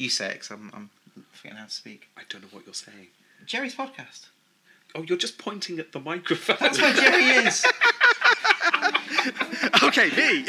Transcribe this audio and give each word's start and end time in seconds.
You 0.00 0.08
say 0.08 0.30
it 0.30 0.40
'cause 0.40 0.50
I'm, 0.50 0.70
I'm 0.72 0.88
forgetting 1.30 1.58
how 1.58 1.66
to 1.66 1.70
speak. 1.70 2.08
I 2.16 2.22
don't 2.30 2.40
know 2.40 2.48
what 2.52 2.64
you're 2.64 2.72
saying. 2.72 3.08
Jerry's 3.44 3.74
podcast. 3.74 4.28
Oh, 4.94 5.02
you're 5.02 5.18
just 5.18 5.36
pointing 5.36 5.78
at 5.78 5.92
the 5.92 6.00
microphone. 6.00 6.56
That's 6.58 6.80
where 6.80 6.94
Jerry 6.94 7.24
is. 7.46 7.66
okay, 9.82 10.08
me. 10.16 10.46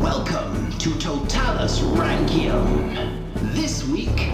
Welcome 0.00 0.70
to 0.78 0.94
Totalus 0.98 1.80
Rankium. 1.80 2.94
This 3.54 3.84
week, 3.88 4.30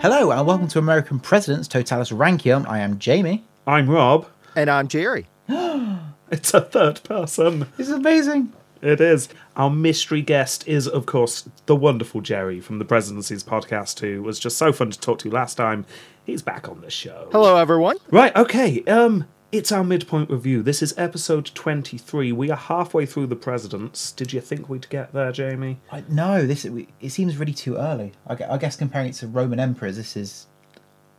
Hello 0.00 0.30
and 0.30 0.46
welcome 0.46 0.68
to 0.68 0.78
American 0.78 1.18
Presidents 1.18 1.66
Totalus 1.66 2.10
Rankium. 2.12 2.66
I 2.68 2.78
am 2.78 3.00
Jamie. 3.00 3.44
I'm 3.66 3.90
Rob. 3.90 4.28
And 4.54 4.70
I'm 4.70 4.88
Jerry. 4.88 5.26
It's 6.30 6.52
a 6.52 6.60
third 6.60 7.02
person. 7.04 7.60
This 7.78 7.88
is 7.88 7.94
amazing. 7.94 8.52
It 8.82 9.00
is. 9.00 9.30
Our 9.56 9.70
mystery 9.70 10.20
guest 10.20 10.68
is, 10.68 10.86
of 10.86 11.06
course, 11.06 11.48
the 11.64 11.74
wonderful 11.74 12.20
Jerry 12.20 12.60
from 12.60 12.78
the 12.78 12.84
Presidency's 12.84 13.42
podcast, 13.42 14.00
who 14.00 14.22
was 14.22 14.38
just 14.38 14.58
so 14.58 14.70
fun 14.70 14.90
to 14.90 15.00
talk 15.00 15.18
to 15.20 15.30
last 15.30 15.54
time. 15.54 15.86
He's 16.26 16.42
back 16.42 16.68
on 16.68 16.82
the 16.82 16.90
show. 16.90 17.28
Hello, 17.32 17.56
everyone. 17.56 17.96
Right, 18.10 18.36
okay. 18.36 18.84
Um, 18.84 19.26
it's 19.50 19.72
our 19.72 19.82
midpoint 19.82 20.30
review. 20.30 20.62
This 20.62 20.82
is 20.82 20.94
episode 20.98 21.46
23. 21.54 22.32
We 22.32 22.50
are 22.50 22.56
halfway 22.56 23.06
through 23.06 23.28
the 23.28 23.36
presidents. 23.36 24.12
Did 24.12 24.32
you 24.32 24.40
think 24.40 24.68
we'd 24.68 24.88
get 24.90 25.12
there, 25.12 25.32
Jamie? 25.32 25.78
I, 25.90 26.04
no, 26.08 26.46
this 26.46 26.64
it 26.66 27.10
seems 27.10 27.36
really 27.38 27.54
too 27.54 27.76
early. 27.76 28.12
I, 28.26 28.36
I 28.50 28.58
guess 28.58 28.76
comparing 28.76 29.08
it 29.08 29.14
to 29.14 29.26
Roman 29.26 29.58
emperors, 29.58 29.96
this 29.96 30.16
is 30.16 30.46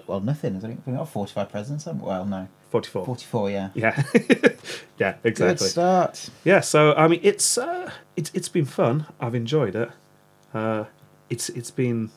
well 0.06 0.20
nothing. 0.20 0.56
I 0.56 0.60
think 0.60 0.82
we've 0.86 0.96
got 0.96 1.10
forty-five 1.10 1.50
presidents. 1.50 1.86
Well, 1.88 2.26
no, 2.26 2.48
44. 2.70 3.06
forty-four. 3.06 3.50
Yeah, 3.50 3.70
Yeah. 3.74 4.04
yeah, 5.00 5.16
exactly. 5.24 5.34
good 5.34 5.60
start. 5.60 6.30
Yeah, 6.44 6.60
so 6.60 6.94
I 6.94 7.08
mean 7.08 7.22
it's 7.24 7.58
uh 7.58 7.92
it's 8.16 8.30
it's 8.36 8.50
been 8.50 8.66
fun. 8.66 9.08
I've 9.20 9.36
enjoyed 9.36 9.76
it. 9.76 9.90
Uh 10.54 10.86
it's 11.32 11.50
it's 11.50 11.72
been 11.72 12.12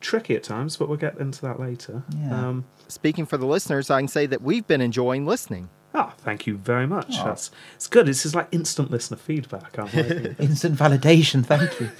tricky 0.00 0.34
at 0.34 0.42
times, 0.42 0.76
but 0.76 0.88
we'll 0.88 0.98
get 0.98 1.18
into 1.18 1.40
that 1.42 1.60
later. 1.60 2.02
Yeah. 2.16 2.48
Um 2.48 2.64
Speaking 2.88 3.26
for 3.26 3.36
the 3.36 3.46
listeners, 3.46 3.90
I 3.90 4.00
can 4.00 4.08
say 4.08 4.26
that 4.26 4.42
we've 4.42 4.66
been 4.66 4.80
enjoying 4.80 5.24
listening. 5.26 5.68
Ah, 5.94 6.14
thank 6.18 6.46
you 6.46 6.56
very 6.56 6.86
much. 6.86 7.18
Aw. 7.18 7.24
That's 7.24 7.50
it's 7.74 7.86
good. 7.86 8.06
This 8.06 8.24
is 8.24 8.34
like 8.34 8.48
instant 8.52 8.90
listener 8.90 9.16
feedback. 9.16 9.78
I'm 9.78 9.86
liking 9.86 10.26
it. 10.26 10.40
Instant 10.40 10.78
validation. 10.78 11.44
Thank 11.44 11.80
you. 11.80 11.90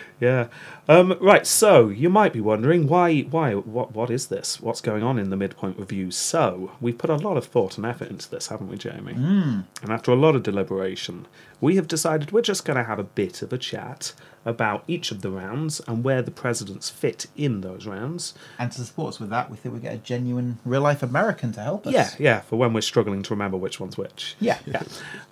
yeah. 0.20 0.48
Um, 0.88 1.16
right. 1.20 1.46
So 1.46 1.88
you 1.88 2.10
might 2.10 2.32
be 2.32 2.40
wondering 2.40 2.88
why, 2.88 3.20
why, 3.22 3.54
what, 3.54 3.94
what 3.94 4.10
is 4.10 4.26
this? 4.26 4.60
What's 4.60 4.80
going 4.80 5.04
on 5.04 5.18
in 5.18 5.30
the 5.30 5.36
midpoint 5.36 5.78
review? 5.78 6.10
So 6.10 6.72
we've 6.80 6.98
put 6.98 7.10
a 7.10 7.16
lot 7.16 7.36
of 7.36 7.44
thought 7.46 7.76
and 7.76 7.86
effort 7.86 8.10
into 8.10 8.28
this, 8.28 8.48
haven't 8.48 8.68
we, 8.68 8.76
Jamie? 8.76 9.14
Mm. 9.14 9.64
And 9.82 9.92
after 9.92 10.10
a 10.10 10.16
lot 10.16 10.34
of 10.34 10.42
deliberation, 10.42 11.26
we 11.60 11.76
have 11.76 11.86
decided 11.86 12.32
we're 12.32 12.42
just 12.42 12.64
going 12.64 12.78
to 12.78 12.84
have 12.84 12.98
a 12.98 13.04
bit 13.04 13.42
of 13.42 13.52
a 13.52 13.58
chat 13.58 14.12
about 14.44 14.84
each 14.86 15.10
of 15.10 15.22
the 15.22 15.30
rounds 15.30 15.80
and 15.86 16.04
where 16.04 16.22
the 16.22 16.30
presidents 16.30 16.90
fit 16.90 17.26
in 17.36 17.62
those 17.62 17.86
rounds. 17.86 18.34
and 18.58 18.70
to 18.72 18.82
support 18.82 19.14
us 19.14 19.20
with 19.20 19.30
that, 19.30 19.50
we 19.50 19.56
think 19.56 19.74
we 19.74 19.80
get 19.80 19.94
a 19.94 19.98
genuine, 19.98 20.58
real-life 20.64 21.02
American 21.02 21.52
to 21.52 21.60
help 21.60 21.86
us. 21.86 21.92
Yeah, 21.92 22.10
yeah, 22.18 22.40
for 22.40 22.56
when 22.56 22.72
we're 22.72 22.80
struggling 22.82 23.22
to 23.22 23.30
remember 23.30 23.56
which 23.56 23.80
one's 23.80 23.96
which. 23.96 24.36
Yeah. 24.40 24.58
yeah. 24.66 24.82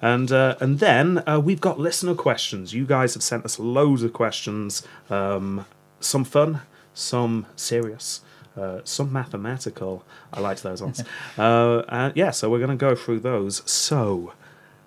And 0.00 0.32
uh, 0.32 0.56
and 0.60 0.78
then 0.78 1.22
uh, 1.28 1.40
we've 1.40 1.60
got 1.60 1.78
listener 1.78 2.14
questions. 2.14 2.72
You 2.72 2.86
guys 2.86 3.14
have 3.14 3.22
sent 3.22 3.44
us 3.44 3.58
loads 3.58 4.02
of 4.02 4.12
questions. 4.12 4.82
Um, 5.10 5.66
some 6.00 6.24
fun, 6.24 6.62
some 6.94 7.46
serious, 7.56 8.20
uh, 8.56 8.80
some 8.84 9.12
mathematical. 9.12 10.04
I 10.32 10.40
liked 10.40 10.62
those 10.62 10.82
ones. 10.82 11.02
uh, 11.38 11.82
and 11.88 12.16
yeah, 12.16 12.30
so 12.30 12.50
we're 12.50 12.58
going 12.58 12.70
to 12.70 12.76
go 12.76 12.94
through 12.94 13.20
those. 13.20 13.62
So 13.70 14.32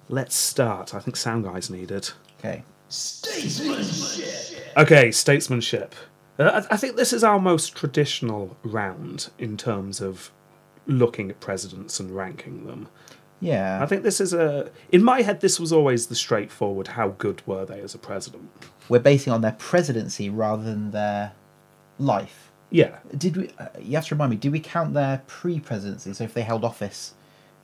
let's 0.09 0.35
start. 0.35 0.93
I 0.93 0.99
think 0.99 1.15
sound 1.15 1.43
guys 1.45 1.69
needed. 1.69 2.11
Okay. 2.39 2.63
Statesmanship. 2.95 4.73
Okay, 4.77 5.11
statesmanship. 5.11 5.95
Uh, 6.37 6.63
I, 6.69 6.73
I 6.73 6.77
think 6.77 6.95
this 6.95 7.13
is 7.13 7.23
our 7.23 7.39
most 7.39 7.75
traditional 7.75 8.57
round 8.63 9.29
in 9.37 9.57
terms 9.57 10.01
of 10.01 10.31
looking 10.87 11.29
at 11.29 11.39
presidents 11.39 11.99
and 11.99 12.11
ranking 12.11 12.65
them. 12.65 12.87
Yeah. 13.41 13.81
I 13.81 13.85
think 13.85 14.03
this 14.03 14.21
is 14.21 14.33
a. 14.33 14.71
In 14.91 15.03
my 15.03 15.21
head, 15.21 15.41
this 15.41 15.59
was 15.59 15.71
always 15.73 16.07
the 16.07 16.15
straightforward. 16.15 16.89
How 16.89 17.09
good 17.09 17.45
were 17.45 17.65
they 17.65 17.81
as 17.81 17.93
a 17.93 17.99
president? 17.99 18.49
we're 18.89 18.99
basing 18.99 19.33
on 19.33 19.41
their 19.41 19.53
presidency 19.53 20.29
rather 20.29 20.63
than 20.63 20.91
their 20.91 21.33
life. 21.97 22.51
Yeah, 22.69 22.97
Did 23.17 23.37
we? 23.37 23.49
Uh, 23.57 23.67
you 23.79 23.95
have 23.95 24.05
to 24.07 24.15
remind 24.15 24.31
me. 24.31 24.37
Did 24.37 24.51
we 24.51 24.59
count 24.59 24.93
their 24.93 25.21
pre-presidency? 25.27 26.13
So 26.13 26.23
if 26.23 26.33
they 26.33 26.41
held 26.41 26.65
office, 26.65 27.13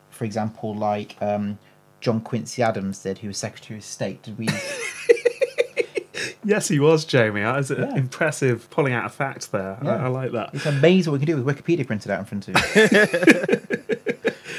for 0.10 0.26
example, 0.26 0.76
like 0.76 1.18
um, 1.22 1.60
John 2.00 2.22
Quincy 2.22 2.62
Adams 2.62 3.00
did, 3.00 3.18
who 3.20 3.28
was 3.28 3.38
Secretary 3.38 3.80
of 3.80 3.84
State. 3.84 4.22
Did 4.24 4.38
we? 4.38 4.48
yes, 6.44 6.68
he 6.68 6.80
was 6.80 7.06
Jamie. 7.06 7.42
That 7.42 7.60
is 7.60 7.70
Yeah. 7.72 7.96
impressive. 7.96 8.70
Pulling 8.70 8.94
out 8.94 9.06
a 9.06 9.10
fact 9.10 9.52
there. 9.52 9.78
I, 9.82 9.86
Yeah. 9.86 10.06
I 10.06 10.08
like 10.08 10.32
that. 10.34 10.52
it's 10.54 10.66
amazing 10.66 11.12
what 11.12 11.20
we 11.22 11.26
can 11.26 11.36
do 11.38 11.42
with 11.44 11.58
Wikipedia 11.58 11.86
printed 11.88 12.12
out 12.12 12.20
in 12.20 12.26
front 12.26 12.48
of 12.48 12.56
you. 12.56 12.62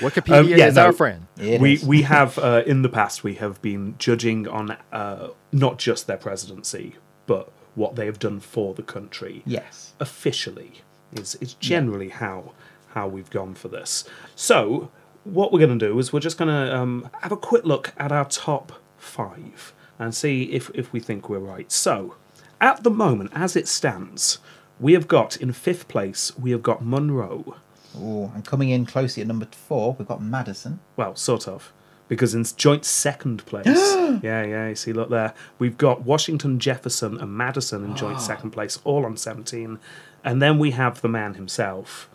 Wikipedia 0.00 0.38
Um, 0.40 0.48
yeah, 0.48 0.66
is 0.66 0.74
no. 0.74 0.86
our 0.86 0.92
friend. 0.92 1.26
We 1.38 1.74
is. 1.74 1.84
we 1.84 2.02
have 2.02 2.38
uh, 2.38 2.62
in 2.66 2.82
the 2.82 2.88
past 2.88 3.22
we 3.22 3.34
have 3.34 3.60
been 3.62 3.94
judging 3.98 4.48
on 4.48 4.76
uh, 4.92 5.28
not 5.52 5.78
just 5.78 6.06
their 6.06 6.16
presidency, 6.16 6.96
but 7.26 7.50
what 7.74 7.94
they 7.96 8.06
have 8.06 8.18
done 8.18 8.40
for 8.40 8.74
the 8.74 8.82
country. 8.82 9.42
yes. 9.46 9.92
officially 10.00 10.72
is 11.12 11.36
is 11.36 11.54
generally 11.54 12.08
how 12.08 12.52
how 12.94 13.06
we've 13.08 13.30
gone 13.30 13.54
for 13.54 13.68
this. 13.68 14.04
So 14.34 14.90
what 15.24 15.52
we're 15.52 15.60
going 15.66 15.78
to 15.78 15.86
do 15.88 15.96
is 15.98 16.12
we're 16.12 16.20
just 16.20 16.36
going 16.36 16.48
to 16.50 16.76
um, 16.76 17.08
have 17.20 17.30
a 17.32 17.36
quick 17.36 17.64
look 17.64 17.92
at 17.96 18.10
our 18.10 18.24
top 18.24 18.72
five 18.98 19.72
and 19.98 20.14
see 20.14 20.44
if 20.44 20.70
if 20.74 20.92
we 20.92 21.00
think 21.00 21.28
we're 21.28 21.38
right. 21.38 21.70
So 21.70 22.16
at 22.60 22.82
the 22.84 22.90
moment, 22.90 23.30
as 23.34 23.56
it 23.56 23.66
stands, 23.68 24.38
we 24.78 24.92
have 24.94 25.08
got 25.08 25.36
in 25.36 25.52
fifth 25.52 25.88
place 25.88 26.36
we 26.38 26.50
have 26.52 26.62
got 26.62 26.84
Monroe. 26.84 27.56
Oh, 27.96 28.32
and 28.34 28.44
coming 28.44 28.70
in 28.70 28.86
closely 28.86 29.20
at 29.20 29.26
number 29.26 29.46
four, 29.50 29.94
we've 29.98 30.08
got 30.08 30.22
Madison. 30.22 30.80
Well, 30.96 31.14
sort 31.14 31.46
of. 31.46 31.72
Because 32.08 32.34
in 32.34 32.44
joint 32.56 32.84
second 32.84 33.44
place, 33.46 33.66
yeah, 34.22 34.44
yeah, 34.44 34.68
you 34.68 34.74
see, 34.74 34.92
look 34.92 35.08
there, 35.08 35.34
we've 35.58 35.78
got 35.78 36.02
Washington, 36.02 36.58
Jefferson, 36.58 37.18
and 37.18 37.32
Madison 37.32 37.84
in 37.84 37.96
joint 37.96 38.20
second 38.30 38.50
place, 38.50 38.78
all 38.84 39.06
on 39.06 39.16
17. 39.16 39.78
And 40.24 40.42
then 40.42 40.58
we 40.58 40.72
have 40.72 41.00
the 41.00 41.08
man 41.08 41.34
himself, 41.34 42.10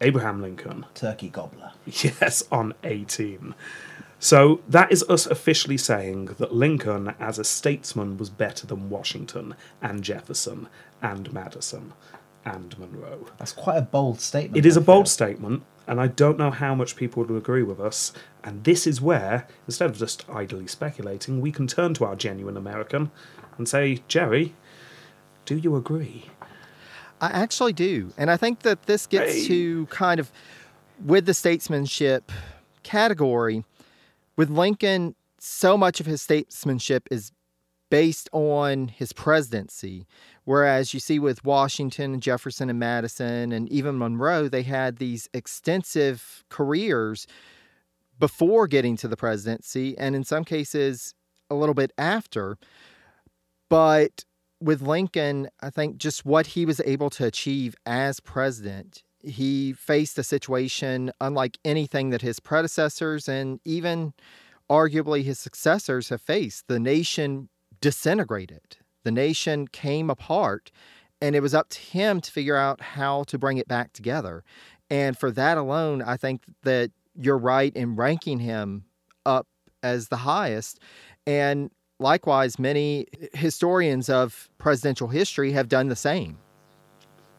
Abraham 0.00 0.40
Lincoln, 0.42 0.86
Turkey 0.94 1.28
Gobbler. 1.28 1.72
yes, 1.86 2.44
on 2.52 2.74
18. 2.84 3.54
So 4.26 4.60
that 4.68 4.90
is 4.90 5.04
us 5.08 5.24
officially 5.26 5.76
saying 5.76 6.34
that 6.38 6.52
Lincoln, 6.52 7.14
as 7.20 7.38
a 7.38 7.44
statesman, 7.44 8.18
was 8.18 8.28
better 8.28 8.66
than 8.66 8.90
Washington 8.90 9.54
and 9.80 10.02
Jefferson 10.02 10.66
and 11.00 11.32
Madison 11.32 11.92
and 12.44 12.76
Monroe. 12.76 13.28
That's 13.38 13.52
quite 13.52 13.76
a 13.76 13.82
bold 13.82 14.20
statement. 14.20 14.56
It 14.56 14.66
is 14.66 14.76
I 14.76 14.80
a 14.80 14.82
bold 14.82 15.06
statement, 15.06 15.62
and 15.86 16.00
I 16.00 16.08
don't 16.08 16.38
know 16.38 16.50
how 16.50 16.74
much 16.74 16.96
people 16.96 17.22
would 17.22 17.36
agree 17.36 17.62
with 17.62 17.78
us. 17.78 18.12
And 18.42 18.64
this 18.64 18.84
is 18.84 19.00
where, 19.00 19.46
instead 19.68 19.90
of 19.90 19.96
just 19.96 20.28
idly 20.28 20.66
speculating, 20.66 21.40
we 21.40 21.52
can 21.52 21.68
turn 21.68 21.94
to 21.94 22.04
our 22.04 22.16
genuine 22.16 22.56
American 22.56 23.12
and 23.56 23.68
say, 23.68 24.02
Jerry, 24.08 24.54
do 25.44 25.56
you 25.56 25.76
agree? 25.76 26.30
I 27.20 27.28
actually 27.28 27.74
do. 27.74 28.12
And 28.18 28.28
I 28.28 28.36
think 28.36 28.62
that 28.62 28.86
this 28.86 29.06
gets 29.06 29.34
Hey. 29.34 29.46
to 29.46 29.86
kind 29.86 30.18
of 30.18 30.32
with 30.98 31.26
the 31.26 31.34
statesmanship 31.34 32.32
category. 32.82 33.62
With 34.36 34.50
Lincoln, 34.50 35.14
so 35.38 35.76
much 35.78 36.00
of 36.00 36.06
his 36.06 36.22
statesmanship 36.22 37.08
is 37.10 37.32
based 37.90 38.28
on 38.32 38.88
his 38.88 39.12
presidency. 39.12 40.06
Whereas 40.44 40.92
you 40.92 41.00
see 41.00 41.18
with 41.18 41.44
Washington 41.44 42.14
and 42.14 42.22
Jefferson 42.22 42.68
and 42.68 42.78
Madison 42.78 43.52
and 43.52 43.68
even 43.70 43.98
Monroe, 43.98 44.48
they 44.48 44.62
had 44.62 44.96
these 44.96 45.28
extensive 45.32 46.44
careers 46.48 47.26
before 48.18 48.66
getting 48.66 48.96
to 48.96 49.08
the 49.08 49.16
presidency, 49.16 49.96
and 49.98 50.16
in 50.16 50.24
some 50.24 50.44
cases, 50.44 51.14
a 51.50 51.54
little 51.54 51.74
bit 51.74 51.92
after. 51.98 52.56
But 53.68 54.24
with 54.60 54.80
Lincoln, 54.80 55.48
I 55.60 55.70
think 55.70 55.98
just 55.98 56.24
what 56.24 56.48
he 56.48 56.64
was 56.64 56.80
able 56.84 57.10
to 57.10 57.26
achieve 57.26 57.76
as 57.84 58.20
president, 58.20 59.02
he 59.26 59.72
faced 59.72 60.18
a 60.18 60.22
situation 60.22 61.10
unlike 61.20 61.58
anything 61.64 62.10
that 62.10 62.22
his 62.22 62.40
predecessors 62.40 63.28
and 63.28 63.60
even 63.64 64.14
arguably 64.70 65.22
his 65.22 65.38
successors 65.38 66.08
have 66.08 66.20
faced. 66.20 66.68
The 66.68 66.80
nation 66.80 67.48
disintegrated, 67.80 68.78
the 69.04 69.10
nation 69.10 69.68
came 69.68 70.08
apart, 70.10 70.70
and 71.20 71.34
it 71.34 71.40
was 71.40 71.54
up 71.54 71.68
to 71.70 71.80
him 71.80 72.20
to 72.20 72.30
figure 72.30 72.56
out 72.56 72.80
how 72.80 73.24
to 73.24 73.38
bring 73.38 73.58
it 73.58 73.68
back 73.68 73.92
together. 73.92 74.44
And 74.90 75.18
for 75.18 75.30
that 75.32 75.58
alone, 75.58 76.02
I 76.02 76.16
think 76.16 76.42
that 76.62 76.90
you're 77.16 77.38
right 77.38 77.74
in 77.74 77.96
ranking 77.96 78.38
him 78.38 78.84
up 79.24 79.46
as 79.82 80.08
the 80.08 80.16
highest. 80.16 80.78
And 81.26 81.70
likewise, 81.98 82.58
many 82.58 83.06
eh, 83.20 83.26
historians 83.34 84.08
of 84.08 84.48
presidential 84.58 85.08
history 85.08 85.52
have 85.52 85.68
done 85.68 85.88
the 85.88 85.96
same. 85.96 86.38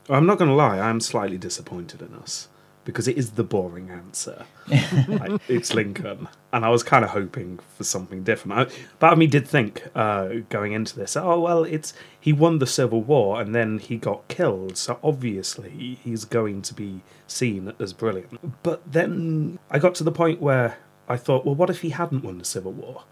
I'm 0.09 0.25
not 0.25 0.37
going 0.37 0.49
to 0.49 0.55
lie, 0.55 0.79
I'm 0.79 0.99
slightly 0.99 1.37
disappointed 1.37 2.01
in 2.01 2.13
us 2.15 2.47
because 2.87 3.05
it 3.05 3.17
is 3.17 3.31
the 3.31 3.43
boring 3.43 3.89
answer. 3.89 4.45
Like, 5.09 5.41
it's 5.49 5.73
Lincoln. 5.73 6.29
And 6.53 6.63
I 6.63 6.69
was 6.69 6.83
kind 6.83 7.03
of 7.03 7.11
hoping 7.11 7.59
for 7.75 7.83
something 7.83 8.23
different. 8.23 8.57
I, 8.57 8.85
part 8.99 9.13
of 9.13 9.19
me 9.19 9.27
did 9.27 9.45
think 9.45 9.83
uh, 9.93 10.29
going 10.49 10.71
into 10.71 10.95
this, 10.95 11.17
oh, 11.17 11.39
well, 11.41 11.65
it's 11.65 11.93
he 12.19 12.31
won 12.31 12.59
the 12.59 12.67
Civil 12.67 13.01
War 13.01 13.41
and 13.41 13.53
then 13.53 13.79
he 13.79 13.97
got 13.97 14.27
killed. 14.29 14.77
So 14.77 14.99
obviously 15.03 15.97
he's 16.01 16.23
going 16.23 16.61
to 16.61 16.73
be 16.73 17.01
seen 17.27 17.73
as 17.77 17.91
brilliant. 17.91 18.63
But 18.63 18.89
then 18.89 19.59
I 19.69 19.79
got 19.79 19.95
to 19.95 20.05
the 20.05 20.11
point 20.11 20.41
where 20.41 20.77
I 21.09 21.17
thought, 21.17 21.45
well, 21.45 21.55
what 21.55 21.69
if 21.69 21.81
he 21.81 21.89
hadn't 21.89 22.23
won 22.23 22.37
the 22.37 22.45
Civil 22.45 22.71
War? 22.71 23.03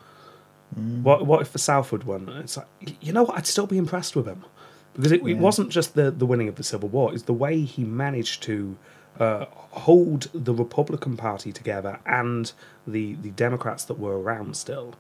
What 0.76 1.26
what 1.26 1.42
if 1.42 1.54
the 1.54 1.60
South 1.60 1.92
had 1.92 2.06
won? 2.06 2.28
It's 2.30 2.58
like 2.58 2.68
you 3.00 3.14
know 3.14 3.24
what? 3.24 3.38
I'd 3.38 3.48
still 3.48 3.68
be 3.68 3.78
impressed 3.78 4.16
with 4.16 4.26
him 4.26 4.46
because 4.96 5.12
it, 5.12 5.26
it 5.26 5.38
wasn't 5.38 5.70
just 5.70 5.96
the 5.96 6.12
the 6.12 6.26
winning 6.26 6.48
of 6.48 6.56
the 6.56 6.64
Civil 6.64 6.90
War; 6.90 7.14
it's 7.14 7.24
the 7.24 7.34
way 7.34 7.62
he 7.62 7.84
managed 7.84 8.44
to 8.44 8.78
uh, 9.20 9.46
hold 9.72 10.30
the 10.34 10.54
Republican 10.54 11.18
Party 11.18 11.52
together 11.52 12.00
and 12.06 12.52
the 12.88 13.16
the 13.16 13.32
Democrats 13.32 13.86
that 13.86 14.00
were 14.00 14.20
around 14.20 14.56
still. 14.56 14.96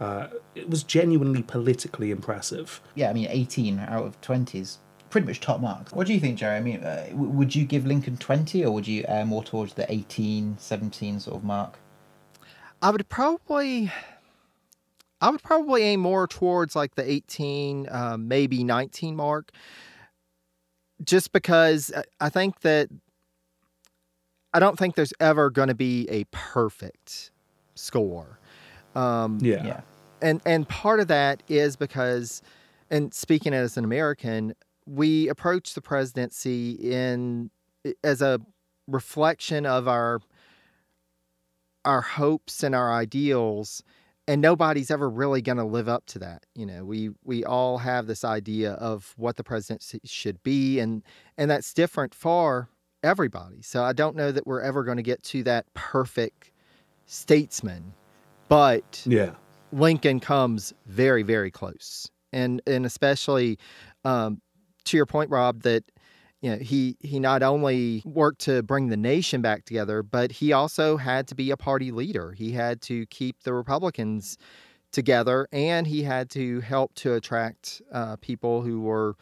Uh, 0.00 0.26
it 0.54 0.68
was 0.68 0.82
genuinely 0.82 1.42
politically 1.42 2.10
impressive. 2.10 2.80
Yeah, 2.94 3.10
I 3.10 3.12
mean, 3.12 3.28
18 3.30 3.78
out 3.78 4.04
of 4.04 4.20
20 4.22 4.58
is 4.58 4.78
pretty 5.08 5.26
much 5.26 5.38
top 5.40 5.60
marks. 5.60 5.92
What 5.92 6.08
do 6.08 6.12
you 6.12 6.18
think, 6.18 6.36
Jerry? 6.36 6.56
I 6.56 6.60
mean, 6.60 6.82
uh, 6.82 7.06
w- 7.10 7.30
would 7.30 7.54
you 7.54 7.64
give 7.64 7.86
Lincoln 7.86 8.16
20 8.16 8.64
or 8.64 8.72
would 8.72 8.88
you 8.88 9.04
err 9.06 9.24
more 9.24 9.44
towards 9.44 9.74
the 9.74 9.90
18, 9.90 10.56
17 10.58 11.20
sort 11.20 11.36
of 11.36 11.44
mark? 11.44 11.78
I 12.82 12.90
would 12.90 13.08
probably, 13.08 13.92
I 15.20 15.30
would 15.30 15.42
probably 15.42 15.82
aim 15.82 16.00
more 16.00 16.26
towards 16.26 16.76
like 16.76 16.94
the 16.96 17.08
18, 17.10 17.88
um, 17.90 18.28
maybe 18.28 18.62
19 18.64 19.16
mark, 19.16 19.50
just 21.02 21.32
because 21.32 21.92
I- 21.94 22.04
I 22.20 22.28
think 22.28 22.60
that 22.60 22.88
I 24.52 24.60
don't 24.60 24.78
think 24.78 24.94
there's 24.94 25.12
ever 25.18 25.50
going 25.50 25.68
to 25.68 25.74
be 25.74 26.08
a 26.08 26.24
perfect 26.30 27.32
score. 27.74 28.38
Um, 28.94 29.38
Yeah, 29.42 29.64
Yeah. 29.66 29.80
and 30.22 30.40
and 30.46 30.68
part 30.68 31.00
of 31.00 31.08
that 31.08 31.42
is 31.48 31.76
because 31.76 32.40
and 32.90 33.12
speaking 33.12 33.52
as 33.52 33.76
an 33.76 33.84
american 33.84 34.54
we 34.86 35.28
approach 35.28 35.74
the 35.74 35.80
presidency 35.80 36.72
in 36.72 37.50
as 38.04 38.22
a 38.22 38.40
reflection 38.86 39.66
of 39.66 39.88
our 39.88 40.20
our 41.84 42.00
hopes 42.02 42.62
and 42.62 42.74
our 42.74 42.92
ideals 42.92 43.82
and 44.26 44.40
nobody's 44.40 44.90
ever 44.90 45.08
really 45.08 45.42
going 45.42 45.58
to 45.58 45.64
live 45.64 45.88
up 45.88 46.06
to 46.06 46.18
that 46.18 46.44
you 46.54 46.66
know? 46.66 46.84
We 46.84 47.10
we 47.24 47.44
all 47.44 47.78
have 47.78 48.06
this 48.06 48.24
idea 48.24 48.72
of 48.74 49.14
what 49.16 49.36
the 49.36 49.44
presidency 49.44 50.00
should 50.04 50.42
be 50.42 50.80
and 50.80 51.02
and 51.36 51.50
that's 51.50 51.72
different 51.72 52.14
for 52.14 52.68
everybody. 53.02 53.62
So 53.62 53.82
i 53.84 53.92
don't 53.92 54.16
know 54.16 54.32
that 54.32 54.46
we're 54.46 54.62
ever 54.62 54.84
going 54.84 54.96
to 54.96 55.02
get 55.02 55.22
to 55.24 55.42
that 55.44 55.66
perfect 55.74 56.50
statesman 57.06 57.92
but 58.48 59.02
yeah, 59.06 59.32
Lincoln 59.72 60.20
comes 60.20 60.72
very, 60.86 61.22
very 61.22 61.50
close, 61.50 62.10
and 62.32 62.60
and 62.66 62.86
especially 62.86 63.58
um, 64.04 64.40
to 64.84 64.96
your 64.96 65.06
point, 65.06 65.30
Rob, 65.30 65.62
that 65.62 65.84
you 66.44 66.50
know 66.50 66.58
he 66.58 66.98
he 67.00 67.18
not 67.18 67.42
only 67.42 68.02
worked 68.04 68.42
to 68.42 68.62
bring 68.62 68.88
the 68.88 68.98
nation 68.98 69.40
back 69.40 69.64
together, 69.64 70.02
but 70.02 70.30
he 70.30 70.52
also 70.52 70.98
had 70.98 71.26
to 71.28 71.34
be 71.34 71.50
a 71.50 71.56
party 71.56 71.90
leader. 71.90 72.32
He 72.32 72.52
had 72.52 72.82
to 72.82 73.06
keep 73.06 73.44
the 73.44 73.54
Republicans 73.54 74.36
together, 74.92 75.48
and 75.52 75.86
he 75.86 76.02
had 76.02 76.28
to 76.30 76.60
help 76.60 76.94
to 76.96 77.14
attract 77.14 77.80
uh, 77.90 78.16
people 78.16 78.60
who 78.60 78.82
were 78.82 79.16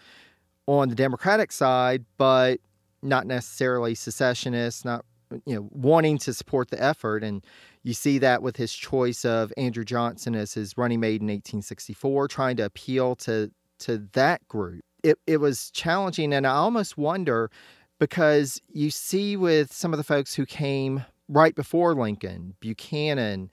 on 0.66 0.88
the 0.88 0.96
Democratic 0.96 1.52
side, 1.52 2.04
but 2.18 2.58
not 3.02 3.24
necessarily 3.24 3.94
secessionists, 3.94 4.84
not 4.84 5.04
you 5.46 5.54
know 5.54 5.68
wanting 5.70 6.18
to 6.18 6.34
support 6.34 6.70
the 6.70 6.82
effort 6.82 7.22
and 7.22 7.46
you 7.84 7.94
see 7.94 8.18
that 8.18 8.42
with 8.42 8.56
his 8.56 8.72
choice 8.72 9.24
of 9.24 9.52
Andrew 9.56 9.84
Johnson 9.84 10.34
as 10.34 10.54
his 10.54 10.76
running 10.76 10.98
mate 10.98 11.20
in 11.20 11.28
1864, 11.28 12.26
trying 12.26 12.56
to 12.56 12.64
appeal 12.64 13.14
to 13.16 13.52
to 13.78 14.08
that 14.12 14.46
group. 14.48 14.82
It 15.02 15.18
it 15.26 15.38
was 15.38 15.70
challenging, 15.70 16.32
and 16.32 16.46
I 16.46 16.52
almost 16.54 16.96
wonder 16.96 17.50
because 17.98 18.60
you 18.72 18.90
see 18.90 19.36
with 19.36 19.72
some 19.72 19.92
of 19.92 19.96
the 19.96 20.04
folks 20.04 20.34
who 20.34 20.46
came 20.46 21.04
right 21.28 21.54
before 21.54 21.94
Lincoln, 21.94 22.54
Buchanan, 22.60 23.50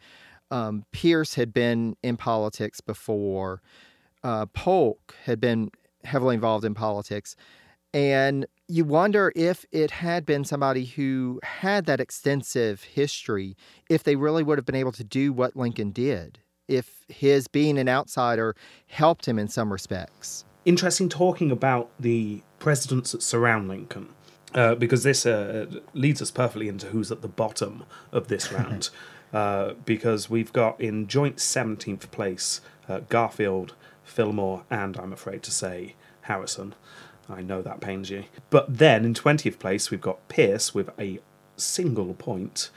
um, 0.51 0.85
Pierce 0.91 1.35
had 1.35 1.53
been 1.53 1.95
in 2.03 2.17
politics 2.17 2.81
before, 2.81 3.61
uh, 4.23 4.47
Polk 4.47 5.15
had 5.23 5.39
been 5.39 5.71
heavily 6.03 6.35
involved 6.35 6.65
in 6.65 6.73
politics, 6.73 7.35
and 7.93 8.45
you 8.67 8.85
wonder 8.85 9.31
if 9.35 9.65
it 9.71 9.91
had 9.91 10.25
been 10.25 10.43
somebody 10.45 10.85
who 10.85 11.39
had 11.43 11.85
that 11.85 11.99
extensive 11.99 12.83
history, 12.83 13.55
if 13.89 14.03
they 14.03 14.15
really 14.15 14.43
would 14.43 14.57
have 14.57 14.65
been 14.65 14.75
able 14.75 14.91
to 14.91 15.03
do 15.03 15.33
what 15.33 15.55
Lincoln 15.55 15.91
did, 15.91 16.39
if 16.67 17.03
his 17.07 17.47
being 17.47 17.79
an 17.79 17.89
outsider 17.89 18.55
helped 18.87 19.27
him 19.27 19.39
in 19.39 19.47
some 19.47 19.71
respects. 19.71 20.45
Interesting 20.65 21.09
talking 21.09 21.51
about 21.51 21.89
the 21.99 22.41
presidents 22.59 23.11
that 23.11 23.23
surround 23.23 23.67
Lincoln, 23.67 24.09
uh, 24.53 24.75
because 24.75 25.03
this 25.03 25.25
uh, 25.25 25.65
leads 25.93 26.21
us 26.21 26.31
perfectly 26.31 26.67
into 26.67 26.87
who's 26.87 27.11
at 27.11 27.21
the 27.21 27.27
bottom 27.27 27.83
of 28.11 28.27
this 28.27 28.51
round. 28.53 28.89
uh, 29.33 29.73
because 29.85 30.29
we've 30.29 30.51
got 30.53 30.79
in 30.81 31.07
joint 31.07 31.37
17th 31.37 32.09
place 32.11 32.61
uh, 32.87 33.01
Garfield, 33.09 33.75
Fillmore, 34.03 34.63
and 34.69 34.97
I'm 34.97 35.13
afraid 35.13 35.43
to 35.43 35.51
say 35.51 35.95
Harrison. 36.21 36.73
I 37.29 37.41
know 37.41 37.61
that 37.61 37.79
pains 37.79 38.09
you. 38.09 38.23
But 38.49 38.77
then 38.79 39.05
in 39.05 39.13
20th 39.13 39.59
place, 39.59 39.91
we've 39.91 40.01
got 40.01 40.27
Pierce 40.29 40.73
with 40.73 40.89
a 40.99 41.19
single 41.57 42.15
point. 42.15 42.71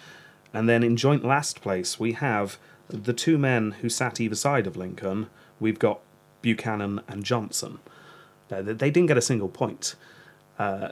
And 0.52 0.68
then 0.68 0.82
in 0.82 0.96
joint 0.96 1.24
last 1.24 1.62
place, 1.62 1.98
we 1.98 2.12
have 2.12 2.58
the 2.88 3.14
two 3.14 3.38
men 3.38 3.72
who 3.80 3.88
sat 3.88 4.20
either 4.20 4.34
side 4.34 4.66
of 4.66 4.76
Lincoln. 4.76 5.28
We've 5.58 5.78
got 5.78 6.00
Buchanan 6.42 7.00
and 7.08 7.24
Johnson. 7.24 7.78
They 8.48 8.60
they 8.60 8.90
didn't 8.90 9.06
get 9.06 9.16
a 9.16 9.22
single 9.22 9.48
point. 9.48 9.94
Uh, 10.58 10.90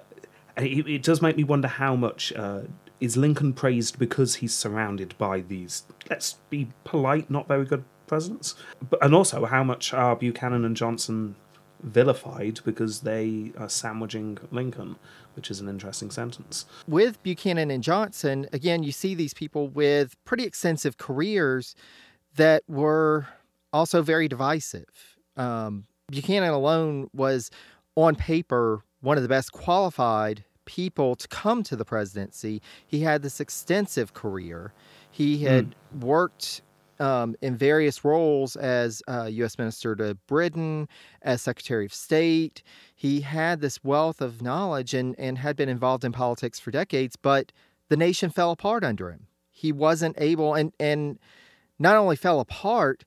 it, 0.57 0.87
it 0.89 1.03
does 1.03 1.21
make 1.23 1.37
me 1.37 1.45
wonder 1.45 1.69
how 1.69 1.95
much 1.97 2.33
uh, 2.33 2.63
is 3.01 3.17
Lincoln 3.17 3.53
praised 3.53 3.99
because 3.99 4.37
he's 4.37 4.55
surrounded 4.55 5.17
by 5.19 5.41
these, 5.41 5.85
let's 6.09 6.35
be 6.51 6.69
polite, 6.85 7.31
not 7.31 7.49
very 7.49 7.65
good 7.65 7.85
presidents. 8.07 8.55
But, 8.89 9.03
and 9.05 9.15
also 9.15 9.47
how 9.47 9.65
much 9.65 9.95
are 9.95 10.17
Buchanan 10.17 10.65
and 10.65 10.77
Johnson 10.77 11.37
vilified 11.83 12.61
because 12.65 13.01
they 13.01 13.53
are 13.57 13.69
sandwiching 13.69 14.39
Lincoln, 14.51 14.97
which 15.35 15.51
is 15.51 15.61
an 15.61 15.69
interesting 15.69 16.11
sentence. 16.11 16.67
with 16.87 17.23
Buchanan 17.23 17.71
and 17.71 17.83
Johnson, 17.83 18.47
again, 18.53 18.83
you 18.83 18.93
see 18.93 19.15
these 19.15 19.33
people 19.33 19.69
with 19.69 20.15
pretty 20.25 20.45
extensive 20.45 20.99
careers 20.99 21.75
that 22.37 22.63
were 22.69 23.29
also 23.73 24.03
very 24.03 24.29
divisive. 24.29 25.10
Um, 25.37 25.87
Buchanan 26.11 26.51
alone 26.51 27.09
was, 27.13 27.51
on 27.95 28.15
paper, 28.17 28.83
one 29.01 29.17
of 29.17 29.23
the 29.23 29.29
best 29.29 29.53
qualified 29.53 30.45
people 30.65 31.17
to 31.17 31.27
come 31.29 31.63
to 31.65 31.77
the 31.77 31.85
presidency. 31.85 32.63
He 32.87 33.01
had 33.01 33.23
this 33.23 33.41
extensive 33.41 34.15
career. 34.15 34.73
He 35.11 35.39
had 35.39 35.75
worked 36.01 36.63
um, 37.01 37.35
in 37.41 37.57
various 37.57 38.05
roles 38.05 38.55
as 38.57 39.03
uh, 39.09 39.25
U.S. 39.25 39.59
Minister 39.59 39.97
to 39.97 40.15
Britain, 40.27 40.87
as 41.23 41.43
Secretary 41.43 41.87
of 41.87 41.95
State. 41.95 42.63
He 42.95 43.23
had 43.23 43.61
this 43.61 43.83
wealth 43.83 44.21
of 44.21 44.43
knowledge 44.43 44.95
and, 44.95 45.19
and 45.19 45.39
had 45.39 45.57
been 45.57 45.69
involved 45.69 46.05
in 46.05 46.13
politics 46.13 46.61
for 46.61 46.71
decades, 46.71 47.17
but 47.17 47.53
the 47.89 47.97
nation 47.97 48.31
fell 48.31 48.53
apart 48.53 48.85
under 48.85 49.11
him. 49.11 49.27
He 49.51 49.73
wasn't 49.73 50.17
able, 50.19 50.55
and, 50.55 50.73
and 50.79 51.19
not 51.79 51.97
only 51.97 52.17
fell 52.17 52.39
apart, 52.39 53.05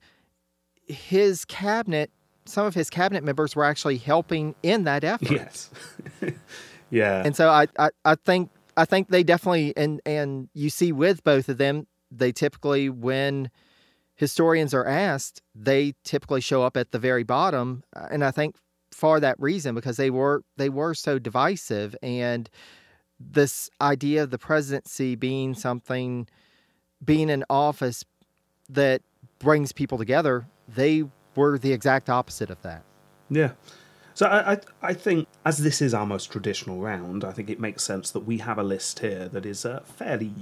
his 0.87 1.45
cabinet, 1.45 2.11
some 2.45 2.65
of 2.65 2.73
his 2.73 2.89
cabinet 2.89 3.23
members 3.23 3.55
were 3.55 3.63
actually 3.63 3.97
helping 3.97 4.55
in 4.63 4.83
that 4.83 5.03
effort. 5.03 5.31
Yes. 5.31 5.69
yeah. 6.89 7.23
And 7.25 7.35
so 7.35 7.49
I, 7.49 7.67
I, 7.77 7.89
I 8.05 8.15
think 8.15 8.49
I 8.75 8.85
think 8.85 9.09
they 9.09 9.23
definitely 9.23 9.73
and 9.77 10.01
and 10.05 10.49
you 10.53 10.69
see 10.69 10.91
with 10.91 11.23
both 11.23 11.49
of 11.49 11.57
them, 11.57 11.87
they 12.11 12.31
typically 12.31 12.89
when 12.89 13.49
historians 14.15 14.73
are 14.73 14.85
asked, 14.85 15.41
they 15.55 15.93
typically 16.03 16.41
show 16.41 16.63
up 16.63 16.77
at 16.77 16.91
the 16.91 16.99
very 16.99 17.23
bottom. 17.23 17.83
And 17.93 18.23
I 18.23 18.31
think 18.31 18.55
for 18.91 19.19
that 19.19 19.39
reason, 19.39 19.75
because 19.75 19.97
they 19.97 20.09
were 20.09 20.43
they 20.57 20.69
were 20.69 20.93
so 20.93 21.19
divisive 21.19 21.95
and 22.01 22.49
this 23.19 23.69
idea 23.81 24.23
of 24.23 24.31
the 24.31 24.37
presidency 24.37 25.15
being 25.15 25.53
something 25.53 26.27
being 27.03 27.29
an 27.29 27.43
office 27.49 28.03
that 28.69 29.01
brings 29.39 29.71
people 29.71 29.97
together, 29.97 30.47
they 30.67 31.03
were 31.35 31.57
the 31.57 31.73
exact 31.73 32.09
opposite 32.09 32.49
of 32.49 32.61
that. 32.61 32.83
Yeah. 33.29 33.51
So 34.13 34.27
I, 34.27 34.53
I 34.53 34.59
I 34.81 34.93
think 34.93 35.27
as 35.43 35.57
this 35.57 35.81
is 35.81 35.93
our 35.93 36.05
most 36.05 36.31
traditional 36.31 36.79
round, 36.79 37.23
I 37.23 37.31
think 37.31 37.49
it 37.49 37.59
makes 37.59 37.83
sense 37.83 38.11
that 38.11 38.21
we 38.21 38.37
have 38.39 38.59
a 38.59 38.63
list 38.63 38.99
here 38.99 39.27
that 39.29 39.45
is 39.45 39.65
uh, 39.65 39.81
fairly 39.85 40.33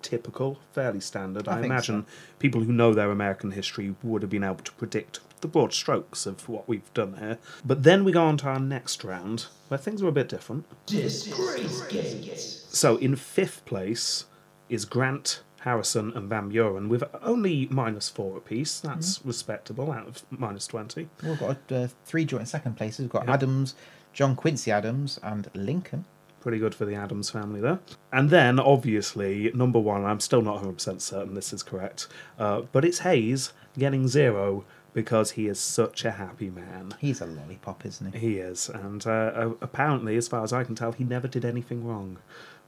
typical, 0.00 0.58
fairly 0.72 1.00
standard. 1.00 1.48
I, 1.48 1.52
I 1.52 1.54
think 1.56 1.66
imagine 1.66 2.06
people 2.38 2.62
who 2.62 2.72
know 2.72 2.94
their 2.94 3.10
American 3.10 3.50
history 3.50 3.94
would 4.02 4.22
have 4.22 4.30
been 4.30 4.44
able 4.44 4.56
to 4.56 4.72
predict 4.72 5.20
the 5.40 5.48
broad 5.48 5.74
strokes 5.74 6.24
of 6.24 6.48
what 6.48 6.66
we've 6.66 6.92
done 6.94 7.16
here. 7.18 7.38
But 7.64 7.82
then 7.82 8.04
we 8.04 8.12
go 8.12 8.24
on 8.24 8.38
to 8.38 8.46
our 8.46 8.60
next 8.60 9.04
round, 9.04 9.46
where 9.68 9.76
things 9.76 10.02
are 10.02 10.08
a 10.08 10.12
bit 10.12 10.28
different. 10.28 10.64
Disgracegate. 10.86 12.38
So 12.38 12.96
in 12.96 13.16
fifth 13.16 13.64
place 13.66 14.24
is 14.70 14.86
Grant, 14.86 15.42
Harrison, 15.64 16.12
and 16.14 16.28
Van 16.28 16.48
Buren 16.50 16.88
with 16.88 17.02
only 17.22 17.66
minus 17.70 18.08
four 18.08 18.36
apiece. 18.36 18.80
That's 18.80 19.18
Mm-hmm. 19.18 19.28
respectable 19.28 19.90
out 19.92 20.06
of 20.06 20.22
minus 20.30 20.66
20. 20.66 21.08
We've 21.22 21.38
got 21.38 21.58
uh, 21.72 21.88
three 22.04 22.24
joint 22.24 22.48
second 22.48 22.76
places. 22.76 23.00
We've 23.00 23.10
got 23.10 23.26
Yeah. 23.26 23.34
Adams, 23.34 23.74
John 24.12 24.36
Quincy 24.36 24.70
Adams, 24.70 25.18
and 25.22 25.50
Lincoln. 25.54 26.04
Pretty 26.40 26.58
good 26.58 26.74
for 26.74 26.84
the 26.84 26.94
Adams 26.94 27.30
family 27.30 27.60
there. 27.60 27.78
And 28.12 28.28
then, 28.28 28.60
obviously, 28.60 29.50
number 29.54 29.78
one, 29.78 30.04
I'm 30.04 30.20
still 30.20 30.42
not 30.42 30.62
100% 30.62 31.00
certain 31.00 31.34
this 31.34 31.52
is 31.54 31.62
correct, 31.62 32.06
uh, 32.38 32.60
but 32.72 32.84
it's 32.84 32.98
Hayes 32.98 33.52
getting 33.78 34.06
zero 34.08 34.64
because 34.92 35.32
he 35.32 35.48
is 35.48 35.58
such 35.58 36.04
a 36.04 36.12
happy 36.12 36.50
man. 36.50 36.94
He's 37.00 37.20
a 37.20 37.26
lollipop, 37.26 37.84
isn't 37.86 38.14
he? 38.14 38.18
He 38.20 38.38
is, 38.38 38.68
and 38.68 39.04
uh, 39.06 39.50
apparently, 39.62 40.16
as 40.16 40.28
far 40.28 40.44
as 40.44 40.52
I 40.52 40.62
can 40.64 40.74
tell, 40.74 40.92
he 40.92 41.02
never 41.02 41.26
did 41.26 41.44
anything 41.44 41.84
wrong. 41.84 42.18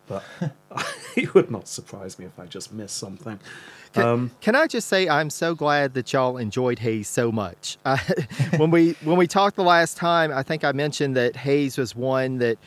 But 0.07 0.23
it 1.17 1.35
would 1.35 1.51
not 1.51 1.69
surprise 1.69 2.19
me 2.19 2.27
if 2.27 2.39
I 2.39 2.47
just 2.47 2.73
missed 2.73 2.97
something. 2.97 3.39
Can, 3.93 4.05
Um, 4.05 4.31
can 4.41 4.55
I 4.55 4.67
just 4.67 4.89
say 4.89 5.09
I'm 5.09 5.31
so 5.31 5.55
glad 5.55 5.95
that 5.95 6.13
y'all 6.13 6.37
enjoyed 6.37 6.79
Hayes 6.81 7.09
so 7.09 7.33
much. 7.33 7.79
I, 7.85 7.97
when 8.57 8.71
we 8.71 8.93
when 9.05 9.17
we 9.17 9.27
talked 9.27 9.57
the 9.57 9.63
last 9.65 9.97
time, 9.97 10.33
I 10.33 10.43
think 10.43 10.65
I 10.65 10.73
mentioned 10.73 11.17
that 11.17 11.37
Hayes 11.37 11.77
was 11.79 11.95
one 11.97 12.39
that 12.39 12.59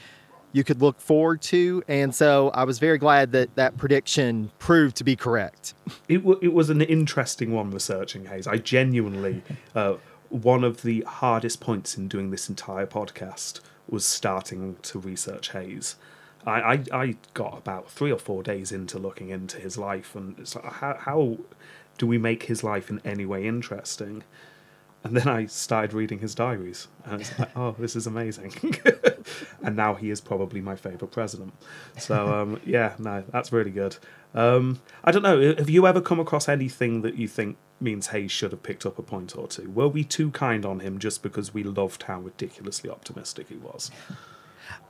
you 0.51 0.63
could 0.63 0.81
look 0.81 0.99
forward 0.99 1.41
to, 1.43 1.83
and 1.87 2.13
so 2.15 2.49
I 2.55 2.63
was 2.63 2.79
very 2.79 2.97
glad 2.97 3.31
that 3.33 3.53
that 3.55 3.77
prediction 3.77 4.49
proved 4.57 4.95
to 4.97 5.03
be 5.03 5.15
correct. 5.15 5.73
It, 6.07 6.17
w- 6.25 6.39
it 6.41 6.53
was 6.53 6.71
an 6.71 6.81
interesting 6.81 7.51
one 7.53 7.69
researching 7.69 8.25
Hayes. 8.25 8.47
I 8.47 8.57
genuinely, 8.57 9.43
uh, 9.75 9.95
one 10.29 10.63
of 10.63 10.81
the 10.81 11.01
hardest 11.01 11.59
points 11.61 11.95
in 11.97 12.07
doing 12.07 12.31
this 12.31 12.49
entire 12.49 12.87
podcast 12.87 13.59
was 13.87 14.05
starting 14.05 14.77
to 14.81 14.97
research 14.99 15.51
Hayes. 15.51 15.97
I, 16.45 16.51
I, 16.51 16.83
I 16.91 17.15
got 17.33 17.57
about 17.57 17.89
three 17.89 18.11
or 18.11 18.19
four 18.19 18.43
days 18.43 18.71
into 18.71 18.97
looking 18.97 19.29
into 19.29 19.57
his 19.57 19.77
life, 19.77 20.15
and 20.15 20.37
it's 20.39 20.55
like, 20.55 20.65
how, 20.65 20.97
how 20.99 21.37
do 21.97 22.07
we 22.07 22.17
make 22.17 22.43
his 22.43 22.63
life 22.63 22.89
in 22.89 23.01
any 23.03 23.25
way 23.25 23.45
interesting? 23.45 24.23
And 25.03 25.15
then 25.15 25.29
I 25.29 25.45
started 25.45 25.93
reading 25.93 26.19
his 26.19 26.35
diaries, 26.35 26.89
and 27.05 27.21
it's 27.21 27.39
like, 27.39 27.55
"Oh, 27.55 27.73
this 27.79 27.95
is 27.95 28.05
amazing!" 28.05 28.53
and 29.63 29.75
now 29.77 29.95
he 29.95 30.09
is 30.09 30.19
probably 30.19 30.59
my 30.59 30.75
favorite 30.75 31.11
president. 31.11 31.53
So, 31.97 32.27
um, 32.27 32.59
yeah, 32.65 32.95
no, 32.99 33.23
that's 33.31 33.53
really 33.53 33.71
good. 33.71 33.95
Um, 34.35 34.81
I 35.05 35.11
don't 35.11 35.23
know. 35.23 35.55
Have 35.55 35.69
you 35.69 35.87
ever 35.87 36.01
come 36.01 36.19
across 36.19 36.49
anything 36.49 37.01
that 37.03 37.15
you 37.15 37.29
think 37.29 37.55
means 37.79 38.07
Hayes 38.07 38.31
should 38.31 38.51
have 38.51 38.61
picked 38.61 38.85
up 38.85 38.99
a 38.99 39.01
point 39.01 39.37
or 39.37 39.47
two? 39.47 39.69
Were 39.69 39.87
we 39.87 40.03
too 40.03 40.31
kind 40.31 40.65
on 40.65 40.81
him 40.81 40.99
just 40.99 41.23
because 41.23 41.53
we 41.53 41.63
loved 41.63 42.03
how 42.03 42.19
ridiculously 42.19 42.89
optimistic 42.89 43.47
he 43.47 43.55
was? 43.55 43.91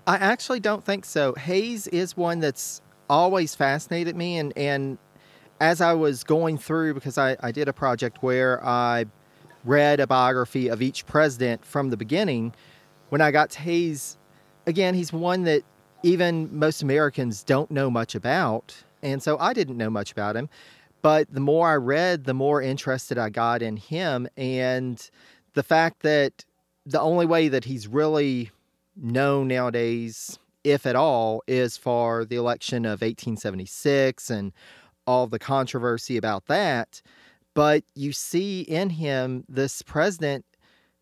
I 0.07 0.17
actually 0.17 0.59
don't 0.59 0.83
think 0.83 1.05
so. 1.05 1.33
Hayes 1.33 1.87
is 1.87 2.17
one 2.17 2.39
that's 2.39 2.81
always 3.09 3.55
fascinated 3.55 4.15
me, 4.15 4.37
and 4.37 4.57
and 4.57 4.97
as 5.59 5.81
I 5.81 5.93
was 5.93 6.23
going 6.23 6.57
through, 6.57 6.93
because 6.93 7.17
I, 7.17 7.35
I 7.41 7.51
did 7.51 7.67
a 7.67 7.73
project 7.73 8.19
where 8.21 8.65
I 8.65 9.05
read 9.65 9.99
a 9.99 10.07
biography 10.07 10.69
of 10.69 10.81
each 10.81 11.05
president 11.05 11.65
from 11.65 11.89
the 11.89 11.97
beginning, 11.97 12.53
when 13.09 13.21
I 13.21 13.31
got 13.31 13.49
to 13.51 13.59
Hayes, 13.59 14.17
again, 14.65 14.93
he's 14.93 15.11
one 15.11 15.43
that 15.43 15.63
even 16.03 16.57
most 16.57 16.81
Americans 16.81 17.43
don't 17.43 17.69
know 17.69 17.89
much 17.89 18.15
about, 18.15 18.75
and 19.03 19.21
so 19.21 19.37
I 19.37 19.53
didn't 19.53 19.77
know 19.77 19.89
much 19.89 20.11
about 20.11 20.35
him. 20.35 20.49
But 21.01 21.33
the 21.33 21.39
more 21.39 21.69
I 21.69 21.75
read, 21.75 22.25
the 22.25 22.33
more 22.33 22.61
interested 22.61 23.17
I 23.17 23.29
got 23.29 23.61
in 23.61 23.77
him, 23.77 24.27
and 24.37 25.09
the 25.53 25.63
fact 25.63 26.01
that 26.01 26.45
the 26.85 26.99
only 26.99 27.25
way 27.25 27.47
that 27.49 27.65
he's 27.65 27.87
really 27.87 28.51
known 29.01 29.47
nowadays, 29.47 30.39
if 30.63 30.85
at 30.85 30.95
all, 30.95 31.41
is 31.47 31.77
for 31.77 32.25
the 32.25 32.35
election 32.35 32.85
of 32.85 33.01
1876 33.01 34.29
and 34.29 34.51
all 35.07 35.27
the 35.27 35.39
controversy 35.39 36.17
about 36.17 36.45
that. 36.47 37.01
But 37.55 37.83
you 37.95 38.11
see 38.11 38.61
in 38.61 38.91
him 38.91 39.43
this 39.49 39.81
president 39.81 40.45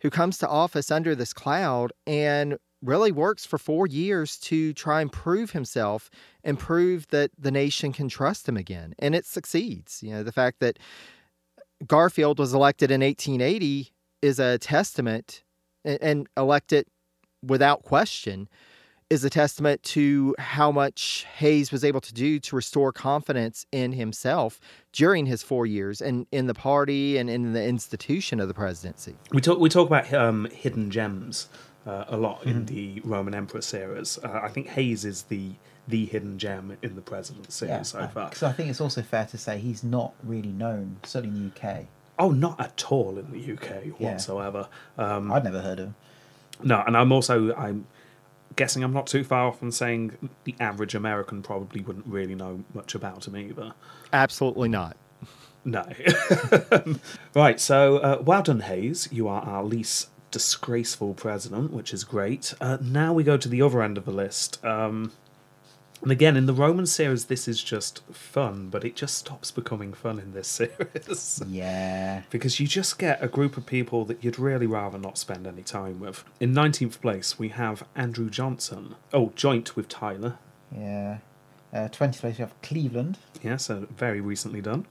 who 0.02 0.10
comes 0.10 0.38
to 0.38 0.48
office 0.48 0.92
under 0.92 1.16
this 1.16 1.34
cloud 1.34 1.92
and 2.06 2.58
really 2.82 3.12
works 3.12 3.46
for 3.46 3.58
four 3.58 3.88
years 3.88 4.38
to 4.38 4.72
try 4.74 5.02
and 5.02 5.12
prove 5.12 5.52
himself 5.52 6.10
and 6.44 6.60
prove 6.60 7.08
that 7.08 7.32
the 7.38 7.52
nation 7.52 7.92
can 7.92 8.08
trust 8.08 8.48
him 8.48 8.56
again. 8.56 8.94
And 9.00 9.16
it 9.16 9.26
succeeds. 9.26 10.04
You 10.04 10.12
know, 10.12 10.24
the 10.24 10.32
fact 10.32 10.60
that 10.60 10.78
Garfield 11.86 12.40
was 12.40 12.54
elected 12.54 12.92
in 12.92 13.02
1880 13.02 13.92
is 14.22 14.40
a 14.40 14.58
testament 14.60 15.44
and- 15.84 16.02
and 16.02 16.28
elected 16.38 16.86
without 17.48 17.84
question 17.84 18.48
is 19.10 19.24
a 19.24 19.30
testament 19.30 19.82
to 19.84 20.36
how 20.38 20.70
much 20.70 21.26
Hayes 21.38 21.72
was 21.72 21.86
able 21.86 22.02
to 22.02 22.14
do 22.14 22.40
to 22.42 22.56
restore 22.56 22.92
confidence 22.92 23.66
in 23.72 23.94
himself 23.94 24.60
during 24.92 25.26
his 25.26 25.42
four 25.42 25.66
years 25.66 26.02
and 26.02 26.28
in 26.32 26.48
the 26.48 26.54
party 26.54 27.18
and 27.18 27.30
in 27.30 27.54
the 27.54 27.64
institution 27.64 28.42
of 28.42 28.50
the 28.50 28.54
presidency. 28.54 29.16
We 29.32 29.40
talk 29.40 29.60
we 29.60 29.70
talk 29.70 29.88
about 29.88 30.14
um, 30.14 30.46
hidden 30.52 30.92
gems 30.92 31.48
uh, 31.86 32.04
a 32.10 32.18
lot 32.18 32.46
in 32.46 32.66
the 32.66 33.02
Roman 33.06 33.34
Emperor 33.34 33.62
series. 33.62 34.20
Uh, 34.22 34.42
I 34.44 34.50
think 34.50 34.68
Hayes 34.68 35.06
is 35.06 35.24
the 35.24 35.52
the 35.88 36.06
hidden 36.06 36.38
gem 36.38 36.78
in 36.82 36.96
the 36.96 37.02
presidency 37.02 37.70
so 37.84 38.08
far. 38.08 38.36
So 38.36 38.46
I 38.46 38.52
think 38.52 38.70
it's 38.70 38.82
also 38.82 39.02
fair 39.02 39.26
to 39.28 39.38
say 39.38 39.58
he's 39.58 39.86
not 39.86 40.14
really 40.22 40.50
known, 40.52 40.98
certainly 41.04 41.38
in 41.38 41.50
the 41.56 41.70
UK. 41.70 41.86
Oh, 42.20 42.32
not 42.32 42.60
at 42.60 42.92
all 42.92 43.18
in 43.18 43.32
the 43.32 43.54
UK 43.54 43.94
Yeah. 43.98 44.12
whatsoever. 44.12 44.68
Um, 44.98 45.32
I'd 45.32 45.46
never 45.46 45.62
heard 45.62 45.80
of 45.80 45.86
him. 45.86 45.96
No, 46.64 46.84
and 46.86 46.96
I'm 46.98 47.12
also 47.12 47.54
I'm 47.56 47.88
guessing 48.56 48.84
I'm 48.84 48.94
not 48.94 49.08
too 49.08 49.24
far 49.24 49.48
off 49.48 49.62
in 49.62 49.72
saying 49.72 50.30
the 50.44 50.56
average 50.60 50.96
American 50.96 51.42
probably 51.42 51.82
wouldn't 51.82 52.08
really 52.08 52.36
know 52.36 52.64
much 52.74 52.96
about 52.96 53.28
him 53.28 53.38
either. 53.38 53.74
Absolutely 54.12 54.70
not. 54.70 54.98
No. 55.64 55.86
right, 57.36 57.60
so 57.60 57.98
uh, 57.98 58.22
well 58.24 58.42
done, 58.42 58.62
Hayes. 58.62 59.10
You 59.12 59.28
are 59.28 59.42
our 59.42 59.64
least 59.64 60.10
disgraceful 60.32 61.14
president, 61.14 61.72
which 61.72 61.94
is 61.94 62.04
great. 62.04 62.54
Uh, 62.62 62.78
now 62.82 63.14
we 63.14 63.24
go 63.24 63.38
to 63.38 63.50
the 63.50 63.62
other 63.62 63.82
end 63.82 63.98
of 63.98 64.06
the 64.06 64.12
list. 64.12 64.64
Um, 64.64 65.12
and 66.02 66.12
again, 66.12 66.38
in 66.38 66.46
the 66.46 66.54
Roman 66.54 66.86
series, 66.86 67.26
this 67.26 67.48
is 67.48 67.64
just 67.64 68.04
fun, 68.12 68.70
but 68.70 68.84
it 68.84 68.96
just 68.96 69.18
stops 69.18 69.52
becoming 69.52 69.94
fun 69.94 70.20
in 70.20 70.34
this 70.34 70.48
series. 70.60 71.42
Yeah. 71.48 72.24
because 72.30 72.60
you 72.60 72.68
just 72.68 73.00
get 73.00 73.24
a 73.24 73.28
group 73.28 73.58
of 73.58 73.66
people 73.66 74.06
that 74.06 74.24
you'd 74.24 74.40
really 74.40 74.68
rather 74.68 74.98
not 74.98 75.18
spend 75.18 75.48
any 75.48 75.64
time 75.64 76.00
with. 76.00 76.24
In 76.40 76.54
19th 76.54 77.02
place, 77.02 77.40
we 77.40 77.50
have 77.50 77.84
Andrew 77.96 78.30
Johnson. 78.30 78.96
Oh, 79.14 79.32
joint 79.36 79.76
with 79.76 79.88
Tyler. 79.88 80.38
Yeah. 80.76 81.18
Uh, 81.74 81.88
20th 81.90 82.20
place, 82.20 82.38
we 82.38 82.42
have 82.42 82.62
Cleveland. 82.62 83.18
Yeah, 83.44 83.58
so 83.58 83.88
very 83.96 84.22
recently 84.22 84.62
done. 84.62 84.86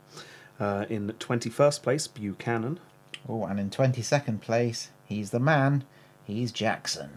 Uh, 0.60 0.86
in 0.88 1.08
21st 1.08 1.82
place, 1.82 2.06
Buchanan. 2.06 2.80
Oh, 3.28 3.44
and 3.44 3.58
in 3.58 3.70
22nd 3.70 4.40
place, 4.40 4.90
he's 5.04 5.30
the 5.30 5.40
man. 5.40 5.84
He's 6.25 6.52
Jackson. 6.52 7.10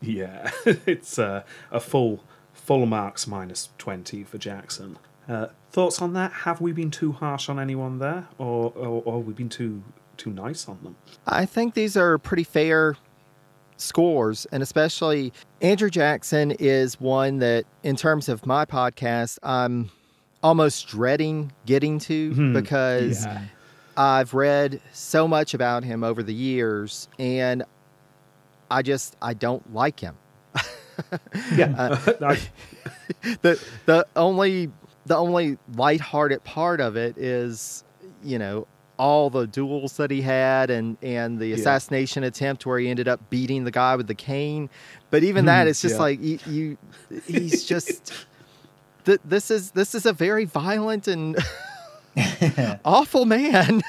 Yeah, 0.00 0.50
it's 0.66 1.18
uh, 1.18 1.44
a 1.70 1.78
full 1.80 2.24
full 2.52 2.86
marks 2.86 3.26
minus 3.26 3.70
20 3.78 4.24
for 4.24 4.38
Jackson. 4.38 4.98
Uh, 5.28 5.46
thoughts 5.70 6.02
on 6.02 6.12
that? 6.14 6.32
Have 6.32 6.60
we 6.60 6.72
been 6.72 6.90
too 6.90 7.12
harsh 7.12 7.48
on 7.48 7.58
anyone 7.60 7.98
there, 7.98 8.26
or, 8.38 8.72
or, 8.76 9.02
or 9.04 9.18
have 9.18 9.26
we 9.26 9.32
been 9.34 9.48
too 9.48 9.82
too 10.16 10.30
nice 10.30 10.68
on 10.68 10.78
them? 10.82 10.96
I 11.26 11.46
think 11.46 11.74
these 11.74 11.96
are 11.96 12.18
pretty 12.18 12.44
fair 12.44 12.96
scores, 13.76 14.46
and 14.52 14.62
especially 14.62 15.32
Andrew 15.60 15.90
Jackson 15.90 16.52
is 16.52 17.00
one 17.00 17.38
that, 17.38 17.64
in 17.82 17.96
terms 17.96 18.28
of 18.28 18.44
my 18.46 18.64
podcast, 18.64 19.38
I'm 19.42 19.90
almost 20.42 20.88
dreading 20.88 21.52
getting 21.66 21.98
to 22.00 22.52
because 22.52 23.24
Yeah. 23.24 23.42
I've 23.96 24.34
read 24.34 24.80
so 24.92 25.28
much 25.28 25.54
about 25.54 25.84
him 25.84 26.02
over 26.04 26.22
the 26.22 26.34
years, 26.34 27.08
and 27.18 27.62
I 28.70 28.82
just 28.82 29.16
I 29.22 29.34
don't 29.34 29.72
like 29.74 30.00
him. 30.00 30.16
Yeah, 31.56 31.98
I- 32.20 32.38
the 33.42 33.62
the 33.86 34.06
only 34.16 34.70
the 35.06 35.16
only 35.16 35.58
lighthearted 35.74 36.44
part 36.44 36.80
of 36.80 36.96
it 36.96 37.16
is 37.18 37.84
you 38.22 38.38
know 38.38 38.66
all 38.98 39.30
the 39.30 39.46
duels 39.46 39.96
that 39.96 40.10
he 40.10 40.22
had 40.22 40.70
and 40.70 40.96
and 41.02 41.38
the 41.38 41.48
Yeah. 41.48 41.56
assassination 41.56 42.22
attempt 42.24 42.66
where 42.66 42.78
he 42.78 42.88
ended 42.88 43.08
up 43.08 43.20
beating 43.30 43.64
the 43.64 43.70
guy 43.70 43.96
with 43.96 44.06
the 44.06 44.14
cane 44.14 44.70
but 45.10 45.24
even 45.24 45.46
that 45.46 45.66
it's 45.66 45.80
just 45.82 45.96
Yeah. 45.96 46.00
like 46.02 46.20
you, 46.22 46.38
you 46.46 46.78
he's 47.26 47.64
just 47.64 48.12
th- 49.04 49.20
this 49.24 49.50
is 49.50 49.72
this 49.72 49.94
is 49.94 50.06
a 50.06 50.12
very 50.12 50.44
violent 50.44 51.08
and 51.08 51.36
awful 52.84 53.24
man 53.24 53.82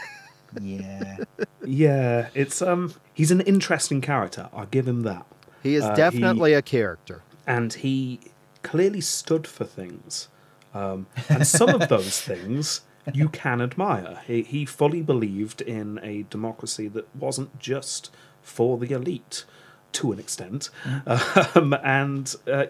Yeah. 0.61 1.17
yeah, 1.65 2.29
it's 2.35 2.61
um, 2.61 2.93
he's 3.13 3.31
an 3.31 3.41
interesting 3.41 4.01
character. 4.01 4.49
I'll 4.53 4.67
give 4.67 4.87
him 4.87 5.01
that. 5.01 5.25
He 5.63 5.75
is 5.75 5.83
Uh, 5.83 5.89
he- 5.91 5.95
definitely 5.95 6.53
a 6.53 6.61
character 6.61 7.21
and 7.47 7.73
he 7.73 8.19
clearly 8.61 9.01
stood 9.01 9.47
for 9.47 9.65
things 9.65 10.27
Um, 10.73 11.05
and 11.29 11.45
some 11.45 11.69
of 11.69 11.87
those 11.89 12.19
things 12.31 12.81
you 13.13 13.29
can 13.29 13.61
admire. 13.61 14.21
He, 14.25 14.41
he 14.43 14.65
fully 14.65 15.01
believed 15.03 15.61
in 15.61 15.99
a 16.01 16.23
democracy 16.29 16.87
that 16.89 17.07
wasn't 17.15 17.59
just 17.59 18.09
for 18.41 18.77
the 18.79 18.91
elite, 18.91 19.45
to 19.91 20.11
an 20.13 20.19
extent. 20.19 20.69
Um, 21.05 21.73
and 21.83 22.33
uh, 22.51 22.65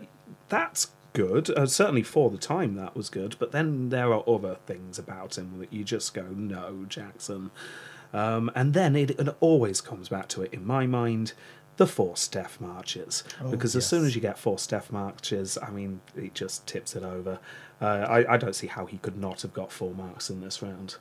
that's 0.49 0.91
good. 1.13 1.49
Uh, 1.51 1.65
certainly 1.67 2.03
for 2.03 2.29
the 2.29 2.37
time, 2.37 2.75
that 2.75 2.93
was 2.95 3.09
good. 3.09 3.35
But 3.39 3.51
then 3.53 3.89
there 3.89 4.11
are 4.13 4.23
other 4.27 4.57
things 4.65 4.99
about 4.99 5.37
him 5.37 5.59
that 5.59 5.71
you 5.71 5.83
just 5.85 6.13
go, 6.13 6.23
no, 6.23 6.85
Jackson. 6.89 7.51
Um, 8.11 8.51
and 8.53 8.73
then 8.73 8.95
it, 8.95 9.11
it 9.11 9.35
always 9.39 9.79
comes 9.81 10.09
back 10.09 10.27
to 10.29 10.41
it, 10.41 10.53
in 10.53 10.65
my 10.65 10.85
mind, 10.87 11.33
the 11.77 11.87
four 11.87 12.15
death 12.31 12.59
marches. 12.61 13.23
because 13.49 13.75
as 13.75 13.85
soon 13.85 14.05
as 14.05 14.15
you 14.15 14.21
get 14.21 14.37
four 14.37 14.57
death 14.67 14.91
marches, 14.91 15.57
I 15.61 15.69
mean, 15.69 16.01
it 16.15 16.33
just 16.33 16.67
tips 16.67 16.95
it 16.95 17.03
over. 17.03 17.39
Uh, 17.81 17.85
I, 17.85 18.33
I 18.33 18.37
don't 18.37 18.55
see 18.55 18.67
how 18.67 18.85
he 18.85 18.97
could 18.99 19.17
not 19.17 19.41
have 19.41 19.53
got 19.53 19.71
four 19.71 19.93
marks 19.93 20.29
in 20.29 20.41
this 20.41 20.61
round. 20.61 20.97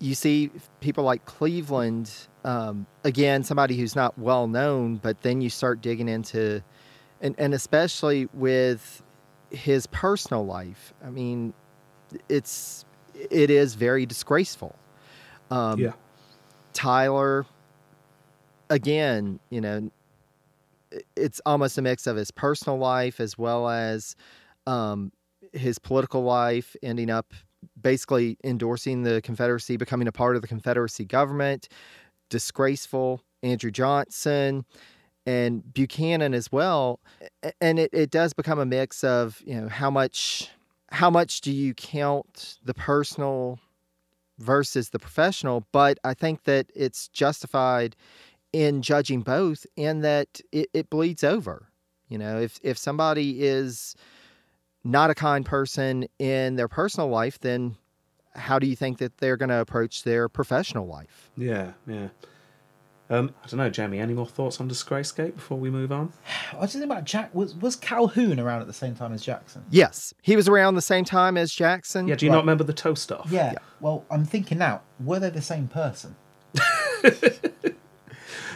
you 0.00 0.14
see 0.14 0.50
people 0.80 1.04
like 1.04 1.24
Cleveland, 1.24 2.10
um, 2.44 2.86
again, 3.04 3.44
somebody 3.44 3.76
who's 3.76 3.94
not 3.94 4.18
well 4.18 4.46
known, 4.46 4.96
but 4.96 5.20
then 5.22 5.40
you 5.40 5.50
start 5.50 5.80
digging 5.80 6.08
into, 6.08 6.62
and, 7.20 7.34
and 7.38 7.54
especially 7.54 8.28
with 8.32 9.02
his 9.50 9.86
personal 9.88 10.44
life. 10.44 10.92
I 11.04 11.10
mean, 11.10 11.54
it's 12.28 12.84
it 13.14 13.50
is 13.50 13.74
very 13.74 14.06
disgraceful. 14.06 14.74
Um, 15.50 15.78
yeah. 15.78 15.92
Tyler, 16.72 17.46
again, 18.68 19.38
you 19.50 19.60
know, 19.60 19.90
it's 21.16 21.40
almost 21.46 21.78
a 21.78 21.82
mix 21.82 22.06
of 22.06 22.16
his 22.16 22.30
personal 22.30 22.78
life 22.78 23.20
as 23.20 23.36
well 23.38 23.68
as 23.68 24.16
um, 24.66 25.12
his 25.52 25.78
political 25.78 26.22
life, 26.22 26.76
ending 26.82 27.10
up 27.10 27.32
basically 27.80 28.36
endorsing 28.44 29.02
the 29.02 29.20
Confederacy, 29.22 29.76
becoming 29.76 30.08
a 30.08 30.12
part 30.12 30.36
of 30.36 30.42
the 30.42 30.48
Confederacy 30.48 31.04
government, 31.04 31.68
disgraceful. 32.28 33.22
Andrew 33.44 33.70
Johnson 33.70 34.64
and 35.26 35.72
Buchanan 35.72 36.34
as 36.34 36.50
well. 36.50 36.98
And 37.60 37.78
it, 37.78 37.90
it 37.92 38.10
does 38.10 38.32
become 38.32 38.58
a 38.58 38.66
mix 38.66 39.04
of, 39.04 39.42
you 39.44 39.60
know, 39.60 39.68
how 39.68 39.90
much 39.90 40.50
how 40.90 41.10
much 41.10 41.40
do 41.40 41.52
you 41.52 41.74
count 41.74 42.58
the 42.64 42.74
personal 42.74 43.58
versus 44.38 44.90
the 44.90 44.98
professional? 44.98 45.66
But 45.72 45.98
I 46.04 46.14
think 46.14 46.44
that 46.44 46.70
it's 46.74 47.08
justified 47.08 47.96
in 48.54 48.82
judging 48.82 49.20
both 49.20 49.66
in 49.76 50.00
that 50.02 50.40
it, 50.52 50.70
it 50.72 50.88
bleeds 50.88 51.24
over. 51.24 51.68
You 52.08 52.18
know, 52.18 52.40
if 52.40 52.60
if 52.62 52.78
somebody 52.78 53.42
is 53.44 53.96
not 54.84 55.10
a 55.10 55.14
kind 55.14 55.44
person 55.44 56.06
in 56.20 56.54
their 56.54 56.68
personal 56.68 57.08
life, 57.08 57.40
then 57.40 57.76
how 58.36 58.58
do 58.60 58.66
you 58.68 58.76
think 58.76 58.98
that 58.98 59.18
they're 59.18 59.36
going 59.36 59.48
to 59.48 59.60
approach 59.60 60.04
their 60.04 60.28
professional 60.28 60.86
life? 60.86 61.30
Yeah, 61.36 61.72
yeah. 61.86 62.08
Um, 63.10 63.34
I 63.44 63.48
don't 63.48 63.58
know, 63.58 63.70
Jamie. 63.70 63.98
Any 63.98 64.14
more 64.14 64.26
thoughts 64.26 64.60
on 64.60 64.68
Disgracegate 64.68 65.34
before 65.36 65.58
we 65.58 65.68
move 65.70 65.90
on? 65.92 66.12
I 66.52 66.56
was 66.60 66.72
thinking 66.72 66.88
about 66.90 67.04
Jack. 67.04 67.34
Was 67.34 67.56
was 67.56 67.74
Calhoun 67.74 68.38
around 68.38 68.60
at 68.60 68.66
the 68.68 68.72
same 68.72 68.94
time 68.94 69.12
as 69.12 69.22
Jackson? 69.22 69.64
Yes, 69.70 70.14
he 70.22 70.36
was 70.36 70.46
around 70.48 70.76
the 70.76 70.82
same 70.82 71.04
time 71.04 71.36
as 71.36 71.52
Jackson. 71.52 72.06
Yeah. 72.06 72.14
Do 72.14 72.24
you 72.26 72.30
Right. 72.30 72.36
not 72.36 72.42
remember 72.42 72.64
the 72.64 72.72
toast 72.72 73.10
off? 73.10 73.26
Yeah. 73.30 73.54
Well, 73.80 74.04
I'm 74.12 74.24
thinking 74.24 74.58
now. 74.58 74.82
Were 75.00 75.18
they 75.18 75.30
the 75.30 75.42
same 75.42 75.66
person? 75.66 76.14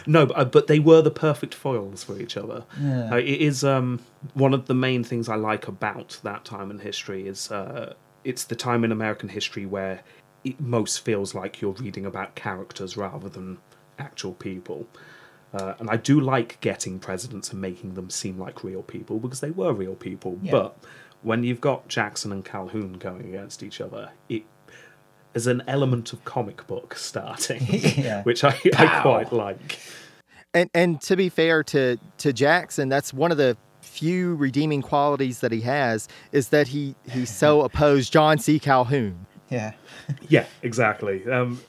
No, 0.05 0.25
but, 0.25 0.37
uh, 0.37 0.45
but 0.45 0.67
they 0.67 0.79
were 0.79 1.01
the 1.01 1.11
perfect 1.11 1.53
foils 1.53 2.03
for 2.03 2.19
each 2.19 2.37
other. 2.37 2.63
Yeah. 2.79 3.11
Uh, 3.11 3.17
it 3.17 3.41
is 3.41 3.63
um, 3.63 3.99
one 4.33 4.53
of 4.53 4.67
the 4.67 4.73
main 4.73 5.03
things 5.03 5.29
I 5.29 5.35
like 5.35 5.67
about 5.67 6.19
that 6.23 6.45
time 6.45 6.71
in 6.71 6.79
history 6.79 7.27
is 7.27 7.51
uh, 7.51 7.93
it's 8.23 8.43
the 8.45 8.55
time 8.55 8.83
in 8.83 8.91
American 8.91 9.29
history 9.29 9.65
where 9.65 10.01
it 10.43 10.59
most 10.59 11.03
feels 11.03 11.35
like 11.35 11.61
you're 11.61 11.73
reading 11.73 12.05
about 12.05 12.35
characters 12.35 12.95
rather 12.95 13.29
than 13.29 13.57
actual 13.97 14.33
people. 14.33 14.87
Uh, 15.53 15.73
and 15.79 15.89
I 15.89 15.97
do 15.97 16.19
like 16.19 16.59
getting 16.61 16.99
presidents 16.99 17.51
and 17.51 17.59
making 17.59 17.95
them 17.95 18.09
seem 18.09 18.37
like 18.37 18.63
real 18.63 18.83
people 18.83 19.19
because 19.19 19.39
they 19.39 19.51
were 19.51 19.73
real 19.73 19.95
people. 19.95 20.37
Yeah. 20.41 20.51
But 20.51 20.77
when 21.21 21.43
you've 21.43 21.61
got 21.61 21.87
Jackson 21.87 22.31
and 22.31 22.45
Calhoun 22.45 22.93
going 22.93 23.25
against 23.25 23.63
each 23.63 23.81
other, 23.81 24.11
it 24.29 24.43
is 25.33 25.47
an 25.47 25.63
element 25.67 26.13
of 26.13 26.23
comic 26.25 26.65
book 26.67 26.95
starting, 26.95 27.65
Yeah. 27.69 28.23
which 28.23 28.43
I, 28.43 28.59
I 28.77 29.01
quite 29.01 29.31
like. 29.31 29.79
And 30.53 30.69
and 30.73 30.99
to 31.01 31.15
be 31.15 31.29
fair 31.29 31.63
to 31.65 31.97
to 32.19 32.33
Jackson, 32.33 32.89
that's 32.89 33.13
one 33.13 33.31
of 33.31 33.37
the 33.37 33.55
few 33.81 34.35
redeeming 34.35 34.81
qualities 34.81 35.39
that 35.41 35.51
he 35.51 35.61
has 35.61 36.07
is 36.31 36.49
that 36.49 36.67
he 36.69 36.95
he 37.11 37.25
so 37.25 37.61
opposed 37.67 38.11
John 38.11 38.39
C. 38.39 38.59
Calhoun. 38.59 39.25
Yeah. 39.49 39.73
Yeah, 40.27 40.45
exactly. 40.61 41.27
Um, 41.29 41.61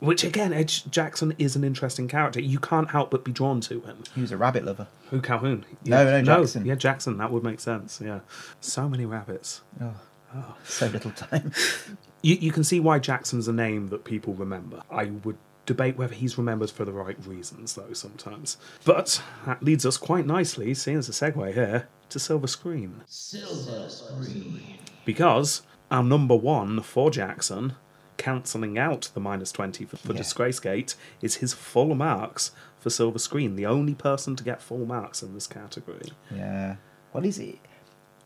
which 0.00 0.24
again, 0.24 0.52
Edge 0.52 0.90
Jackson 0.90 1.34
is 1.38 1.56
an 1.56 1.64
interesting 1.64 2.08
character. 2.08 2.40
You 2.40 2.58
can't 2.58 2.90
help 2.90 3.10
but 3.10 3.24
be 3.24 3.32
drawn 3.32 3.60
to 3.62 3.80
him. 3.80 4.02
He 4.14 4.20
was 4.20 4.32
a 4.32 4.36
rabbit 4.36 4.64
lover. 4.64 4.86
Who 5.10 5.20
Calhoun? 5.20 5.64
No, 5.84 6.04
no, 6.04 6.22
Jackson. 6.22 6.66
Yeah, 6.66 6.74
Jackson. 6.74 7.16
That 7.18 7.30
would 7.30 7.42
make 7.42 7.60
sense. 7.60 8.00
Yeah, 8.04 8.20
so 8.60 8.88
many 8.88 9.06
rabbits. 9.06 9.62
Oh, 9.80 9.94
so 10.64 10.86
little 10.88 11.12
time. 11.12 11.52
You 12.24 12.36
you 12.40 12.52
can 12.52 12.64
see 12.64 12.80
why 12.80 12.98
Jackson's 12.98 13.48
a 13.48 13.52
name 13.52 13.88
that 13.90 14.04
people 14.04 14.34
remember. 14.34 14.82
I 14.90 15.04
would 15.24 15.36
debate 15.66 15.96
whether 15.96 16.14
he's 16.14 16.36
remembered 16.36 16.70
for 16.70 16.84
the 16.84 16.92
right 16.92 17.16
reasons, 17.26 17.74
though. 17.74 17.92
Sometimes, 17.92 18.56
but 18.84 19.22
that 19.46 19.62
leads 19.62 19.84
us 19.86 19.96
quite 19.96 20.26
nicely, 20.26 20.74
seeing 20.74 20.98
as 20.98 21.08
a 21.08 21.12
segue 21.12 21.54
here, 21.54 21.88
to 22.08 22.18
Silver 22.18 22.46
Screen. 22.46 23.02
Silver 23.06 23.88
screen. 23.88 24.78
because 25.04 25.62
our 25.90 26.02
number 26.02 26.34
one 26.36 26.80
for 26.80 27.10
Jackson, 27.10 27.74
cancelling 28.16 28.78
out 28.78 29.10
the 29.14 29.20
minus 29.20 29.52
20 29.52 29.84
for, 29.84 29.96
for 29.96 30.12
Yeah. 30.12 30.18
Disgracegate, 30.18 30.94
is 31.20 31.36
his 31.36 31.52
full 31.52 31.94
marks 31.94 32.52
for 32.78 32.90
Silver 32.90 33.18
Screen, 33.18 33.56
the 33.56 33.66
only 33.66 33.94
person 33.94 34.34
to 34.36 34.44
get 34.44 34.62
full 34.62 34.86
marks 34.86 35.22
in 35.22 35.34
this 35.34 35.46
category. 35.46 36.10
Yeah. 36.34 36.76
Well, 37.12 37.24
is 37.24 37.36
he 37.36 37.60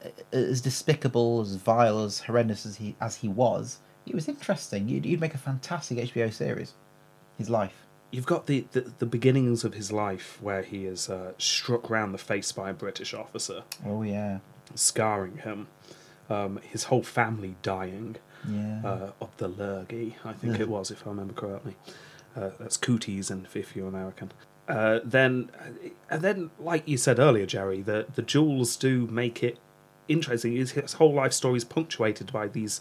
uh, 0.04 0.08
as 0.32 0.60
despicable, 0.60 1.40
as 1.40 1.56
vile, 1.56 2.04
as 2.04 2.20
horrendous 2.20 2.64
as 2.66 2.76
he 2.76 2.94
as 3.00 3.16
he 3.16 3.28
was? 3.28 3.78
He 4.08 4.14
was 4.14 4.26
interesting. 4.28 4.88
You'd, 4.88 5.04
you'd 5.06 5.20
make 5.20 5.34
a 5.34 5.38
fantastic 5.38 5.98
HBO 5.98 6.32
series. 6.32 6.72
His 7.36 7.50
life. 7.50 7.84
You've 8.10 8.26
got 8.26 8.46
the, 8.46 8.66
the, 8.72 8.80
the 8.98 9.06
beginnings 9.06 9.64
of 9.64 9.74
his 9.74 9.92
life 9.92 10.38
where 10.40 10.62
he 10.62 10.86
is 10.86 11.10
uh, 11.10 11.32
struck 11.36 11.90
round 11.90 12.14
the 12.14 12.18
face 12.18 12.50
by 12.52 12.70
a 12.70 12.72
British 12.72 13.12
officer, 13.12 13.64
Oh 13.84 14.02
yeah. 14.02 14.38
scarring 14.74 15.38
him. 15.38 15.68
Um, 16.30 16.58
his 16.62 16.84
whole 16.84 17.02
family 17.02 17.56
dying 17.62 18.16
Yeah. 18.48 18.80
uh, 18.84 19.10
of 19.20 19.36
the 19.36 19.48
lurgy, 19.48 20.16
I 20.24 20.32
think 20.32 20.58
it 20.58 20.68
was, 20.76 20.90
if 20.90 21.06
I 21.06 21.10
remember 21.10 21.34
correctly. 21.34 21.76
Uh, 22.34 22.50
that's 22.58 22.76
cooties, 22.78 23.30
and 23.30 23.46
if 23.54 23.76
you're 23.76 23.88
American. 23.88 24.32
Uh, 24.68 25.00
then, 25.04 25.50
and 26.10 26.22
then, 26.22 26.50
like 26.58 26.86
you 26.88 26.96
said 26.96 27.18
earlier, 27.18 27.46
Jerry, 27.46 27.82
the 27.82 28.06
the 28.14 28.22
jewels 28.22 28.76
do 28.76 29.06
make 29.06 29.42
it 29.42 29.58
interesting. 30.08 30.54
His, 30.56 30.72
his 30.72 30.92
whole 30.94 31.12
life 31.14 31.32
story 31.32 31.56
is 31.56 31.64
punctuated 31.64 32.30
by 32.32 32.46
these 32.48 32.80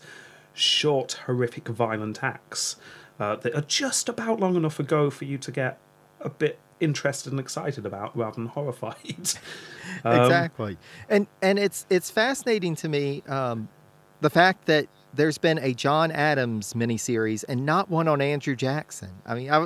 short, 0.58 1.20
horrific, 1.26 1.68
violent 1.68 2.24
acts 2.24 2.76
uh, 3.20 3.36
that 3.38 3.56
are 3.56 3.62
just 3.62 4.10
about 4.10 4.40
long 4.40 4.56
enough 4.56 4.80
ago 4.80 5.10
for 5.10 5.26
you 5.26 5.38
to 5.38 5.52
get 5.52 5.80
a 6.22 6.30
bit 6.30 6.60
interested 6.80 7.32
and 7.32 7.40
excited 7.40 7.86
about, 7.86 8.16
rather 8.16 8.36
than 8.36 8.46
horrified. 8.58 9.32
Um, 10.04 10.22
exactly. 10.22 10.78
And 11.10 11.28
and 11.42 11.58
it's 11.58 11.86
it's 11.90 12.12
fascinating 12.12 12.76
to 12.76 12.90
me 12.90 13.24
um, 13.28 13.70
the 14.22 14.30
fact 14.30 14.66
that 14.66 14.88
there's 15.14 15.38
been 15.38 15.58
a 15.60 15.74
John 15.74 16.12
Adams 16.12 16.74
miniseries 16.74 17.44
and 17.48 17.66
not 17.66 17.90
one 17.90 18.08
on 18.08 18.22
Andrew 18.22 18.56
Jackson. 18.56 19.10
I 19.26 19.36
mean, 19.36 19.50
I, 19.50 19.66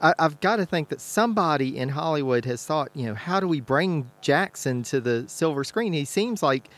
I, 0.00 0.14
I've 0.18 0.40
got 0.40 0.56
to 0.56 0.66
think 0.66 0.88
that 0.90 1.00
somebody 1.00 1.76
in 1.76 1.88
Hollywood 1.88 2.44
has 2.44 2.64
thought, 2.64 2.90
you 2.94 3.06
know, 3.06 3.14
how 3.14 3.40
do 3.40 3.48
we 3.48 3.60
bring 3.60 4.10
Jackson 4.20 4.82
to 4.84 5.00
the 5.00 5.24
silver 5.26 5.64
screen? 5.64 5.92
He 5.92 6.04
seems 6.04 6.42
like 6.42 6.68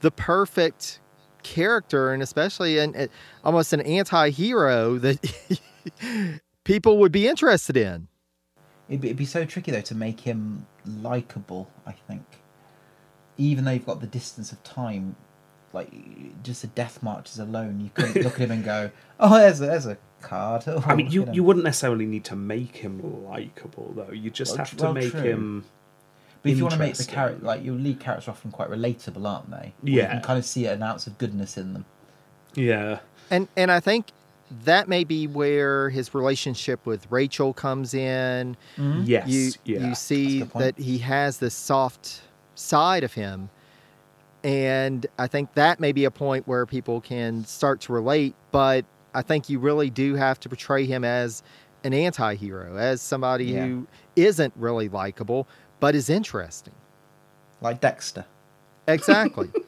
the 0.00 0.10
perfect 0.10 1.00
character, 1.42 2.12
and 2.12 2.22
especially 2.22 2.78
an, 2.78 2.94
uh, 2.96 3.06
almost 3.44 3.72
an 3.72 3.80
anti-hero 3.82 4.98
that 4.98 5.18
people 6.64 6.98
would 6.98 7.12
be 7.12 7.28
interested 7.28 7.76
in. 7.76 8.08
It'd 8.88 9.00
be, 9.00 9.08
it'd 9.08 9.16
be 9.16 9.24
so 9.24 9.44
tricky 9.44 9.70
though 9.70 9.80
to 9.82 9.94
make 9.94 10.20
him 10.20 10.66
likable. 10.84 11.70
I 11.86 11.92
think, 11.92 12.24
even 13.36 13.64
though 13.64 13.70
you've 13.72 13.86
got 13.86 14.00
the 14.00 14.06
distance 14.06 14.52
of 14.52 14.62
time, 14.64 15.16
like 15.72 15.90
just 16.42 16.62
the 16.62 16.68
death 16.68 17.02
marches 17.02 17.38
alone, 17.38 17.80
you 17.80 17.90
couldn't 17.94 18.22
look 18.22 18.34
at 18.34 18.40
him 18.40 18.50
and 18.50 18.64
go, 18.64 18.90
"Oh, 19.20 19.38
there's 19.38 19.60
a, 19.60 19.66
there's 19.66 19.86
a 19.86 19.96
card." 20.20 20.64
Oh, 20.66 20.82
I 20.86 20.94
mean, 20.94 21.06
you, 21.10 21.26
you 21.32 21.42
wouldn't 21.42 21.64
necessarily 21.64 22.06
need 22.06 22.24
to 22.24 22.36
make 22.36 22.76
him 22.76 23.24
likable, 23.24 23.92
though. 23.96 24.12
You 24.12 24.30
just 24.30 24.52
Well, 24.52 24.58
have 24.58 24.76
to 24.76 24.84
well, 24.84 24.92
make 24.94 25.10
true. 25.10 25.20
him. 25.20 25.64
But 26.42 26.52
if 26.52 26.58
you 26.58 26.64
want 26.64 26.74
to 26.74 26.78
make 26.80 26.94
the 26.96 27.04
character 27.04 27.44
like 27.44 27.64
your 27.64 27.74
lead 27.74 28.00
characters 28.00 28.28
are 28.28 28.32
often 28.32 28.50
quite 28.50 28.68
relatable, 28.68 29.24
aren't 29.26 29.50
they? 29.50 29.56
Or 29.56 29.72
Yeah. 29.84 30.02
you 30.02 30.08
can 30.08 30.22
kind 30.22 30.38
of 30.38 30.44
see 30.44 30.66
an 30.66 30.82
ounce 30.82 31.06
of 31.06 31.16
goodness 31.18 31.56
in 31.56 31.72
them. 31.72 31.84
Yeah. 32.54 32.98
And 33.30 33.48
and 33.56 33.70
I 33.70 33.80
think 33.80 34.06
that 34.64 34.88
may 34.88 35.04
be 35.04 35.26
where 35.26 35.88
his 35.88 36.12
relationship 36.14 36.84
with 36.84 37.06
Rachel 37.10 37.52
comes 37.54 37.94
in. 37.94 38.56
Mm-hmm. 38.76 39.02
Yes. 39.04 39.28
You 39.28 39.52
yeah. 39.64 39.88
you 39.88 39.94
see 39.94 40.42
that 40.42 40.76
he 40.78 40.98
has 40.98 41.38
this 41.38 41.54
soft 41.54 42.22
side 42.54 43.04
of 43.04 43.14
him. 43.14 43.48
And 44.44 45.06
I 45.18 45.28
think 45.28 45.54
that 45.54 45.78
may 45.78 45.92
be 45.92 46.04
a 46.04 46.10
point 46.10 46.48
where 46.48 46.66
people 46.66 47.00
can 47.00 47.44
start 47.44 47.80
to 47.82 47.92
relate, 47.92 48.34
but 48.50 48.84
I 49.14 49.22
think 49.22 49.48
you 49.48 49.58
really 49.60 49.88
do 49.90 50.16
have 50.16 50.40
to 50.40 50.48
portray 50.48 50.84
him 50.84 51.04
as 51.04 51.42
an 51.84 51.94
anti 51.94 52.34
hero, 52.34 52.76
as 52.76 53.00
somebody 53.00 53.46
Yeah. 53.46 53.66
who 53.66 53.86
isn't 54.16 54.52
really 54.56 54.88
likable, 54.88 55.46
but 55.82 55.96
is 55.96 56.08
interesting. 56.08 56.74
Like 57.60 57.80
Dexter. 57.80 58.24
Exactly. 58.86 59.50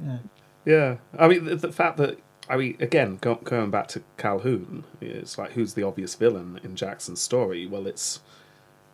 Yeah, 0.00 0.18
yeah. 0.64 0.96
I 1.18 1.26
mean 1.26 1.44
the, 1.44 1.56
the 1.56 1.72
fact 1.72 1.96
that 1.96 2.18
I 2.48 2.56
mean 2.56 2.76
again 2.78 3.18
go, 3.20 3.34
going 3.34 3.70
back 3.70 3.88
to 3.88 4.02
Calhoun, 4.16 4.84
it's 5.00 5.36
like 5.36 5.52
who's 5.52 5.74
the 5.74 5.82
obvious 5.82 6.14
villain 6.14 6.60
in 6.62 6.76
Jackson's 6.76 7.20
story? 7.20 7.66
Well, 7.66 7.86
it's 7.88 8.20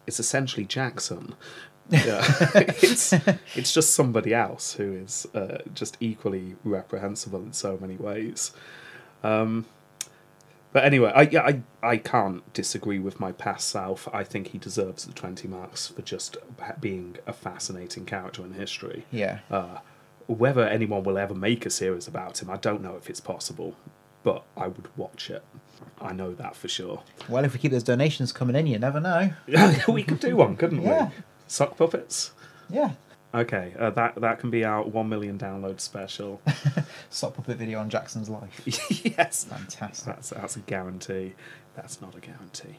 it's 0.07 0.19
essentially 0.21 0.65
Jackson. 0.67 1.35
Yeah, 1.91 2.25
it's 2.55 3.13
it's 3.55 3.75
just 3.75 3.91
somebody 3.91 4.33
else 4.33 4.73
who 4.73 4.95
is 4.95 5.27
uh, 5.35 5.59
just 5.75 5.99
equally 6.01 6.57
reprehensible 6.65 7.43
in 7.43 7.53
so 7.53 7.77
many 7.79 7.97
ways. 7.97 8.53
Um, 9.23 9.67
but 10.75 10.85
anyway, 10.85 11.11
I 11.15 11.23
yeah 11.23 11.41
I 11.43 11.63
I 11.83 11.97
can't 11.97 12.53
disagree 12.53 12.99
with 12.99 13.19
my 13.19 13.33
past 13.33 13.69
self. 13.69 14.07
I 14.13 14.23
think 14.25 14.49
he 14.49 14.59
deserves 14.59 15.07
the 15.07 15.15
twenty 15.15 15.49
marks 15.49 15.87
for 15.89 16.03
just 16.03 16.37
being 16.81 17.17
a 17.27 17.33
fascinating 17.33 18.05
character 18.05 18.45
in 18.45 18.53
history. 18.53 19.07
Yeah. 19.11 19.39
Uh, 19.51 19.79
whether 20.27 20.67
anyone 20.67 21.03
will 21.05 21.17
ever 21.19 21.35
make 21.35 21.65
a 21.67 21.71
series 21.71 22.07
about 22.09 22.43
him, 22.43 22.51
I 22.51 22.57
don't 22.57 22.83
know 22.83 22.97
if 22.97 23.09
it's 23.11 23.21
possible, 23.21 23.77
but 24.23 24.43
I 24.57 24.67
would 24.69 24.89
watch 24.97 25.31
it. 25.31 25.45
I 26.01 26.13
know 26.13 26.33
that 26.35 26.57
for 26.57 26.67
sure. 26.69 27.03
Well, 27.29 27.45
if 27.45 27.53
we 27.53 27.59
keep 27.59 27.73
those 27.73 27.83
donations 27.83 28.33
coming 28.33 28.57
in, 28.57 28.67
you 28.67 28.79
never 28.79 29.01
know. 29.01 29.33
we 29.89 30.03
could 30.03 30.21
do 30.21 30.37
one, 30.37 30.57
couldn't 30.57 30.83
Yeah. 30.83 31.09
we? 31.09 31.15
Sock 31.47 31.77
puppets. 31.77 32.33
Yeah. 32.71 32.93
Okay, 33.35 33.75
uh, 33.79 33.91
that 33.91 34.15
that 34.21 34.39
can 34.39 34.51
be 34.51 34.65
our 34.65 34.85
one 34.85 35.09
million 35.09 35.37
download 35.39 35.81
special. 35.81 36.41
Sock 37.11 37.35
puppet 37.35 37.57
video 37.57 37.81
on 37.81 37.91
Jackson's 37.91 38.29
life. 38.29 38.61
yes, 39.19 39.45
Fantastic. 39.45 40.07
that's 40.07 40.31
that's 40.31 40.57
a 40.57 40.61
guarantee. 40.61 41.35
That's 41.75 42.01
not 42.01 42.15
a 42.15 42.21
guarantee. 42.21 42.77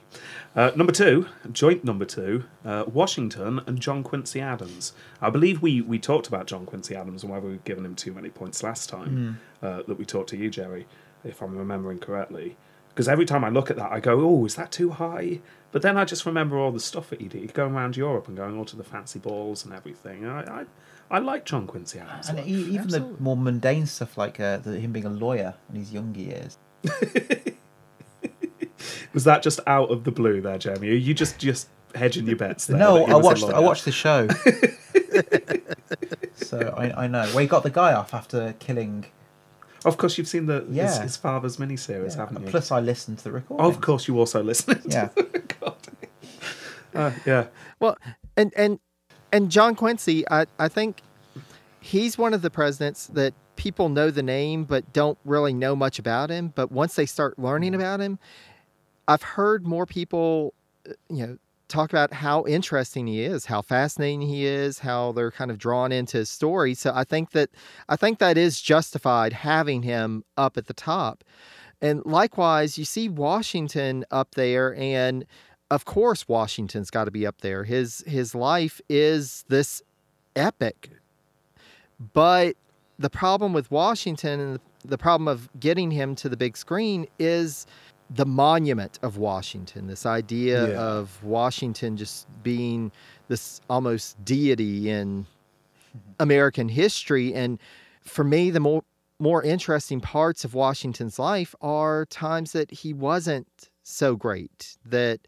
Uh, 0.55 0.71
number 0.77 0.93
two, 0.93 1.27
joint 1.51 1.83
number 1.83 2.05
two, 2.05 2.45
uh, 2.63 2.85
Washington 2.87 3.59
and 3.67 3.81
John 3.81 4.03
Quincy 4.03 4.39
Adams. 4.39 4.93
I 5.21 5.29
believe 5.29 5.61
we, 5.61 5.81
we 5.81 5.99
talked 5.99 6.29
about 6.29 6.47
John 6.47 6.65
Quincy 6.65 6.95
Adams 6.95 7.21
and 7.23 7.31
whether 7.31 7.45
we've 7.45 7.63
given 7.65 7.83
him 7.83 7.95
too 7.95 8.13
many 8.13 8.29
points 8.29 8.63
last 8.63 8.89
time 8.89 9.41
uh, 9.61 9.83
that 9.85 9.99
we 9.99 10.05
talked 10.05 10.29
to 10.29 10.37
you, 10.37 10.49
Jerry, 10.49 10.87
if 11.25 11.41
I'm 11.41 11.57
remembering 11.57 11.99
correctly. 11.99 12.55
Because 12.87 13.09
every 13.09 13.25
time 13.25 13.43
I 13.43 13.49
look 13.49 13.69
at 13.69 13.75
that, 13.75 13.91
I 13.91 13.99
go, 13.99 14.21
oh, 14.21 14.45
is 14.45 14.55
that 14.55 14.71
too 14.71 14.91
high? 14.91 15.41
But 15.75 15.81
then 15.81 15.97
I 15.97 16.05
just 16.05 16.25
remember 16.25 16.57
all 16.57 16.71
the 16.71 16.79
stuff 16.79 17.09
that 17.09 17.19
he 17.19 17.27
did, 17.27 17.53
going 17.53 17.75
around 17.75 17.97
Europe 17.97 18.29
and 18.29 18.37
going 18.37 18.57
all 18.57 18.63
to 18.63 18.77
the 18.77 18.83
fancy 18.85 19.19
balls 19.19 19.65
and 19.65 19.73
everything. 19.73 20.25
I, 20.25 20.61
I, 20.61 20.65
I 21.11 21.19
like 21.19 21.43
John 21.43 21.67
Quincy 21.67 21.99
Adams. 21.99 22.29
And 22.29 22.39
e- 22.47 22.71
even 22.71 22.87
the 22.87 23.01
more 23.19 23.35
mundane 23.35 23.85
stuff 23.85 24.17
like 24.17 24.39
uh, 24.39 24.55
the, 24.55 24.79
him 24.79 24.93
being 24.93 25.03
a 25.03 25.09
lawyer 25.09 25.55
in 25.69 25.75
his 25.75 25.91
younger 25.91 26.21
years. 26.21 26.57
Was 29.13 29.25
that 29.25 29.43
just 29.43 29.59
out 29.67 29.91
of 29.91 30.05
the 30.05 30.11
blue 30.11 30.39
there, 30.39 30.57
Jeremy? 30.57 30.91
Are 30.91 30.93
you 30.93 31.13
just 31.13 31.39
just 31.39 31.67
hedging 31.93 32.25
your 32.25 32.37
bets 32.37 32.67
there? 32.67 32.77
no, 32.77 33.05
I 33.05 33.15
watched. 33.15 33.43
I 33.43 33.59
watched 33.59 33.83
the 33.83 33.91
show. 33.91 34.29
so 36.35 36.73
I, 36.77 37.03
I 37.03 37.07
know. 37.07 37.23
Well, 37.23 37.39
he 37.39 37.47
got 37.47 37.63
the 37.63 37.69
guy 37.69 37.91
off 37.91 38.13
after 38.13 38.55
killing. 38.59 39.07
Of 39.85 39.97
course, 39.97 40.17
you've 40.17 40.27
seen 40.27 40.47
the 40.47 40.61
his, 40.65 40.75
Yeah. 40.75 41.01
his 41.03 41.15
father's 41.17 41.57
miniseries, 41.57 42.11
Yeah, 42.15 42.17
haven't 42.25 42.43
you? 42.43 42.49
Plus, 42.49 42.71
I 42.71 42.79
listened 42.79 43.19
to 43.19 43.23
the 43.25 43.31
recording. 43.31 43.65
of 43.65 43.79
course, 43.81 44.07
you 44.07 44.17
also 44.19 44.41
listened. 44.43 44.81
Yeah. 44.87 45.09
God. 45.61 45.75
Uh, 46.93 47.11
yeah. 47.25 47.47
Well, 47.79 47.97
and 48.37 48.53
and 48.57 48.79
and 49.31 49.51
John 49.51 49.75
Quincy, 49.75 50.27
I 50.29 50.45
I 50.59 50.67
think 50.69 51.01
he's 51.79 52.17
one 52.17 52.33
of 52.33 52.41
the 52.41 52.49
presidents 52.49 53.07
that 53.07 53.33
people 53.57 53.89
know 53.89 54.09
the 54.11 54.23
name 54.23 54.63
but 54.65 54.91
don't 54.93 55.17
really 55.23 55.53
know 55.53 55.75
much 55.75 55.99
about 55.99 56.29
him. 56.29 56.51
But 56.55 56.71
once 56.71 56.95
they 56.95 57.05
start 57.05 57.37
learning 57.39 57.75
about 57.75 57.99
him, 58.01 58.17
I've 59.07 59.21
heard 59.21 59.65
more 59.65 59.85
people, 59.85 60.53
uh, 60.89 60.93
you 61.09 61.27
know, 61.27 61.37
talk 61.75 61.91
about 61.91 62.13
how 62.13 62.45
interesting 62.45 63.05
he 63.05 63.21
is, 63.21 63.45
how 63.45 63.61
fascinating 63.61 64.21
he 64.21 64.45
is, 64.45 64.79
how 64.79 65.11
they're 65.11 65.31
kind 65.31 65.51
of 65.51 65.57
drawn 65.57 65.91
into 65.91 66.17
his 66.17 66.29
story. 66.29 66.73
So 66.73 66.91
I 66.95 67.03
think 67.03 67.31
that 67.31 67.49
I 67.89 67.95
think 67.95 68.19
that 68.19 68.37
is 68.37 68.61
justified 68.61 69.33
having 69.33 69.83
him 69.83 70.23
up 70.37 70.57
at 70.57 70.67
the 70.67 70.73
top. 70.73 71.23
And 71.81 72.05
likewise, 72.05 72.77
you 72.77 72.85
see 72.85 73.09
Washington 73.09 74.05
up 74.09 74.35
there 74.35 74.73
and 74.75 75.25
of 75.69 75.83
course 75.83 76.27
Washington's 76.27 76.89
got 76.89 77.05
to 77.05 77.11
be 77.11 77.27
up 77.27 77.41
there. 77.41 77.65
His 77.65 78.03
his 78.07 78.33
life 78.33 78.79
is 78.87 79.43
this 79.49 79.81
epic. 80.35 80.91
But 82.13 82.55
the 82.97 83.09
problem 83.09 83.51
with 83.51 83.69
Washington 83.69 84.39
and 84.39 84.59
the 84.85 84.97
problem 84.97 85.27
of 85.27 85.49
getting 85.59 85.91
him 85.91 86.15
to 86.15 86.29
the 86.29 86.37
big 86.37 86.55
screen 86.55 87.07
is 87.19 87.65
the 88.09 88.25
monument 88.25 88.99
of 89.01 89.17
Washington. 89.17 89.87
This 89.87 90.05
idea 90.05 90.69
Yeah. 90.69 90.79
of 90.79 91.23
Washington 91.23 91.97
just 91.97 92.27
being 92.43 92.91
this 93.27 93.61
almost 93.69 94.23
deity 94.23 94.89
in 94.89 95.25
American 96.19 96.69
history 96.69 97.33
and 97.33 97.57
for 98.01 98.23
me 98.23 98.49
the 98.51 98.59
more 98.59 98.83
more 99.17 99.41
interesting 99.41 100.01
parts 100.01 100.43
of 100.43 100.53
Washington's 100.53 101.17
life 101.17 101.55
are 101.61 102.05
times 102.07 102.51
that 102.51 102.69
he 102.69 102.93
wasn't 102.93 103.69
so 103.83 104.15
great 104.15 104.75
that 104.85 105.21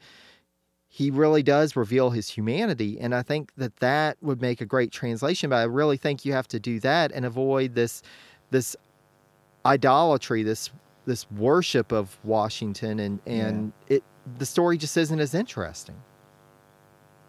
he 0.89 1.09
really 1.09 1.41
does 1.41 1.75
reveal 1.75 2.09
his 2.09 2.29
humanity 2.29 2.99
and 2.99 3.13
i 3.13 3.21
think 3.21 3.51
that 3.55 3.75
that 3.77 4.17
would 4.21 4.41
make 4.41 4.59
a 4.61 4.65
great 4.65 4.91
translation 4.91 5.49
but 5.49 5.57
i 5.57 5.63
really 5.63 5.95
think 5.95 6.25
you 6.25 6.33
have 6.33 6.47
to 6.47 6.59
do 6.59 6.79
that 6.79 7.11
and 7.11 7.23
avoid 7.23 7.75
this 7.75 8.01
this 8.49 8.75
idolatry 9.65 10.43
this 10.43 10.69
this 11.07 11.29
worship 11.31 11.91
of 11.91 12.17
washington 12.23 12.99
and 12.99 13.19
and 13.25 13.73
it 13.87 14.03
the 14.37 14.45
story 14.45 14.77
just 14.77 14.95
isn't 14.97 15.19
as 15.19 15.33
interesting 15.33 15.95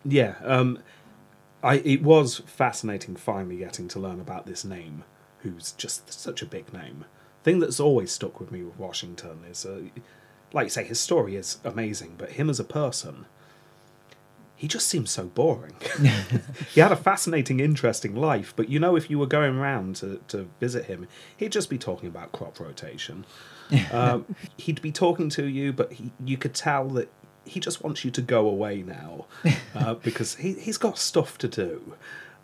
Yeah. 0.05 0.35
Um, 0.43 0.79
I 1.63 1.77
it 1.77 2.03
was 2.03 2.39
fascinating 2.47 3.17
finally 3.17 3.57
getting 3.57 3.89
to 3.89 3.99
learn 3.99 4.21
about 4.21 4.47
this 4.47 4.65
name, 4.65 5.05
who's 5.41 5.73
just 5.73 6.13
such 6.13 6.43
a 6.43 6.47
big 6.47 6.73
name. 6.73 7.05
Thing 7.43 7.59
that's 7.61 7.81
always 7.81 8.13
stuck 8.13 8.41
with 8.41 8.51
me 8.53 8.63
with 8.63 8.79
Washington 8.79 9.45
is, 9.51 9.65
uh, 9.65 9.83
like 10.53 10.67
you 10.67 10.71
say, 10.71 10.85
his 10.85 11.01
story 11.01 11.37
is 11.37 11.59
amazing, 11.65 12.15
but 12.19 12.33
him 12.33 12.51
as 12.51 12.61
a 12.61 12.65
person, 12.65 13.27
he 14.57 14.67
just 14.69 14.89
seems 14.89 15.11
so 15.11 15.25
boring. 15.27 15.75
he 16.75 16.81
had 16.81 16.93
a 16.93 16.97
fascinating, 16.97 17.61
interesting 17.61 18.15
life, 18.15 18.53
but 18.57 18.69
you 18.69 18.79
know, 18.79 18.97
if 18.97 19.09
you 19.09 19.19
were 19.19 19.27
going 19.27 19.57
around 19.57 19.97
to, 19.97 20.21
to 20.29 20.49
visit 20.61 20.87
him, 20.87 21.07
he'd 21.37 21.53
just 21.53 21.71
be 21.71 21.79
talking 21.79 22.09
about 22.09 22.33
crop 22.33 22.59
rotation. 22.61 23.25
um, 23.93 24.25
he'd 24.57 24.81
be 24.83 24.93
talking 24.93 25.29
to 25.31 25.47
you, 25.47 25.73
but 25.73 25.93
he, 25.93 26.11
you 26.25 26.37
could 26.37 26.55
tell 26.55 26.89
that 26.91 27.11
he 27.45 27.61
just 27.61 27.83
wants 27.83 28.05
you 28.05 28.11
to 28.11 28.21
go 28.23 28.47
away 28.49 28.83
now 28.83 29.27
uh, 29.75 29.95
because 30.09 30.37
he, 30.37 30.53
he's 30.55 30.79
got 30.79 30.99
stuff 30.99 31.39
to 31.39 31.49
do. 31.49 31.95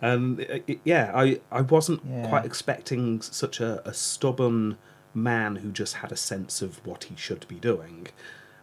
And 0.00 0.40
uh, 0.40 0.58
it- 0.66 0.80
yeah, 0.84 1.12
I, 1.14 1.40
I 1.52 1.60
wasn't 1.60 2.02
Yeah. 2.08 2.28
quite 2.28 2.44
expecting 2.44 3.20
such 3.22 3.60
a, 3.60 3.86
a 3.88 3.94
stubborn 3.94 4.76
man 5.14 5.56
who 5.56 5.70
just 5.70 5.94
had 5.96 6.10
a 6.10 6.16
sense 6.16 6.60
of 6.62 6.84
what 6.86 7.04
he 7.04 7.16
should 7.16 7.46
be 7.48 7.56
doing. 7.56 8.08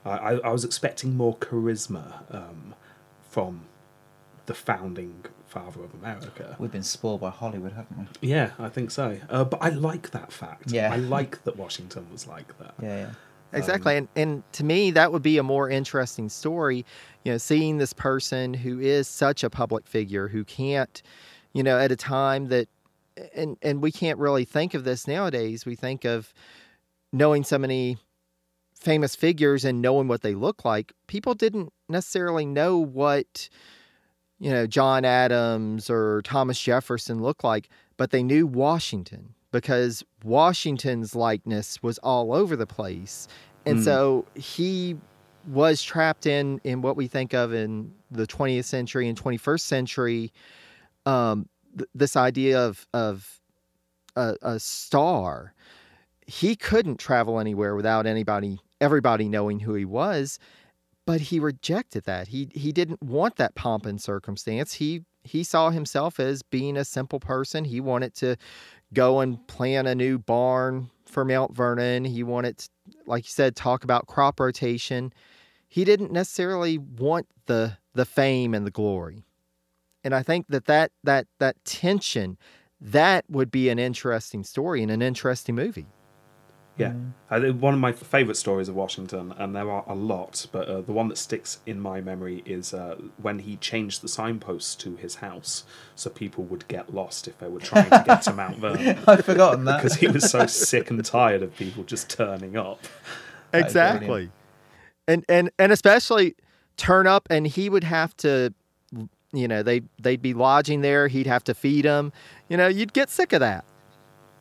I, 0.04 0.10
I, 0.12 0.32
I 0.38 0.50
was 0.52 0.66
expecting 0.66 1.16
more 1.16 1.36
charisma 1.38 2.24
um, 2.34 2.76
from 3.30 3.62
the 4.48 4.54
founding 4.54 5.26
father 5.52 5.84
of 5.84 5.94
America. 5.94 6.56
We've 6.60 6.72
been 6.72 6.82
spoiled 6.82 7.22
by 7.22 7.30
Hollywood, 7.30 7.74
haven't 7.74 8.08
we? 8.22 8.30
Yeah, 8.30 8.52
I 8.58 8.70
think 8.70 8.90
so. 8.90 9.18
Uh, 9.30 9.44
but 9.44 9.62
I 9.62 9.70
like 9.70 10.12
that 10.12 10.32
fact. 10.32 10.72
Yeah. 10.72 10.92
I 10.92 10.96
like 10.96 11.44
that 11.44 11.58
Washington 11.58 12.08
was 12.12 12.26
like 12.26 12.58
that. 12.60 12.74
Yeah, 12.82 12.98
yeah. 12.98 13.10
Exactly. 13.54 13.98
and 13.98 14.08
and 14.16 14.44
to 14.54 14.64
me 14.64 14.92
that 14.92 15.12
would 15.12 15.22
be 15.22 15.38
a 15.38 15.44
more 15.44 15.70
interesting 15.70 16.30
story, 16.30 16.86
you 17.26 17.34
know, 17.34 17.38
seeing 17.38 17.80
this 17.80 17.92
person 17.92 18.54
who 18.54 18.80
is 18.80 19.10
such 19.10 19.44
a 19.44 19.50
public 19.50 19.86
figure 19.86 20.30
who 20.30 20.46
can't, 20.46 21.02
you 21.52 21.62
know, 21.62 21.78
at 21.78 21.92
a 21.92 21.98
time 21.98 22.48
that 22.48 22.70
and 23.36 23.58
and 23.62 23.82
we 23.82 23.92
can't 23.92 24.18
really 24.20 24.46
think 24.46 24.74
of 24.74 24.86
this 24.86 25.06
nowadays. 25.06 25.66
We 25.66 25.76
think 25.76 26.06
of 26.06 26.34
knowing 27.12 27.44
so 27.44 27.58
many 27.58 27.98
famous 28.74 29.16
figures 29.18 29.66
and 29.66 29.82
knowing 29.82 30.08
what 30.08 30.22
they 30.22 30.34
look 30.34 30.64
like. 30.64 30.94
People 31.08 31.34
didn't 31.34 31.74
necessarily 31.90 32.46
know 32.46 32.78
what 32.78 33.50
you 34.42 34.50
know, 34.50 34.66
John 34.66 35.06
Adams 35.06 35.88
or 35.90 36.22
Thomas 36.24 36.60
Jefferson 36.60 37.22
looked 37.22 37.44
like, 37.44 37.70
but 37.96 38.10
they 38.10 38.24
knew 38.24 38.48
Washington 38.48 39.36
because 39.52 40.04
Washington's 40.24 41.16
likeness 41.16 41.82
was 41.84 41.98
all 42.00 42.34
over 42.34 42.56
the 42.56 42.66
place. 42.66 43.28
And 43.68 43.78
Mm. 43.78 43.84
so 43.84 44.26
he 44.34 44.98
was 45.48 45.84
trapped 45.84 46.26
in 46.26 46.60
in 46.64 46.82
what 46.82 46.96
we 46.98 47.08
think 47.08 47.34
of 47.34 47.54
in 47.54 47.94
the 48.10 48.26
20th 48.26 48.66
century 48.66 49.08
and 49.08 49.18
21st 49.18 49.62
century 49.62 50.32
um 51.08 51.48
th- 51.78 51.90
this 51.96 52.16
idea 52.16 52.60
of 52.60 52.86
of 52.94 53.40
a, 54.16 54.36
a 54.44 54.60
star 54.60 55.54
he 56.28 56.56
couldn't 56.56 56.98
travel 56.98 57.40
anywhere 57.40 57.76
without 57.76 58.06
anybody 58.06 58.60
everybody 58.80 59.28
knowing 59.28 59.60
who 59.60 59.74
he 59.74 59.86
was 59.86 60.38
but 61.06 61.22
he 61.22 61.40
rejected 61.40 62.04
that. 62.06 62.30
He 62.30 62.50
he 62.54 62.72
didn't 62.72 63.02
want 63.02 63.36
that 63.38 63.56
pomp 63.56 63.86
and 63.86 64.02
circumstance. 64.02 64.74
He 64.74 65.04
he 65.24 65.44
saw 65.44 65.70
himself 65.70 66.20
as 66.20 66.42
being 66.42 66.78
a 66.78 66.86
simple 66.86 67.20
person. 67.20 67.66
He 67.66 67.80
wanted 67.80 68.16
to 68.16 68.38
go 68.94 69.20
and 69.20 69.46
plan 69.48 69.88
a 69.88 69.96
new 69.96 70.18
barn 70.18 70.90
for 71.06 71.24
Mount 71.24 71.56
Vernon. 71.56 72.06
He 72.06 72.24
wanted, 72.24 72.58
to, 72.58 72.70
like 73.06 73.26
you 73.26 73.30
said, 73.30 73.56
talk 73.56 73.84
about 73.84 74.08
crop 74.08 74.40
rotation. 74.40 75.14
He 75.68 75.86
didn't 75.86 76.12
necessarily 76.12 76.78
want 76.78 77.28
the 77.46 77.78
the 77.94 78.06
fame 78.06 78.54
and 78.54 78.66
the 78.66 78.72
glory. 78.72 79.26
And 80.04 80.16
I 80.16 80.24
think 80.24 80.48
that 80.50 80.66
that 80.66 80.92
that 81.04 81.28
that 81.40 81.64
tension 81.66 82.38
that 82.80 83.26
would 83.30 83.52
be 83.52 83.70
an 83.70 83.78
interesting 83.78 84.44
story 84.44 84.82
and 84.82 84.92
an 84.92 85.02
interesting 85.02 85.56
movie. 85.56 85.86
Yeah, 86.82 86.94
I 87.30 87.40
think 87.40 87.62
one 87.62 87.74
of 87.74 87.80
my 87.80 87.92
favourite 87.92 88.36
stories 88.38 88.68
of 88.70 88.76
Washington, 88.76 89.34
and 89.38 89.56
there 89.56 89.70
are 89.72 89.84
a 89.88 89.96
lot, 89.96 90.48
but 90.52 90.68
uh, 90.68 90.82
the 90.82 90.92
one 90.92 91.08
that 91.10 91.18
sticks 91.18 91.60
in 91.66 91.80
my 91.80 92.02
memory 92.02 92.44
is 92.46 92.74
uh, 92.74 92.96
when 93.22 93.40
he 93.40 93.56
changed 93.58 94.02
the 94.02 94.08
signposts 94.08 94.76
to 94.76 94.96
his 94.96 95.16
house 95.16 95.64
so 95.96 96.10
people 96.10 96.44
would 96.46 96.68
get 96.68 96.94
lost 96.94 97.28
if 97.28 97.38
they 97.40 97.48
were 97.48 97.60
trying 97.60 97.90
to 97.90 98.04
get 98.06 98.22
to 98.24 98.34
Mount 98.34 98.58
Vernon. 98.58 99.00
I'd 99.08 99.24
forgotten 99.26 99.66
that. 99.66 99.78
Because 99.82 99.98
he 99.98 100.08
was 100.08 100.30
so 100.30 100.46
sick 100.48 100.90
and 100.90 101.04
tired 101.06 101.42
of 101.44 101.56
people 101.56 101.84
just 101.84 102.10
turning 102.10 102.58
up. 102.58 102.80
Exactly 103.54 104.30
and 105.08 105.26
and 105.28 105.50
and 105.58 105.72
especially 105.72 106.36
turn 106.78 107.08
up 107.08 107.28
and 107.30 107.46
he 107.48 107.70
would 107.70 107.84
have 107.84 108.16
to 108.18 108.54
you 109.34 109.48
know 109.48 109.64
they 109.64 109.82
they'd 110.00 110.22
be 110.22 110.34
lodging 110.34 110.82
there 110.82 111.08
he'd 111.08 111.26
have 111.28 111.44
to 111.44 111.54
feed 111.54 111.84
them 111.86 112.14
you 112.50 112.56
know 112.56 112.68
you'd 112.68 112.94
get 112.94 113.10
sick 113.10 113.34
of 113.34 113.40
that 113.40 113.66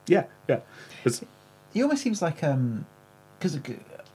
Yeah, 0.06 0.24
yeah. 0.48 0.60
'Cause- 1.02 1.24
He 1.72 1.82
almost 1.82 2.02
seems 2.02 2.20
like 2.22 2.42
um, 2.42 2.86
because 3.38 3.58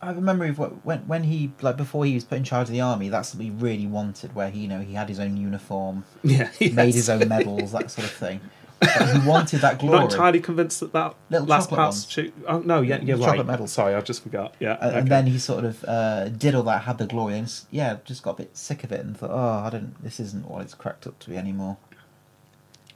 I 0.02 0.06
have 0.08 0.18
a 0.18 0.22
memory 0.22 0.50
of 0.50 0.60
what 0.60 0.86
when 0.86 1.00
when 1.08 1.24
he 1.24 1.52
like 1.62 1.78
before 1.78 2.06
he 2.06 2.14
was 2.16 2.24
put 2.24 2.38
in 2.38 2.44
charge 2.44 2.68
of 2.68 2.74
the 2.74 2.82
army. 2.82 3.10
That's 3.10 3.34
what 3.34 3.44
he 3.44 3.50
really 3.52 3.88
wanted, 3.88 4.36
where 4.36 4.50
he 4.50 4.62
you 4.62 4.68
know 4.68 4.82
he 4.82 4.94
had 4.94 5.10
his 5.10 5.20
own 5.20 5.38
uniform, 5.38 6.04
yeah, 6.24 6.50
made 6.74 6.94
his 6.96 7.10
own 7.10 7.28
medals, 7.28 7.72
that 7.72 7.90
sort 7.92 8.06
of 8.08 8.14
thing. 8.14 8.42
But 8.82 8.92
he 9.22 9.28
wanted 9.28 9.62
that 9.62 9.74
I'm 9.82 9.88
glory. 9.88 10.00
not 10.02 10.12
entirely 10.12 10.42
convinced 10.42 10.82
that 10.82 10.92
that 10.92 11.16
Little 11.30 11.48
last 11.48 11.66
chocolate 11.70 11.78
part's 11.78 11.98
ones. 11.98 12.06
true. 12.14 12.32
Oh 12.46 12.60
no, 12.60 12.82
yeah, 12.82 13.02
you're 13.02 13.18
Chocolate 13.18 13.38
right. 13.40 13.48
medals. 13.48 13.72
Sorry, 13.72 13.96
I 13.96 14.02
just 14.02 14.22
forgot. 14.22 14.54
Yeah, 14.60 14.78
And, 14.82 14.96
and 14.98 15.08
then 15.08 15.26
he 15.28 15.40
sort 15.40 15.64
of 15.64 15.84
uh, 15.86 16.28
did 16.30 16.54
all 16.56 16.64
that, 16.64 16.84
had 16.84 16.98
the 16.98 17.08
glory, 17.08 17.36
and 17.36 17.46
s- 17.46 17.66
yeah, 17.72 17.98
just 18.04 18.22
got 18.22 18.32
a 18.32 18.44
bit 18.44 18.58
sick 18.58 18.84
of 18.84 18.92
it, 18.92 19.00
and 19.00 19.18
thought, 19.18 19.32
oh, 19.32 19.66
I 19.66 19.70
don't, 19.70 19.96
this 20.04 20.20
isn't 20.20 20.48
what 20.50 20.62
it's 20.62 20.74
cracked 20.76 21.08
up 21.08 21.18
to 21.20 21.30
be 21.30 21.38
anymore. 21.38 21.78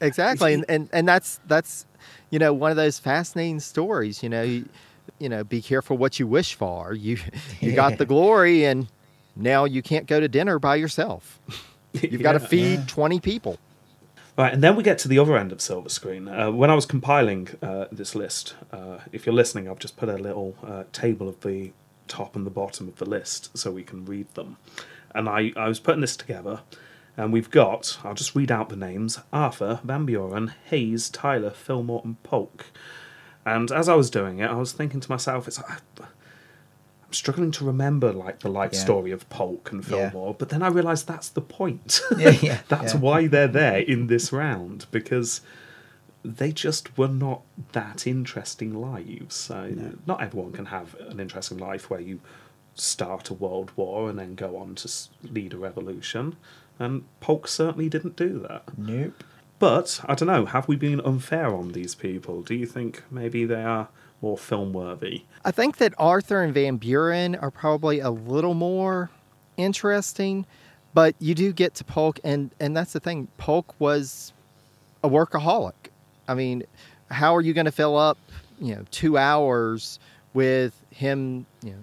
exactly 0.01 0.53
and, 0.53 0.65
and 0.69 0.89
and 0.93 1.07
that's 1.07 1.39
that's 1.47 1.85
you 2.29 2.39
know 2.39 2.53
one 2.53 2.71
of 2.71 2.77
those 2.77 2.99
fascinating 2.99 3.59
stories 3.59 4.21
you 4.23 4.29
know 4.29 4.41
you, 4.43 4.67
you 5.19 5.29
know 5.29 5.43
be 5.43 5.61
careful 5.61 5.97
what 5.97 6.19
you 6.19 6.27
wish 6.27 6.53
for 6.55 6.93
you 6.93 7.17
you 7.59 7.71
got 7.73 7.97
the 7.97 8.05
glory 8.05 8.65
and 8.65 8.87
now 9.35 9.65
you 9.65 9.81
can't 9.81 10.05
go 10.07 10.19
to 10.19 10.27
dinner 10.27 10.59
by 10.59 10.75
yourself 10.75 11.39
you've 11.93 12.21
got 12.21 12.33
to 12.33 12.39
Yeah. 12.39 12.47
feed 12.47 12.87
20 12.87 13.19
people 13.19 13.57
Right, 14.37 14.53
and 14.53 14.63
then 14.63 14.77
we 14.77 14.83
get 14.83 14.97
to 14.99 15.09
the 15.09 15.19
other 15.19 15.35
end 15.35 15.51
of 15.51 15.59
Silver 15.59 15.89
Screen. 15.89 16.29
Uh, 16.29 16.49
when 16.49 16.69
I 16.69 16.73
was 16.73 16.85
compiling 16.85 17.49
uh, 17.61 17.87
this 17.91 18.15
list, 18.15 18.55
uh, 18.71 18.99
if 19.11 19.25
you're 19.25 19.35
listening, 19.35 19.67
I've 19.67 19.79
just 19.79 19.97
put 19.97 20.07
a 20.07 20.15
little 20.17 20.55
uh, 20.65 20.83
table 20.93 21.27
of 21.27 21.41
the 21.41 21.73
top 22.07 22.37
and 22.37 22.45
the 22.45 22.49
bottom 22.49 22.87
of 22.87 22.95
the 22.95 23.05
list 23.05 23.57
so 23.57 23.69
we 23.69 23.83
can 23.83 24.05
read 24.05 24.33
them. 24.35 24.55
And 25.13 25.27
I, 25.27 25.51
I 25.57 25.67
was 25.67 25.81
putting 25.81 25.99
this 25.99 26.15
together, 26.15 26.61
and 27.19 27.33
we've 27.33 27.51
got, 27.51 27.99
I'll 28.03 28.13
just 28.13 28.33
read 28.35 28.49
out 28.51 28.69
the 28.69 28.75
names 28.75 29.19
Arthur, 29.33 29.81
Van 29.83 30.05
Buren, 30.05 30.53
Hayes, 30.67 31.09
Tyler, 31.09 31.49
Fillmore, 31.51 32.01
and 32.05 32.21
Polk. 32.23 32.67
And 33.45 33.71
as 33.71 33.89
I 33.89 33.95
was 33.95 34.09
doing 34.09 34.39
it, 34.39 34.49
I 34.49 34.55
was 34.55 34.71
thinking 34.71 34.99
to 35.01 35.11
myself, 35.11 35.47
it's 35.47 35.57
like, 35.59 35.79
I'm 35.99 37.13
struggling 37.13 37.51
to 37.51 37.65
remember 37.65 38.13
like 38.13 38.39
the 38.39 38.49
life 38.49 38.71
Yeah. 38.73 38.79
story 38.79 39.11
of 39.11 39.27
Polk 39.29 39.71
and 39.71 39.83
Yeah. 39.83 40.09
Fillmore, 40.11 40.33
but 40.37 40.49
then 40.49 40.63
I 40.63 40.67
realised 40.69 41.07
that's 41.07 41.29
the 41.29 41.41
point. 41.41 42.01
Yeah, 42.17 42.29
yeah, 42.41 42.59
that's 42.69 42.93
yeah. 42.93 42.99
why 42.99 43.27
they're 43.27 43.47
there 43.47 43.79
in 43.79 44.07
this 44.07 44.31
round 44.31 44.85
because 44.91 45.41
they 46.23 46.51
just 46.51 46.97
were 46.97 47.07
not 47.07 47.41
that 47.73 48.05
interesting 48.07 48.79
lives. 48.79 49.35
So 49.35 49.73
not 50.05 50.21
everyone 50.21 50.51
can 50.51 50.65
have 50.67 50.95
an 51.09 51.19
interesting 51.19 51.57
life 51.57 51.89
where 51.89 52.01
you 52.01 52.19
start 52.75 53.29
a 53.29 53.33
world 53.33 53.71
war 53.75 54.09
and 54.09 54.17
then 54.19 54.35
go 54.35 54.55
on 54.57 54.75
to 54.75 54.89
lead 55.23 55.53
a 55.53 55.57
revolution. 55.57 56.35
And 56.79 57.03
Polk 57.19 57.47
certainly 57.47 57.89
didn't 57.89 58.15
do 58.15 58.39
that. 58.47 58.77
Nope. 58.77 59.23
But 59.59 59.99
I 60.05 60.15
don't 60.15 60.27
know. 60.27 60.45
Have 60.45 60.69
we 60.69 60.77
been 60.77 61.01
unfair 61.01 61.53
on 61.53 61.73
these 61.73 61.93
people? 61.93 62.41
Do 62.41 62.55
you 62.55 62.65
think 62.65 63.03
maybe 63.11 63.43
they 63.43 63.61
are 63.61 63.89
more 64.21 64.37
film 64.37 64.71
worthy? 64.71 65.23
I 65.43 65.51
think 65.51 65.77
that 65.77 65.93
Arthur 65.97 66.41
and 66.41 66.53
Van 66.53 66.77
Buren 66.77 67.35
are 67.35 67.51
probably 67.51 67.99
a 67.99 68.09
little 68.09 68.53
more 68.53 69.09
interesting, 69.57 70.45
but 70.93 71.15
you 71.19 71.35
do 71.35 71.51
get 71.51 71.75
to 71.75 71.83
Polk, 71.83 72.19
and 72.23 72.51
and 72.59 72.75
that's 72.75 72.93
the 72.93 73.01
thing. 73.01 73.27
Polk 73.37 73.75
was 73.79 74.31
a 75.03 75.09
workaholic. 75.09 75.73
I 76.27 76.35
mean, 76.35 76.63
how 77.11 77.35
are 77.35 77.41
you 77.41 77.53
going 77.53 77.65
to 77.65 77.71
fill 77.71 77.97
up, 77.97 78.17
you 78.59 78.75
know, 78.75 78.85
two 78.91 79.17
hours 79.17 79.99
with 80.33 80.79
him, 80.91 81.45
you 81.63 81.71
know, 81.71 81.79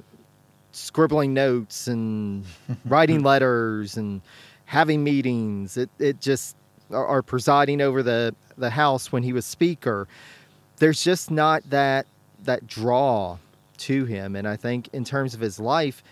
scribbling 0.73 1.35
notes 1.35 1.89
and 1.89 2.45
writing 2.85 3.23
letters 3.23 3.97
and 3.97 4.21
having 4.67 5.03
meetings? 5.03 5.77
It 5.77 5.91
it 5.99 6.21
just 6.21 6.57
or, 6.91 7.05
or 7.07 7.23
presiding 7.23 7.81
over 7.81 8.03
the 8.03 8.35
the 8.59 8.71
house 8.71 9.11
when 9.11 9.23
he 9.23 9.33
was 9.33 9.45
speaker. 9.45 10.07
There's 10.79 11.03
just 11.03 11.31
not 11.31 11.69
that 11.71 12.07
that 12.45 12.67
draw 12.67 13.39
to 13.79 14.05
him, 14.05 14.37
and 14.37 14.47
I 14.47 14.57
think 14.57 14.89
in 14.93 15.05
terms 15.05 15.35
of 15.35 15.41
his 15.41 15.59
life, 15.59 16.03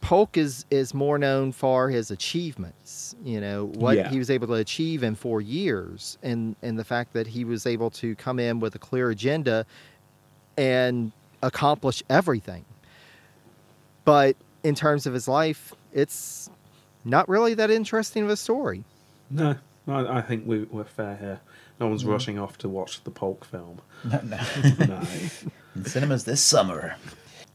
Polk 0.00 0.36
is 0.36 0.64
is 0.70 0.92
more 0.94 1.18
known 1.18 1.52
for 1.52 1.88
his 1.90 2.10
achievements. 2.10 3.14
You 3.24 3.40
know 3.40 3.66
what 3.66 3.96
Yeah. 3.96 4.10
he 4.10 4.18
was 4.18 4.30
able 4.30 4.46
to 4.48 4.54
achieve 4.54 5.02
in 5.02 5.14
four 5.14 5.40
years, 5.40 6.18
and 6.22 6.56
and 6.62 6.78
the 6.78 6.84
fact 6.84 7.12
that 7.14 7.26
he 7.28 7.44
was 7.44 7.66
able 7.66 7.90
to 7.92 8.14
come 8.16 8.38
in 8.38 8.60
with 8.60 8.74
a 8.74 8.78
clear 8.78 9.10
agenda 9.10 9.64
and 10.56 11.12
accomplish 11.42 12.02
everything. 12.08 12.64
But 14.04 14.36
in 14.62 14.74
terms 14.74 15.06
of 15.06 15.14
his 15.14 15.28
life, 15.28 15.72
it's 15.92 16.50
not 17.04 17.28
really 17.28 17.54
that 17.54 17.70
interesting 17.70 18.24
of 18.24 18.30
a 18.30 18.36
story. 18.36 18.84
No, 19.30 19.56
I, 19.88 20.18
I 20.18 20.20
think 20.22 20.46
we, 20.46 20.64
we're 20.64 20.84
fair 20.84 21.16
here. 21.16 21.40
No 21.80 21.88
one's 21.88 22.04
rushing 22.04 22.38
off 22.38 22.56
to 22.58 22.68
watch 22.68 23.02
the 23.04 23.10
Polk 23.10 23.44
film. 23.44 23.80
No, 24.04 24.20
no. 24.22 24.38
No. 24.86 25.02
In 25.74 25.84
cinemas 25.86 26.24
this 26.24 26.40
summer. 26.42 26.96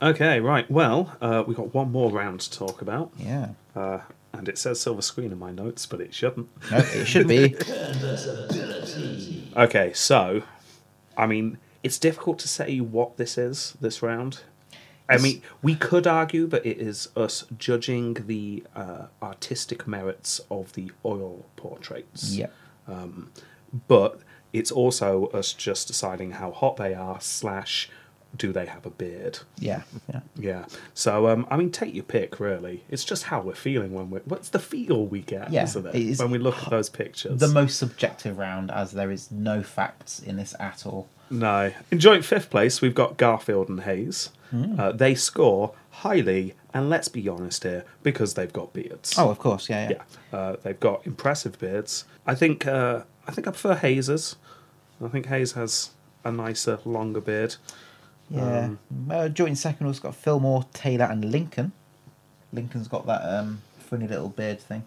okay, 0.02 0.40
right. 0.40 0.70
Well, 0.70 1.16
uh, 1.22 1.44
we've 1.46 1.56
got 1.56 1.74
one 1.76 1.92
more 1.92 2.10
round 2.12 2.40
to 2.42 2.52
talk 2.52 2.82
about. 2.82 3.12
Yeah. 3.18 3.50
Uh, 3.76 4.00
and 4.34 4.50
it 4.50 4.58
says 4.58 4.80
silver 4.80 5.02
screen 5.02 5.32
in 5.32 5.40
my 5.40 5.52
notes, 5.52 5.86
but 5.86 6.02
it 6.02 6.14
shouldn't. 6.14 6.50
No, 6.72 6.78
it 6.78 7.06
should 7.06 7.28
be. 7.28 7.56
Okay, 9.58 9.92
so, 9.94 10.44
I 11.18 11.26
mean, 11.26 11.58
it's 11.84 11.98
difficult 11.98 12.40
to 12.40 12.48
say 12.48 12.80
what 12.80 13.18
this 13.18 13.38
is 13.38 13.76
this 13.82 14.02
round. 14.02 14.42
I 15.10 15.18
mean, 15.18 15.42
we 15.62 15.76
could 15.76 16.06
argue 16.08 16.46
that 16.48 16.66
it 16.66 16.78
is 16.80 17.10
us 17.16 17.46
judging 17.58 18.14
the 18.28 18.64
uh, 18.76 19.08
artistic 19.22 19.88
merits 19.88 20.40
of 20.52 20.74
the 20.74 20.92
oil 21.04 21.46
portraits. 21.56 22.36
yeah. 22.36 22.48
But 23.88 24.20
it's 24.52 24.72
also 24.72 25.28
us 25.28 25.54
just 25.54 25.88
deciding 25.88 26.32
how 26.32 26.52
hot 26.52 26.78
they 26.78 26.94
are, 26.96 27.22
slash, 27.22 27.90
do 28.36 28.52
they 28.52 28.66
have 28.66 28.86
a 28.86 28.90
beard? 28.90 29.40
Yeah. 29.60 29.84
Yeah. 30.12 30.20
Yeah. 30.36 30.66
So, 30.96 31.28
um, 31.28 31.46
I 31.52 31.58
mean, 31.58 31.72
take 31.72 31.94
your 31.94 32.04
pick, 32.04 32.40
really. 32.40 32.84
It's 32.90 33.04
just 33.06 33.26
how 33.26 33.42
we're 33.42 33.54
feeling 33.54 33.94
when 33.94 34.10
we're. 34.10 34.22
What's 34.22 34.50
the 34.50 34.60
feel 34.60 35.06
we 35.06 35.22
get, 35.22 35.52
Yeah, 35.52 35.64
isn't 35.66 35.86
it? 35.86 35.96
it 35.96 36.02
is 36.02 36.20
when 36.20 36.32
we 36.32 36.40
look 36.40 36.58
at 36.64 36.70
those 36.72 36.90
pictures. 36.90 37.40
The 37.40 37.48
most 37.48 37.78
subjective 37.78 38.38
round, 38.40 38.72
as 38.72 38.92
there 38.94 39.12
is 39.12 39.30
no 39.30 39.62
facts 39.62 40.20
in 40.20 40.38
this 40.38 40.56
at 40.60 40.86
all. 40.86 41.08
No. 41.30 41.72
In 41.92 42.00
joint 42.00 42.26
fifth 42.26 42.50
place, 42.50 42.82
we've 42.82 42.96
got 42.96 43.18
Garfield 43.18 43.70
and 43.70 43.82
Hayes. 43.82 44.32
Hmm. 44.52 44.80
Uh, 44.80 44.92
they 44.92 45.16
score 45.16 45.74
highly, 45.92 46.56
and 46.74 46.90
let's 46.90 47.08
be 47.08 47.28
honest 47.30 47.64
here, 47.64 47.86
because 48.04 48.34
they've 48.34 48.52
got 48.52 48.74
beards. 48.74 49.16
Oh, 49.18 49.30
of 49.30 49.40
course. 49.40 49.70
Yeah. 49.70 49.90
Yeah. 49.90 50.02
yeah. 50.32 50.38
Uh, 50.38 50.56
they've 50.62 50.80
got 50.80 51.06
impressive 51.06 51.60
beards. 51.60 52.06
I 52.26 52.36
think. 52.36 52.66
Uh, 52.66 53.04
I 53.28 53.32
think 53.32 53.48
I 53.48 53.52
prefer 53.52 53.76
Hayes's. 53.76 54.38
I 55.04 55.08
think 55.08 55.28
Hayes 55.28 55.52
has 55.52 55.92
a 56.24 56.32
nicer, 56.32 56.80
longer 56.84 57.22
beard. 57.22 57.56
Yeah. 58.30 58.66
Um, 58.66 58.80
uh, 59.10 59.30
joint 59.30 59.58
second 59.58 59.86
also 59.88 60.02
got 60.02 60.16
Fillmore, 60.16 60.66
Taylor, 60.74 61.06
and 61.06 61.32
Lincoln. 61.32 61.72
Lincoln's 62.52 62.88
got 62.88 63.06
that 63.06 63.22
um, 63.22 63.62
funny 63.78 64.08
little 64.08 64.30
beard 64.30 64.60
thing. 64.60 64.84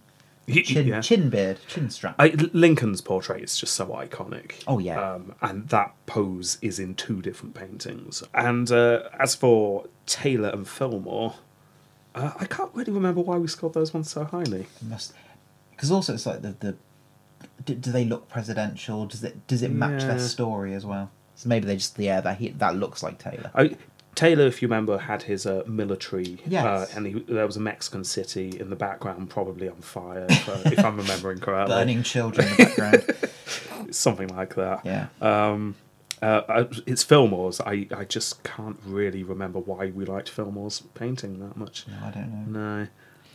Chin, 0.48 0.88
yeah. 0.88 1.00
chin 1.00 1.30
beard, 1.30 1.58
chin 1.68 1.88
strap. 1.88 2.16
I, 2.18 2.28
Lincoln's 2.52 3.00
portrait 3.00 3.42
is 3.42 3.56
just 3.56 3.74
so 3.74 3.86
iconic. 3.86 4.62
Oh, 4.66 4.78
yeah. 4.78 5.14
um, 5.14 5.34
and 5.40 5.68
that 5.68 5.94
pose 6.06 6.58
is 6.60 6.80
in 6.80 6.94
two 6.96 7.22
different 7.22 7.54
paintings. 7.54 8.24
And 8.34 8.70
uh, 8.70 9.04
as 9.18 9.36
for 9.36 9.86
Taylor 10.06 10.48
and 10.48 10.66
Fillmore, 10.66 11.34
uh, 12.14 12.32
I 12.38 12.46
can't 12.46 12.70
really 12.74 12.92
remember 12.92 13.20
why 13.20 13.36
we 13.36 13.46
scored 13.46 13.74
those 13.74 13.94
ones 13.94 14.10
so 14.10 14.24
highly. 14.24 14.66
Must 14.88 15.14
because 15.70 15.90
also 15.90 16.14
it's 16.14 16.26
like 16.26 16.42
the 16.42 16.54
the 16.60 16.76
do, 17.64 17.74
do 17.74 17.92
they 17.92 18.04
look 18.04 18.28
presidential? 18.28 19.06
Does 19.06 19.24
it 19.24 19.46
does 19.46 19.62
it 19.62 19.70
match 19.70 20.02
their 20.02 20.18
story 20.18 20.74
as 20.74 20.84
well? 20.84 21.10
So 21.34 21.48
maybe 21.48 21.66
they 21.66 21.76
just 21.76 21.98
yeah 21.98 22.20
that 22.20 22.38
he, 22.38 22.48
that 22.50 22.76
looks 22.76 23.02
like 23.02 23.18
Taylor. 23.18 23.50
I, 23.54 23.76
Taylor, 24.14 24.46
if 24.46 24.60
you 24.60 24.68
remember, 24.68 24.98
had 24.98 25.22
his 25.22 25.46
uh, 25.46 25.62
military, 25.66 26.38
Yes. 26.46 26.64
uh, 26.64 26.86
and 26.96 27.06
he, 27.06 27.12
there 27.28 27.46
was 27.46 27.56
a 27.56 27.60
Mexican 27.60 28.04
city 28.04 28.58
in 28.60 28.68
the 28.68 28.76
background, 28.76 29.30
probably 29.30 29.68
on 29.68 29.76
fire, 29.76 30.26
if, 30.28 30.48
uh, 30.48 30.60
if 30.66 30.84
I'm 30.84 30.96
remembering 30.98 31.38
correctly. 31.40 31.74
Burning 31.74 32.02
children 32.02 32.46
in 32.48 32.56
the 32.56 32.64
background. 32.64 33.94
Something 33.94 34.28
like 34.28 34.54
that. 34.56 34.84
Yeah. 34.84 35.06
Um, 35.20 35.76
uh, 36.20 36.42
I- 36.48 36.68
it's 36.86 37.02
Fillmore's. 37.02 37.60
I, 37.60 37.86
I 37.96 38.04
just 38.04 38.42
can't 38.44 38.78
really 38.84 39.22
remember 39.22 39.58
why 39.58 39.86
we 39.86 40.04
liked 40.04 40.28
Fillmore's 40.28 40.80
painting 40.94 41.40
that 41.40 41.56
much. 41.56 41.86
No, 41.88 41.94
I 42.06 42.10
don't 42.10 42.52
know. 42.52 42.58
No, 42.80 42.86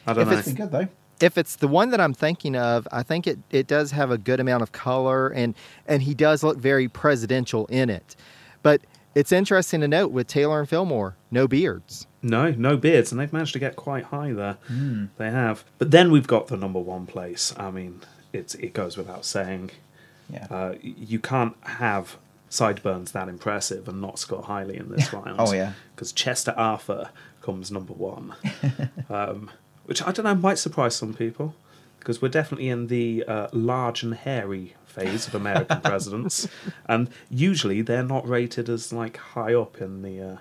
I 0.06 0.14
don't 0.14 0.22
If 0.24 0.28
know. 0.30 0.38
It's 0.38 0.44
pretty 0.44 0.58
good 0.58 0.72
though. 0.72 0.88
if 1.26 1.38
it's 1.38 1.56
the 1.58 1.68
one 1.68 1.90
that 1.90 2.00
I'm 2.00 2.14
thinking 2.14 2.56
of, 2.56 2.88
I 2.92 3.02
think 3.04 3.26
it, 3.28 3.40
it 3.50 3.68
does 3.68 3.92
have 3.92 4.12
a 4.12 4.18
good 4.18 4.40
amount 4.40 4.62
of 4.64 4.72
color 4.72 5.28
and 5.30 5.54
and 5.88 6.04
he 6.04 6.14
does 6.14 6.44
look 6.44 6.58
very 6.60 6.88
presidential 6.88 7.66
in 7.66 7.90
it. 7.90 8.16
But 8.64 8.82
it's 9.18 9.32
interesting 9.32 9.82
to 9.82 9.88
note 9.88 10.12
with 10.12 10.28
Taylor 10.28 10.60
and 10.60 10.70
Fillmore, 10.70 11.16
no 11.32 11.48
beards. 11.48 12.06
No, 12.22 12.52
no 12.52 12.78
beards, 12.78 13.12
and 13.12 13.20
they've 13.20 13.34
managed 13.34 13.54
to 13.54 13.60
get 13.60 13.76
quite 13.76 14.06
high 14.06 14.32
there. 14.32 14.58
They 15.18 15.32
have. 15.32 15.64
But 15.80 15.90
then 15.90 16.12
we've 16.12 16.28
got 16.28 16.50
the 16.50 16.58
number 16.58 16.80
one 16.80 17.08
place. 17.08 17.52
I 17.58 17.72
mean, 17.72 18.02
it's 18.32 18.54
it 18.56 18.74
goes 18.74 18.96
without 18.96 19.26
saying. 19.26 19.72
Yeah. 20.30 20.46
Uh, 20.52 20.76
you 20.82 21.20
can't 21.20 21.56
have 21.64 22.18
sideburns 22.50 23.14
that 23.14 23.28
impressive 23.28 23.88
and 23.88 24.02
not 24.02 24.20
score 24.20 24.44
highly 24.44 24.78
in 24.78 24.90
this 24.90 25.12
round. 25.14 25.38
Oh, 25.40 25.52
yeah. 25.52 25.74
Because 25.96 26.12
Chester 26.12 26.54
Arthur 26.56 27.10
comes 27.42 27.72
number 27.72 27.94
one, 27.94 28.36
um, 29.10 29.50
which 29.86 30.04
I 30.04 30.12
don't 30.12 30.26
know 30.26 30.36
might 30.36 30.60
surprise 30.60 30.96
some 30.96 31.16
people, 31.16 31.56
because 32.08 32.22
we're 32.22 32.30
definitely 32.30 32.70
in 32.70 32.88
the 32.88 33.22
uh, 33.28 33.50
large 33.52 34.02
and 34.02 34.14
hairy 34.14 34.76
phase 34.86 35.28
of 35.28 35.36
American 35.36 35.82
presidents, 35.84 36.48
and 36.88 37.10
usually 37.30 37.82
they're 37.82 38.02
not 38.02 38.26
rated 38.26 38.70
as 38.70 38.94
like 38.94 39.18
high 39.18 39.54
up 39.54 39.82
in 39.82 40.02
the. 40.02 40.22
Uh, 40.22 40.38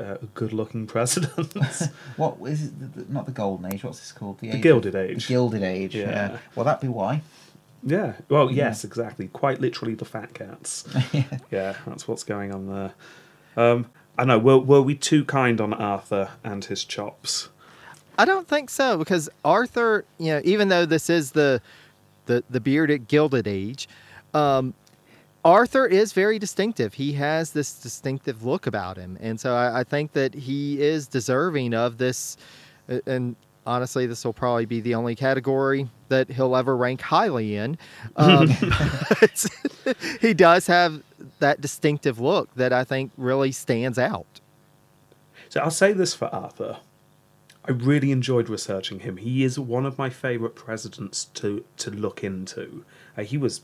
uh, 0.00 0.16
good-looking 0.34 0.86
presidents. 0.86 1.86
What 2.16 2.38
is 2.48 2.64
it? 2.64 2.80
The, 2.80 3.02
the- 3.02 3.12
not 3.12 3.26
the 3.26 3.30
golden 3.30 3.72
age. 3.72 3.84
What's 3.84 4.00
this 4.00 4.10
called? 4.10 4.40
The 4.40 4.48
age 4.48 4.54
of- 4.56 4.62
Gilded 4.62 4.94
Age. 4.96 5.26
The 5.28 5.34
Gilded 5.34 5.62
Age. 5.62 5.94
Yeah. 5.94 6.10
Yeah. 6.10 6.38
Well, 6.56 6.64
that'd 6.64 6.80
be 6.80 6.88
why. 6.88 7.20
yeah. 7.84 8.14
Well, 8.28 8.50
yes, 8.50 8.82
exactly. 8.84 9.28
Quite 9.28 9.60
literally, 9.60 9.94
the 9.94 10.06
fat 10.06 10.32
cats. 10.34 10.88
yeah. 11.12 11.24
Yeah, 11.52 11.76
that's 11.86 12.08
what's 12.08 12.24
going 12.24 12.52
on 12.52 12.66
there. 12.68 12.92
Um, 13.56 13.86
I 14.18 14.24
know. 14.24 14.38
Were, 14.38 14.58
were 14.58 14.82
we 14.82 14.96
too 14.96 15.24
kind 15.26 15.60
on 15.60 15.72
Arthur 15.74 16.30
and 16.42 16.64
his 16.64 16.84
chops? 16.84 17.50
I 18.18 18.24
don't 18.24 18.46
think 18.46 18.70
so 18.70 18.98
because 18.98 19.28
Arthur, 19.44 20.04
you 20.18 20.32
know, 20.32 20.40
even 20.44 20.68
though 20.68 20.86
this 20.86 21.08
is 21.08 21.32
the 21.32 21.60
the 22.26 22.44
the 22.50 22.60
bearded 22.60 23.08
gilded 23.08 23.46
age, 23.48 23.88
um, 24.34 24.74
Arthur 25.44 25.86
is 25.86 26.12
very 26.12 26.38
distinctive. 26.38 26.94
He 26.94 27.12
has 27.14 27.52
this 27.52 27.74
distinctive 27.74 28.44
look 28.44 28.66
about 28.66 28.96
him, 28.96 29.18
and 29.20 29.40
so 29.40 29.54
I, 29.54 29.80
I 29.80 29.84
think 29.84 30.12
that 30.12 30.34
he 30.34 30.80
is 30.80 31.06
deserving 31.06 31.74
of 31.74 31.98
this. 31.98 32.36
And 33.06 33.36
honestly, 33.66 34.06
this 34.06 34.24
will 34.24 34.32
probably 34.32 34.66
be 34.66 34.80
the 34.80 34.94
only 34.94 35.14
category 35.14 35.88
that 36.08 36.30
he'll 36.30 36.56
ever 36.56 36.76
rank 36.76 37.00
highly 37.00 37.56
in. 37.56 37.78
Um, 38.16 38.48
but 39.08 39.46
he 40.20 40.34
does 40.34 40.66
have 40.66 41.02
that 41.38 41.60
distinctive 41.60 42.20
look 42.20 42.54
that 42.54 42.72
I 42.72 42.84
think 42.84 43.12
really 43.16 43.52
stands 43.52 43.98
out. 43.98 44.40
So 45.48 45.60
I'll 45.60 45.70
say 45.70 45.92
this 45.92 46.14
for 46.14 46.26
Arthur. 46.26 46.78
I 47.64 47.70
really 47.70 48.10
enjoyed 48.10 48.48
researching 48.48 49.00
him. 49.00 49.18
He 49.18 49.44
is 49.44 49.58
one 49.58 49.86
of 49.86 49.98
my 49.98 50.10
favourite 50.10 50.54
presidents 50.54 51.26
to 51.34 51.64
to 51.78 51.90
look 51.90 52.24
into. 52.24 52.84
Uh, 53.16 53.22
he 53.22 53.38
was, 53.38 53.62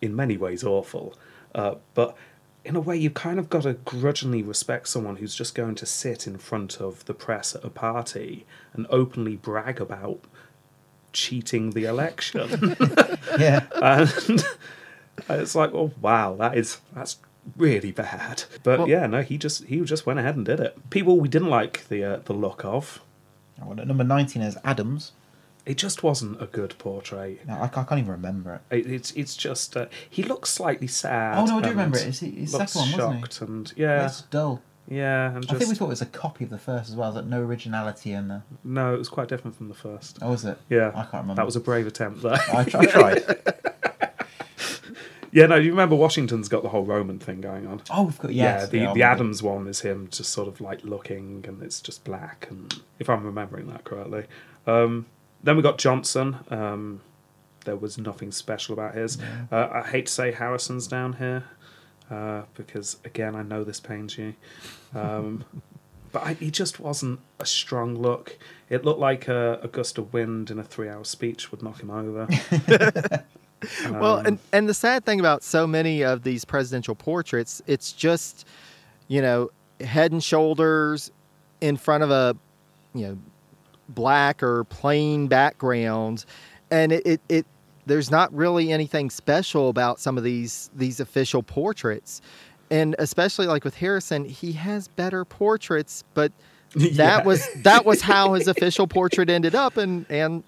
in 0.00 0.16
many 0.16 0.36
ways, 0.36 0.64
awful, 0.64 1.14
uh, 1.54 1.74
but 1.94 2.16
in 2.64 2.74
a 2.76 2.80
way, 2.80 2.96
you 2.96 3.10
kind 3.10 3.38
of 3.38 3.50
got 3.50 3.64
to 3.64 3.74
grudgingly 3.74 4.42
respect 4.42 4.88
someone 4.88 5.16
who's 5.16 5.34
just 5.34 5.54
going 5.54 5.74
to 5.74 5.84
sit 5.84 6.26
in 6.26 6.38
front 6.38 6.80
of 6.80 7.04
the 7.04 7.12
press 7.12 7.54
at 7.54 7.62
a 7.64 7.68
party 7.68 8.46
and 8.72 8.86
openly 8.88 9.36
brag 9.36 9.78
about 9.80 10.20
cheating 11.12 11.70
the 11.72 11.84
election. 11.84 12.76
Yeah. 13.38 13.66
and 13.82 14.42
it's 15.28 15.54
like, 15.54 15.74
oh 15.74 15.92
wow, 16.00 16.36
that 16.36 16.56
is 16.56 16.78
that's 16.94 17.18
really 17.56 17.92
bad. 17.92 18.44
But 18.62 18.78
Well- 18.78 18.88
yeah, 18.88 19.06
no, 19.06 19.20
he 19.22 19.36
just 19.36 19.64
he 19.64 19.80
just 19.82 20.06
went 20.06 20.18
ahead 20.18 20.36
and 20.36 20.46
did 20.46 20.60
it. 20.60 20.88
People 20.90 21.20
we 21.20 21.28
didn't 21.28 21.50
like 21.50 21.86
the 21.88 22.02
uh, 22.04 22.16
the 22.24 22.32
look 22.32 22.64
of. 22.64 23.00
Well, 23.62 23.78
at 23.80 23.86
number 23.86 24.04
nineteen 24.04 24.42
is 24.42 24.56
Adams. 24.64 25.12
It 25.66 25.78
just 25.78 26.02
wasn't 26.02 26.42
a 26.42 26.46
good 26.46 26.74
portrait. 26.78 27.40
No, 27.46 27.54
I, 27.54 27.64
I 27.64 27.68
can't 27.68 27.92
even 27.92 28.10
remember 28.10 28.60
it. 28.70 28.76
It, 28.76 28.86
it's 28.92 29.12
it's 29.12 29.36
just 29.36 29.76
uh, 29.76 29.86
he 30.10 30.22
looks 30.22 30.50
slightly 30.50 30.86
sad. 30.86 31.38
Oh, 31.38 31.46
no, 31.46 31.58
I 31.58 31.60
do 31.62 31.68
and 31.68 31.76
remember 31.76 31.96
it. 31.98 32.06
It's 32.22 32.52
looks 32.52 32.72
second 32.72 32.92
one, 32.92 32.98
wasn't 33.00 33.14
he? 33.14 33.20
shocked 33.22 33.40
and 33.40 33.72
yeah, 33.76 34.04
It's 34.04 34.22
dull. 34.22 34.60
yeah, 34.88 35.28
and 35.34 35.44
I 35.46 35.48
think 35.48 35.60
we 35.60 35.66
just 35.68 35.78
thought 35.78 35.86
it 35.86 35.88
was 35.88 36.02
a 36.02 36.06
copy 36.06 36.44
of 36.44 36.50
the 36.50 36.58
first 36.58 36.90
as 36.90 36.96
well. 36.96 37.12
That 37.12 37.26
no 37.26 37.40
originality 37.40 38.12
in 38.12 38.28
there. 38.28 38.42
no, 38.62 38.94
it 38.94 38.98
was 38.98 39.08
quite 39.08 39.28
different 39.28 39.56
from 39.56 39.68
the 39.68 39.74
first. 39.74 40.18
Oh, 40.20 40.32
was 40.32 40.44
it? 40.44 40.58
Yeah, 40.68 40.88
I 40.94 41.02
can't 41.04 41.12
remember. 41.24 41.36
That 41.36 41.46
was 41.46 41.56
a 41.56 41.60
brave 41.60 41.86
attempt 41.86 42.20
there. 42.22 42.38
I, 42.52 42.64
tr- 42.64 42.76
I 42.78 42.84
tried. 42.86 43.22
yeah, 45.34 45.46
no, 45.46 45.56
you 45.56 45.72
remember 45.72 45.96
Washington's 45.96 46.48
got 46.48 46.62
the 46.62 46.68
whole 46.68 46.84
Roman 46.84 47.18
thing 47.18 47.40
going 47.40 47.66
on. 47.66 47.82
Oh, 47.90 48.04
we've 48.04 48.18
got 48.20 48.32
yeah, 48.32 48.60
yes. 48.60 48.68
the, 48.68 48.78
yeah, 48.78 48.94
the 48.94 49.02
I. 49.02 49.10
Adams 49.10 49.42
one 49.42 49.66
is 49.66 49.80
him 49.80 50.06
just 50.12 50.30
sort 50.30 50.46
of 50.46 50.60
like 50.60 50.84
looking, 50.84 51.44
and 51.48 51.60
it's 51.60 51.80
just 51.80 52.04
black. 52.04 52.46
And 52.48 52.80
if 53.00 53.10
I'm 53.10 53.24
remembering 53.24 53.66
that 53.66 53.82
correctly, 53.82 54.26
um, 54.68 55.06
then 55.42 55.56
we 55.56 55.62
got 55.62 55.76
Johnson. 55.76 56.36
Um, 56.50 57.00
there 57.64 57.74
was 57.74 57.98
nothing 57.98 58.30
special 58.30 58.74
about 58.74 58.94
his. 58.94 59.18
Uh, 59.50 59.68
I 59.72 59.82
hate 59.82 60.06
to 60.06 60.12
say 60.12 60.30
Harrison's 60.30 60.86
down 60.86 61.14
here 61.14 61.42
uh, 62.12 62.42
because 62.54 62.98
again, 63.04 63.34
I 63.34 63.42
know 63.42 63.64
this 63.64 63.80
pains 63.80 64.16
you, 64.16 64.34
um, 64.94 65.44
but 66.12 66.22
I, 66.22 66.34
he 66.34 66.52
just 66.52 66.78
wasn't 66.78 67.18
a 67.40 67.46
strong 67.46 67.96
look. 67.96 68.38
It 68.68 68.84
looked 68.84 69.00
like 69.00 69.28
uh, 69.28 69.58
a 69.62 69.66
gust 69.66 69.98
of 69.98 70.12
wind 70.12 70.52
in 70.52 70.60
a 70.60 70.64
three-hour 70.64 71.02
speech 71.02 71.50
would 71.50 71.60
knock 71.60 71.80
him 71.82 71.90
over. 71.90 72.28
Well, 73.90 74.18
Um, 74.18 74.26
and, 74.26 74.38
and 74.52 74.68
the 74.68 74.74
sad 74.74 75.04
thing 75.04 75.20
about 75.20 75.42
so 75.42 75.66
many 75.66 76.02
of 76.02 76.22
these 76.22 76.44
presidential 76.44 76.94
portraits, 76.94 77.62
it's 77.66 77.92
just, 77.92 78.46
you 79.08 79.20
know, 79.22 79.50
head 79.80 80.12
and 80.12 80.22
shoulders 80.22 81.10
in 81.60 81.76
front 81.76 82.02
of 82.04 82.10
a, 82.10 82.36
you 82.94 83.06
know, 83.08 83.18
black 83.88 84.42
or 84.42 84.64
plain 84.64 85.26
background, 85.28 86.24
and 86.70 86.92
it, 86.92 87.06
it, 87.06 87.20
it 87.28 87.46
there's 87.86 88.10
not 88.10 88.32
really 88.32 88.72
anything 88.72 89.10
special 89.10 89.68
about 89.68 90.00
some 90.00 90.16
of 90.16 90.24
these 90.24 90.70
these 90.74 91.00
official 91.00 91.42
portraits, 91.42 92.22
and 92.70 92.96
especially 92.98 93.46
like 93.46 93.62
with 93.64 93.76
Harrison, 93.76 94.24
he 94.24 94.52
has 94.52 94.88
better 94.88 95.24
portraits, 95.24 96.02
but 96.14 96.32
that 96.74 96.96
Yeah. 96.96 97.22
was 97.24 97.46
that 97.62 97.84
was 97.84 98.00
how 98.00 98.32
his 98.34 98.48
official 98.48 98.86
portrait 98.86 99.28
ended 99.28 99.54
up, 99.54 99.76
and 99.76 100.06
and 100.08 100.42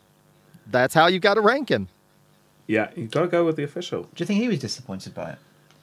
that's 0.70 0.94
how 0.94 1.06
you 1.08 1.18
got 1.20 1.34
to 1.34 1.40
rank 1.42 1.68
him. 1.68 1.88
Yeah, 2.66 2.90
you 2.96 3.06
got 3.06 3.22
to 3.22 3.28
go 3.28 3.44
with 3.44 3.56
the 3.56 3.64
official. 3.64 4.02
Do 4.02 4.08
you 4.16 4.26
think 4.26 4.40
he 4.40 4.48
was 4.48 4.58
disappointed 4.58 5.14
by 5.14 5.30
it? 5.32 5.38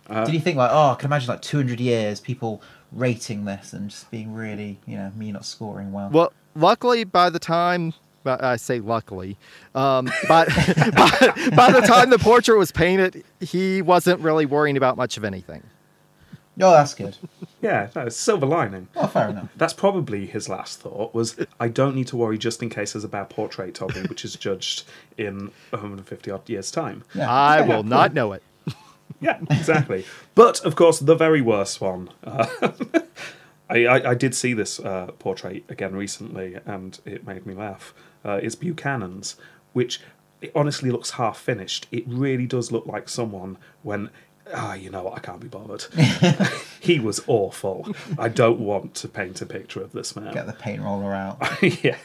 Uh, 0.09 0.25
Did 0.25 0.33
he 0.33 0.39
think 0.39 0.57
like, 0.57 0.71
oh, 0.71 0.91
I 0.91 0.95
can 0.95 1.07
imagine 1.07 1.29
like 1.29 1.41
200 1.41 1.79
years 1.79 2.19
people 2.19 2.61
rating 2.91 3.45
this 3.45 3.73
and 3.73 3.89
just 3.89 4.09
being 4.11 4.33
really, 4.33 4.79
you 4.85 4.97
know, 4.97 5.11
me 5.15 5.31
not 5.31 5.45
scoring 5.45 5.91
well. 5.91 6.09
Well, 6.09 6.33
luckily, 6.55 7.03
by 7.03 7.29
the 7.29 7.39
time 7.39 7.93
I 8.25 8.55
say 8.57 8.79
luckily, 8.79 9.37
um, 9.75 10.09
but 10.27 10.47
by, 10.93 11.51
by 11.55 11.71
the 11.71 11.83
time 11.85 12.09
the 12.09 12.19
portrait 12.19 12.57
was 12.57 12.71
painted, 12.71 13.23
he 13.39 13.81
wasn't 13.81 14.19
really 14.21 14.45
worrying 14.45 14.77
about 14.77 14.97
much 14.97 15.17
of 15.17 15.23
anything. 15.23 15.63
Oh, 16.61 16.71
that's 16.71 16.93
good. 16.93 17.17
Yeah, 17.61 17.87
no, 17.95 18.01
it's 18.01 18.17
silver 18.17 18.45
lining. 18.45 18.89
Oh, 18.93 19.07
fair 19.07 19.29
enough. 19.29 19.47
That's 19.55 19.71
probably 19.71 20.25
his 20.25 20.49
last 20.49 20.81
thought 20.81 21.13
was 21.13 21.37
I 21.61 21.69
don't 21.69 21.95
need 21.95 22.07
to 22.07 22.17
worry 22.17 22.37
just 22.37 22.61
in 22.61 22.69
case 22.69 22.91
there's 22.91 23.05
a 23.05 23.07
bad 23.07 23.29
portrait 23.29 23.81
of 23.81 23.95
me, 23.95 24.01
which 24.09 24.25
is 24.25 24.35
judged 24.35 24.83
in 25.17 25.49
150 25.69 26.29
odd 26.29 26.49
years' 26.49 26.71
time. 26.71 27.05
Yeah. 27.15 27.31
I 27.31 27.59
Yeah, 27.59 27.65
will 27.67 27.83
not 27.83 28.13
know 28.13 28.33
it. 28.33 28.43
Yeah, 29.21 29.39
exactly. 29.49 30.03
but 30.35 30.59
of 30.65 30.75
course, 30.75 30.99
the 30.99 31.15
very 31.15 31.39
worst 31.39 31.79
one. 31.79 32.09
Uh, 32.25 32.47
I, 33.69 33.85
I, 33.85 34.09
I 34.09 34.13
did 34.13 34.35
see 34.35 34.53
this 34.53 34.81
uh, 34.81 35.11
portrait 35.19 35.63
again 35.69 35.95
recently, 35.95 36.57
and 36.65 36.99
it 37.05 37.25
made 37.25 37.45
me 37.45 37.53
laugh. 37.53 37.93
Uh, 38.25 38.39
it's 38.43 38.55
Buchanan's, 38.55 39.37
which 39.71 40.01
it 40.41 40.51
honestly 40.53 40.91
looks 40.91 41.11
half 41.11 41.39
finished. 41.39 41.87
It 41.93 42.03
really 42.05 42.45
does 42.45 42.73
look 42.73 42.85
like 42.85 43.07
someone 43.07 43.57
when. 43.83 44.09
Ah, 44.53 44.73
you 44.73 44.89
know 44.89 45.03
what? 45.03 45.15
I 45.15 45.19
can't 45.19 45.39
be 45.39 45.47
bothered. 45.47 45.83
he 46.79 46.99
was 46.99 47.21
awful. 47.27 47.87
I 48.17 48.29
don't 48.29 48.59
want 48.59 48.95
to 48.95 49.07
paint 49.07 49.41
a 49.41 49.45
picture 49.45 49.81
of 49.81 49.91
this 49.93 50.15
man. 50.15 50.33
Get 50.33 50.47
the 50.47 50.53
paint 50.53 50.81
roller 50.81 51.13
out. 51.13 51.37
yeah, 51.83 51.97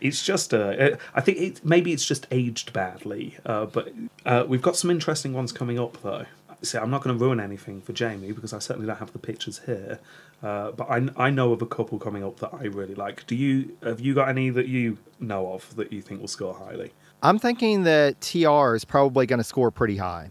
it's 0.00 0.24
just. 0.24 0.54
Uh, 0.54 0.96
I 1.14 1.20
think 1.20 1.38
it 1.38 1.64
maybe 1.64 1.92
it's 1.92 2.06
just 2.06 2.26
aged 2.30 2.72
badly. 2.72 3.36
Uh, 3.44 3.66
but 3.66 3.92
uh, 4.24 4.44
we've 4.46 4.62
got 4.62 4.76
some 4.76 4.90
interesting 4.90 5.32
ones 5.32 5.52
coming 5.52 5.78
up 5.78 6.00
though. 6.02 6.26
See, 6.62 6.78
I'm 6.78 6.90
not 6.90 7.02
going 7.02 7.18
to 7.18 7.22
ruin 7.22 7.40
anything 7.40 7.82
for 7.82 7.92
Jamie 7.92 8.32
because 8.32 8.54
I 8.54 8.58
certainly 8.58 8.86
don't 8.86 8.96
have 8.98 9.12
the 9.12 9.18
pictures 9.18 9.60
here. 9.66 9.98
Uh, 10.42 10.70
but 10.70 10.88
I, 10.90 11.08
I 11.16 11.30
know 11.30 11.52
of 11.52 11.60
a 11.60 11.66
couple 11.66 11.98
coming 11.98 12.24
up 12.24 12.38
that 12.40 12.54
I 12.54 12.64
really 12.64 12.94
like. 12.94 13.26
Do 13.26 13.34
you 13.34 13.76
have 13.82 14.00
you 14.00 14.14
got 14.14 14.28
any 14.28 14.50
that 14.50 14.68
you 14.68 14.98
know 15.20 15.52
of 15.52 15.74
that 15.76 15.92
you 15.92 16.00
think 16.00 16.20
will 16.20 16.28
score 16.28 16.54
highly? 16.54 16.92
I'm 17.22 17.38
thinking 17.38 17.84
that 17.84 18.20
TR 18.20 18.74
is 18.74 18.84
probably 18.84 19.26
going 19.26 19.38
to 19.38 19.44
score 19.44 19.70
pretty 19.70 19.96
high. 19.96 20.30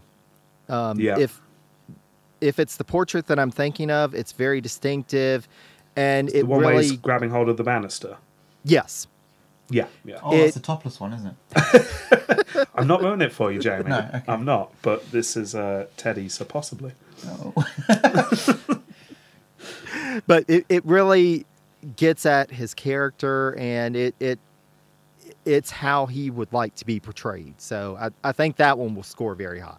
Um, 0.68 0.98
Yeah. 1.00 1.18
If 1.18 1.40
if 2.40 2.58
it's 2.58 2.76
the 2.76 2.84
portrait 2.84 3.26
that 3.28 3.38
I'm 3.38 3.50
thinking 3.50 3.90
of, 3.90 4.14
it's 4.14 4.32
very 4.32 4.60
distinctive, 4.60 5.48
and 5.96 6.28
the 6.28 6.38
it 6.40 6.46
one 6.46 6.62
where 6.62 6.74
he's 6.74 6.90
really 6.90 6.96
grabbing 6.98 7.30
hold 7.30 7.48
of 7.48 7.56
the 7.56 7.62
banister. 7.62 8.16
yes, 8.64 9.06
Yeah, 9.70 9.86
yeah. 10.04 10.18
Oh, 10.22 10.34
It- 10.36 10.54
a 10.56 10.60
topless 10.60 11.00
one, 11.00 11.14
isn't 11.14 11.34
it? 11.56 12.68
I'm 12.74 12.86
not 12.86 13.00
ruining 13.00 13.26
it 13.28 13.32
for 13.32 13.50
you, 13.50 13.60
Jamie. 13.66 13.88
No, 13.88 13.98
okay. 13.98 14.22
I'm 14.28 14.44
not. 14.44 14.72
But 14.82 15.10
this 15.10 15.36
is 15.38 15.54
uh, 15.54 15.86
Teddy, 15.96 16.28
so 16.28 16.44
possibly. 16.44 16.92
Oh. 17.26 17.54
but 20.26 20.44
it, 20.48 20.66
it 20.68 20.84
really 20.84 21.46
gets 21.96 22.26
at 22.26 22.50
his 22.50 22.74
character 22.74 23.54
and 23.58 23.94
it 23.96 24.14
it 24.20 24.38
it's 25.44 25.70
how 25.70 26.06
he 26.06 26.30
would 26.30 26.52
like 26.52 26.74
to 26.76 26.84
be 26.86 27.00
portrayed. 27.00 27.54
So 27.60 27.96
I, 28.00 28.10
I 28.28 28.32
think 28.32 28.56
that 28.56 28.78
one 28.78 28.94
will 28.94 29.02
score 29.02 29.34
very 29.34 29.60
high. 29.60 29.76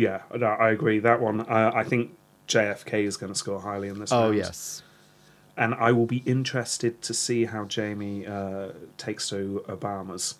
Yeah, 0.00 0.22
no, 0.34 0.46
I 0.46 0.70
agree. 0.70 0.98
That 0.98 1.20
one, 1.20 1.40
uh, 1.42 1.72
I 1.74 1.84
think 1.84 2.16
JFK 2.48 3.04
is 3.04 3.16
going 3.16 3.32
to 3.32 3.38
score 3.38 3.60
highly 3.60 3.88
in 3.88 3.98
this. 4.00 4.10
Oh 4.12 4.22
round. 4.24 4.36
yes. 4.36 4.82
and 5.56 5.74
I 5.74 5.92
will 5.92 6.06
be 6.06 6.18
interested 6.18 7.02
to 7.02 7.12
see 7.14 7.44
how 7.44 7.64
Jamie 7.66 8.26
uh, 8.26 8.68
takes 8.96 9.28
to 9.30 9.64
Obama's. 9.68 10.36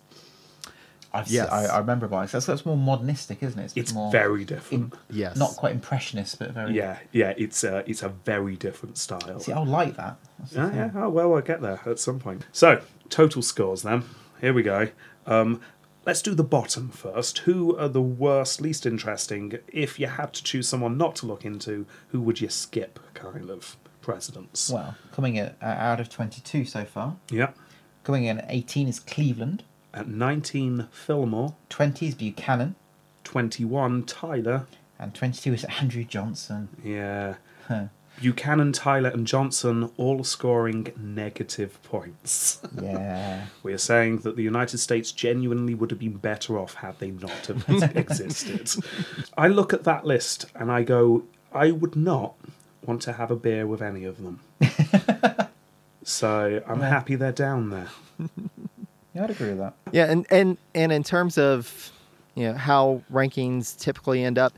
I've 1.13 1.27
Yes. 1.27 1.49
yes. 1.51 1.69
I, 1.69 1.75
I 1.75 1.79
remember 1.79 2.05
about 2.05 2.25
it. 2.25 2.31
That's, 2.31 2.45
that's 2.45 2.65
more 2.65 2.77
modernistic, 2.77 3.43
isn't 3.43 3.59
it? 3.59 3.71
a 3.71 3.75
bit 3.75 3.81
It's 3.83 3.93
more 3.93 4.11
very 4.11 4.45
different. 4.45 4.93
in- 4.93 4.99
Yes. 5.17 5.35
Not 5.37 5.51
quite 5.57 5.73
impressionist, 5.73 6.39
but 6.39 6.51
very. 6.51 6.73
yeah, 6.73 6.99
yeah, 7.11 7.33
it's 7.37 7.63
a 7.65 7.83
it's 7.89 8.01
a 8.01 8.09
very 8.09 8.55
different 8.55 8.97
style. 8.97 9.39
See, 9.41 9.51
I 9.51 9.61
like 9.63 9.97
that. 9.97 10.17
That's 10.39 10.51
the 10.51 10.59
Yeah, 10.61 10.73
yeah. 10.75 10.91
Oh 10.95 11.09
well, 11.09 11.29
we'll 11.29 11.41
get 11.41 11.61
there 11.61 11.81
at 11.85 11.99
some 11.99 12.19
point. 12.19 12.45
So 12.53 12.81
total 13.09 13.41
scores 13.41 13.81
then. 13.83 14.03
Here 14.39 14.53
we 14.53 14.63
go. 14.63 14.87
Um, 15.27 15.59
let's 16.05 16.21
do 16.21 16.33
the 16.33 16.43
bottom 16.43 16.89
first. 16.89 17.39
Who 17.39 17.77
are 17.77 17.87
the 17.87 18.01
worst, 18.01 18.61
least 18.61 18.85
interesting? 18.85 19.53
If 19.67 19.99
you 19.99 20.07
had 20.07 20.33
to 20.33 20.43
choose 20.43 20.67
someone 20.67 20.97
not 20.97 21.15
to 21.17 21.25
look 21.25 21.45
into, 21.45 21.85
who 22.09 22.21
would 22.21 22.41
you 22.41 22.49
skip? 22.49 22.99
Kind 23.13 23.49
of 23.49 23.77
presidents. 24.01 24.69
Well, 24.69 24.95
coming 25.11 25.37
at, 25.37 25.55
uh, 25.61 25.65
out 25.65 25.99
of 25.99 26.09
22 26.09 26.65
so 26.65 26.85
far. 26.85 27.17
Yeah. 27.29 27.51
Coming 28.03 28.25
in 28.25 28.39
at 28.39 28.45
18 28.49 28.87
is 28.87 28.99
Cleveland. 28.99 29.63
At 29.93 30.07
19, 30.07 30.87
Fillmore. 30.91 31.55
20 31.69 32.07
is 32.07 32.15
Buchanan. 32.15 32.75
21, 33.23 34.03
Tyler. 34.03 34.65
And 34.97 35.13
22 35.13 35.53
is 35.53 35.63
Andrew 35.79 36.03
Johnson. 36.03 36.69
Yeah. 36.83 37.35
Huh. 37.67 37.85
Buchanan, 38.21 38.71
Tyler, 38.71 39.09
and 39.09 39.25
Johnson 39.25 39.89
all 39.97 40.23
scoring 40.23 40.91
negative 40.97 41.81
points. 41.83 42.61
Yeah. 42.81 43.45
We 43.63 43.73
are 43.73 43.77
saying 43.77 44.19
that 44.19 44.35
the 44.35 44.43
United 44.43 44.77
States 44.77 45.11
genuinely 45.11 45.73
would 45.75 45.91
have 45.91 45.99
been 45.99 46.17
better 46.17 46.57
off 46.59 46.75
had 46.75 46.99
they 46.99 47.11
not 47.11 47.45
have 47.47 47.67
existed. 47.95 48.69
I 49.37 49.47
look 49.47 49.73
at 49.73 49.83
that 49.85 50.05
list 50.05 50.45
and 50.55 50.71
I 50.71 50.83
go, 50.83 51.23
I 51.53 51.71
would 51.71 51.95
not 51.95 52.35
want 52.85 53.01
to 53.03 53.13
have 53.13 53.29
a 53.31 53.35
beer 53.35 53.65
with 53.67 53.81
any 53.81 54.03
of 54.05 54.21
them. 54.23 54.39
so 56.03 56.61
I'm 56.67 56.79
Yeah. 56.79 56.89
happy 56.89 57.15
they're 57.15 57.31
down 57.31 57.69
there. 57.69 57.87
yeah, 59.13 59.23
I'd 59.23 59.29
agree 59.29 59.49
with 59.49 59.59
that. 59.59 59.73
Yeah, 59.91 60.05
and 60.11 60.25
and 60.29 60.57
and 60.73 60.91
in 60.91 61.03
terms 61.03 61.37
of 61.37 61.91
you 62.35 62.47
know 62.47 62.53
how 62.53 63.01
rankings 63.11 63.77
typically 63.77 64.23
end 64.23 64.37
up, 64.37 64.53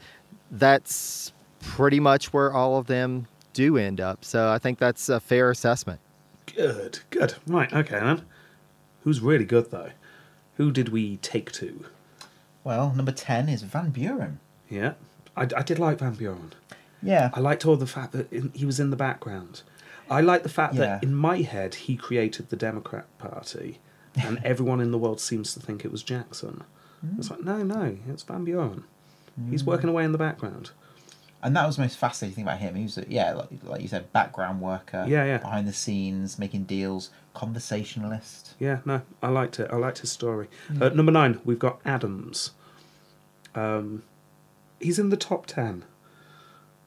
that's 0.51 1.34
pretty 1.59 1.99
much 1.99 2.32
where 2.34 2.53
all 2.53 2.78
of 2.78 2.88
them 2.88 3.28
do 3.54 3.78
end 3.78 4.01
up. 4.01 4.26
So 4.26 4.49
I 4.49 4.58
think 4.58 4.80
that's 4.80 5.10
a 5.10 5.20
fair 5.20 5.49
assessment. 5.49 5.99
Good, 6.56 6.99
good. 7.10 7.36
Right, 7.47 7.72
okay 7.72 7.99
then. 7.99 8.24
Who's 9.04 9.22
really 9.22 9.45
good 9.45 9.72
though? 9.72 9.91
Who 10.58 10.72
did 10.72 10.89
we 10.89 11.18
take 11.18 11.51
to? 11.54 11.86
Well, 12.64 12.93
number 12.95 13.12
10 13.12 13.49
is 13.49 13.64
Van 13.64 13.89
Buren. 13.89 14.39
Yeah, 14.70 14.93
I, 15.36 15.43
I 15.43 15.64
did 15.64 15.80
like 15.80 15.99
Van 15.99 16.14
Buren. 16.14 16.54
Yeah. 17.01 17.32
I 17.34 17.39
liked 17.41 17.66
all 17.66 17.76
the 17.76 17.86
fact 17.86 18.14
that 18.14 18.32
in, 18.32 18.51
he 18.54 18.66
was 18.66 18.80
in 18.80 18.89
the 18.89 18.95
background. 18.95 19.62
I 20.10 20.22
like 20.22 20.43
the 20.43 20.49
fact 20.49 20.76
Yeah. 20.76 20.82
that 20.82 21.04
in 21.04 21.14
my 21.14 21.41
head 21.41 21.76
he 21.76 21.95
created 21.95 22.49
the 22.49 22.56
Democrat 22.56 23.06
Party, 23.18 23.80
and 24.16 24.39
everyone 24.43 24.80
in 24.80 24.91
the 24.91 24.97
world 24.97 25.20
seems 25.20 25.54
to 25.54 25.60
think 25.60 25.84
it 25.84 25.91
was 25.91 26.04
Jackson. 26.04 26.64
It's 27.18 27.28
mm. 27.28 27.32
like 27.32 27.43
no, 27.43 27.64
no, 27.64 27.97
it's 28.08 28.24
Van 28.24 28.45
Buren. 28.45 28.86
He's 29.49 29.64
mm. 29.64 29.68
working 29.68 29.89
away 29.89 30.06
in 30.06 30.12
the 30.12 30.18
background. 30.18 30.72
And 31.44 31.56
that 31.58 31.68
was 31.68 31.76
the 31.76 31.82
most 31.82 31.98
fascinating 31.98 32.36
thing 32.36 32.44
about 32.46 32.60
him. 32.60 32.74
He 32.76 32.84
was, 32.84 32.98
yeah, 33.10 33.34
like, 33.34 33.50
like 33.64 33.82
you 33.82 33.88
said, 33.89 34.12
background 34.14 34.62
worker. 34.62 35.06
Yeah, 35.08 35.26
yeah. 35.26 35.38
Behind 35.39 35.68
the 35.68 35.74
scenes, 35.74 36.39
making 36.39 36.64
deals, 36.64 37.10
conversationalist. 37.34 38.54
Yeah, 38.60 38.80
no, 38.86 39.02
I 39.22 39.28
liked 39.28 39.60
it. 39.60 39.70
I 39.72 39.76
liked 39.76 40.00
his 40.00 40.12
story. 40.12 40.48
Uh, 40.80 40.89
number 40.89 41.12
nine, 41.12 41.41
we've 41.44 41.60
got 41.60 41.80
Adams. 41.86 42.52
Um, 43.56 44.04
he's 44.80 45.00
in 45.00 45.10
the 45.10 45.18
top 45.18 45.46
ten. 45.46 45.84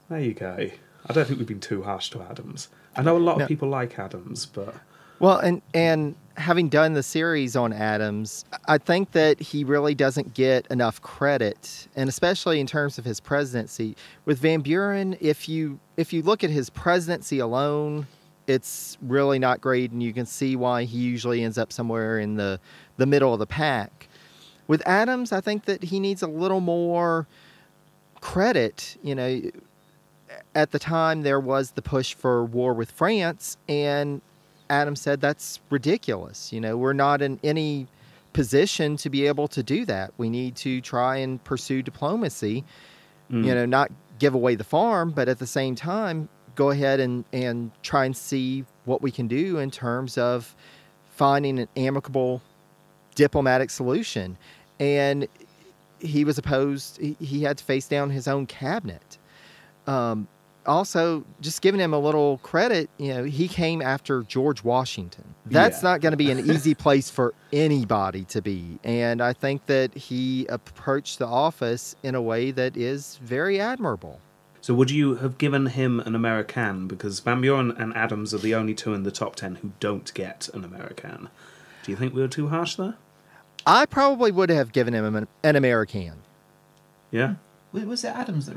There 0.08 0.20
you 0.20 0.34
go. 0.34 0.70
I 1.08 1.12
don't 1.12 1.26
think 1.26 1.38
we've 1.38 1.46
been 1.48 1.60
too 1.60 1.82
harsh 1.82 2.10
to 2.10 2.22
Adams. 2.22 2.68
I 2.96 3.02
know 3.02 3.16
a 3.16 3.18
lot 3.18 3.38
No. 3.38 3.44
of 3.44 3.48
people 3.48 3.68
like 3.68 3.98
Adams, 3.98 4.46
but 4.46 4.74
Well, 5.18 5.38
and 5.38 5.62
and 5.72 6.14
having 6.36 6.68
done 6.68 6.92
the 6.92 7.02
series 7.02 7.56
on 7.56 7.72
Adams, 7.72 8.44
I 8.68 8.76
think 8.76 9.12
that 9.12 9.40
he 9.40 9.64
really 9.64 9.94
doesn't 9.94 10.34
get 10.34 10.66
enough 10.66 11.00
credit, 11.00 11.88
and 11.96 12.08
especially 12.08 12.60
in 12.60 12.66
terms 12.66 12.98
of 12.98 13.06
his 13.06 13.20
presidency. 13.20 13.96
With 14.26 14.38
Van 14.38 14.60
Buren, 14.60 15.16
if 15.20 15.48
you 15.48 15.80
if 15.96 16.12
you 16.12 16.22
look 16.22 16.44
at 16.44 16.50
his 16.50 16.68
presidency 16.68 17.38
alone, 17.38 18.06
it's 18.46 18.98
really 19.00 19.38
not 19.38 19.62
great, 19.62 19.90
and 19.90 20.02
you 20.02 20.12
can 20.12 20.26
see 20.26 20.54
why 20.54 20.84
he 20.84 20.98
usually 20.98 21.42
ends 21.42 21.56
up 21.56 21.72
somewhere 21.72 22.18
in 22.18 22.36
the 22.36 22.60
the 22.98 23.06
middle 23.06 23.32
of 23.32 23.38
the 23.38 23.46
pack. 23.46 24.08
With 24.68 24.86
Adams, 24.86 25.32
I 25.32 25.40
think 25.40 25.64
that 25.64 25.84
he 25.84 25.98
needs 25.98 26.22
a 26.22 26.26
little 26.26 26.60
more 26.60 27.26
credit. 28.20 28.98
You 29.02 29.14
know, 29.14 29.40
at 30.54 30.72
the 30.72 30.78
time 30.78 31.22
there 31.22 31.40
was 31.40 31.70
the 31.70 31.82
push 31.82 32.12
for 32.12 32.44
war 32.44 32.74
with 32.74 32.90
France, 32.90 33.56
and 33.66 34.20
Adam 34.68 34.96
said 34.96 35.20
that's 35.20 35.60
ridiculous. 35.70 36.52
You 36.52 36.60
know, 36.60 36.76
we're 36.76 36.92
not 36.92 37.22
in 37.22 37.38
any 37.42 37.86
position 38.32 38.96
to 38.98 39.10
be 39.10 39.26
able 39.26 39.48
to 39.48 39.62
do 39.62 39.84
that. 39.86 40.12
We 40.18 40.28
need 40.28 40.56
to 40.56 40.80
try 40.80 41.16
and 41.16 41.42
pursue 41.42 41.82
diplomacy. 41.82 42.64
Mm. 43.30 43.44
You 43.44 43.54
know, 43.54 43.66
not 43.66 43.90
give 44.18 44.34
away 44.34 44.54
the 44.54 44.64
farm, 44.64 45.10
but 45.10 45.28
at 45.28 45.38
the 45.38 45.46
same 45.46 45.74
time, 45.74 46.28
go 46.54 46.70
ahead 46.70 47.00
and 47.00 47.24
and 47.32 47.70
try 47.82 48.04
and 48.04 48.16
see 48.16 48.64
what 48.84 49.02
we 49.02 49.10
can 49.10 49.28
do 49.28 49.58
in 49.58 49.70
terms 49.70 50.18
of 50.18 50.54
finding 51.10 51.58
an 51.58 51.68
amicable 51.76 52.42
diplomatic 53.14 53.70
solution. 53.70 54.36
And 54.78 55.26
he 55.98 56.24
was 56.24 56.38
opposed. 56.38 56.98
He, 57.00 57.16
he 57.20 57.42
had 57.42 57.58
to 57.58 57.64
face 57.64 57.88
down 57.88 58.10
his 58.10 58.28
own 58.28 58.46
cabinet. 58.46 59.18
Um, 59.86 60.28
also, 60.66 61.24
just 61.40 61.62
giving 61.62 61.80
him 61.80 61.92
a 61.92 61.98
little 61.98 62.38
credit, 62.38 62.90
you 62.98 63.14
know, 63.14 63.24
he 63.24 63.48
came 63.48 63.80
after 63.80 64.22
George 64.22 64.62
Washington. 64.64 65.24
That's 65.46 65.82
Yeah. 65.82 65.90
not 65.90 66.00
going 66.00 66.10
to 66.12 66.16
be 66.16 66.30
an 66.30 66.38
easy 66.50 66.74
place 66.74 67.08
for 67.10 67.32
anybody 67.52 68.24
to 68.26 68.42
be. 68.42 68.78
And 68.84 69.22
I 69.22 69.32
think 69.32 69.66
that 69.66 69.94
he 69.94 70.46
approached 70.46 71.18
the 71.18 71.26
office 71.26 71.96
in 72.02 72.14
a 72.14 72.22
way 72.22 72.50
that 72.50 72.76
is 72.76 73.18
very 73.22 73.60
admirable. 73.60 74.20
So 74.60 74.74
would 74.74 74.90
you 74.90 75.14
have 75.16 75.38
given 75.38 75.66
him 75.66 76.00
an 76.00 76.14
American? 76.16 76.88
Because 76.88 77.20
Van 77.20 77.40
Buren 77.40 77.70
and 77.70 77.94
Adams 77.96 78.34
are 78.34 78.38
the 78.38 78.54
only 78.54 78.74
two 78.74 78.94
in 78.94 79.04
the 79.04 79.12
top 79.12 79.36
ten 79.36 79.56
who 79.56 79.70
don't 79.78 80.12
get 80.14 80.48
an 80.54 80.64
American. 80.64 81.28
Do 81.84 81.92
you 81.92 81.96
think 81.96 82.12
we 82.14 82.20
were 82.20 82.26
too 82.28 82.48
harsh 82.48 82.74
there? 82.74 82.94
I 83.64 83.86
probably 83.86 84.32
would 84.32 84.50
have 84.50 84.72
given 84.72 84.94
him 84.94 85.14
an, 85.14 85.28
an 85.44 85.54
American. 85.56 86.14
Yeah. 87.12 87.34
Was, 87.72 87.84
was 87.84 88.04
it 88.04 88.08
Adams 88.08 88.46
that 88.46 88.56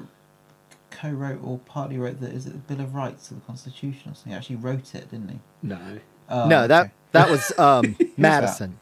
co-wrote 1.01 1.39
or 1.43 1.59
partly 1.59 1.97
wrote 1.97 2.19
the 2.19 2.27
is 2.29 2.45
it 2.45 2.51
the 2.51 2.75
Bill 2.75 2.83
of 2.83 2.95
Rights 2.95 3.31
of 3.31 3.39
the 3.39 3.45
Constitution 3.45 4.11
or 4.11 4.15
something? 4.15 4.31
He 4.31 4.37
actually 4.37 4.55
wrote 4.57 4.93
it, 4.95 5.09
didn't 5.11 5.29
he? 5.29 5.39
No. 5.63 5.99
Oh, 6.29 6.47
no, 6.47 6.67
that 6.67 6.85
okay. 6.85 6.91
that 7.13 7.29
was 7.29 7.51
um, 7.57 7.95
Madison. 8.17 8.79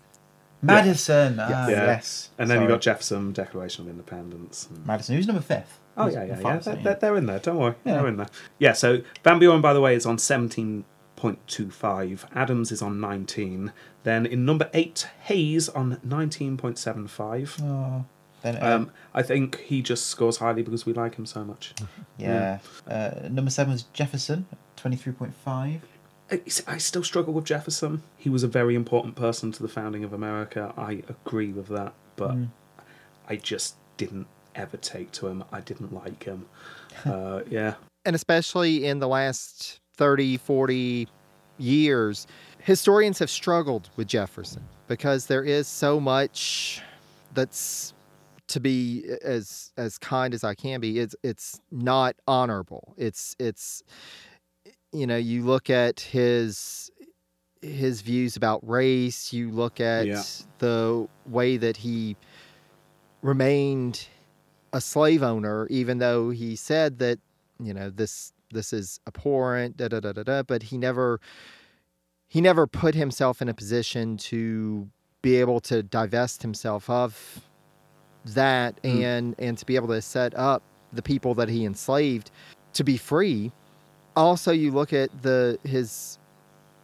Madison. 0.61 1.37
Ah, 1.39 1.67
Yeah. 1.67 1.85
yes. 1.85 2.31
And 2.37 2.49
then 2.49 2.57
you 2.57 2.61
Sorry. 2.67 2.73
got 2.73 2.81
Jefferson, 2.81 3.31
Declaration 3.31 3.85
of 3.85 3.91
Independence. 3.91 4.67
and- 4.69 4.85
Madison. 4.85 5.15
Who's 5.15 5.27
number 5.27 5.41
fifth? 5.41 5.79
Oh 5.95 6.05
Who's 6.05 6.13
yeah, 6.15 6.23
yeah, 6.25 6.33
number 6.35 6.49
yeah. 6.49 6.57
They're, 6.59 6.75
they're, 6.75 6.95
they're 6.95 7.15
in 7.15 7.25
there. 7.25 7.39
Don't 7.39 7.57
worry, 7.57 7.75
Yeah. 7.85 7.93
they're 7.95 8.07
in 8.07 8.17
there. 8.17 8.27
Yeah. 8.59 8.73
So 8.73 9.01
Van 9.23 9.39
Buren, 9.39 9.61
by 9.61 9.73
the 9.73 9.81
way, 9.81 9.95
is 9.95 10.05
on 10.05 10.17
seventeen 10.17 10.85
point 11.15 11.39
two 11.47 11.71
five. 11.71 12.25
Adams 12.35 12.71
is 12.71 12.81
on 12.81 12.99
nineteen. 12.99 13.71
Then 14.03 14.25
in 14.25 14.45
number 14.45 14.69
eight, 14.73 15.07
Hayes 15.23 15.69
on 15.69 15.99
nineteen 16.03 16.57
point 16.57 16.77
seven 16.77 17.07
five. 17.07 17.57
Oh, 17.61 18.05
then 18.55 18.63
Um, 18.63 18.71
um, 18.71 18.91
I 19.13 19.23
think 19.23 19.59
he 19.61 19.81
just 19.81 20.07
scores 20.07 20.37
highly 20.37 20.63
because 20.63 20.85
we 20.85 20.93
like 20.93 21.15
him 21.15 21.25
so 21.25 21.43
much. 21.43 21.73
yeah. 22.17 22.59
Uh, 22.87 23.27
number 23.29 23.51
seven 23.51 23.73
was 23.73 23.83
Jefferson, 23.93 24.45
twenty-three 24.75 25.13
point 25.13 25.33
five. 25.35 25.81
I, 26.31 26.41
I 26.67 26.77
still 26.77 27.03
struggle 27.03 27.33
with 27.33 27.45
Jefferson. 27.45 28.03
He 28.17 28.29
was 28.29 28.43
a 28.43 28.47
very 28.47 28.75
important 28.75 29.15
person 29.15 29.51
to 29.53 29.61
the 29.63 29.69
founding 29.69 30.03
of 30.03 30.11
America. 30.13 30.73
I 30.77 31.03
agree 31.07 31.51
with 31.53 31.67
that, 31.69 31.93
but 32.15 32.31
Mm. 32.31 32.49
I 33.29 33.35
just 33.35 33.75
didn't 33.97 34.27
ever 34.55 34.77
take 34.77 35.11
to 35.13 35.27
him. 35.27 35.43
I 35.51 35.61
didn't 35.61 35.93
like 35.93 36.23
him. 36.23 36.45
uh, 37.05 37.41
yeah. 37.49 37.75
and 38.05 38.15
especially 38.15 38.85
in 38.85 38.99
the 38.99 39.07
last 39.07 39.79
30, 39.97 40.37
40 40.37 41.07
years, 41.57 42.25
historians 42.59 43.19
have 43.19 43.29
struggled 43.29 43.89
with 43.97 44.07
Jefferson 44.07 44.63
because 44.87 45.25
there 45.27 45.43
is 45.43 45.67
so 45.67 45.99
much 45.99 46.81
that's 47.33 47.93
to 48.47 48.59
be 48.59 49.05
as 49.23 49.71
as 49.77 49.97
kind 49.97 50.33
as 50.33 50.43
I 50.43 50.55
can 50.55 50.79
be. 50.79 50.99
It's 50.99 51.15
it's 51.23 51.59
not 51.71 52.15
honorable. 52.27 52.93
It's 52.97 53.35
it's 53.39 53.83
eh, 54.65 54.71
you 54.91 55.05
know, 55.07 55.17
you 55.17 55.43
look 55.43 55.69
at 55.69 55.99
his 55.99 56.89
his 57.61 58.01
views 58.01 58.35
about 58.35 58.67
race, 58.67 59.33
you 59.33 59.49
look 59.49 59.79
at 59.79 60.05
Yeah. 60.07 60.23
the 60.59 61.07
way 61.25 61.57
that 61.57 61.77
he 61.77 62.15
remained 63.21 64.07
a 64.73 64.81
slave 64.81 65.23
owner, 65.23 65.67
even 65.69 65.97
though 65.97 66.29
he 66.29 66.55
said 66.55 66.99
that, 66.99 67.19
you 67.61 67.73
know, 67.73 67.89
this 67.89 68.33
this 68.53 68.71
is 68.71 68.99
abhorrent, 69.07 69.75
da 69.75 69.87
da 69.89 69.99
da 69.99 70.13
da 70.13 70.23
da, 70.23 70.43
but 70.43 70.63
he 70.63 70.77
never 70.77 71.19
he 72.29 72.41
never 72.41 72.67
put 72.67 72.95
himself 72.95 73.41
in 73.41 73.49
a 73.49 73.53
position 73.53 74.17
to 74.17 74.89
be 75.21 75.35
able 75.37 75.59
to 75.61 75.81
divest 75.83 76.41
himself 76.43 76.89
of 76.89 77.41
that 78.33 78.81
Mm. 78.83 79.03
and 79.03 79.35
and 79.39 79.57
to 79.57 79.65
be 79.65 79.75
able 79.75 79.87
to 79.89 80.01
set 80.01 80.33
up 80.35 80.61
the 80.93 81.01
people 81.01 81.33
that 81.35 81.49
he 81.49 81.65
enslaved 81.65 82.31
to 82.73 82.83
be 82.83 82.97
free. 82.97 83.51
Also, 84.15 84.51
you 84.51 84.71
look 84.71 84.93
at 84.93 85.09
the 85.21 85.59
his 85.63 86.17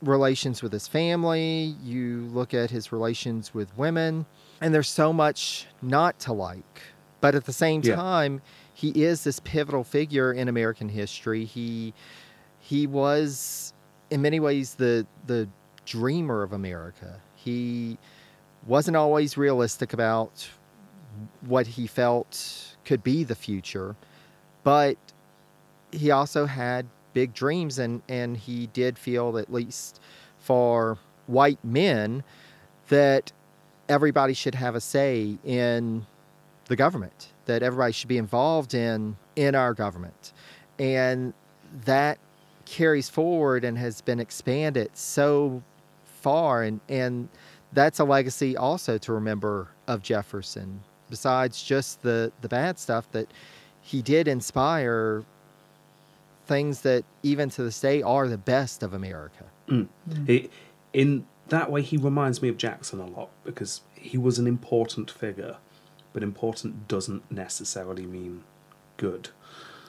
relations 0.02 0.62
with 0.62 0.72
his 0.74 0.88
family, 0.88 1.76
you 1.84 2.28
look 2.34 2.54
at 2.54 2.70
his 2.70 2.92
relations 2.92 3.54
with 3.54 3.76
women, 3.78 4.26
and 4.62 4.74
there's 4.74 4.90
so 4.90 5.14
much 5.14 5.68
not 5.82 6.20
to 6.20 6.34
like. 6.34 6.82
But 7.22 7.36
at 7.36 7.46
the 7.46 7.54
same 7.54 7.82
Yeah. 7.84 7.96
time, 7.96 8.42
he 8.74 8.90
is 9.04 9.24
this 9.24 9.40
pivotal 9.40 9.84
figure 9.84 10.34
in 10.34 10.48
American 10.50 10.90
history. 10.90 11.46
He 11.46 11.94
he 12.60 12.88
was 12.88 13.74
in 14.10 14.22
many 14.22 14.40
ways 14.40 14.76
the 14.76 15.06
the 15.28 15.48
dreamer 15.86 16.44
of 16.44 16.54
America. 16.54 17.20
He 17.36 17.98
wasn't 18.68 18.96
always 18.98 19.38
realistic 19.38 19.92
about 19.94 20.48
what 21.42 21.68
he 21.68 21.88
felt 21.88 22.76
could 22.86 23.04
be 23.04 23.24
the 23.24 23.36
future, 23.36 23.96
but 24.64 24.98
he 25.92 26.12
also 26.12 26.46
had 26.46 26.88
big 27.14 27.34
dreams 27.34 27.78
and 27.80 28.02
and 28.10 28.38
he 28.38 28.68
did 28.68 28.98
feel 28.98 29.38
at 29.38 29.52
least 29.52 30.00
for 30.40 30.98
white 31.28 31.64
men 31.64 32.24
that 32.90 33.32
everybody 33.88 34.34
should 34.34 34.56
have 34.56 34.76
a 34.76 34.82
say 34.82 35.38
in 35.44 36.06
the 36.66 36.76
government 36.76 37.34
that 37.46 37.62
everybody 37.62 37.92
should 37.92 38.08
be 38.08 38.18
involved 38.18 38.74
in 38.74 39.16
in 39.36 39.56
our 39.56 39.74
government. 39.74 40.34
And 40.80 41.34
that 41.86 42.18
carries 42.66 43.10
forward 43.10 43.64
and 43.64 43.78
has 43.78 44.02
been 44.02 44.20
expanded 44.20 44.90
so 44.94 45.62
far 46.06 46.64
and 46.64 46.80
and 46.88 47.28
that's 47.74 48.00
a 48.00 48.04
legacy 48.04 48.56
also 48.56 48.98
to 48.98 49.14
remember 49.14 49.68
of 49.88 50.02
Jefferson 50.02 50.82
besides 51.10 51.62
just 51.62 52.02
the 52.02 52.32
the 52.42 52.50
bad 52.50 52.80
stuff 52.80 53.10
that 53.12 53.28
he 53.82 54.02
did 54.02 54.28
inspire 54.28 55.24
things 56.46 56.82
that 56.82 57.04
even 57.22 57.50
to 57.50 57.64
this 57.64 57.80
day 57.80 58.02
are 58.02 58.28
the 58.28 58.38
best 58.38 58.84
of 58.84 58.94
America. 58.94 59.46
He, 60.28 60.50
in 60.92 61.26
that 61.50 61.72
way, 61.72 61.82
he 61.82 61.98
reminds 61.98 62.42
me 62.42 62.50
of 62.50 62.58
Jackson 62.58 63.00
a 63.00 63.06
lot 63.06 63.30
because 63.44 63.82
he 63.96 64.18
was 64.18 64.40
an 64.40 64.48
important 64.48 65.10
figure, 65.10 65.58
but 66.12 66.24
important 66.24 66.88
doesn't 66.88 67.30
necessarily 67.32 68.06
mean 68.06 68.44
good. 68.98 69.30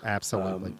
Absolutely. 0.04 0.70
Um, 0.70 0.78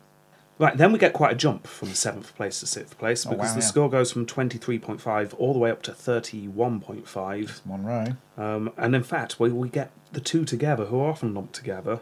Right, 0.58 0.76
then 0.76 0.92
we 0.92 0.98
get 1.00 1.12
quite 1.12 1.32
a 1.32 1.34
jump 1.34 1.66
from 1.66 1.88
seventh 1.94 2.34
place 2.36 2.60
to 2.60 2.66
sixth 2.66 2.96
place 2.96 3.26
Oh, 3.26 3.30
because 3.30 3.48
wow, 3.48 3.54
the 3.54 3.60
yeah. 3.60 3.66
score 3.66 3.90
goes 3.90 4.12
from 4.12 4.24
23.5 4.24 5.34
all 5.36 5.52
the 5.52 5.58
way 5.58 5.70
up 5.70 5.82
to 5.82 5.92
31.5. 5.92 7.66
Monroe. 7.66 8.16
Um, 8.36 8.72
and 8.76 8.94
in 8.94 9.02
fact, 9.02 9.40
we, 9.40 9.50
we 9.50 9.68
get 9.68 9.90
the 10.12 10.20
two 10.20 10.44
together, 10.44 10.86
who 10.86 11.00
are 11.00 11.10
often 11.10 11.34
lumped 11.34 11.54
together 11.54 12.00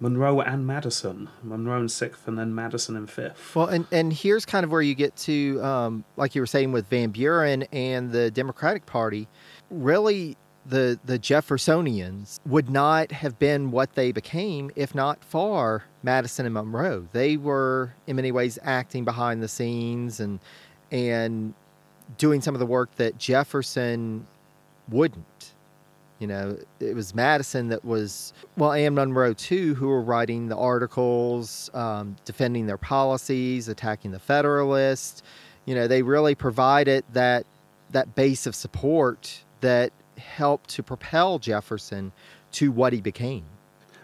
Monroe 0.00 0.40
and 0.40 0.66
Madison. 0.66 1.28
Monroe 1.42 1.78
in 1.82 1.88
sixth, 1.90 2.26
and 2.26 2.38
then 2.38 2.54
Madison 2.54 2.96
in 2.96 3.06
fifth. 3.06 3.54
Well, 3.54 3.66
and, 3.66 3.86
and 3.92 4.12
here's 4.12 4.46
kind 4.46 4.64
of 4.64 4.70
where 4.70 4.80
you 4.80 4.94
get 4.94 5.14
to, 5.16 5.62
um, 5.62 6.04
like 6.16 6.34
you 6.34 6.40
were 6.40 6.46
saying 6.46 6.72
with 6.72 6.86
Van 6.88 7.10
Buren 7.10 7.64
and 7.64 8.10
the 8.10 8.30
Democratic 8.30 8.86
Party, 8.86 9.28
really 9.70 10.38
the, 10.66 10.98
the 11.04 11.18
Jeffersonians 11.18 12.38
would 12.46 12.70
not 12.70 13.12
have 13.12 13.38
been 13.38 13.70
what 13.70 13.94
they 13.94 14.12
became 14.12 14.70
if 14.76 14.94
not 14.94 15.24
for 15.24 15.84
Madison 16.02 16.46
and 16.46 16.54
Monroe. 16.54 17.08
They 17.12 17.36
were, 17.36 17.94
in 18.06 18.16
many 18.16 18.32
ways, 18.32 18.58
acting 18.62 19.04
behind 19.04 19.42
the 19.42 19.48
scenes 19.48 20.20
and, 20.20 20.38
and 20.90 21.54
doing 22.18 22.40
some 22.40 22.54
of 22.54 22.58
the 22.58 22.66
work 22.66 22.94
that 22.96 23.18
Jefferson 23.18 24.26
wouldn't. 24.88 25.54
You 26.18 26.26
know, 26.26 26.58
it 26.80 26.94
was 26.94 27.14
Madison 27.14 27.68
that 27.68 27.82
was, 27.82 28.34
well, 28.58 28.72
and 28.72 28.94
Monroe 28.94 29.32
too, 29.32 29.74
who 29.74 29.88
were 29.88 30.02
writing 30.02 30.48
the 30.48 30.56
articles, 30.56 31.70
um, 31.72 32.16
defending 32.26 32.66
their 32.66 32.76
policies, 32.76 33.68
attacking 33.68 34.10
the 34.10 34.18
Federalists. 34.18 35.22
You 35.64 35.74
know, 35.74 35.86
they 35.86 36.02
really 36.02 36.34
provided 36.34 37.04
that 37.14 37.46
that 37.92 38.14
base 38.14 38.46
of 38.46 38.54
support 38.54 39.44
that 39.62 39.92
helped 40.20 40.70
to 40.70 40.82
propel 40.82 41.38
Jefferson 41.38 42.12
to 42.52 42.70
what 42.70 42.92
he 42.92 43.00
became. 43.00 43.44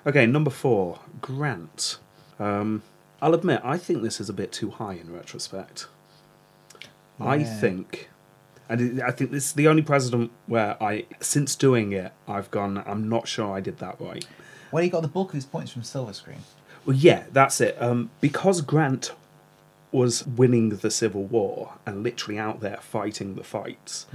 Okay, 0.06 0.26
number 0.26 0.50
four, 0.50 0.98
Grant. 1.20 1.98
Um, 2.38 2.82
I'll 3.22 3.34
admit, 3.34 3.60
I 3.64 3.78
think 3.78 4.02
this 4.02 4.20
is 4.20 4.28
a 4.28 4.32
bit 4.32 4.52
too 4.52 4.70
high 4.70 4.94
in 4.94 5.12
retrospect. 5.12 5.86
I 7.18 7.44
think, 7.44 8.10
and 8.68 9.02
I 9.02 9.10
think 9.10 9.30
this 9.30 9.46
is 9.46 9.52
the 9.54 9.68
only 9.68 9.82
president 9.82 10.30
where 10.46 10.80
I, 10.82 11.06
since 11.20 11.54
doing 11.56 11.92
it, 11.92 12.12
I've 12.28 12.50
gone, 12.50 12.82
I'm 12.86 13.08
not 13.08 13.26
sure 13.26 13.56
I 13.56 13.60
did 13.60 13.78
that 13.78 13.98
right. 14.00 14.26
Well, 14.70 14.82
he 14.82 14.90
got 14.90 15.00
the 15.00 15.08
bulk 15.08 15.30
of 15.30 15.34
his 15.36 15.46
points 15.46 15.72
from 15.72 15.82
Silver 15.82 16.12
Screen. 16.12 16.40
Well, 16.84 16.96
yeah, 16.96 17.24
that's 17.32 17.60
it. 17.60 17.80
Um, 17.80 18.10
because 18.20 18.60
Grant 18.60 19.12
was 19.92 20.26
winning 20.26 20.68
the 20.68 20.90
Civil 20.90 21.24
War 21.24 21.74
and 21.86 22.02
literally 22.02 22.38
out 22.38 22.60
there 22.60 22.76
fighting 22.76 23.34
the 23.34 23.44
fights, 23.44 24.06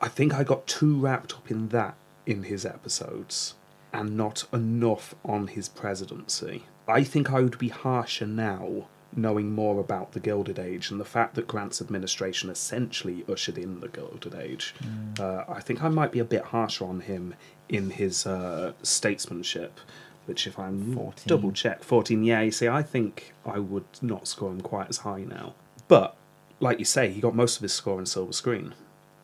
I 0.00 0.08
think 0.08 0.34
I 0.34 0.44
got 0.44 0.66
too 0.66 0.98
wrapped 0.98 1.34
up 1.34 1.50
in 1.50 1.68
that 1.68 1.94
in 2.26 2.44
his 2.44 2.64
episodes 2.64 3.54
and 3.92 4.16
not 4.16 4.44
enough 4.52 5.14
on 5.24 5.48
his 5.48 5.68
presidency. 5.68 6.64
I 6.86 7.04
think 7.04 7.30
I 7.32 7.40
would 7.40 7.58
be 7.58 7.68
harsher 7.68 8.26
now 8.26 8.86
knowing 9.16 9.52
more 9.52 9.80
about 9.80 10.12
the 10.12 10.20
Gilded 10.20 10.58
Age 10.58 10.90
and 10.90 11.00
the 11.00 11.04
fact 11.04 11.34
that 11.34 11.46
Grant's 11.46 11.80
administration 11.80 12.50
essentially 12.50 13.24
ushered 13.28 13.58
in 13.58 13.80
the 13.80 13.88
Gilded 13.88 14.34
Age. 14.34 14.74
Uh, 15.18 15.44
I 15.48 15.60
think 15.60 15.82
I 15.82 15.88
might 15.88 16.12
be 16.12 16.18
a 16.18 16.24
bit 16.24 16.44
harsher 16.44 16.84
on 16.84 17.00
him 17.00 17.34
in 17.68 17.90
his 17.90 18.26
uh, 18.26 18.72
statesmanship, 18.82 19.80
which, 20.26 20.46
if 20.46 20.58
I'm 20.58 20.94
14. 20.94 21.24
double 21.26 21.52
check, 21.52 21.82
14, 21.82 22.22
yeah, 22.22 22.42
you 22.42 22.50
see, 22.50 22.68
I 22.68 22.82
think 22.82 23.32
I 23.46 23.58
would 23.58 23.86
not 24.02 24.28
score 24.28 24.50
him 24.50 24.60
quite 24.60 24.88
as 24.88 24.98
high 24.98 25.24
now. 25.24 25.54
But, 25.88 26.14
like 26.60 26.78
you 26.78 26.84
say, 26.84 27.10
he 27.10 27.20
got 27.20 27.34
most 27.34 27.56
of 27.56 27.62
his 27.62 27.72
score 27.72 27.98
in 27.98 28.06
silver 28.06 28.32
screen. 28.32 28.74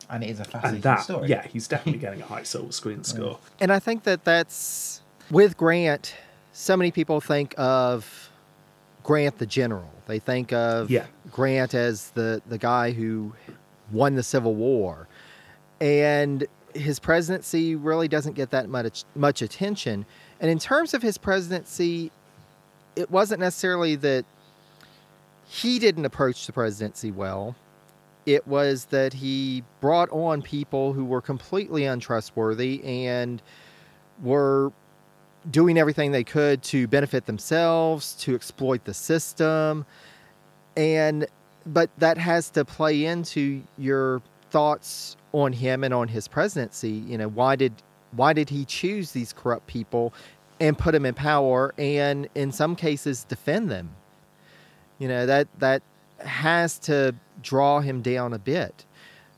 And 0.09 0.23
it 0.23 0.29
is 0.29 0.39
a 0.39 0.45
fascinating 0.45 0.81
that, 0.81 1.01
story. 1.03 1.29
yeah, 1.29 1.45
he's 1.47 1.67
definitely 1.67 1.99
getting 2.05 2.21
a 2.21 2.25
high 2.25 2.43
silver 2.43 2.71
screen 2.71 3.03
score. 3.03 3.39
And 3.59 3.71
I 3.71 3.79
think 3.79 4.03
that 4.03 4.23
that's 4.23 5.01
with 5.31 5.57
Grant. 5.57 6.15
So 6.53 6.77
many 6.77 6.91
people 6.91 7.19
think 7.21 7.53
of 7.57 8.29
Grant 9.03 9.37
the 9.39 9.45
general. 9.45 9.89
They 10.07 10.19
think 10.19 10.53
of 10.53 10.89
Yeah. 10.91 11.05
Grant 11.31 11.73
as 11.73 12.11
the 12.11 12.41
the 12.47 12.57
guy 12.57 12.91
who 12.91 13.33
won 13.91 14.15
the 14.15 14.23
Civil 14.23 14.53
War, 14.55 15.07
and 15.81 16.45
his 16.73 16.99
presidency 16.99 17.75
really 17.75 18.07
doesn't 18.07 18.33
get 18.33 18.51
that 18.51 18.69
much 18.69 19.03
much 19.15 19.41
attention. 19.41 20.05
And 20.39 20.51
in 20.51 20.59
terms 20.59 20.93
of 20.93 21.01
his 21.01 21.17
presidency, 21.17 22.11
it 22.95 23.09
wasn't 23.09 23.39
necessarily 23.39 23.95
that 23.97 24.25
he 25.47 25.79
didn't 25.79 26.05
approach 26.05 26.45
the 26.45 26.53
presidency 26.53 27.11
well. 27.11 27.55
It 28.25 28.47
was 28.47 28.85
that 28.85 29.13
he 29.13 29.63
brought 29.81 30.09
on 30.11 30.41
people 30.41 30.93
who 30.93 31.05
were 31.05 31.21
completely 31.21 31.85
untrustworthy 31.85 32.83
and 32.83 33.41
were 34.21 34.71
doing 35.51 35.77
everything 35.77 36.11
they 36.11 36.23
could 36.23 36.63
to 36.63 36.87
benefit 36.87 37.25
themselves, 37.25 38.13
to 38.15 38.33
exploit 38.33 38.83
the 38.85 38.93
system. 38.93 39.85
And 40.75 41.27
but 41.65 41.89
that 41.97 42.17
has 42.17 42.49
to 42.51 42.65
play 42.65 43.05
into 43.05 43.63
your 43.77 44.21
thoughts 44.51 45.17
on 45.31 45.53
him 45.53 45.83
and 45.83 45.93
on 45.93 46.07
his 46.07 46.27
presidency. 46.27 46.91
You 46.91 47.17
know, 47.17 47.27
why 47.27 47.55
did 47.55 47.73
why 48.11 48.33
did 48.33 48.49
he 48.49 48.65
choose 48.65 49.11
these 49.11 49.33
corrupt 49.33 49.67
people 49.67 50.13
and 50.59 50.77
put 50.77 50.93
them 50.93 51.05
in 51.05 51.13
power 51.13 51.73
and 51.77 52.29
in 52.35 52.51
some 52.51 52.75
cases 52.75 53.23
defend 53.23 53.69
them? 53.69 53.95
You 54.99 55.07
know, 55.07 55.25
that 55.25 55.47
that 55.59 55.83
has 56.19 56.79
to 56.79 57.15
draw 57.41 57.79
him 57.79 58.01
down 58.01 58.33
a 58.33 58.39
bit. 58.39 58.85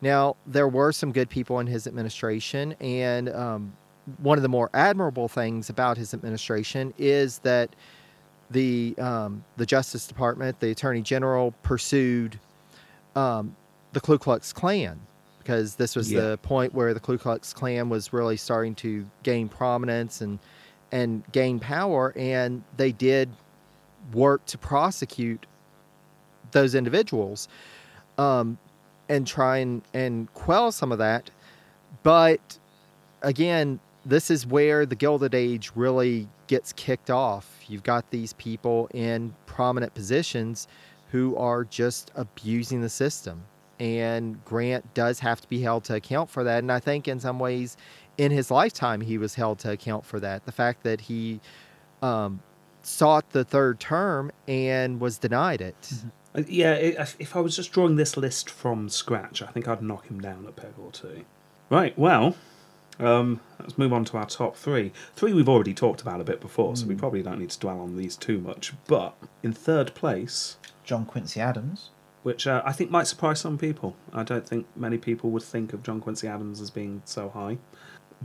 Now, 0.02 0.36
there 0.46 0.68
were 0.68 0.92
some 0.92 1.12
good 1.12 1.30
people 1.30 1.60
in 1.60 1.68
his 1.68 1.88
administration, 1.88 2.74
and 2.80 3.30
um, 3.30 3.74
one 4.20 4.38
of 4.38 4.42
the 4.44 4.50
more 4.50 4.70
admirable 4.74 5.28
things 5.28 5.70
about 5.70 5.98
his 5.98 6.14
administration 6.14 6.94
is 6.98 7.40
that 7.40 7.76
the 8.52 8.96
um, 9.00 9.44
the 9.58 9.66
Justice 9.66 10.08
Department, 10.08 10.60
the 10.60 10.72
Attorney 10.72 11.02
General, 11.02 11.52
pursued 11.64 12.40
um, 13.16 13.56
the 13.94 14.00
Ku 14.00 14.18
Klux 14.18 14.54
Klan 14.54 15.00
because 15.40 15.76
this 15.76 15.96
was 15.96 16.12
Yeah. 16.12 16.22
the 16.22 16.38
point 16.38 16.74
where 16.74 16.94
the 16.94 17.00
Ku 17.00 17.18
Klux 17.18 17.52
Klan 17.54 17.90
was 17.90 18.14
really 18.14 18.38
starting 18.38 18.76
to 18.76 19.06
gain 19.24 19.50
prominence 19.50 20.22
and 20.22 20.40
and 20.92 21.24
gain 21.32 21.60
power, 21.60 22.14
and 22.16 22.64
they 22.78 22.92
did 22.94 23.30
work 24.14 24.46
to 24.46 24.58
prosecute 24.58 25.46
those 26.52 26.76
individuals 26.76 27.48
um, 28.18 28.58
and 29.10 29.26
try 29.26 29.58
and, 29.58 29.82
and 29.94 30.34
quell 30.34 30.72
some 30.72 30.92
of 30.92 30.98
that. 30.98 31.30
But 32.04 32.60
again, 33.22 33.80
this 34.06 34.32
is 34.32 34.46
where 34.46 34.86
the 34.86 34.96
Gilded 34.96 35.36
Age 35.36 35.72
really 35.76 36.28
gets 36.48 36.74
kicked 36.74 37.10
off. 37.10 37.60
You've 37.68 37.84
got 37.84 38.10
these 38.10 38.34
people 38.34 38.90
in 38.94 39.34
prominent 39.46 39.94
positions 39.94 40.68
who 41.12 41.36
are 41.36 41.64
just 41.64 42.12
abusing 42.16 42.82
the 42.82 42.90
system. 42.90 43.44
And 43.80 44.44
Grant 44.46 44.94
does 44.94 45.20
have 45.20 45.42
to 45.42 45.48
be 45.48 45.62
held 45.62 45.84
to 45.86 45.96
account 45.96 46.30
for 46.30 46.44
that. 46.44 46.60
And 46.60 46.72
I 46.72 46.80
think 46.80 47.08
in 47.08 47.20
some 47.20 47.38
ways, 47.38 47.78
in 48.18 48.32
his 48.32 48.50
lifetime, 48.50 49.02
he 49.02 49.18
was 49.18 49.36
held 49.36 49.60
to 49.60 49.72
account 49.72 50.06
for 50.06 50.20
that. 50.20 50.46
The 50.46 50.52
fact 50.52 50.84
that 50.84 51.02
he 51.02 51.40
um, 52.02 52.42
sought 52.82 53.30
the 53.32 53.44
third 53.44 53.80
term 53.80 54.32
and 54.48 55.00
was 55.00 55.18
denied 55.18 55.62
it. 55.62 55.94
Uh, 55.94 56.08
Yeah, 56.48 56.72
i 56.72 57.06
if- 57.20 57.36
I 57.36 57.40
was 57.40 57.56
just 57.56 57.72
drawing 57.72 57.96
this 57.96 58.16
list 58.18 58.50
from 58.50 58.90
scratch, 58.90 59.42
I 59.42 59.48
think 59.48 59.68
I'd 59.68 59.82
knock 59.82 60.08
him 60.08 60.20
down 60.20 60.46
a 60.48 60.52
peg 60.52 60.74
or 60.78 60.92
two. 60.92 61.26
Right, 61.70 61.98
well, 61.98 62.36
um, 63.00 63.42
let's 63.60 63.78
move 63.78 63.92
on 63.92 64.06
to 64.06 64.18
our 64.18 64.26
top 64.26 64.56
three. 64.56 64.92
Three 65.16 65.34
we've 65.34 65.50
already 65.50 65.74
talked 65.74 66.02
about 66.02 66.22
a 66.22 66.24
bit 66.24 66.40
before, 66.40 66.76
so 66.76 66.86
we 66.86 66.96
probably 66.96 67.22
don't 67.24 67.40
need 67.40 67.50
to 67.50 67.60
dwell 67.60 67.80
on 67.80 67.98
these 67.98 68.16
too 68.16 68.40
much. 68.40 68.74
But 68.88 69.16
in 69.44 69.54
third 69.54 69.94
place, 69.96 70.58
John 70.84 71.06
Quincy 71.06 71.40
Adams. 71.42 71.90
which 72.24 72.46
uh, 72.48 72.62
I 72.66 72.72
think 72.74 72.92
might 72.92 73.08
surprise 73.08 73.40
some 73.40 73.58
people. 73.58 73.96
I 74.14 74.24
don't 74.24 74.48
think 74.48 74.66
many 74.76 74.98
people 74.98 75.30
would 75.32 75.44
think 75.44 75.74
of 75.74 75.84
John 75.84 76.00
Quincy 76.02 76.28
Adams 76.28 76.60
as 76.62 76.70
being 76.70 77.02
so 77.06 77.30
high. 77.30 77.58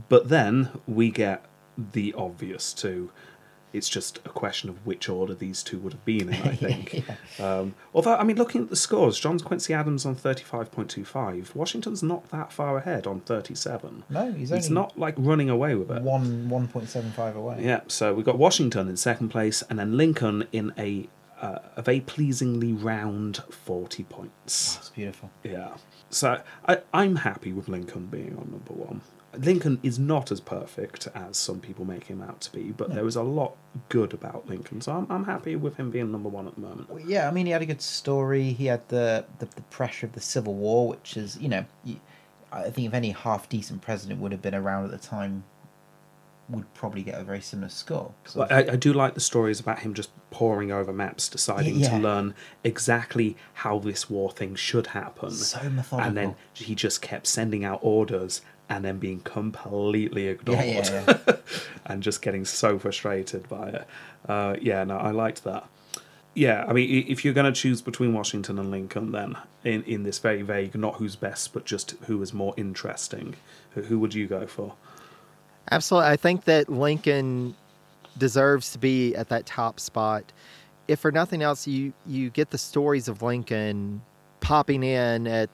But 0.09 0.29
then 0.29 0.69
we 0.87 1.09
get 1.11 1.45
the 1.77 2.13
obvious 2.17 2.73
two. 2.73 3.11
It's 3.73 3.89
just 3.89 4.19
a 4.19 4.29
question 4.29 4.69
of 4.69 4.85
which 4.85 5.09
order 5.09 5.33
these 5.33 5.63
two 5.63 5.79
would 5.79 5.93
have 5.93 6.05
been 6.05 6.29
in, 6.29 6.35
I 6.47 6.55
think. 6.55 7.03
um, 7.39 7.73
although, 7.93 8.15
I 8.15 8.23
mean, 8.23 8.37
looking 8.37 8.61
at 8.61 8.69
the 8.69 8.75
scores, 8.75 9.19
John 9.19 9.39
Quincy 9.39 9.73
Adams 9.73 10.05
on 10.05 10.15
35.25, 10.15 11.55
Washington's 11.55 12.03
not 12.03 12.29
that 12.29 12.51
far 12.51 12.77
ahead 12.77 13.07
on 13.07 13.21
37. 13.21 14.03
No, 14.09 14.31
he's 14.31 14.51
It's 14.51 14.67
only 14.67 14.75
not 14.75 14.97
like 14.97 15.15
running 15.17 15.49
away 15.49 15.75
with 15.75 15.89
it. 15.91 16.01
one 16.03 16.49
one 16.49 16.67
point 16.67 16.87
seven 16.89 17.11
five 17.11 17.35
away. 17.35 17.57
Yeah, 17.61 17.81
so 17.87 18.13
we've 18.13 18.25
got 18.25 18.37
Washington 18.37 18.87
in 18.87 18.97
second 18.97 19.29
place, 19.29 19.63
and 19.69 19.79
then 19.79 19.97
Lincoln 19.97 20.47
in 20.51 20.71
a 20.77 21.09
uh, 21.41 21.59
a 21.75 21.81
very 21.81 21.99
pleasingly 21.99 22.71
round 22.73 23.37
forty 23.49 24.03
points. 24.03 24.75
That's 24.75 24.89
beautiful. 24.89 25.29
Yeah, 25.43 25.75
so 26.09 26.41
I, 26.67 26.79
I'm 26.93 27.17
happy 27.17 27.51
with 27.53 27.67
Lincoln 27.67 28.05
being 28.07 28.37
on 28.37 28.51
number 28.51 28.73
one. 28.73 29.01
Lincoln 29.37 29.79
is 29.83 29.97
not 29.97 30.31
as 30.31 30.39
perfect 30.39 31.07
as 31.15 31.37
some 31.37 31.59
people 31.59 31.85
make 31.85 32.05
him 32.05 32.21
out 32.21 32.41
to 32.41 32.51
be, 32.51 32.71
but 32.71 32.93
there 32.93 33.07
is 33.07 33.15
a 33.15 33.23
lot 33.23 33.55
good 33.89 34.13
about 34.13 34.47
Lincoln, 34.47 34.81
so 34.81 34.91
I'm, 34.91 35.07
I'm 35.09 35.25
happy 35.25 35.55
with 35.55 35.75
him 35.77 35.89
being 35.91 36.11
number 36.11 36.29
one 36.29 36.47
at 36.47 36.55
the 36.55 36.61
moment. 36.61 36.89
Well, 36.89 36.99
yeah, 36.99 37.27
I 37.27 37.31
mean, 37.31 37.45
he 37.45 37.51
had 37.51 37.61
a 37.61 37.65
good 37.65 37.81
story. 37.81 38.53
He 38.53 38.67
had 38.67 38.87
the, 38.89 39.25
the, 39.39 39.45
the 39.47 39.61
pressure 39.63 40.05
of 40.05 40.13
the 40.13 40.21
Civil 40.21 40.53
War, 40.53 40.87
which 40.87 41.17
is, 41.17 41.37
you 41.39 41.49
know, 41.49 41.65
I 42.51 42.69
think 42.69 42.87
if 42.87 42.93
any 42.93 43.11
half 43.11 43.49
decent 43.49 43.81
president 43.81 44.19
would 44.19 44.31
have 44.31 44.41
been 44.41 44.55
around 44.55 44.85
at 44.85 44.91
the 44.91 44.97
time, 44.99 45.43
would 46.49 46.71
probably 46.73 47.01
get 47.03 47.19
a 47.19 47.23
very 47.23 47.41
similar 47.41 47.69
score. 47.69 48.13
Well, 48.35 48.47
I, 48.51 48.59
I 48.59 48.75
do 48.75 48.91
like 48.93 49.13
the 49.13 49.21
stories 49.21 49.59
about 49.61 49.79
him 49.79 49.93
just 49.93 50.11
poring 50.29 50.71
over 50.71 50.91
maps, 50.91 51.29
deciding 51.29 51.77
Yeah. 51.77 51.89
to 51.91 51.97
learn 51.97 52.35
exactly 52.65 53.37
how 53.53 53.79
this 53.79 54.09
war 54.09 54.29
thing 54.29 54.53
should 54.55 54.87
happen. 54.87 55.31
So 55.31 55.69
methodical. 55.69 55.99
And 56.07 56.17
then 56.17 56.35
he 56.53 56.75
just 56.75 57.01
kept 57.01 57.27
sending 57.27 57.63
out 57.63 57.79
orders 57.81 58.41
and 58.69 58.83
then 58.83 58.97
being 58.97 59.19
completely 59.21 60.27
ignored 60.27 60.65
yeah, 60.65 61.03
yeah, 61.07 61.19
yeah. 61.27 61.35
and 61.85 62.01
just 62.01 62.21
getting 62.21 62.45
so 62.45 62.79
frustrated 62.79 63.47
by 63.49 63.69
it. 63.69 63.87
Uh, 64.27 64.55
yeah, 64.61 64.83
no, 64.83 64.97
I 64.97 65.11
liked 65.11 65.43
that. 65.43 65.67
Yeah, 66.35 66.65
I 66.67 66.73
mean, 66.73 67.05
if 67.07 67.23
you're 67.23 67.33
going 67.33 67.51
to 67.51 67.59
choose 67.59 67.81
between 67.81 68.13
Washington 68.13 68.57
and 68.57 68.71
Lincoln, 68.71 69.11
then 69.11 69.37
in, 69.63 69.83
in 69.83 70.03
this 70.03 70.17
very 70.17 70.41
vague, 70.41 70.75
not 70.75 70.95
who's 70.95 71.15
best, 71.15 71.53
but 71.53 71.65
just 71.65 71.91
who 72.07 72.19
is 72.23 72.33
more 72.33 72.55
interesting, 72.57 73.35
who, 73.71 73.83
who 73.83 73.99
would 73.99 74.15
you 74.15 74.25
go 74.27 74.47
for? 74.47 74.73
Absolutely. 75.69 76.09
I 76.09 76.17
think 76.17 76.45
that 76.45 76.69
Lincoln 76.69 77.55
deserves 78.17 78.71
to 78.71 78.79
be 78.79 79.15
at 79.15 79.29
that 79.29 79.45
top 79.45 79.79
spot. 79.79 80.31
If 80.87 80.99
for 80.99 81.11
nothing 81.11 81.41
else, 81.41 81.67
you 81.67 81.93
you 82.05 82.29
get 82.29 82.49
the 82.49 82.57
stories 82.57 83.07
of 83.07 83.21
Lincoln 83.21 84.01
popping 84.41 84.83
in 84.83 85.27
at 85.27 85.49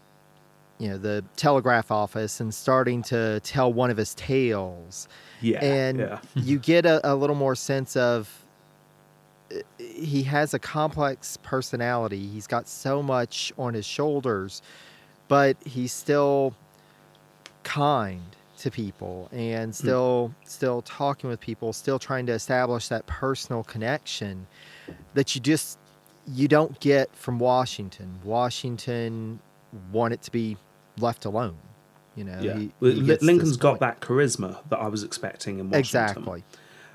you 0.80 0.90
know 0.90 0.98
the 0.98 1.24
telegraph 1.36 1.92
office 1.92 2.40
and 2.40 2.54
starting 2.54 3.02
to 3.04 3.40
tell 3.42 3.72
one 3.72 3.92
of 3.92 3.98
his 3.98 4.16
tales, 4.16 5.08
Yeah, 5.42 5.64
and 5.64 6.00
yeah. 6.00 6.20
you 6.36 6.58
get 6.58 6.86
a, 6.86 7.14
a 7.14 7.14
little 7.16 7.36
more 7.36 7.56
sense 7.56 7.96
of 7.96 8.46
uh, 9.52 9.60
he 9.78 10.24
has 10.24 10.54
a 10.54 10.60
complex 10.60 11.38
personality. 11.44 12.26
He's 12.26 12.48
got 12.48 12.68
so 12.68 13.04
much 13.04 13.54
on 13.58 13.74
his 13.74 13.86
shoulders, 13.86 14.62
but 15.28 15.58
he's 15.66 15.92
still 15.92 16.56
kind 17.64 18.22
to 18.60 18.72
people 18.72 19.30
and 19.32 19.74
still 19.74 20.34
still 20.46 20.82
talking 20.82 21.30
with 21.30 21.40
people, 21.40 21.74
still 21.74 22.00
trying 22.00 22.26
to 22.26 22.34
establish 22.34 22.88
that 22.88 23.06
personal 23.06 23.64
connection 23.64 24.48
that 25.14 25.36
you 25.36 25.42
just 25.42 25.78
you 26.28 26.48
don't 26.48 26.80
get 26.80 27.14
from 27.16 27.40
Washington. 27.40 28.20
Washington 28.24 29.40
wanted 29.92 30.22
to 30.24 30.32
be 30.32 30.58
left 31.02 31.26
alone. 31.26 31.56
You 32.16 32.24
know, 32.26 32.39
Yeah, 32.41 32.58
he- 32.58 32.72
Well, 32.80 32.91
he 32.91 33.02
Li- 33.02 33.08
gets 33.08 33.26
to 33.26 33.58
got 33.60 33.80
that 33.80 34.02
charisma 34.02 34.58
that 34.70 34.78
I 34.80 34.88
was 34.88 35.04
expecting 35.04 35.60
in 35.60 35.70
Washington. 35.70 35.80
exactly. 36.10 36.43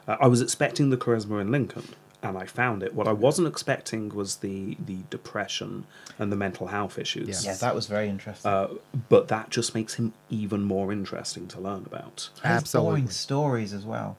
Uh, 0.07 0.17
I 0.21 0.27
was 0.27 0.41
expecting 0.43 0.91
the 0.91 0.97
charisma 0.99 1.41
in 1.41 1.51
Lincoln, 1.51 1.89
and 2.23 2.37
I 2.37 2.45
found 2.45 2.83
it. 2.83 2.95
What 2.95 3.09
I 3.09 3.13
wasn't 3.13 3.49
expecting 3.49 4.11
was 4.11 4.37
the 4.37 4.77
the 4.85 4.99
depression 5.09 5.87
and 6.19 6.31
the 6.31 6.37
mental 6.37 6.67
health 6.67 6.99
issues. 6.99 7.45
yeah, 7.45 7.55
that 7.55 7.75
was 7.75 7.87
very 7.87 8.09
interesting. 8.09 8.51
Uh, 8.51 8.69
but 9.09 9.29
that 9.29 9.49
just 9.51 9.75
makes 9.75 9.95
him 9.95 10.13
even 10.29 10.63
more 10.63 10.93
interesting 10.93 11.47
to 11.49 11.61
learn 11.61 11.85
about. 11.87 12.29
And 12.43 12.53
absolutely. 12.55 12.91
boring 12.91 13.11
stories 13.11 13.73
as 13.73 13.85
well. 13.87 14.17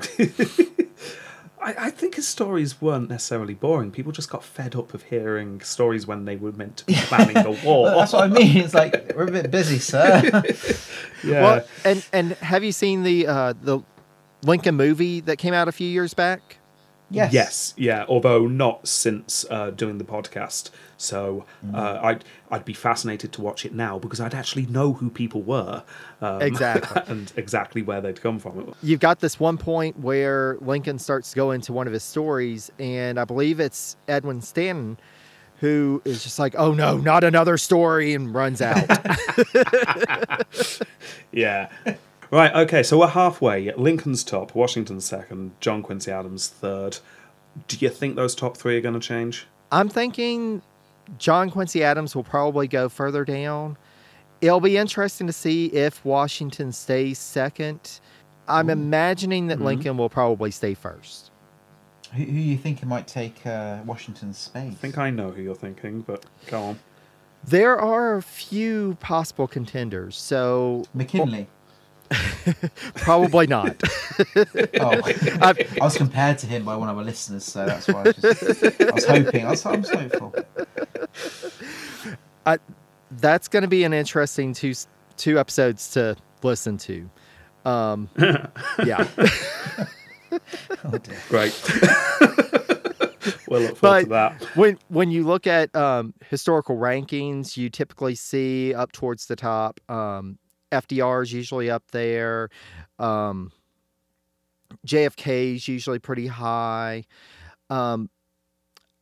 I, 1.64 1.86
I 1.86 1.90
think 1.90 2.16
his 2.16 2.28
stories 2.28 2.80
weren't 2.80 3.08
necessarily 3.08 3.54
boring. 3.54 3.90
People 3.90 4.12
just 4.12 4.28
got 4.28 4.44
fed 4.44 4.76
up 4.76 4.92
of 4.92 5.02
hearing 5.04 5.60
stories 5.62 6.06
when 6.06 6.26
they 6.26 6.36
were 6.36 6.52
meant 6.52 6.76
to 6.78 6.84
be 6.84 6.94
planning 6.96 7.42
the 7.42 7.58
war. 7.64 7.84
Well, 7.84 7.98
that's 7.98 8.12
what 8.12 8.24
I 8.24 8.28
mean. 8.28 8.58
It's 8.58 8.74
like 8.74 9.12
we're 9.16 9.28
a 9.28 9.32
bit 9.32 9.50
busy, 9.50 9.78
sir. 9.78 10.22
yeah. 11.24 11.42
Well, 11.42 11.66
and 11.84 12.06
and 12.12 12.32
have 12.34 12.62
you 12.62 12.72
seen 12.72 13.02
the 13.02 13.26
uh, 13.26 13.54
the 13.62 13.80
Lincoln 14.42 14.74
movie 14.74 15.20
that 15.20 15.38
came 15.38 15.54
out 15.54 15.66
a 15.66 15.72
few 15.72 15.88
years 15.88 16.12
back? 16.12 16.58
Yes. 17.10 17.32
Yes, 17.32 17.74
yeah. 17.76 18.04
Although 18.08 18.46
not 18.46 18.86
since 18.88 19.44
uh, 19.50 19.70
doing 19.70 19.98
the 19.98 20.04
podcast, 20.04 20.70
so 20.96 21.44
uh, 21.72 21.98
I'd 22.02 22.24
I'd 22.50 22.64
be 22.64 22.72
fascinated 22.72 23.32
to 23.32 23.42
watch 23.42 23.64
it 23.64 23.74
now 23.74 23.98
because 23.98 24.20
I'd 24.20 24.34
actually 24.34 24.66
know 24.66 24.92
who 24.94 25.10
people 25.10 25.42
were, 25.42 25.82
um, 26.20 26.42
Exactly. 26.42 27.02
and 27.08 27.32
exactly 27.36 27.82
where 27.82 28.00
they'd 28.00 28.20
come 28.20 28.38
from. 28.38 28.74
You've 28.82 29.00
got 29.00 29.20
this 29.20 29.38
one 29.38 29.58
point 29.58 29.98
where 30.00 30.56
Lincoln 30.60 30.98
starts 30.98 31.30
to 31.30 31.36
go 31.36 31.50
into 31.50 31.72
one 31.72 31.86
of 31.86 31.92
his 31.92 32.02
stories, 32.04 32.70
and 32.78 33.18
I 33.20 33.24
believe 33.24 33.60
it's 33.60 33.96
Edwin 34.08 34.40
Stanton 34.40 34.98
who 35.60 36.02
is 36.04 36.22
just 36.22 36.38
like, 36.38 36.54
"Oh 36.58 36.74
no, 36.74 36.96
not 36.98 37.24
another 37.24 37.56
story," 37.56 38.12
and 38.12 38.34
runs 38.34 38.60
out. 38.60 38.84
Yeah. 41.32 41.68
Right. 42.34 42.52
Okay. 42.52 42.82
So 42.82 42.98
we're 42.98 43.06
halfway. 43.06 43.72
Lincoln's 43.74 44.24
top, 44.24 44.56
Washington's 44.56 45.04
second, 45.04 45.52
John 45.60 45.84
Quincy 45.84 46.10
Adams 46.10 46.48
third. 46.48 46.98
Do 47.68 47.76
you 47.78 47.88
think 47.88 48.16
those 48.16 48.34
top 48.34 48.56
three 48.56 48.76
are 48.76 48.80
going 48.80 48.94
to 48.94 49.00
change? 49.00 49.46
I'm 49.70 49.88
thinking 49.88 50.60
John 51.16 51.48
Quincy 51.48 51.84
Adams 51.84 52.16
will 52.16 52.24
probably 52.24 52.66
go 52.66 52.88
further 52.88 53.24
down. 53.24 53.76
It'll 54.40 54.60
be 54.60 54.76
interesting 54.76 55.28
to 55.28 55.32
see 55.32 55.66
if 55.66 56.04
Washington 56.04 56.72
stays 56.72 57.20
second. 57.20 58.00
I'm 58.48 58.68
imagining 58.68 59.46
that 59.46 59.60
Lincoln 59.60 59.96
will 59.96 60.10
probably 60.10 60.50
stay 60.50 60.74
first. 60.74 61.30
Who, 62.14 62.24
who 62.24 62.32
you 62.32 62.58
think 62.58 62.84
might 62.84 63.06
take 63.06 63.46
uh, 63.46 63.78
Washington's 63.86 64.38
space? 64.38 64.72
I 64.72 64.74
think 64.74 64.98
I 64.98 65.10
know 65.10 65.30
who 65.30 65.40
you're 65.40 65.54
thinking, 65.54 66.00
but 66.00 66.26
go 66.48 66.60
on. 66.60 66.80
There 67.44 67.78
are 67.78 68.16
a 68.16 68.22
few 68.22 68.96
possible 69.00 69.46
contenders, 69.46 70.16
so 70.16 70.84
McKinley. 70.94 71.46
probably 72.96 73.46
not. 73.46 73.76
Oh, 74.80 75.00
I 75.42 75.54
was 75.80 75.96
compared 75.96 76.38
to 76.38 76.46
him 76.46 76.64
by 76.64 76.76
one 76.76 76.88
of 76.88 76.96
our 76.96 77.02
listeners, 77.04 77.44
so 77.44 77.66
that's 77.66 77.88
why 77.88 78.02
I, 78.02 78.12
just, 78.12 78.62
I 78.80 78.90
was 78.92 79.04
hoping. 79.06 79.44
I 79.46 79.50
was, 79.50 79.66
I 79.66 79.76
was 79.76 79.90
hopeful. 79.90 80.34
That's 83.10 83.48
going 83.48 83.62
to 83.62 83.68
be 83.68 83.84
an 83.84 83.92
interesting 83.92 84.52
two 84.52 84.74
two 85.16 85.38
episodes 85.38 85.90
to 85.92 86.16
listen 86.42 86.76
to. 86.78 87.08
Um, 87.64 88.08
yeah, 88.84 89.06
Oh. 90.84 90.98
Great. 91.28 91.54
we'll 93.48 93.60
look 93.60 93.76
forward 93.76 93.80
But- 93.80 94.02
to 94.02 94.08
that. 94.10 94.42
when 94.56 94.78
when 94.88 95.10
you 95.10 95.24
look 95.24 95.46
at 95.46 95.74
um, 95.74 96.14
historical 96.28 96.76
rankings, 96.76 97.56
you 97.56 97.70
typically 97.70 98.14
see 98.14 98.74
up 98.74 98.92
towards 98.92 99.26
the 99.26 99.36
top. 99.36 99.80
Um, 99.88 100.38
FDR 100.74 101.22
is 101.22 101.32
usually 101.32 101.70
up 101.70 101.90
there. 101.92 102.50
Um, 102.98 103.52
JFK 104.86 105.54
is 105.56 105.68
usually 105.68 105.98
pretty 105.98 106.26
high. 106.26 107.04
Um, 107.70 108.10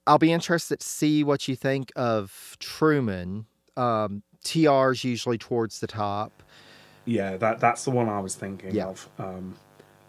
I'll 0.06 0.18
be 0.18 0.32
interested 0.32 0.80
to 0.80 0.86
see 0.86 1.24
what 1.24 1.48
you 1.48 1.56
think 1.56 1.92
of 1.96 2.56
Truman. 2.60 3.46
Um, 3.76 4.22
is 4.44 5.04
usually 5.04 5.38
towards 5.38 5.80
the 5.80 5.86
top. 5.86 6.42
Yeah, 7.04 7.36
that 7.36 7.58
that's 7.60 7.84
the 7.84 7.90
one 7.90 8.08
I 8.08 8.20
was 8.20 8.34
thinking 8.34 8.74
Yeah. 8.74 8.86
of. 8.86 9.08
Um, 9.18 9.56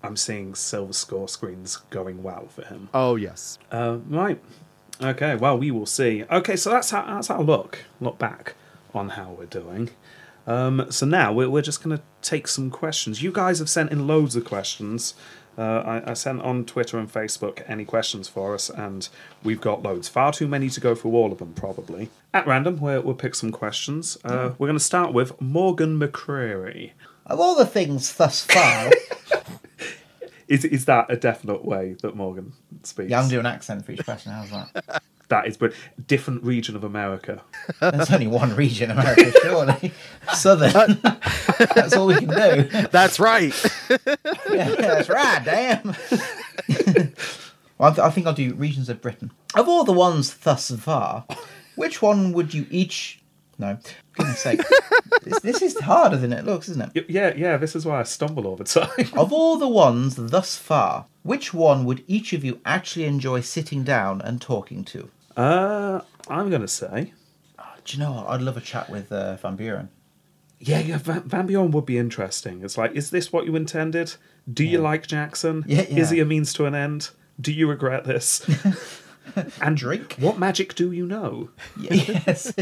I'm 0.03 0.17
seeing 0.17 0.53
silver 0.55 0.91
score 0.93 1.27
screens 1.29 1.77
going 1.89 2.23
well 2.23 2.47
for 2.47 2.65
him. 2.65 2.89
Oh 2.93 3.15
yes. 3.15 3.57
Uh, 3.71 3.99
right. 4.09 4.41
Okay. 5.01 5.35
Well, 5.35 5.57
we 5.57 5.71
will 5.71 5.85
see. 5.85 6.23
Okay, 6.29 6.55
so 6.55 6.69
that's 6.71 6.89
how 6.91 7.05
that's 7.05 7.29
our 7.29 7.41
look 7.43 7.79
look 8.01 8.17
back 8.19 8.55
on 8.93 9.09
how 9.09 9.31
we're 9.31 9.45
doing. 9.45 9.89
Um, 10.45 10.87
so 10.89 11.05
now 11.05 11.31
we're 11.31 11.49
we're 11.49 11.61
just 11.61 11.81
gonna 11.83 12.01
take 12.21 12.47
some 12.47 12.69
questions. 12.69 13.21
You 13.21 13.31
guys 13.31 13.59
have 13.59 13.69
sent 13.69 13.91
in 13.91 14.07
loads 14.07 14.35
of 14.35 14.45
questions. 14.45 15.13
Uh, 15.55 15.61
I, 15.61 16.11
I 16.11 16.13
sent 16.15 16.41
on 16.41 16.65
Twitter 16.65 16.97
and 16.97 17.11
Facebook 17.11 17.63
any 17.67 17.85
questions 17.85 18.27
for 18.27 18.55
us, 18.55 18.71
and 18.71 19.07
we've 19.43 19.61
got 19.61 19.83
loads. 19.83 20.07
Far 20.09 20.33
too 20.33 20.47
many 20.47 20.67
to 20.71 20.79
go 20.79 20.95
through 20.95 21.11
all 21.11 21.31
of 21.31 21.37
them, 21.37 21.53
probably. 21.53 22.09
At 22.33 22.47
random, 22.47 22.77
we'll, 22.79 23.03
we'll 23.03 23.13
pick 23.13 23.35
some 23.35 23.51
questions. 23.51 24.17
Uh, 24.25 24.53
We're 24.57 24.65
going 24.67 24.79
to 24.79 24.83
start 24.83 25.13
with 25.13 25.39
Morgan 25.39 25.99
McCreary. 25.99 26.93
Of 27.27 27.39
all 27.39 27.53
the 27.53 27.67
things 27.67 28.15
thus 28.15 28.43
far, 28.43 28.89
Is, 30.47 30.65
is 30.65 30.85
that 30.85 31.05
a 31.09 31.15
definite 31.15 31.63
way 31.63 31.95
that 32.01 32.15
Morgan 32.15 32.53
speaks? 32.83 33.09
yeah, 33.11 33.21
I'm 33.21 33.29
doing 33.29 33.41
an 33.41 33.45
accent 33.45 33.85
for 33.85 33.91
each 33.91 34.03
question. 34.03 34.31
How's 34.31 34.49
that? 34.49 35.03
That 35.33 35.47
is 35.47 35.57
but 35.57 35.73
different 36.05 36.43
region 36.43 36.75
of 36.75 36.83
America. 36.83 37.41
There's 37.79 38.11
only 38.11 38.27
one 38.27 38.55
region, 38.55 38.91
of 38.91 38.99
America, 38.99 39.31
surely. 39.41 39.91
Southern. 40.35 40.99
That's 41.75 41.95
all 41.95 42.05
we 42.05 42.15
can 42.17 42.27
do. 42.29 42.87
That's 42.89 43.19
right. 43.19 43.51
Yeah, 44.53 44.69
that's 44.75 45.09
right, 45.09 45.41
damn. 45.43 45.95
well, 47.79 47.89
I, 47.91 47.95
th- 47.95 47.99
I 47.99 48.09
think 48.11 48.27
I'll 48.27 48.33
do 48.33 48.53
regions 48.53 48.89
of 48.89 49.01
Britain. 49.01 49.31
Of 49.55 49.67
all 49.67 49.83
the 49.83 49.91
ones 49.93 50.35
thus 50.35 50.69
far, 50.71 51.25
which 51.75 52.01
one 52.01 52.33
would 52.33 52.53
you 52.53 52.67
each? 52.69 53.19
No, 53.57 53.77
goodness 54.15 54.39
sake, 54.39 54.61
this, 55.23 55.39
this 55.39 55.61
is 55.61 55.79
harder 55.79 56.17
than 56.17 56.33
it 56.33 56.45
looks, 56.45 56.69
isn't 56.69 56.81
it? 56.83 56.91
Y- 56.95 57.05
Yeah, 57.09 57.33
yeah. 57.35 57.57
This 57.57 57.75
is 57.75 57.85
why 57.85 57.99
I 57.99 58.03
stumble 58.03 58.45
all 58.47 58.55
the 58.55 58.63
time. 58.63 58.89
Of 59.15 59.31
all 59.33 59.57
the 59.57 59.67
ones 59.67 60.15
thus 60.15 60.55
far, 60.57 61.05
which 61.23 61.53
one 61.53 61.85
would 61.85 62.03
each 62.07 62.33
of 62.33 62.43
you 62.43 62.59
actually 62.65 63.05
enjoy 63.05 63.41
sitting 63.41 63.83
down 63.83 64.21
and 64.21 64.39
talking 64.41 64.83
to? 64.85 65.09
Uh, 65.35 66.01
I'm 66.29 66.49
gonna 66.49 66.67
say, 66.67 67.13
Do 67.85 67.97
you 67.97 68.03
know 68.03 68.13
what? 68.13 68.27
I'd 68.29 68.41
love 68.41 68.57
a 68.57 68.61
chat 68.61 68.89
with 68.89 69.11
uh, 69.11 69.35
Van 69.37 69.55
Buren. 69.55 69.89
yeah, 70.59 70.79
yeah. 70.79 70.97
Van, 70.97 71.21
Van 71.23 71.45
Buren 71.47 71.71
would 71.71 71.85
be 71.85 71.97
interesting. 71.97 72.61
It's 72.63 72.77
like, 72.77 72.91
is 72.93 73.09
this 73.09 73.33
what 73.33 73.45
you 73.45 73.55
intended? 73.55 74.15
Do 74.51 74.63
you 74.63 74.77
like 74.79 75.07
Jackson? 75.07 75.63
Yeah, 75.67 75.85
yeah. 75.89 75.99
Is 75.99 76.09
he 76.11 76.19
a 76.19 76.25
means 76.25 76.53
to 76.53 76.65
an 76.65 76.75
end? 76.75 77.09
Do 77.39 77.51
you 77.51 77.67
regret 77.67 78.03
this? 78.03 78.45
and 79.61 79.75
Drink? 79.77 80.15
What 80.19 80.37
magic 80.37 80.75
do 80.75 80.91
you 80.91 81.05
know? 81.05 81.49
yes, 81.79 82.53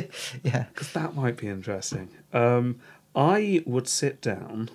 yeah. 0.43 0.65
Because 0.73 0.93
that 0.93 1.15
might 1.15 1.37
be 1.37 1.47
interesting. 1.47 2.09
Um, 2.33 2.79
I 3.15 3.63
would 3.65 3.87
sit 3.87 4.21
down. 4.21 4.69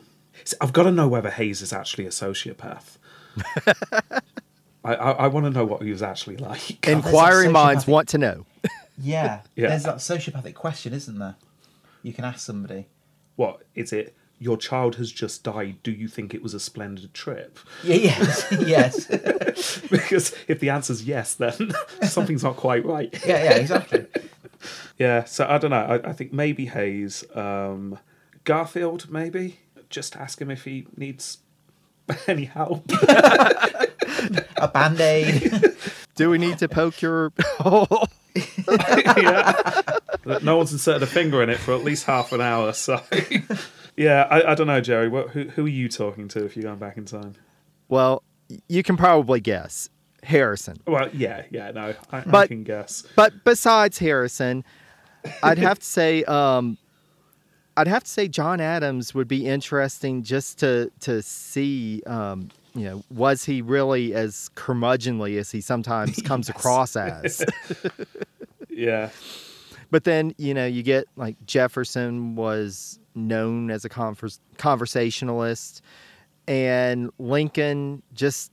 I've 0.61 0.73
got 0.75 0.83
to 0.83 0.91
know 0.93 1.09
whether 1.09 1.31
Hayes 1.31 1.63
is 1.63 1.73
actually 1.73 2.05
a 2.07 2.11
sociopath. 2.11 2.99
I, 4.87 4.95
I, 4.95 5.11
I 5.11 5.27
want 5.27 5.47
to 5.47 5.51
know 5.51 5.65
what 5.65 5.83
he 5.83 5.91
was 5.91 6.03
actually 6.03 6.37
like. 6.37 6.87
Inquiring 6.87 7.53
minds 7.53 7.87
want 7.87 8.09
to 8.11 8.19
know. 8.19 8.47
Yeah. 8.99 9.43
Yeah. 9.55 9.69
There's 9.69 9.83
that 9.83 9.97
sociopathic 9.97 10.55
question, 10.55 10.95
isn't 10.95 11.19
there? 11.19 11.37
You 12.03 12.15
can 12.15 12.25
ask 12.25 12.41
somebody. 12.41 12.87
What 13.35 13.63
is 13.75 13.93
it? 13.93 14.17
Your 14.39 14.57
child 14.57 14.95
has 14.95 15.13
just 15.13 15.45
died. 15.45 15.83
Do 15.83 15.91
you 15.91 16.09
think 16.09 16.33
it 16.33 16.43
was 16.43 16.55
a 16.55 16.61
splendid 16.61 17.13
trip? 17.13 17.59
Yeah, 17.85 17.97
yes, 17.97 18.47
yes. 18.67 19.81
because 19.91 20.35
if 20.49 20.61
the 20.61 20.71
answer's 20.71 21.05
yes, 21.05 21.35
then 21.35 21.73
something's 22.05 22.43
not 22.43 22.57
quite 22.57 22.87
right. 22.87 23.13
Yeah, 23.27 23.45
yeah, 23.45 23.55
exactly. 23.57 24.07
Yeah, 24.97 25.25
so 25.25 25.47
I 25.47 25.59
don't 25.59 25.73
know. 25.73 25.77
I, 25.77 26.09
I 26.09 26.13
think 26.15 26.33
maybe 26.33 26.65
Hayes, 26.65 27.23
um, 27.35 27.99
Garfield, 28.45 29.11
maybe. 29.11 29.59
Just 29.91 30.17
ask 30.17 30.41
him 30.41 30.51
if 30.51 30.65
he 30.65 30.87
needs 30.97 31.39
any 32.27 32.45
help. 32.45 32.91
A 34.57 34.69
band 34.73 35.01
aid. 35.01 35.53
Do 36.15 36.31
we 36.31 36.39
need 36.39 36.59
to 36.59 36.69
poke 36.69 37.03
your 37.03 37.33
hole? 37.59 38.09
yeah. 38.35 39.81
No 40.43 40.57
one's 40.57 40.73
inserted 40.73 41.03
a 41.03 41.07
finger 41.07 41.43
in 41.43 41.51
it 41.51 41.59
for 41.59 41.75
at 41.75 41.85
least 41.85 42.05
half 42.07 42.33
an 42.33 42.41
hour. 42.41 42.73
So, 42.73 43.01
yeah, 43.97 44.27
I, 44.31 44.53
I 44.53 44.55
don't 44.55 44.67
know, 44.67 44.81
Jerry. 44.81 45.09
What, 45.09 45.31
who, 45.31 45.45
who 45.45 45.65
are 45.67 45.69
you 45.69 45.89
talking 45.89 46.29
to 46.29 46.45
if 46.45 46.57
you're 46.57 46.65
going 46.65 46.79
back 46.79 46.97
in 46.97 47.05
time? 47.05 47.35
Well, 47.89 48.23
you 48.69 48.83
can 48.83 48.97
probably 48.97 49.41
guess 49.41 49.89
Harrison. 50.23 50.79
Well, 50.87 51.09
yeah, 51.13 51.43
yeah, 51.51 51.71
no, 51.73 51.95
I, 52.11 52.19
I 52.19 52.21
But- 52.23 52.49
can 52.49 52.65
guess. 52.65 53.05
But 53.15 53.33
besides 53.45 53.99
Harrison, 53.99 54.65
I'd 55.43 55.59
have 55.59 55.79
to 55.81 55.85
say 55.85 56.25
um 56.25 56.79
I'd 57.77 57.89
have 57.89 58.05
to 58.05 58.11
say 58.11 58.29
John 58.29 58.61
Adams 58.61 59.15
would 59.15 59.29
be 59.29 59.47
interesting 59.47 60.23
just 60.23 60.59
to 60.61 60.91
to 61.01 61.23
see 61.23 62.03
um 62.07 62.49
you 62.75 62.85
know 62.85 63.03
was 63.11 63.45
he 63.45 63.63
really 63.63 64.15
as 64.15 64.51
curmudgeonly 64.55 65.39
as 65.39 65.51
he 65.51 65.61
sometimes 65.61 66.21
comes 66.25 66.49
across 66.49 66.97
as? 66.97 67.45
Yeah, 68.69 69.09
but 69.91 70.05
then 70.05 70.35
you 70.37 70.53
know 70.53 70.67
you 70.67 70.83
get 70.83 71.07
like 71.17 71.37
Jefferson 71.47 72.35
was 72.37 72.99
known 73.15 73.71
as 73.71 73.87
a 73.87 73.89
convers- 73.89 74.39
conversationalist 74.59 75.81
and 76.47 77.11
Lincoln 77.19 78.03
just 78.13 78.53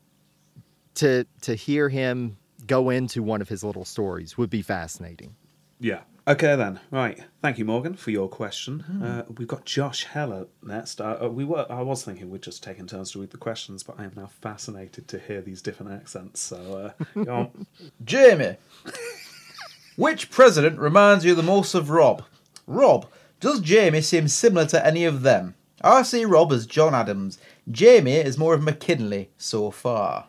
to 0.95 1.25
to 1.41 1.55
hear 1.55 1.89
him 1.89 2.37
go 2.65 2.89
into 2.89 3.21
one 3.21 3.41
of 3.41 3.49
his 3.49 3.65
little 3.65 3.83
stories 3.83 4.37
would 4.37 4.49
be 4.49 4.61
fascinating. 4.61 5.35
Yeah. 5.81 5.99
Okay 6.25 6.55
then. 6.55 6.79
Right. 6.89 7.21
Thank 7.41 7.57
you, 7.57 7.65
Morgan, 7.65 7.95
for 7.95 8.11
your 8.11 8.29
question. 8.29 9.01
Uh, 9.03 9.23
we've 9.37 9.47
got 9.47 9.65
Josh 9.65 10.05
Heller 10.05 10.47
next. 10.61 11.01
Uh, 11.01 11.17
uh, 11.21 11.27
we 11.27 11.43
were. 11.43 11.65
I 11.69 11.81
was 11.81 12.03
thinking 12.03 12.29
we'd 12.29 12.41
just 12.41 12.63
taken 12.63 12.87
turns 12.87 13.11
to 13.11 13.19
read 13.19 13.31
the 13.31 13.37
questions, 13.37 13.83
but 13.83 13.99
I 13.99 14.05
am 14.05 14.13
now 14.15 14.29
fascinated 14.39 15.09
to 15.09 15.19
hear 15.19 15.41
these 15.41 15.61
different 15.61 15.91
accents. 15.91 16.39
So, 16.39 16.93
uh, 17.15 17.23
go 17.23 17.35
on. 17.35 17.67
Jamie. 18.05 18.55
Which 19.97 20.31
president 20.31 20.79
reminds 20.79 21.25
you 21.25 21.35
the 21.35 21.43
most 21.43 21.75
of 21.75 21.89
Rob? 21.89 22.23
Rob. 22.67 23.05
Does 23.41 23.59
Jamie 23.59 24.01
seem 24.01 24.29
similar 24.29 24.65
to 24.67 24.85
any 24.85 25.03
of 25.03 25.23
them? 25.23 25.55
I 25.81 26.03
see 26.03 26.23
Rob 26.23 26.53
as 26.53 26.65
John 26.65 26.95
Adams. 26.95 27.37
Jamie 27.69 28.13
is 28.13 28.37
more 28.37 28.53
of 28.53 28.63
McKinley 28.63 29.29
so 29.37 29.69
far. 29.71 30.27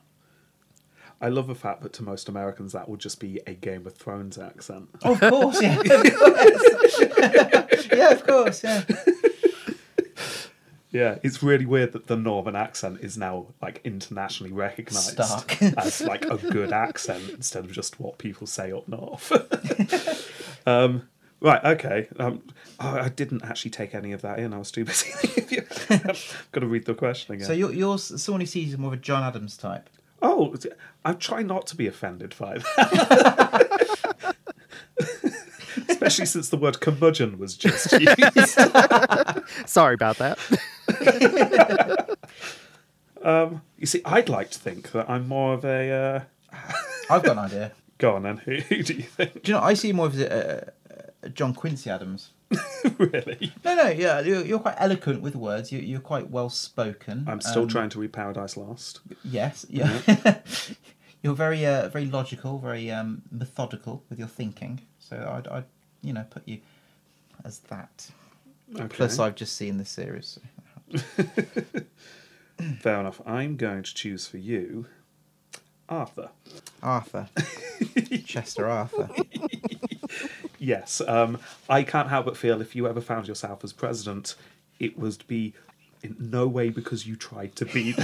I 1.21 1.29
love 1.29 1.47
the 1.47 1.55
fact 1.55 1.83
that 1.83 1.93
to 1.95 2.03
most 2.03 2.29
Americans 2.29 2.73
that 2.73 2.89
would 2.89 3.01
just 3.01 3.21
be 3.21 3.41
a 3.47 3.55
Game 3.55 3.87
of 3.87 3.95
Thrones 3.95 4.39
accent. 4.39 4.89
Of 5.03 5.21
course, 5.21 5.63
yeah. 5.63 5.81
Of 5.81 6.15
course. 6.19 7.87
yeah, 7.93 8.11
of 8.11 8.27
course, 8.27 8.65
yeah. 8.65 8.83
Yeah, 10.95 11.19
it's 11.25 11.43
really 11.43 11.67
weird 11.67 11.91
that 11.95 12.07
the 12.07 12.15
Northern 12.15 12.55
accent 12.55 13.01
is 13.01 13.19
now 13.19 13.47
like 13.61 13.81
internationally 13.83 14.53
recognised 14.53 15.21
Stark. 15.21 15.61
as 15.77 16.01
like 16.01 16.25
a 16.25 16.37
good 16.37 16.73
accent 16.73 17.31
instead 17.31 17.65
of 17.65 17.73
just 17.73 17.99
what 17.99 18.17
people 18.19 18.47
say 18.47 18.71
up 18.71 18.87
north. 18.87 19.33
um, 20.69 21.09
right, 21.41 21.65
okay. 21.65 22.07
Um, 22.17 22.43
oh, 22.79 22.97
I 23.01 23.09
didn't 23.09 23.43
actually 23.43 23.73
take 23.73 23.93
any 23.93 24.13
of 24.13 24.23
that 24.23 24.39
in. 24.39 24.55
I 24.55 24.59
was 24.59 24.71
too 24.71 24.85
busy. 24.85 25.11
Got 26.53 26.61
to 26.61 26.67
read 26.69 26.85
the 26.85 26.95
question 26.95 27.35
again. 27.35 27.47
So 27.49 27.55
you're, 27.55 27.73
you're 27.73 27.99
someone 27.99 28.43
who 28.43 28.47
sees 28.47 28.71
you 28.71 28.79
more 28.79 28.93
of 28.93 29.01
a 29.01 29.03
John 29.03 29.25
Adams 29.25 29.57
type. 29.57 29.91
Oh, 30.25 30.55
I 31.05 31.13
try 31.13 31.43
not 31.43 31.67
to 31.67 31.77
be 31.77 31.87
offended 31.87 32.35
by 32.39 32.57
that. 32.59 34.35
Especially 35.89 36.25
since 36.25 36.49
the 36.49 36.57
word 36.57 36.81
curmudgeon 36.81 37.39
was 37.39 37.55
just 37.59 37.93
used. 38.01 38.59
sorry 39.69 39.93
about 39.95 40.17
that 40.17 40.39
um, 43.23 43.61
you 43.77 43.85
see, 43.87 44.01
I'd 44.07 44.31
like 44.31 44.51
to 44.53 44.59
think 44.59 44.93
that 44.93 45.11
I'm 45.11 45.29
more 45.29 45.53
of 45.55 45.65
a. 45.65 45.91
Uh... 45.91 46.21
I've 47.11 47.23
got 47.23 47.33
an 47.33 47.39
idea. 47.39 47.73
Go 47.99 48.15
on 48.15 48.23
then. 48.23 48.39
Who, 48.39 48.57
who 48.57 48.83
do 48.83 48.95
you 48.95 49.03
think? 49.03 49.43
Do 49.43 49.53
you 49.53 49.59
know? 49.59 49.65
I 49.65 49.75
see 49.75 49.93
more 49.93 50.07
of 50.07 50.19
a, 50.19 50.73
a, 51.23 51.27
a 51.27 51.29
John 51.29 51.53
Quincy 51.53 51.91
Adams. 51.91 52.31
really? 52.99 53.53
No, 53.65 53.75
no, 53.75 53.89
yeah, 53.89 54.21
you're, 54.21 54.45
you're 54.45 54.59
quite 54.59 54.77
eloquent 54.79 55.23
with 55.23 55.35
words. 55.37 55.73
You're, 55.73 55.83
you're 55.83 56.01
quite 56.01 56.31
well 56.31 56.51
spoken. 56.51 57.25
I'm 57.27 57.41
still 57.41 57.63
Um, 57.63 57.69
trying 57.69 57.89
to 57.91 57.99
read 58.01 58.13
Paradise 58.13 58.57
Lost. 58.57 59.01
Yes, 59.25 59.67
yeah. 59.69 60.01
you're 61.23 61.35
very, 61.35 61.65
uh, 61.67 61.89
very 61.89 62.07
logical, 62.07 62.59
very 62.59 62.91
um, 62.91 63.23
methodical 63.31 64.03
with 64.09 64.19
your 64.19 64.29
thinking. 64.29 64.81
So 64.99 65.17
I'd, 65.17 65.49
I'd, 65.49 65.65
you 66.03 66.13
know, 66.13 66.25
put 66.29 66.47
you 66.47 66.61
as 67.45 67.59
that. 67.71 68.09
Okay. 68.75 68.89
Plus, 68.89 69.19
I've 69.19 69.35
just 69.35 69.57
seen 69.57 69.79
the 69.79 69.85
series. 69.85 70.39
Fair 72.81 73.01
enough. 73.01 73.21
I'm 73.27 73.57
going 73.57 73.83
to 73.83 73.95
choose 73.95 74.27
for 74.27 74.39
you 74.39 74.87
Arthur. 75.89 76.31
Arthur, 76.83 77.29
Chester 78.25 78.69
Arthur. 78.69 79.09
Yes. 80.65 81.03
Um, 81.07 81.39
I 81.69 81.83
can't 81.83 82.09
help 82.09 82.25
but 82.25 82.37
feel 82.37 82.61
if 82.63 82.75
you 82.75 82.89
ever 82.89 83.01
found 83.01 83.29
yourself 83.29 83.63
as 83.65 83.73
president, 83.73 84.35
it 84.79 84.99
was 84.99 85.19
to 85.19 85.27
be 85.27 85.53
in 86.03 86.17
no 86.19 86.47
way 86.47 86.71
because 86.71 87.07
you 87.07 87.17
tried 87.17 87.55
to 87.57 87.67
be. 87.67 87.95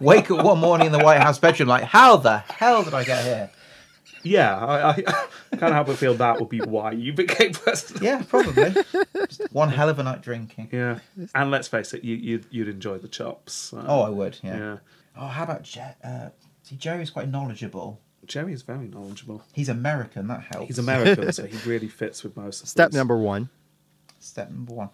Wake 0.00 0.30
up 0.30 0.44
one 0.44 0.58
morning 0.58 0.86
in 0.86 0.92
the 0.92 1.00
White 1.00 1.20
House 1.20 1.38
bedroom, 1.38 1.68
like, 1.68 1.82
how 1.84 2.16
the 2.16 2.38
hell 2.38 2.84
did 2.84 2.94
I 2.94 3.02
get 3.02 3.24
here? 3.24 3.50
Yeah, 4.22 4.56
I, 4.56 4.90
I 4.90 4.94
can't 5.56 5.72
help 5.72 5.86
but 5.88 5.96
feel 5.96 6.14
that 6.14 6.38
would 6.38 6.48
be 6.50 6.58
why 6.60 6.92
you 6.92 7.12
became 7.12 7.52
president. 7.52 8.04
Yeah, 8.04 8.22
probably. 8.28 8.74
Just 9.26 9.52
one 9.52 9.70
hell 9.70 9.88
of 9.88 9.98
a 9.98 10.02
night 10.02 10.22
drinking. 10.22 10.68
Yeah, 10.70 10.98
and 11.34 11.50
let's 11.50 11.66
face 11.66 11.94
it, 11.94 12.04
you, 12.04 12.14
you'd, 12.16 12.46
you'd 12.50 12.68
enjoy 12.68 12.98
the 12.98 13.08
chops. 13.08 13.72
Oh, 13.74 14.02
I 14.02 14.10
would. 14.10 14.38
Yeah. 14.42 14.56
yeah. 14.56 14.76
Oh, 15.16 15.26
how 15.26 15.44
about 15.44 15.62
Je- 15.62 15.94
uh, 16.04 16.28
see, 16.62 16.76
Jerry's 16.76 17.10
quite 17.10 17.28
knowledgeable. 17.28 18.00
Jerry 18.28 18.52
is 18.52 18.62
very 18.62 18.86
knowledgeable. 18.86 19.42
He's 19.52 19.68
American. 19.68 20.28
That 20.28 20.42
helps. 20.42 20.68
He's 20.68 20.78
American, 20.78 21.32
so 21.32 21.46
he 21.46 21.56
really 21.68 21.88
fits 21.88 22.22
with 22.22 22.36
most 22.36 22.62
of 22.62 22.68
Step 22.68 22.90
these. 22.90 22.96
number 22.96 23.16
one. 23.16 23.48
Step 24.20 24.50
number 24.50 24.74
one. 24.74 24.90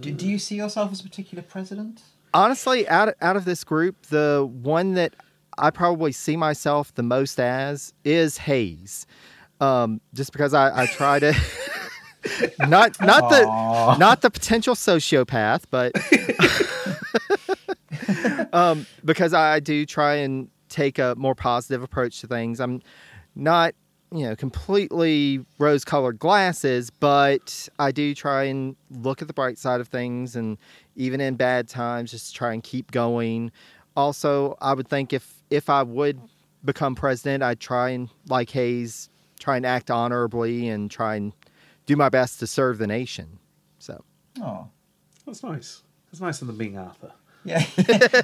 Do, 0.00 0.10
do 0.10 0.26
you 0.26 0.38
see 0.38 0.56
yourself 0.56 0.90
as 0.92 1.00
a 1.00 1.04
particular 1.04 1.42
president? 1.42 2.02
Honestly, 2.34 2.88
out 2.88 3.14
out 3.20 3.36
of 3.36 3.44
this 3.44 3.62
group, 3.64 4.06
the 4.06 4.48
one 4.62 4.94
that 4.94 5.14
I 5.56 5.70
probably 5.70 6.12
see 6.12 6.36
myself 6.36 6.94
the 6.94 7.02
most 7.02 7.38
as 7.40 7.92
is 8.04 8.38
Hayes. 8.38 9.06
Um, 9.60 10.00
just 10.14 10.32
because 10.32 10.54
I, 10.54 10.82
I 10.82 10.86
try 10.86 11.18
to 11.18 11.34
not 12.60 13.00
not 13.00 13.24
Aw. 13.24 13.94
the 13.94 13.98
not 13.98 14.22
the 14.22 14.30
potential 14.30 14.74
sociopath, 14.74 15.64
but 15.70 15.92
um, 18.52 18.86
because 19.04 19.34
I 19.34 19.60
do 19.60 19.84
try 19.84 20.16
and 20.16 20.48
take 20.68 20.98
a 20.98 21.14
more 21.16 21.34
positive 21.34 21.82
approach 21.82 22.20
to 22.20 22.26
things. 22.26 22.60
I'm 22.60 22.82
not 23.34 23.74
you 24.10 24.26
know 24.26 24.34
completely 24.34 25.44
rose 25.58 25.84
colored 25.84 26.18
glasses 26.18 26.88
but 26.88 27.68
i 27.78 27.92
do 27.92 28.14
try 28.14 28.44
and 28.44 28.74
look 28.90 29.20
at 29.20 29.28
the 29.28 29.34
bright 29.34 29.58
side 29.58 29.82
of 29.82 29.88
things 29.88 30.34
and 30.34 30.56
even 30.96 31.20
in 31.20 31.34
bad 31.34 31.68
times 31.68 32.10
just 32.10 32.34
try 32.34 32.54
and 32.54 32.62
keep 32.62 32.90
going 32.90 33.52
also 33.96 34.56
i 34.62 34.72
would 34.72 34.88
think 34.88 35.12
if 35.12 35.44
if 35.50 35.68
i 35.68 35.82
would 35.82 36.18
become 36.64 36.94
president 36.94 37.42
i'd 37.42 37.60
try 37.60 37.90
and 37.90 38.08
like 38.28 38.48
hayes 38.48 39.10
try 39.38 39.58
and 39.58 39.66
act 39.66 39.90
honorably 39.90 40.68
and 40.70 40.90
try 40.90 41.14
and 41.14 41.34
do 41.84 41.94
my 41.94 42.08
best 42.08 42.40
to 42.40 42.46
serve 42.46 42.78
the 42.78 42.86
nation 42.86 43.38
so 43.78 44.02
Oh, 44.40 44.68
That's 45.26 45.42
nice. 45.42 45.82
That's 46.10 46.20
nicer 46.20 46.44
than 46.44 46.56
being 46.56 46.78
Arthur 46.78 47.12
yeah, 47.44 47.64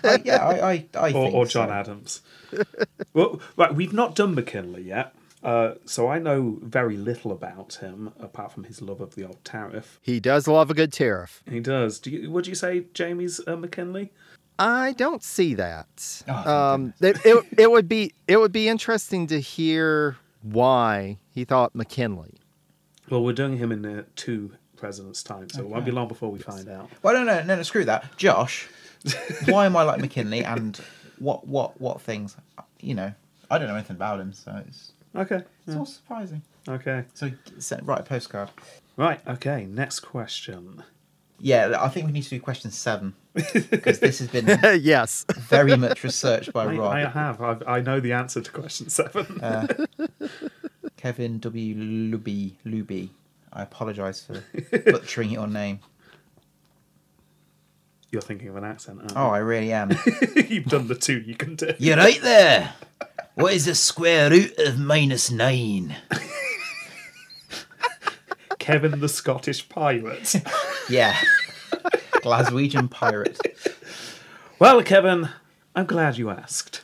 I, 0.05 0.23
yeah. 0.25 0.45
I, 0.45 0.73
I, 0.73 0.87
I 0.95 1.09
or, 1.09 1.12
think 1.12 1.35
or 1.35 1.47
John 1.47 1.69
so. 1.69 1.73
Adams. 1.75 2.23
well, 3.12 3.41
right, 3.57 3.75
we've 3.75 3.93
not 3.93 4.15
done 4.15 4.35
McKinley 4.35 4.83
yet, 4.83 5.15
uh, 5.43 5.75
so 5.85 6.09
I 6.09 6.19
know 6.19 6.59
very 6.62 6.97
little 6.97 7.33
about 7.33 7.75
him 7.75 8.12
apart 8.21 8.53
from 8.53 8.65
his 8.65 8.81
love 8.81 9.01
of 9.01 9.15
the 9.15 9.25
old 9.25 9.45
tariff. 9.45 9.99
he 10.03 10.21
does 10.21 10.49
love 10.49 10.71
a 10.71 10.75
good 10.75 10.93
tariff 10.93 11.43
He 11.49 11.61
does. 11.61 11.99
Do 11.99 12.11
you? 12.11 12.31
Would 12.31 12.47
you 12.47 12.55
say 12.55 12.85
Jamie's 12.95 13.41
uh, 13.47 13.57
McKinley? 13.57 14.12
I 14.59 14.93
don't 14.93 15.23
see 15.23 15.55
that. 15.55 16.23
Oh, 16.29 16.53
um, 16.75 16.95
it, 17.01 17.17
it, 17.25 17.45
it 17.59 17.71
would 17.71 17.89
be 17.89 18.12
it 18.29 18.37
would 18.37 18.53
be 18.53 18.69
interesting 18.69 19.27
to 19.27 19.41
hear 19.41 20.17
why 20.43 21.19
he 21.33 21.45
thought 21.45 21.75
McKinley. 21.75 22.35
Well, 23.11 23.23
we're 23.25 23.33
doing 23.33 23.59
him 23.59 23.73
in 23.73 23.85
uh, 23.85 24.05
two 24.17 24.53
presidents' 24.77 25.23
time, 25.23 25.49
so 25.51 25.61
it 25.61 25.69
won't 25.69 25.85
be 25.85 25.91
long 25.91 26.07
before 26.09 26.31
we 26.31 26.39
find 26.39 26.69
out. 26.69 26.89
Well, 27.03 27.15
no, 27.15 27.25
no, 27.25 27.43
no, 27.43 27.57
no. 27.57 27.62
Screw 27.62 27.85
that, 27.87 28.17
Josh. 28.17 28.69
Why 29.47 29.67
am 29.67 29.77
I 29.77 29.83
like 29.83 30.01
McKinley? 30.01 30.45
And 30.45 30.79
what, 31.19 31.47
what, 31.47 31.81
what 31.81 32.01
things? 32.01 32.37
You 32.81 32.95
know, 32.95 33.13
I 33.51 33.59
don't 33.59 33.69
know 33.69 33.75
anything 33.75 33.97
about 33.97 34.21
him, 34.21 34.33
so 34.33 34.63
it's 34.67 34.93
Okay. 35.17 35.43
it's 35.67 35.77
all 35.77 35.87
surprising. 35.87 36.43
Okay. 36.69 37.05
So 37.15 37.31
send, 37.59 37.87
write 37.87 38.01
a 38.01 38.05
postcard. 38.05 38.51
Right. 38.97 39.21
Okay. 39.27 39.67
Next 39.67 40.01
question. 40.01 40.83
Yeah, 41.41 41.77
I 41.79 41.89
think 41.89 42.07
we 42.07 42.13
need 42.13 42.23
to 42.23 42.31
do 42.31 42.41
question 42.41 42.71
seven 42.71 43.15
because 43.35 43.99
this 43.99 44.21
has 44.21 44.29
been 44.29 44.47
yes. 44.81 45.27
very 45.37 45.77
much 45.77 46.03
researched 46.05 46.53
by 46.53 46.65
I, 46.65 46.77
Rob. 46.77 46.93
I 46.93 47.09
have. 47.09 47.43
I've, 47.43 47.63
I 47.67 47.81
know 47.81 48.01
the 48.01 48.13
answer 48.13 48.41
to 48.41 48.51
question 48.51 48.89
seven. 48.89 49.41
Uh, 49.43 49.67
Kevin 50.97 51.39
W. 51.41 51.75
Luby. 51.75 52.55
Luby. 52.65 53.11
I 53.53 53.63
apologise 53.63 54.25
for 54.25 54.43
butchering 54.91 55.31
your 55.31 55.47
name. 55.47 55.81
You're 58.15 58.23
thinking 58.23 58.47
of 58.49 58.55
an 58.55 58.62
accent, 58.65 59.01
Oh, 59.17 59.31
I 59.31 59.39
really 59.39 59.73
am. 59.73 59.91
you? 59.91 59.97
You've 60.49 60.67
done 60.67 60.87
the 60.87 60.95
two 60.95 61.19
you 61.19 61.35
can 61.35 61.57
do. 61.57 61.75
You're 61.81 61.97
right 61.97 62.21
there. 62.23 62.73
What 63.35 63.53
is 63.53 63.65
the 63.65 63.75
square 63.75 64.31
root 64.31 64.57
of 64.57 64.79
minus 64.79 65.33
nine? 65.33 65.97
Kevin 68.61 69.01
the 69.01 69.09
Scottish 69.09 69.69
pirate. 69.69 70.37
Yeah. 70.89 71.17
Glaswegian 72.23 72.89
pirate. 72.89 73.37
well, 74.61 74.81
Kevin, 74.85 75.29
I'm 75.75 75.87
glad 75.87 76.17
you 76.17 76.31
asked. 76.31 76.83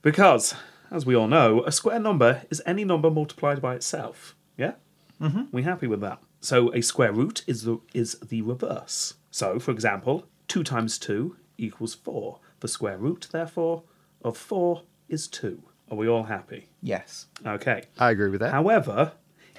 because, 0.00 0.54
as 0.90 1.04
we 1.04 1.14
all 1.14 1.28
know, 1.28 1.62
a 1.64 1.70
square 1.72 1.98
number 2.00 2.44
is 2.48 2.62
any 2.64 2.84
number 2.84 3.10
multiplied 3.10 3.60
by 3.60 3.74
itself. 3.74 4.34
Yeah? 4.56 4.72
Mm-hmm. 5.20 5.42
We 5.52 5.64
happy 5.64 5.86
with 5.86 6.00
that? 6.00 6.18
So 6.40 6.72
a 6.72 6.80
square 6.80 7.12
root 7.12 7.42
is 7.46 7.64
the 7.64 7.78
is 7.92 8.14
the 8.20 8.40
reverse. 8.40 9.14
So, 9.34 9.58
for 9.58 9.72
example, 9.72 10.28
two 10.46 10.62
times 10.62 10.96
two 10.96 11.36
equals 11.58 11.92
four. 11.92 12.38
The 12.60 12.68
square 12.68 12.98
root, 12.98 13.26
therefore, 13.32 13.82
of 14.22 14.36
four 14.36 14.82
is 15.08 15.26
two. 15.26 15.60
Are 15.90 15.96
we 15.96 16.06
all 16.06 16.22
happy? 16.22 16.68
Yes. 16.80 17.26
Okay. 17.44 17.82
I 17.98 18.12
agree 18.12 18.30
with 18.30 18.38
that. 18.42 18.52
However, 18.52 19.14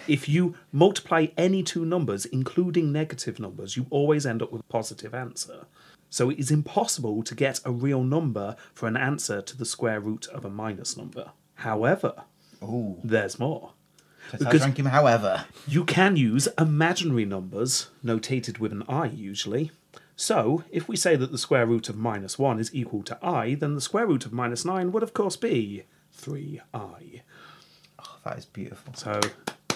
if 0.07 0.29
you 0.29 0.55
multiply 0.71 1.27
any 1.37 1.61
two 1.61 1.83
numbers, 1.83 2.25
including 2.25 2.93
negative 2.93 3.37
numbers, 3.37 3.75
you 3.75 3.85
always 3.89 4.25
end 4.25 4.41
up 4.41 4.49
with 4.49 4.61
a 4.61 4.71
positive 4.71 5.13
answer. 5.13 5.65
So 6.09 6.29
it 6.29 6.39
is 6.39 6.51
impossible 6.51 7.21
to 7.23 7.35
get 7.35 7.59
a 7.65 7.71
real 7.71 8.01
number 8.01 8.55
for 8.73 8.87
an 8.87 8.95
answer 8.95 9.41
to 9.41 9.57
the 9.57 9.65
square 9.65 9.99
root 9.99 10.25
of 10.27 10.45
a 10.45 10.49
minus 10.49 10.95
number. 10.95 11.31
However, 11.55 12.23
Ooh. 12.63 13.01
there's 13.03 13.37
more. 13.37 13.73
Because... 14.31 14.45
Because- 14.45 14.61
Drink 14.61 14.79
him, 14.79 14.85
however. 14.87 15.45
You 15.67 15.83
can 15.85 16.15
use 16.15 16.47
imaginary 16.57 17.25
numbers, 17.25 17.89
notated 18.03 18.59
with 18.59 18.71
an 18.71 18.83
i 18.87 19.05
usually. 19.07 19.71
So, 20.15 20.63
if 20.71 20.87
we 20.87 20.95
say 20.95 21.15
that 21.17 21.31
the 21.31 21.37
square 21.37 21.65
root 21.65 21.89
of 21.89 21.97
minus 21.97 22.39
1 22.39 22.59
is 22.59 22.73
equal 22.73 23.03
to 23.03 23.17
i, 23.21 23.55
then 23.55 23.75
the 23.75 23.81
square 23.81 24.07
root 24.07 24.25
of 24.25 24.31
minus 24.31 24.63
9 24.63 24.91
would 24.93 25.03
of 25.03 25.13
course 25.13 25.35
be 25.35 25.83
3i. 26.21 27.21
Oh, 27.99 28.17
that 28.23 28.37
is 28.37 28.45
beautiful. 28.45 28.93
So, 28.93 29.19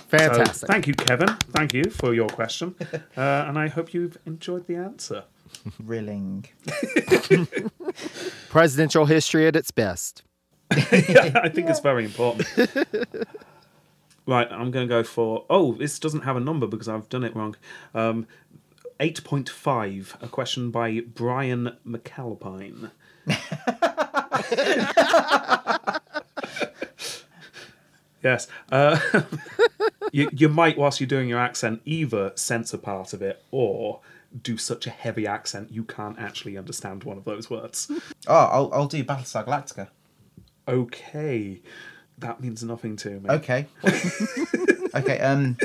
Fantastic. 0.07 0.55
So, 0.55 0.67
thank 0.67 0.87
you, 0.87 0.93
Kevin. 0.95 1.27
Thank 1.51 1.73
you 1.73 1.83
for 1.85 2.13
your 2.13 2.29
question. 2.29 2.75
Uh, 3.17 3.45
and 3.47 3.59
I 3.59 3.67
hope 3.67 3.93
you've 3.93 4.17
enjoyed 4.25 4.65
the 4.67 4.75
answer. 4.75 5.25
Rilling. 5.83 6.45
Presidential 8.49 9.05
history 9.05 9.45
at 9.45 9.57
its 9.57 9.71
best. 9.71 10.23
I 10.71 11.49
think 11.53 11.69
it's 11.69 11.81
very 11.81 12.05
important. 12.05 12.47
Right, 14.29 14.47
I'm 14.51 14.71
going 14.71 14.87
to 14.87 14.93
go 14.93 15.03
for. 15.03 15.45
Oh, 15.49 15.73
this 15.73 15.99
doesn't 15.99 16.21
have 16.21 16.37
a 16.37 16.39
number 16.39 16.67
because 16.67 16.87
I've 16.87 17.09
done 17.09 17.23
it 17.23 17.35
wrong. 17.35 17.55
Um, 17.93 18.27
8.5, 18.99 20.21
a 20.21 20.27
question 20.27 20.71
by 20.71 20.99
Brian 20.99 21.77
McAlpine. 21.87 22.91
yes. 28.23 28.47
Uh, 28.71 28.99
you, 30.11 30.29
you 30.33 30.49
might, 30.49 30.77
whilst 30.77 30.99
you're 30.99 31.07
doing 31.07 31.29
your 31.29 31.39
accent, 31.39 31.81
either 31.85 32.33
censor 32.35 32.77
part 32.77 33.13
of 33.13 33.21
it 33.21 33.43
or 33.51 34.01
do 34.43 34.57
such 34.57 34.85
a 34.85 34.91
heavy 34.91 35.25
accent 35.25 35.71
you 35.71 35.83
can't 35.83 36.19
actually 36.19 36.55
understand 36.55 37.03
one 37.03 37.17
of 37.17 37.25
those 37.25 37.49
words. 37.49 37.89
Oh, 38.27 38.35
I'll, 38.35 38.73
I'll 38.73 38.87
do 38.87 39.03
Battlestar 39.03 39.45
Galactica. 39.45 39.87
Okay. 40.67 41.61
That 42.19 42.41
means 42.41 42.63
nothing 42.63 42.95
to 42.97 43.09
me. 43.09 43.29
Okay. 43.29 43.65
okay. 44.95 45.19
Um. 45.19 45.57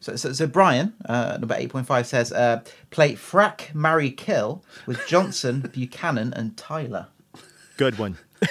So, 0.00 0.16
so, 0.16 0.32
so 0.32 0.46
Brian, 0.46 0.94
uh, 1.04 1.36
number 1.38 1.54
eight 1.58 1.70
point 1.70 1.86
five 1.86 2.06
says, 2.06 2.32
uh, 2.32 2.62
play 2.90 3.14
frack, 3.14 3.74
marry, 3.74 4.10
kill 4.10 4.64
with 4.86 5.06
Johnson, 5.06 5.70
Buchanan, 5.72 6.32
and 6.32 6.56
Tyler. 6.56 7.08
Good 7.76 7.98
one. 7.98 8.18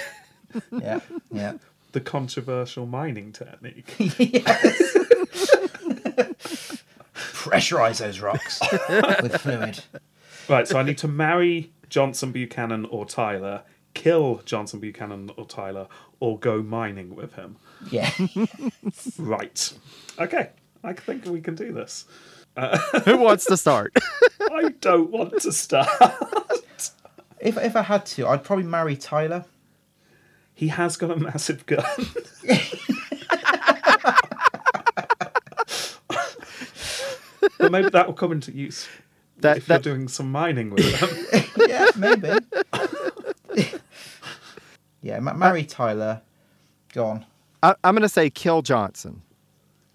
Yeah, 0.72 0.98
yeah. 1.30 1.52
The 1.92 2.00
controversial 2.00 2.84
mining 2.84 3.30
technique. 3.30 3.94
yes. 4.18 4.96
Pressurize 7.14 7.98
those 8.00 8.18
rocks 8.18 8.60
with 9.22 9.40
fluid. 9.40 9.84
right, 10.48 10.66
so 10.66 10.76
I 10.76 10.82
need 10.82 10.98
to 10.98 11.06
marry 11.06 11.70
Johnson 11.88 12.32
Buchanan 12.32 12.84
or 12.86 13.06
Tyler, 13.06 13.62
kill 13.94 14.42
Johnson 14.44 14.80
Buchanan 14.80 15.30
or 15.36 15.46
Tyler, 15.46 15.86
or 16.20 16.38
go 16.38 16.62
mining 16.62 17.14
with 17.16 17.34
him. 17.34 17.56
Yeah. 17.90 18.10
Right. 19.18 19.72
Okay. 20.18 20.50
I 20.82 20.92
think 20.94 21.24
we 21.26 21.40
can 21.40 21.54
do 21.54 21.72
this. 21.72 22.04
Uh, 22.56 22.76
Who 23.04 23.18
wants 23.18 23.44
to 23.46 23.56
start? 23.56 23.92
I 24.40 24.70
don't 24.80 25.10
want 25.10 25.40
to 25.42 25.52
start. 25.52 25.88
If 27.40 27.56
if 27.56 27.76
I 27.76 27.82
had 27.82 28.04
to, 28.06 28.26
I'd 28.28 28.44
probably 28.44 28.64
marry 28.64 28.96
Tyler. 28.96 29.44
He 30.54 30.68
has 30.68 30.96
got 30.96 31.10
a 31.10 31.16
massive 31.16 31.64
gun. 31.66 31.84
but 37.58 37.72
maybe 37.72 37.88
that 37.90 38.06
will 38.06 38.14
come 38.14 38.32
into 38.32 38.52
use 38.52 38.88
That- 39.38 39.58
if 39.58 39.66
that- 39.66 39.84
you're 39.84 39.94
doing 39.94 40.08
some 40.08 40.30
mining 40.30 40.70
with 40.70 41.00
them. 41.00 41.44
Yeah, 41.68 41.86
maybe. 41.96 42.28
marry 45.02 45.64
Tyler. 45.64 46.22
Go 46.92 47.06
on. 47.06 47.26
I, 47.62 47.74
I'm 47.84 47.94
going 47.94 48.02
to 48.02 48.08
say 48.08 48.30
kill 48.30 48.62
Johnson. 48.62 49.22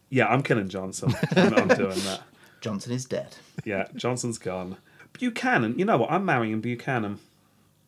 Yeah, 0.10 0.28
I'm 0.28 0.44
killing 0.44 0.70
Johnson. 0.70 1.14
I'm, 1.36 1.54
I'm 1.54 1.68
doing 1.70 2.00
that. 2.00 2.22
Johnson 2.62 2.94
is 2.94 3.06
dead. 3.06 3.36
Yeah, 3.64 3.88
Johnson's 3.96 4.38
gone. 4.38 4.78
Buchanan, 5.14 5.78
you 5.78 5.86
know 5.86 5.98
what? 5.98 6.12
I'm 6.12 6.26
marrying 6.26 6.62
Buchanan 6.62 7.20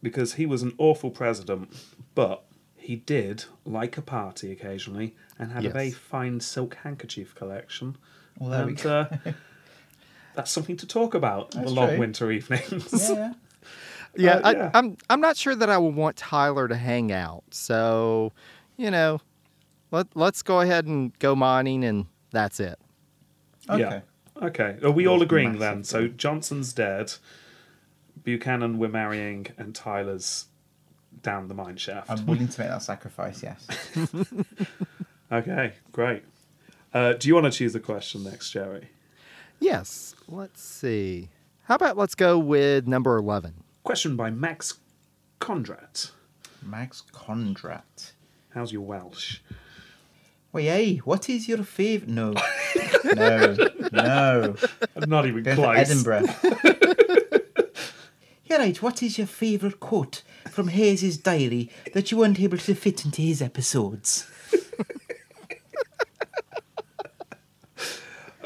because 0.01 0.33
he 0.33 0.45
was 0.45 0.61
an 0.61 0.73
awful 0.77 1.09
president, 1.09 1.73
but 2.15 2.43
he 2.75 2.95
did 2.95 3.45
like 3.65 3.97
a 3.97 4.01
party 4.01 4.51
occasionally 4.51 5.15
and 5.37 5.51
had 5.51 5.63
Yes. 5.63 5.71
a 5.71 5.73
very 5.73 5.91
fine 5.91 6.39
silk 6.39 6.75
handkerchief 6.83 7.35
collection. 7.35 7.97
Well, 8.39 8.51
there 8.51 8.65
we 8.65 8.73
and, 8.73 8.81
go. 8.81 9.07
Uh, 9.25 9.31
that's 10.35 10.51
something 10.51 10.77
to 10.77 10.87
talk 10.87 11.13
about 11.13 11.55
on 11.55 11.65
the 11.65 11.71
long 11.71 11.89
true. 11.89 11.99
winter 11.99 12.31
evenings. 12.31 13.09
Yeah, 13.09 13.15
yeah. 13.15 13.33
Yeah, 14.17 14.35
Uh, 14.43 14.51
yeah. 14.55 14.71
I, 14.73 14.77
I'm. 14.79 14.97
I'm 15.09 15.21
not 15.21 15.37
sure 15.37 15.55
that 15.55 15.69
I 15.69 15.77
would 15.77 15.95
want 15.95 16.15
Tyler 16.17 16.67
to 16.67 16.75
hang 16.75 17.11
out. 17.11 17.43
So, 17.51 18.33
you 18.77 18.91
know, 18.91 19.21
let 19.91 20.07
let's 20.15 20.41
go 20.41 20.61
ahead 20.61 20.85
and 20.85 21.17
go 21.19 21.35
mining, 21.35 21.83
and 21.83 22.05
that's 22.31 22.59
it. 22.59 22.79
Okay. 23.69 23.79
Yeah. 23.81 24.01
Okay. 24.47 24.77
Are 24.83 24.91
we 24.91 25.07
all 25.07 25.21
agreeing 25.21 25.59
then? 25.59 25.83
So 25.83 26.07
Johnson's 26.07 26.71
dead, 26.73 27.13
Buchanan 28.23 28.77
we're 28.77 28.87
marrying, 28.89 29.47
and 29.57 29.73
Tyler's 29.73 30.45
down 31.23 31.47
the 31.47 31.53
mine 31.55 31.77
shaft. 31.77 32.09
I'm 32.11 32.25
willing 32.25 32.47
to 32.47 32.61
make 32.61 32.69
that 32.69 32.83
sacrifice, 32.83 33.41
yes. 33.43 33.65
Okay, 35.31 35.73
great. 35.91 36.23
Uh, 36.93 37.13
do 37.13 37.27
you 37.27 37.33
want 37.33 37.45
to 37.45 37.51
choose 37.51 37.75
a 37.75 37.81
question 37.81 38.23
next, 38.23 38.51
Jerry? 38.51 38.89
Yes. 39.59 40.15
Let's 40.29 40.61
see. 40.61 41.29
How 41.63 41.75
about 41.75 41.97
let's 41.97 42.15
go 42.15 42.39
with 42.39 42.87
number 42.87 43.17
eleven. 43.17 43.63
Question 43.87 44.17
by 44.17 44.29
Max 44.29 44.79
Condrat. 45.39 46.11
Max 46.61 47.03
Condrat. 47.13 48.11
How's 48.49 48.73
your 48.73 48.81
Welsh? 48.81 49.39
Wait, 50.51 50.65
hey, 50.65 50.97
what 50.97 51.29
is 51.29 51.47
your 51.47 51.63
favourite? 51.63 52.09
No. 52.13 52.33
no. 53.15 53.55
No. 53.93 54.55
I'm 54.93 55.09
Not 55.09 55.25
even 55.25 55.45
for 55.45 55.55
close. 55.55 55.77
Edinburgh. 55.77 56.25
yeah, 58.43 58.57
right. 58.57 58.81
What 58.81 59.01
is 59.01 59.17
your 59.17 59.27
favourite 59.27 59.79
quote 59.79 60.21
from 60.49 60.67
Hayes's 60.67 61.17
diary 61.17 61.69
that 61.93 62.11
you 62.11 62.17
weren't 62.17 62.41
able 62.41 62.57
to 62.57 62.75
fit 62.75 63.05
into 63.05 63.21
his 63.21 63.41
episodes? 63.41 64.29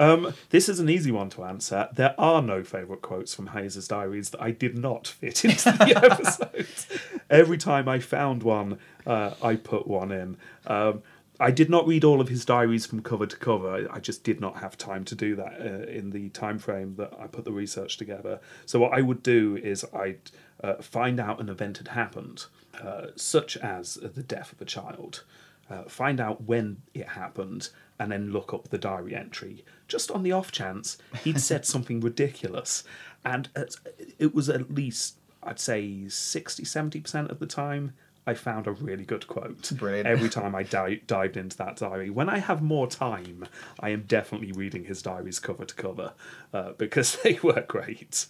Um, 0.02 0.34
this 0.50 0.68
is 0.68 0.80
an 0.80 0.90
easy 0.90 1.12
one 1.12 1.30
to 1.30 1.44
answer. 1.44 1.88
There 1.94 2.16
are 2.20 2.42
no 2.42 2.64
favourite 2.64 3.04
quotes 3.04 3.36
from 3.36 3.48
Hayes' 3.48 3.88
diaries 3.88 4.32
that 4.32 4.42
I 4.42 4.50
did 4.50 4.76
not 4.76 5.08
fit 5.08 5.46
into 5.46 5.72
the 5.72 6.02
episodes. 6.04 6.88
Every 7.30 7.60
time 7.60 7.88
I 7.88 8.00
found 8.00 8.42
one, 8.42 8.80
uh, 9.06 9.36
I 9.44 9.58
put 9.58 9.86
one 9.86 10.12
in. 10.12 10.38
Um, 10.66 11.04
I 11.40 11.52
did 11.52 11.70
not 11.70 11.88
read 11.88 12.04
all 12.04 12.20
of 12.20 12.30
his 12.30 12.46
diaries 12.46 12.88
from 12.88 13.04
cover 13.04 13.28
to 13.28 13.38
cover. 13.38 13.88
I- 13.92 14.00
just 14.00 14.24
did 14.24 14.42
not 14.42 14.58
have 14.58 14.76
time 14.76 15.06
to 15.06 15.14
do 15.14 15.36
that 15.36 15.62
uh, 15.62 15.88
in 15.88 16.10
the 16.10 16.30
time 16.30 16.58
frame 16.58 16.96
that 16.96 17.14
I 17.20 17.28
put 17.28 17.46
the 17.46 17.52
research 17.52 17.98
together. 17.98 18.40
So 18.66 18.80
what 18.80 18.94
I 18.94 19.02
would 19.02 19.22
do 19.22 19.56
is 19.56 19.86
I'd 19.94 20.32
uh, 20.64 20.76
find 20.82 21.20
out 21.20 21.40
an 21.40 21.48
event 21.48 21.78
had 21.78 21.90
happened, 21.90 22.46
uh, 22.84 23.08
such 23.16 23.56
as 23.58 23.96
the 23.96 24.24
death 24.24 24.52
of 24.52 24.62
a 24.62 24.66
child 24.66 25.24
uh, 25.72 25.84
find 25.84 26.20
out 26.20 26.44
when 26.44 26.82
it 26.94 27.10
happened, 27.10 27.70
and 28.02 28.12
then 28.12 28.32
look 28.32 28.52
up 28.52 28.70
the 28.70 28.80
diary 28.80 29.16
entry. 29.16 29.64
Just 29.88 30.10
on 30.10 30.24
the 30.24 30.32
off 30.32 30.52
chance 30.52 30.98
he'd 31.24 31.40
said 31.40 31.66
something 31.68 32.00
ridiculous. 32.00 32.84
And 33.24 33.48
at, 33.56 33.76
it 34.18 34.34
was 34.34 34.50
at 34.50 34.74
least, 34.74 35.18
I'd 35.44 35.60
say, 35.60 36.08
60 36.08 36.64
70% 36.64 37.30
of 37.30 37.38
the 37.38 37.46
time, 37.46 37.94
I 38.26 38.34
found 38.34 38.66
a 38.66 38.72
really 38.72 39.06
good 39.06 39.28
quote. 39.28 39.72
Brilliant. 39.78 40.08
Every 40.08 40.30
time 40.30 40.56
I 40.56 40.64
di- 40.64 41.04
dived 41.06 41.38
into 41.38 41.56
that 41.58 41.76
diary. 41.76 42.10
When 42.10 42.28
I 42.28 42.40
have 42.40 42.64
more 42.64 42.88
time, 42.88 43.46
I 43.80 43.90
am 43.90 44.06
definitely 44.08 44.52
reading 44.52 44.86
his 44.86 45.04
diaries 45.04 45.40
cover 45.40 45.66
to 45.66 45.76
cover 45.76 46.14
uh, 46.56 46.72
because 46.80 47.18
they 47.24 47.38
were 47.44 47.64
great. 47.68 48.26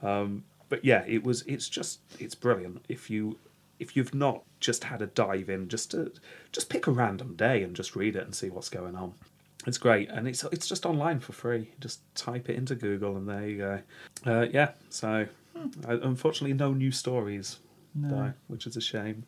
Um, 0.00 0.44
but 0.68 0.84
yeah, 0.84 1.02
it 1.08 1.24
was. 1.24 1.42
It's 1.42 1.68
just. 1.68 2.00
It's 2.20 2.36
brilliant. 2.36 2.84
If 2.88 3.10
you 3.10 3.38
if 3.78 3.96
you've 3.96 4.14
not 4.14 4.42
just 4.60 4.84
had 4.84 5.02
a 5.02 5.06
dive 5.06 5.48
in, 5.48 5.68
just 5.68 5.90
to 5.92 6.12
just 6.52 6.68
pick 6.68 6.86
a 6.86 6.90
random 6.90 7.34
day 7.36 7.62
and 7.62 7.74
just 7.76 7.94
read 7.96 8.16
it 8.16 8.24
and 8.24 8.34
see 8.34 8.50
what's 8.50 8.68
going 8.68 8.94
on. 8.96 9.14
It's 9.66 9.78
great, 9.78 10.08
and 10.08 10.26
it's 10.26 10.44
it's 10.44 10.66
just 10.68 10.86
online 10.86 11.20
for 11.20 11.32
free. 11.32 11.70
Just 11.80 12.00
type 12.14 12.48
it 12.48 12.56
into 12.56 12.74
Google, 12.74 13.16
and 13.16 13.28
there 13.28 13.48
you 13.48 13.58
go. 13.58 13.80
Uh, 14.24 14.46
yeah. 14.50 14.70
So, 14.88 15.26
uh, 15.56 15.98
unfortunately, 16.00 16.54
no 16.54 16.72
new 16.72 16.90
stories, 16.90 17.58
though, 17.94 18.32
which 18.46 18.66
is 18.66 18.76
a 18.76 18.80
shame. 18.80 19.24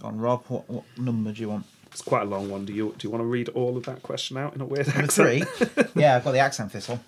Go 0.00 0.08
on, 0.08 0.18
Rob. 0.18 0.44
What, 0.48 0.68
what 0.70 0.84
number 0.96 1.32
do 1.32 1.40
you 1.40 1.48
want? 1.48 1.66
It's 1.86 2.02
quite 2.02 2.22
a 2.22 2.26
long 2.26 2.50
one. 2.50 2.64
Do 2.66 2.72
you 2.72 2.94
do 2.98 3.08
you 3.08 3.10
want 3.10 3.22
to 3.22 3.26
read 3.26 3.48
all 3.50 3.76
of 3.76 3.84
that 3.86 4.02
question 4.02 4.36
out 4.36 4.54
in 4.54 4.60
a 4.60 4.66
weird 4.66 4.86
Number 4.86 5.02
accent 5.04 5.12
three. 5.58 5.84
yeah, 6.00 6.16
I've 6.16 6.24
got 6.24 6.32
the 6.32 6.38
accent 6.38 6.72
thistle. 6.72 7.00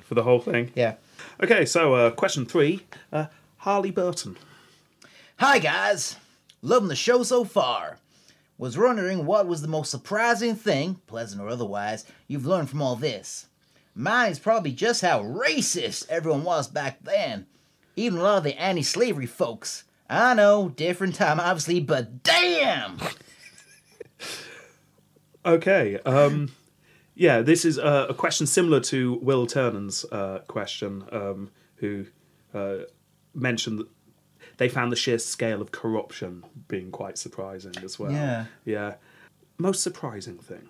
for 0.00 0.14
the 0.14 0.22
whole 0.22 0.40
thing? 0.40 0.70
Yeah. 0.74 0.94
Okay. 1.42 1.66
So, 1.66 1.94
uh, 1.94 2.10
question 2.10 2.46
three. 2.46 2.86
Uh, 3.12 3.26
Harley 3.58 3.90
Burton. 3.90 4.36
Hi, 5.38 5.58
guys. 5.58 6.16
Loving 6.62 6.88
the 6.88 6.96
show 6.96 7.22
so 7.22 7.44
far. 7.44 7.98
Was 8.58 8.76
wondering 8.76 9.24
what 9.24 9.46
was 9.46 9.62
the 9.62 9.68
most 9.68 9.90
surprising 9.90 10.54
thing, 10.54 11.00
pleasant 11.06 11.40
or 11.40 11.48
otherwise, 11.48 12.04
you've 12.28 12.46
learned 12.46 12.68
from 12.68 12.82
all 12.82 12.96
this. 12.96 13.46
Mine 13.94 14.32
is 14.32 14.38
probably 14.38 14.72
just 14.72 15.00
how 15.00 15.22
racist 15.22 16.08
everyone 16.08 16.44
was 16.44 16.68
back 16.68 16.98
then. 17.02 17.46
Even 17.96 18.18
a 18.18 18.22
lot 18.22 18.38
of 18.38 18.44
the 18.44 18.60
anti 18.60 18.82
slavery 18.82 19.26
folks. 19.26 19.84
I 20.08 20.34
know, 20.34 20.68
different 20.68 21.14
time, 21.14 21.40
obviously, 21.40 21.80
but 21.80 22.22
damn! 22.22 22.98
Okay. 25.44 25.98
Um, 26.04 26.50
yeah, 27.14 27.40
this 27.42 27.64
is 27.64 27.78
a 27.78 28.14
question 28.16 28.46
similar 28.46 28.80
to 28.80 29.14
Will 29.22 29.46
Turnan's 29.46 30.04
uh, 30.12 30.40
question, 30.48 31.04
um, 31.12 31.50
who 31.76 32.06
uh, 32.54 32.78
mentioned 33.34 33.84
they 34.60 34.68
found 34.68 34.92
the 34.92 34.96
sheer 34.96 35.18
scale 35.18 35.62
of 35.62 35.72
corruption 35.72 36.44
being 36.68 36.90
quite 36.90 37.16
surprising 37.16 37.72
as 37.82 37.98
well. 37.98 38.12
Yeah. 38.12 38.44
Yeah. 38.66 38.96
Most 39.56 39.82
surprising 39.82 40.36
thing. 40.36 40.68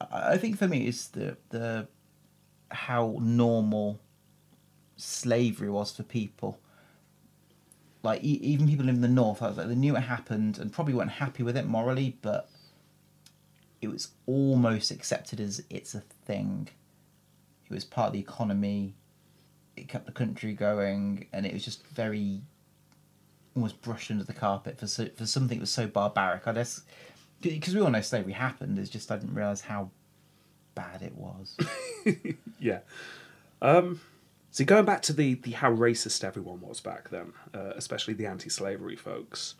I 0.00 0.34
I 0.34 0.38
think 0.38 0.56
for 0.56 0.68
me 0.68 0.86
is 0.86 1.08
the 1.08 1.36
the 1.48 1.88
how 2.70 3.18
normal 3.20 3.98
slavery 4.96 5.68
was 5.68 5.90
for 5.90 6.04
people. 6.04 6.60
Like 8.04 8.22
e- 8.22 8.38
even 8.52 8.68
people 8.68 8.88
in 8.88 9.00
the 9.00 9.08
north, 9.08 9.42
I 9.42 9.48
was 9.48 9.56
like 9.56 9.66
they 9.66 9.74
knew 9.74 9.96
it 9.96 10.02
happened 10.02 10.58
and 10.58 10.72
probably 10.72 10.94
weren't 10.94 11.10
happy 11.10 11.42
with 11.42 11.56
it 11.56 11.66
morally, 11.66 12.18
but 12.22 12.48
it 13.80 13.88
was 13.88 14.12
almost 14.26 14.92
accepted 14.92 15.40
as 15.40 15.60
it's 15.68 15.96
a 15.96 16.04
thing. 16.24 16.68
It 17.68 17.74
was 17.74 17.84
part 17.84 18.08
of 18.08 18.12
the 18.12 18.20
economy. 18.20 18.94
It 19.76 19.88
kept 19.88 20.06
the 20.06 20.12
country 20.12 20.52
going, 20.52 21.26
and 21.32 21.44
it 21.44 21.52
was 21.52 21.64
just 21.64 21.84
very 21.88 22.42
almost 23.54 23.80
brushed 23.82 24.10
under 24.10 24.24
the 24.24 24.32
carpet 24.32 24.78
for 24.78 24.86
so, 24.86 25.06
for 25.14 25.26
something 25.26 25.58
that 25.58 25.62
was 25.62 25.70
so 25.70 25.86
barbaric. 25.86 26.46
I 26.46 26.52
guess 26.52 26.82
because 27.40 27.74
we 27.74 27.80
all 27.80 27.90
know 27.90 28.00
slavery 28.00 28.32
happened. 28.32 28.78
It's 28.78 28.90
just 28.90 29.10
I 29.10 29.16
didn't 29.16 29.34
realize 29.34 29.62
how 29.62 29.90
bad 30.74 31.02
it 31.02 31.14
was. 31.14 31.56
Yeah. 32.62 32.78
Um, 33.60 34.00
see, 34.52 34.64
going 34.64 34.84
back 34.84 35.02
to 35.02 35.12
the, 35.12 35.34
the 35.34 35.50
how 35.50 35.72
racist 35.72 36.22
everyone 36.22 36.60
was 36.60 36.80
back 36.80 37.10
then, 37.10 37.32
uh, 37.52 37.72
especially 37.74 38.14
the 38.14 38.26
anti-slavery 38.26 38.94
folks, 38.94 39.56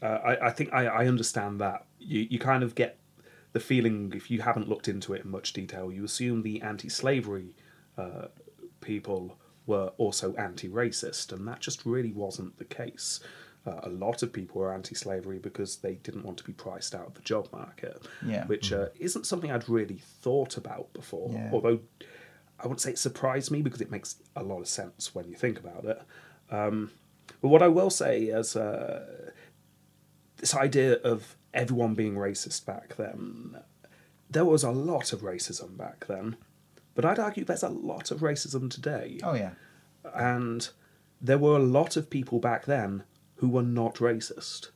uh, 0.00 0.06
I, 0.24 0.46
I 0.46 0.50
think 0.50 0.72
I, 0.72 0.86
I 0.86 1.06
understand 1.08 1.60
that. 1.60 1.86
You 1.98 2.26
you 2.30 2.38
kind 2.38 2.62
of 2.62 2.74
get 2.76 2.98
the 3.52 3.60
feeling 3.60 4.12
if 4.14 4.30
you 4.30 4.42
haven't 4.42 4.68
looked 4.68 4.86
into 4.86 5.12
it 5.12 5.24
in 5.24 5.30
much 5.30 5.52
detail, 5.52 5.92
you 5.92 6.04
assume 6.04 6.42
the 6.42 6.62
anti-slavery 6.62 7.56
uh, 7.98 8.28
people 8.80 9.36
were 9.70 9.88
also 9.98 10.34
anti-racist, 10.34 11.32
and 11.32 11.46
that 11.48 11.60
just 11.60 11.84
really 11.86 12.12
wasn't 12.12 12.52
the 12.58 12.64
case. 12.82 13.20
Uh, 13.66 13.80
a 13.82 13.88
lot 13.90 14.22
of 14.22 14.32
people 14.32 14.60
were 14.60 14.72
anti-slavery 14.74 15.38
because 15.38 15.76
they 15.84 15.94
didn't 16.06 16.24
want 16.24 16.38
to 16.38 16.44
be 16.44 16.52
priced 16.52 16.94
out 16.94 17.06
of 17.06 17.14
the 17.14 17.20
job 17.32 17.48
market, 17.52 17.96
Yeah. 18.32 18.46
which 18.46 18.72
uh, 18.72 18.88
isn't 18.98 19.26
something 19.26 19.50
I'd 19.52 19.68
really 19.68 20.00
thought 20.22 20.56
about 20.56 20.92
before. 20.92 21.30
Yeah. 21.32 21.50
Although 21.52 21.80
I 22.58 22.62
wouldn't 22.64 22.80
say 22.80 22.90
it 22.92 22.98
surprised 22.98 23.50
me 23.50 23.60
because 23.62 23.80
it 23.82 23.90
makes 23.90 24.16
a 24.34 24.42
lot 24.42 24.60
of 24.60 24.68
sense 24.68 25.14
when 25.14 25.28
you 25.28 25.36
think 25.36 25.58
about 25.64 25.84
it. 25.84 26.00
Um, 26.50 26.90
but 27.42 27.48
what 27.48 27.62
I 27.62 27.68
will 27.68 27.90
say 27.90 28.22
is 28.40 28.56
uh, 28.56 29.30
this 30.38 30.54
idea 30.54 30.94
of 31.12 31.36
everyone 31.52 31.94
being 31.94 32.14
racist 32.14 32.64
back 32.66 32.96
then, 32.96 33.56
there 34.30 34.44
was 34.44 34.62
a 34.64 34.70
lot 34.70 35.12
of 35.12 35.20
racism 35.20 35.76
back 35.76 36.06
then, 36.06 36.36
but 36.94 37.04
I'd 37.04 37.18
argue 37.18 37.44
there's 37.44 37.62
a 37.62 37.68
lot 37.68 38.10
of 38.10 38.20
racism 38.20 38.70
today. 38.70 39.18
Oh 39.22 39.34
yeah, 39.34 39.52
And 40.14 40.68
there 41.20 41.38
were 41.38 41.56
a 41.56 41.62
lot 41.62 41.96
of 41.96 42.10
people 42.10 42.38
back 42.40 42.64
then 42.66 43.04
who 43.36 43.48
were 43.48 43.62
not 43.62 43.96
racist. 43.96 44.70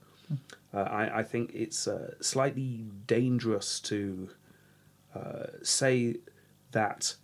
Uh, 0.72 0.78
I, 0.80 1.18
I 1.18 1.22
think 1.22 1.52
it's 1.54 1.86
uh, 1.86 2.14
slightly 2.20 2.86
dangerous 3.06 3.78
to 3.80 4.30
uh, 5.14 5.46
say 5.62 6.16
that 6.72 7.14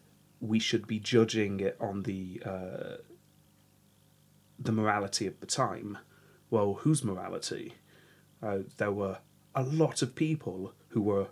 we 0.41 0.59
should 0.59 0.87
be 0.87 0.99
judging 1.01 1.61
it 1.61 1.77
on 1.81 2.03
the 2.05 2.43
uh, 2.45 2.97
the 4.59 4.73
morality 4.73 5.27
of 5.27 5.41
the 5.41 5.47
time. 5.47 5.99
Well, 6.51 6.75
whose 6.75 7.03
morality? 7.03 7.75
Uh, 8.43 8.59
there 8.77 8.93
were 8.93 9.19
a 9.55 9.63
lot 9.63 10.03
of 10.03 10.15
people 10.15 10.73
who 10.89 11.03
were 11.03 11.29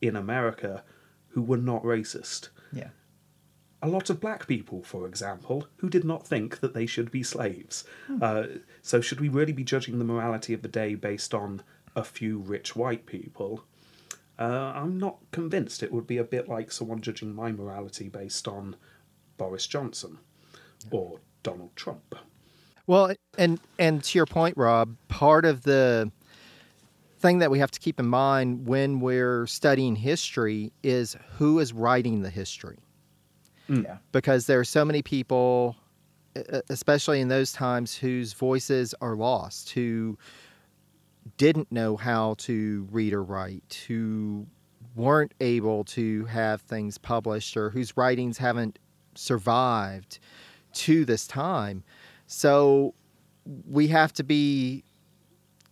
in 0.00 0.16
America 0.16 0.84
who 1.28 1.42
were 1.42 1.56
not 1.56 1.82
racist. 1.82 2.48
Yeah. 2.72 2.88
A 3.82 3.88
lot 3.88 4.10
of 4.10 4.20
black 4.20 4.46
people, 4.46 4.82
for 4.82 5.06
example, 5.06 5.66
who 5.78 5.90
did 5.90 6.04
not 6.04 6.26
think 6.26 6.60
that 6.60 6.72
they 6.72 6.86
should 6.86 7.10
be 7.10 7.24
slaves. 7.24 7.84
Uh, 8.20 8.44
so, 8.80 9.00
should 9.00 9.20
we 9.20 9.28
really 9.28 9.52
be 9.52 9.64
judging 9.64 9.98
the 9.98 10.04
morality 10.04 10.54
of 10.54 10.62
the 10.62 10.68
day 10.68 10.94
based 10.94 11.34
on 11.34 11.62
a 11.96 12.04
few 12.04 12.38
rich 12.38 12.76
white 12.76 13.06
people? 13.06 13.64
Uh, 14.38 14.72
I'm 14.74 14.98
not 14.98 15.18
convinced. 15.30 15.82
It 15.82 15.92
would 15.92 16.06
be 16.06 16.18
a 16.18 16.24
bit 16.24 16.48
like 16.48 16.72
someone 16.72 17.00
judging 17.00 17.34
my 17.34 17.52
morality 17.52 18.08
based 18.08 18.48
on 18.48 18.76
Boris 19.36 19.66
Johnson 19.66 20.18
or 20.90 21.20
Donald 21.42 21.74
Trump. 21.76 22.14
Well, 22.86 23.14
and 23.38 23.60
and 23.78 24.02
to 24.04 24.18
your 24.18 24.26
point, 24.26 24.56
Rob, 24.56 24.96
part 25.08 25.44
of 25.44 25.62
the 25.62 26.10
thing 27.18 27.38
that 27.38 27.50
we 27.50 27.60
have 27.60 27.70
to 27.70 27.80
keep 27.80 28.00
in 28.00 28.06
mind 28.06 28.66
when 28.66 29.00
we're 29.00 29.46
studying 29.46 29.94
history 29.94 30.72
is 30.82 31.16
who 31.38 31.60
is 31.60 31.72
writing 31.72 32.22
the 32.22 32.30
history. 32.30 32.78
Mm. 33.68 33.84
Yeah. 33.84 33.96
Because 34.12 34.46
there 34.46 34.60
are 34.60 34.64
so 34.64 34.84
many 34.84 35.02
people, 35.02 35.76
especially 36.68 37.20
in 37.20 37.28
those 37.28 37.52
times, 37.52 37.96
whose 37.96 38.32
voices 38.32 38.94
are 39.00 39.16
lost, 39.16 39.70
who 39.70 40.18
didn't 41.36 41.70
know 41.70 41.96
how 41.96 42.34
to 42.38 42.88
read 42.90 43.12
or 43.12 43.22
write, 43.22 43.84
who 43.86 44.46
weren't 44.96 45.32
able 45.40 45.84
to 45.84 46.24
have 46.26 46.60
things 46.62 46.98
published, 46.98 47.56
or 47.56 47.70
whose 47.70 47.96
writings 47.96 48.38
haven't 48.38 48.78
survived 49.14 50.18
to 50.72 51.04
this 51.04 51.26
time. 51.26 51.84
So 52.26 52.94
we 53.68 53.88
have 53.88 54.12
to 54.14 54.24
be 54.24 54.84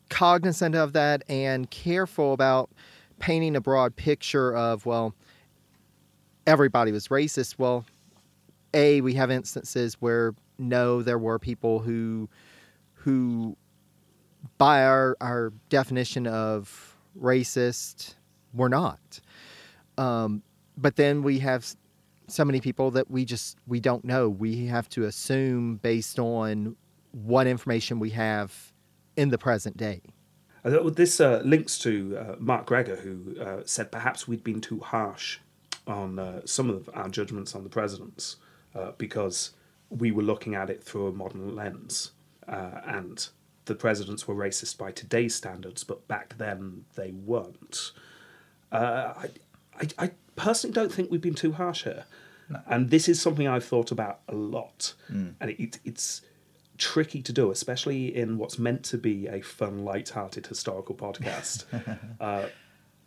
cognizant 0.08 0.74
of 0.74 0.92
that 0.92 1.22
and 1.28 1.70
careful 1.70 2.32
about 2.32 2.70
painting 3.18 3.56
a 3.56 3.60
broad 3.60 3.96
picture 3.96 4.54
of, 4.54 4.86
well, 4.86 5.14
everybody 6.50 6.90
was 6.90 7.08
racist. 7.08 7.58
Well, 7.58 7.84
A, 8.74 9.00
we 9.00 9.14
have 9.14 9.30
instances 9.30 9.94
where 10.00 10.34
no, 10.58 11.00
there 11.00 11.18
were 11.18 11.38
people 11.38 11.78
who 11.78 12.28
who 12.94 13.56
by 14.58 14.84
our, 14.84 15.16
our 15.20 15.52
definition 15.68 16.26
of 16.26 16.96
racist 17.18 18.14
were 18.52 18.68
not. 18.68 19.20
Um, 19.96 20.42
but 20.76 20.96
then 20.96 21.22
we 21.22 21.38
have 21.38 21.74
so 22.26 22.44
many 22.44 22.60
people 22.60 22.90
that 22.92 23.10
we 23.10 23.24
just 23.24 23.56
we 23.66 23.80
don't 23.80 24.04
know. 24.04 24.28
We 24.28 24.66
have 24.66 24.88
to 24.90 25.04
assume 25.04 25.76
based 25.76 26.18
on 26.18 26.76
what 27.12 27.46
information 27.46 27.98
we 28.00 28.10
have 28.10 28.72
in 29.16 29.30
the 29.30 29.38
present 29.38 29.76
day. 29.76 30.02
Uh, 30.64 30.90
This 30.90 31.20
uh, 31.20 31.42
links 31.44 31.78
to 31.78 32.16
uh, 32.18 32.36
Mark 32.38 32.66
Gregor, 32.66 32.96
who 32.96 33.40
uh, 33.40 33.62
said 33.64 33.90
perhaps 33.92 34.28
we'd 34.28 34.44
been 34.44 34.60
too 34.60 34.80
harsh 34.80 35.38
on 35.90 36.18
uh, 36.18 36.40
some 36.44 36.70
of 36.70 36.88
our 36.94 37.08
judgments 37.08 37.54
on 37.54 37.64
the 37.64 37.68
presidents 37.68 38.36
uh, 38.74 38.92
because 38.96 39.52
we 39.90 40.10
were 40.10 40.22
looking 40.22 40.54
at 40.54 40.70
it 40.70 40.82
through 40.82 41.08
a 41.08 41.12
modern 41.12 41.54
lens. 41.54 42.12
Uh, 42.48 42.80
and 42.86 43.28
the 43.66 43.74
presidents 43.74 44.26
were 44.26 44.34
racist 44.34 44.78
by 44.78 44.90
today's 44.90 45.34
standards, 45.34 45.84
but 45.84 46.06
back 46.08 46.36
then 46.38 46.84
they 46.94 47.10
weren't. 47.10 47.92
Uh, 48.72 49.14
I, 49.16 49.28
I, 49.80 49.88
I 49.98 50.10
personally 50.36 50.74
don't 50.74 50.92
think 50.92 51.10
we've 51.10 51.20
been 51.20 51.34
too 51.34 51.52
harsh 51.52 51.84
here. 51.84 52.04
And 52.66 52.90
this 52.90 53.08
is 53.08 53.20
something 53.20 53.46
I've 53.46 53.64
thought 53.64 53.92
about 53.92 54.20
a 54.28 54.34
lot. 54.34 54.94
And 55.40 55.50
it, 55.50 55.78
it's 55.84 56.22
tricky 56.78 57.22
to 57.22 57.32
do, 57.32 57.50
especially 57.52 58.16
in 58.16 58.38
what's 58.38 58.58
meant 58.58 58.82
to 58.84 58.98
be 58.98 59.28
a 59.28 59.40
fun, 59.40 59.84
light-hearted 59.84 60.46
historical 60.48 60.94
podcast. 60.96 61.64
uh, 62.20 62.46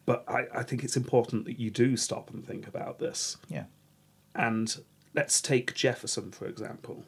but 0.06 0.24
I, 0.28 0.46
I 0.54 0.64
think 0.64 0.84
it's 0.84 0.98
important 0.98 1.46
that 1.46 1.60
you 1.60 1.70
do 1.70 1.96
stop 1.96 2.30
and 2.30 2.46
think 2.46 2.68
about 2.68 3.00
this. 3.00 3.38
Yeah. 3.48 3.66
And 4.36 4.76
let's 5.14 5.42
take 5.42 5.74
Jefferson, 5.74 6.32
for 6.32 6.46
example. 6.46 7.06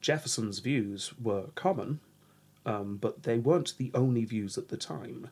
Jefferson's 0.00 0.58
views 0.58 1.12
were 1.20 1.48
common, 1.54 2.00
um, 2.64 2.96
but 2.96 3.24
they 3.24 3.38
weren't 3.38 3.74
the 3.76 3.90
only 3.94 4.24
views 4.24 4.56
at 4.56 4.68
the 4.68 4.76
time. 4.76 5.28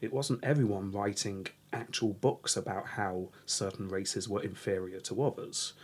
It 0.00 0.12
wasn't 0.12 0.44
everyone 0.44 0.92
writing 0.92 1.46
actual 1.72 2.12
books 2.14 2.56
about 2.56 2.86
how 2.86 3.28
certain 3.46 3.88
races 3.88 4.28
were 4.28 4.42
inferior 4.42 5.00
to 5.00 5.22
others. 5.22 5.74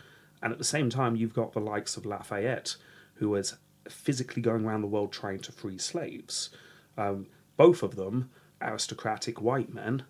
And 0.41 0.51
at 0.51 0.57
the 0.57 0.63
same 0.63 0.89
time, 0.89 1.15
you've 1.15 1.33
got 1.33 1.53
the 1.53 1.59
likes 1.59 1.97
of 1.97 2.05
Lafayette, 2.05 2.75
who 3.15 3.29
was 3.29 3.57
physically 3.89 4.41
going 4.41 4.65
around 4.65 4.81
the 4.81 4.87
world 4.87 5.11
trying 5.11 5.39
to 5.39 5.51
free 5.51 5.77
slaves. 5.77 6.49
Um, 6.97 7.27
both 7.57 7.83
of 7.83 7.95
them 7.95 8.29
aristocratic 8.61 9.41
white 9.41 9.73
men, 9.73 10.03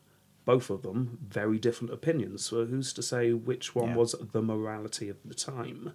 both 0.46 0.70
of 0.70 0.84
them 0.84 1.18
very 1.28 1.58
different 1.58 1.92
opinions. 1.94 2.46
So 2.46 2.66
who's 2.66 2.94
to 2.94 3.02
say 3.02 3.34
which 3.34 3.76
one 3.76 3.90
Yeah. 3.90 3.96
was 3.96 4.16
the 4.32 4.42
morality 4.42 5.10
of 5.10 5.18
the 5.26 5.34
time? 5.34 5.94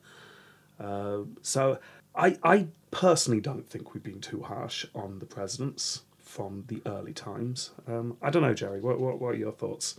Uh, 0.79 1.21
so 1.43 1.79
I, 2.15 2.39
I 2.43 2.67
personally 2.91 3.41
don't 3.41 3.69
think 3.69 3.95
we've 3.95 4.03
been 4.03 4.21
too 4.21 4.43
harsh 4.43 4.87
on 4.95 5.19
the 5.21 5.27
presidents 5.27 6.03
from 6.19 6.65
the 6.69 6.83
early 6.87 7.13
times. 7.13 7.71
Um, 7.87 8.17
I 8.23 8.31
don't 8.31 8.43
know, 8.43 8.55
Jerry. 8.55 8.81
What, 8.81 9.01
what, 9.01 9.21
what 9.21 9.35
are 9.35 9.39
your 9.39 9.53
thoughts? 9.53 9.99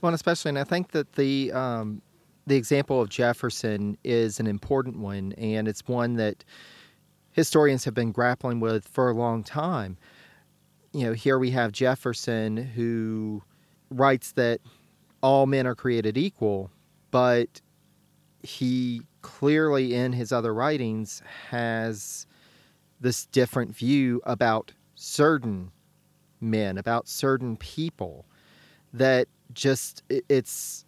Well, 0.00 0.14
especially, 0.14 0.50
and 0.50 0.58
I 0.58 0.64
think 0.64 0.92
that 0.92 1.12
the 1.14 1.52
um, 1.52 2.00
the 2.46 2.56
example 2.56 3.00
of 3.02 3.10
Jefferson 3.10 3.98
is 4.02 4.40
an 4.40 4.46
important 4.46 4.98
one, 4.98 5.32
and 5.34 5.68
it's 5.68 5.86
one 5.86 6.14
that 6.14 6.42
historians 7.32 7.84
have 7.84 7.94
been 7.94 8.10
grappling 8.10 8.60
with 8.60 8.88
for 8.88 9.10
a 9.10 9.14
long 9.14 9.44
time. 9.44 9.98
You 10.92 11.04
know, 11.04 11.12
here 11.12 11.38
we 11.38 11.50
have 11.50 11.70
Jefferson 11.72 12.56
who 12.56 13.42
writes 13.90 14.32
that 14.32 14.60
all 15.22 15.46
men 15.46 15.66
are 15.66 15.74
created 15.74 16.16
equal, 16.16 16.70
but 17.10 17.60
he 18.42 19.02
clearly 19.22 19.94
in 19.94 20.12
his 20.12 20.32
other 20.32 20.54
writings 20.54 21.22
has 21.50 22.26
this 23.00 23.26
different 23.26 23.74
view 23.74 24.20
about 24.24 24.72
certain 24.94 25.70
men, 26.40 26.78
about 26.78 27.08
certain 27.08 27.56
people 27.56 28.24
that 28.92 29.28
just 29.52 30.02
it's 30.08 30.84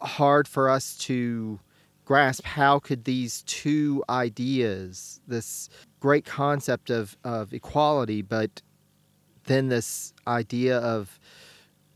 hard 0.00 0.46
for 0.46 0.68
us 0.68 0.96
to 0.96 1.58
grasp 2.04 2.44
how 2.44 2.78
could 2.78 3.04
these 3.04 3.42
two 3.42 4.04
ideas 4.08 5.20
this 5.26 5.68
great 5.98 6.24
concept 6.24 6.90
of, 6.90 7.16
of 7.24 7.52
equality 7.52 8.22
but 8.22 8.62
then 9.44 9.68
this 9.68 10.12
idea 10.26 10.78
of 10.78 11.18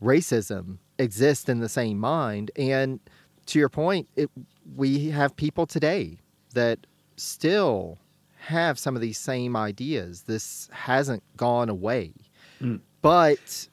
racism 0.01 0.77
exist 0.97 1.49
in 1.49 1.59
the 1.59 1.69
same 1.69 1.97
mind. 1.99 2.51
And 2.55 2.99
to 3.47 3.59
your 3.59 3.69
point 3.69 4.07
it, 4.15 4.29
we 4.75 5.09
have 5.09 5.35
people 5.35 5.65
today 5.65 6.19
that 6.53 6.79
still 7.15 7.97
have 8.37 8.79
some 8.79 8.95
of 8.95 9.01
these 9.01 9.17
same 9.17 9.55
ideas. 9.55 10.23
This 10.23 10.69
hasn't 10.71 11.23
gone 11.37 11.69
away. 11.69 12.13
Mm. 12.61 12.81
But 13.01 13.69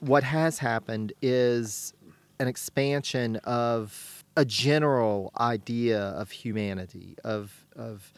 what 0.00 0.24
has 0.24 0.58
happened 0.58 1.12
is 1.22 1.92
an 2.38 2.48
expansion 2.48 3.36
of 3.36 4.24
a 4.36 4.44
general 4.44 5.32
idea 5.38 6.00
of 6.00 6.30
humanity, 6.30 7.16
of 7.24 7.66
of 7.76 8.12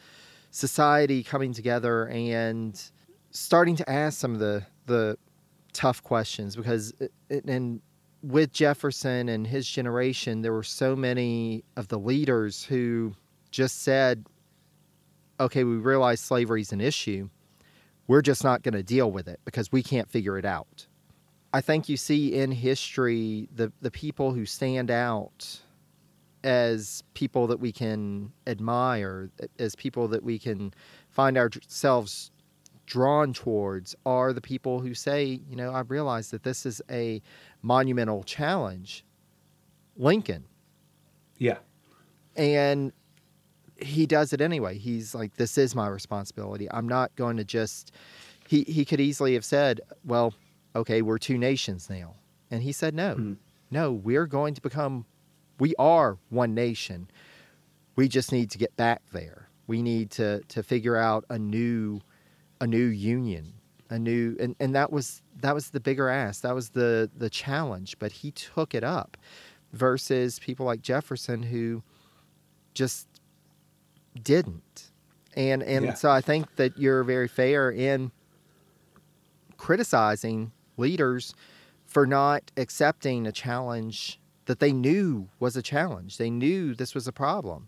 society 0.51 1.23
coming 1.23 1.51
together 1.53 2.07
and 2.07 2.81
starting 3.31 3.75
to 3.75 3.89
ask 3.89 4.19
some 4.19 4.33
of 4.33 4.39
the 4.39 4.65
the 4.85 5.17
tough 5.73 6.03
questions 6.03 6.55
because 6.55 6.93
it, 6.99 7.11
it- 7.29 7.45
and 7.45 7.81
with 8.21 8.53
Jefferson 8.53 9.27
and 9.27 9.45
his 9.45 9.67
generation 9.67 10.41
there 10.41 10.53
were 10.53 10.63
so 10.63 10.95
many 10.95 11.63
of 11.75 11.89
the 11.89 11.99
leaders 11.99 12.63
who 12.63 13.13
just 13.51 13.81
said 13.83 14.25
okay 15.39 15.63
we 15.63 15.75
realize 15.75 16.19
slavery 16.21 16.61
is 16.61 16.71
an 16.71 16.81
issue. 16.81 17.29
We're 18.07 18.21
just 18.21 18.43
not 18.43 18.63
going 18.63 18.73
to 18.75 18.83
deal 18.83 19.11
with 19.11 19.27
it 19.27 19.39
because 19.45 19.71
we 19.71 19.81
can't 19.83 20.09
figure 20.09 20.37
it 20.37 20.45
out. 20.45 20.87
I 21.53 21.61
think 21.61 21.87
you 21.87 21.97
see 21.97 22.33
in 22.33 22.51
history 22.51 23.47
the 23.53 23.71
the 23.81 23.91
people 23.91 24.33
who 24.33 24.45
stand 24.45 24.89
out 24.91 25.61
as 26.43 27.03
people 27.13 27.47
that 27.47 27.59
we 27.59 27.71
can 27.71 28.31
admire, 28.47 29.29
as 29.59 29.75
people 29.75 30.09
that 30.09 30.23
we 30.23 30.37
can 30.37 30.73
find 31.09 31.37
ourselves 31.37 32.31
drawn 32.93 33.33
towards, 33.33 33.95
are 34.05 34.33
the 34.33 34.39
people 34.41 34.79
who 34.79 34.93
say, 34.93 35.39
you 35.49 35.55
know, 35.55 35.71
I 35.71 35.79
realize 35.79 36.29
that 36.29 36.43
this 36.43 36.63
is 36.63 36.79
a 36.91 37.23
monumental 37.63 38.21
challenge. 38.23 39.03
Lincoln, 39.97 40.43
Yeah. 41.39 41.57
and 42.35 42.93
he 43.81 44.05
does 44.05 44.31
it 44.31 44.41
anyway. 44.41 44.77
He's 44.77 45.15
like, 45.15 45.35
this 45.37 45.57
is 45.57 45.73
my 45.73 45.87
responsibility. 45.87 46.67
I'm 46.71 46.87
not 46.87 47.15
going 47.15 47.37
to 47.37 47.43
just. 47.43 47.91
He 48.47 48.61
he 48.63 48.85
could 48.85 48.99
easily 49.01 49.33
have 49.33 49.43
said, 49.45 49.81
well, 50.05 50.33
okay, 50.75 51.01
we're 51.01 51.17
two 51.17 51.37
nations 51.39 51.89
now, 51.89 52.13
and 52.51 52.61
he 52.61 52.71
said, 52.71 52.93
no, 52.93 53.15
Mm. 53.15 53.37
no, 53.71 53.91
we're 53.91 54.27
going 54.27 54.53
to 54.53 54.61
become. 54.61 55.05
We 55.59 55.73
are 55.79 56.17
one 56.29 56.53
nation. 56.53 57.09
We 57.95 58.07
just 58.07 58.31
need 58.31 58.51
to 58.51 58.57
get 58.59 58.75
back 58.75 59.01
there. 59.11 59.49
We 59.67 59.81
need 59.81 60.11
to 60.11 60.41
to 60.49 60.61
figure 60.63 60.95
out 60.97 61.25
a 61.29 61.39
new 61.39 62.01
a 62.61 62.67
new 62.67 62.85
union, 62.85 63.53
a 63.89 63.99
new 63.99 64.35
and, 64.39 64.55
and 64.59 64.75
that 64.75 64.91
was 64.91 65.21
that 65.41 65.53
was 65.53 65.69
the 65.71 65.79
bigger 65.79 66.09
ask. 66.09 66.41
That 66.41 66.55
was 66.55 66.69
the 66.69 67.09
the 67.17 67.29
challenge, 67.29 67.97
but 67.99 68.11
he 68.11 68.31
took 68.31 68.73
it 68.75 68.83
up 68.83 69.17
versus 69.73 70.39
people 70.39 70.65
like 70.65 70.81
Jefferson 70.81 71.43
who 71.43 71.83
just 72.73 73.07
didn't. 74.21 74.91
And 75.35 75.63
and 75.63 75.85
Yeah. 75.85 75.93
so 75.95 76.09
I 76.11 76.21
think 76.21 76.55
that 76.57 76.77
you're 76.77 77.03
very 77.03 77.27
fair 77.27 77.71
in 77.71 78.11
criticizing 79.57 80.51
leaders 80.77 81.33
for 81.85 82.05
not 82.05 82.51
accepting 82.57 83.27
a 83.27 83.31
challenge 83.31 84.19
that 84.45 84.59
they 84.59 84.73
knew 84.73 85.29
was 85.39 85.55
a 85.55 85.61
challenge. 85.61 86.17
They 86.17 86.29
knew 86.29 86.73
this 86.73 86.93
was 86.95 87.07
a 87.07 87.11
problem. 87.11 87.67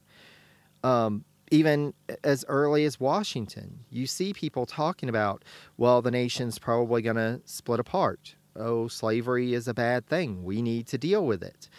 Um, 0.83 1.25
even 1.51 1.93
as 2.23 2.43
early 2.47 2.85
as 2.85 2.99
Washington, 2.99 3.79
you 3.89 4.07
see 4.07 4.33
people 4.33 4.65
talking 4.65 5.09
about, 5.09 5.43
well, 5.77 6.01
the 6.01 6.11
nation's 6.11 6.59
probably 6.59 7.01
going 7.01 7.15
to 7.15 7.41
split 7.45 7.79
apart. 7.79 8.35
Oh, 8.55 8.87
slavery 8.87 9.53
is 9.53 9.67
a 9.67 9.73
bad 9.73 10.07
thing. 10.07 10.43
We 10.43 10.61
need 10.61 10.87
to 10.87 10.97
deal 10.97 11.25
with 11.25 11.43
it. 11.43 11.69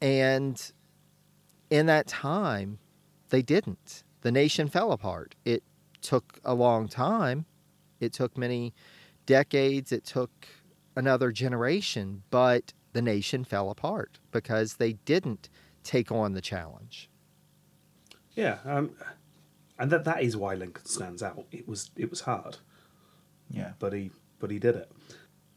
And 0.00 0.60
in 1.70 1.86
that 1.86 2.06
time, 2.06 2.78
they 3.30 3.42
didn't. 3.42 4.04
The 4.22 4.32
nation 4.32 4.68
fell 4.68 4.92
apart. 4.92 5.34
It 5.44 5.62
took 6.02 6.38
a 6.44 6.54
long 6.54 6.88
time, 6.88 7.46
it 8.00 8.12
took 8.12 8.36
many 8.36 8.74
decades, 9.24 9.92
it 9.92 10.04
took 10.04 10.46
another 10.94 11.32
generation, 11.32 12.22
but 12.30 12.72
the 12.92 13.02
nation 13.02 13.44
fell 13.44 13.70
apart 13.70 14.18
because 14.30 14.74
they 14.74 14.94
didn't 14.94 15.48
take 15.82 16.12
on 16.12 16.32
the 16.32 16.40
challenge. 16.40 17.10
Yeah, 18.36 18.58
um, 18.64 18.90
and 19.78 19.90
that 19.90 20.04
that 20.04 20.22
is 20.22 20.36
why 20.36 20.54
Lincoln 20.54 20.84
stands 20.86 21.22
out. 21.22 21.46
It 21.50 21.66
was 21.66 21.90
it 21.96 22.10
was 22.10 22.20
hard, 22.20 22.58
Yeah. 23.50 23.72
but 23.80 23.92
he 23.92 24.10
but 24.38 24.50
he 24.50 24.58
did 24.60 24.76
it. 24.76 24.92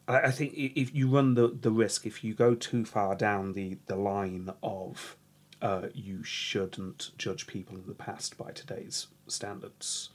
I, 0.08 0.22
I 0.22 0.32
think 0.32 0.54
if 0.56 0.96
you 0.96 1.08
run 1.10 1.36
the, 1.36 1.50
the 1.50 1.72
risk, 1.72 2.06
if 2.08 2.24
you 2.24 2.34
go 2.34 2.56
too 2.56 2.86
far 2.86 3.14
down 3.16 3.54
the, 3.54 3.78
the 3.86 3.96
line 3.98 4.50
of 4.64 5.18
uh, 5.62 5.88
you 5.94 6.24
shouldn't 6.24 7.12
judge 7.18 7.46
people 7.46 7.76
in 7.76 7.86
the 7.86 7.94
past 7.94 8.38
by 8.38 8.52
today's 8.52 9.08
standards, 9.28 10.10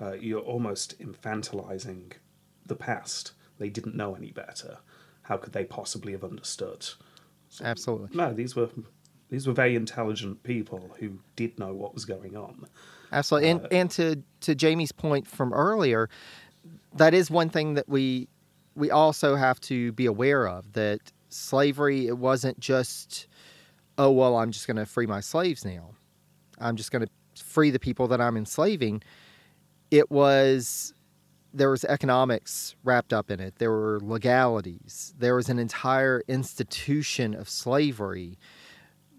uh, 0.00 0.12
you're 0.12 0.40
almost 0.40 0.98
infantilizing 1.00 2.12
the 2.66 2.76
past. 2.76 3.32
They 3.58 3.70
didn't 3.70 3.96
know 3.96 4.14
any 4.14 4.30
better. 4.30 4.78
How 5.22 5.38
could 5.38 5.54
they 5.54 5.64
possibly 5.64 6.12
have 6.12 6.22
understood? 6.24 6.86
Absolutely. 7.62 8.14
No, 8.14 8.34
these 8.34 8.54
were 8.54 8.68
these 9.34 9.48
were 9.48 9.52
very 9.52 9.74
intelligent 9.74 10.40
people 10.44 10.94
who 11.00 11.18
did 11.34 11.58
know 11.58 11.74
what 11.74 11.92
was 11.92 12.04
going 12.04 12.36
on. 12.36 12.66
Absolutely. 13.10 13.50
And 13.50 13.60
uh, 13.62 13.68
and 13.72 13.90
to 13.92 14.22
to 14.42 14.54
Jamie's 14.54 14.92
point 14.92 15.26
from 15.26 15.52
earlier, 15.52 16.08
that 16.94 17.14
is 17.14 17.32
one 17.32 17.48
thing 17.50 17.74
that 17.74 17.88
we 17.88 18.28
we 18.76 18.92
also 18.92 19.34
have 19.34 19.60
to 19.62 19.90
be 19.92 20.06
aware 20.06 20.46
of 20.46 20.72
that 20.74 21.00
slavery 21.30 22.06
it 22.06 22.16
wasn't 22.16 22.60
just 22.60 23.26
oh 23.98 24.10
well 24.10 24.36
I'm 24.36 24.52
just 24.52 24.68
going 24.68 24.76
to 24.76 24.86
free 24.86 25.06
my 25.06 25.20
slaves 25.20 25.64
now. 25.64 25.90
I'm 26.60 26.76
just 26.76 26.92
going 26.92 27.04
to 27.04 27.42
free 27.42 27.70
the 27.70 27.80
people 27.80 28.06
that 28.08 28.20
I'm 28.20 28.36
enslaving. 28.36 29.02
It 29.90 30.12
was 30.12 30.94
there 31.52 31.70
was 31.70 31.84
economics 31.84 32.76
wrapped 32.84 33.12
up 33.12 33.32
in 33.32 33.40
it. 33.40 33.56
There 33.58 33.72
were 33.72 33.98
legalities. 34.00 35.12
There 35.18 35.34
was 35.34 35.48
an 35.48 35.58
entire 35.58 36.22
institution 36.28 37.34
of 37.34 37.48
slavery 37.48 38.38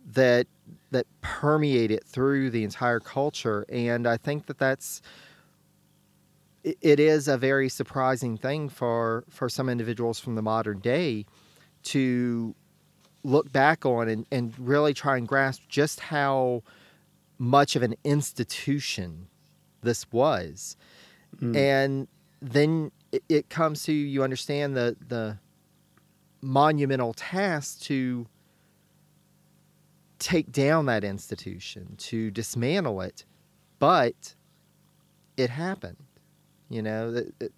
that 0.06 0.48
that 0.92 1.06
permeate 1.22 1.92
it 1.92 2.04
through 2.06 2.50
the 2.50 2.64
entire 2.64 3.00
culture 3.00 3.66
and 3.70 4.08
i 4.08 4.18
think 4.18 4.46
that 4.46 4.58
that's 4.58 5.02
it- 6.64 7.00
is 7.00 7.28
a 7.28 7.38
very 7.38 7.70
surprising 7.70 8.38
thing 8.38 8.70
for 8.70 9.24
for 9.30 9.50
some 9.50 9.70
individuals 9.70 10.20
from 10.20 10.36
the 10.36 10.42
modern 10.42 10.80
day 10.80 11.26
to 11.84 12.56
look 13.24 13.52
back 13.52 13.86
on 13.86 14.08
and, 14.08 14.26
and 14.32 14.54
really 14.60 14.94
try 14.94 15.18
and 15.18 15.28
grasp 15.28 15.64
just 15.68 16.00
how 16.00 16.62
much 17.38 17.76
of 17.76 17.84
an 17.84 17.96
institution 18.04 19.28
this 19.82 20.06
was. 20.12 20.78
Hmm. 21.40 21.56
And 21.56 22.08
then 22.42 22.92
it, 23.12 23.24
it 23.28 23.50
comes 23.50 23.84
to 23.84 23.94
you 23.94 24.24
understand 24.24 24.76
the 24.76 24.96
the 25.08 25.40
monumental 26.42 27.14
task 27.14 27.82
to 27.82 28.28
take 30.26 30.52
down 30.52 30.88
that 30.88 31.04
institution, 31.04 31.94
to 31.98 32.32
dismantle 32.32 33.00
it, 33.02 33.26
but 33.78 34.34
it 35.38 35.52
happened. 35.52 36.04
You 36.68 36.82
know, 36.82 37.14
th- 37.14 37.28
th- 37.40 37.52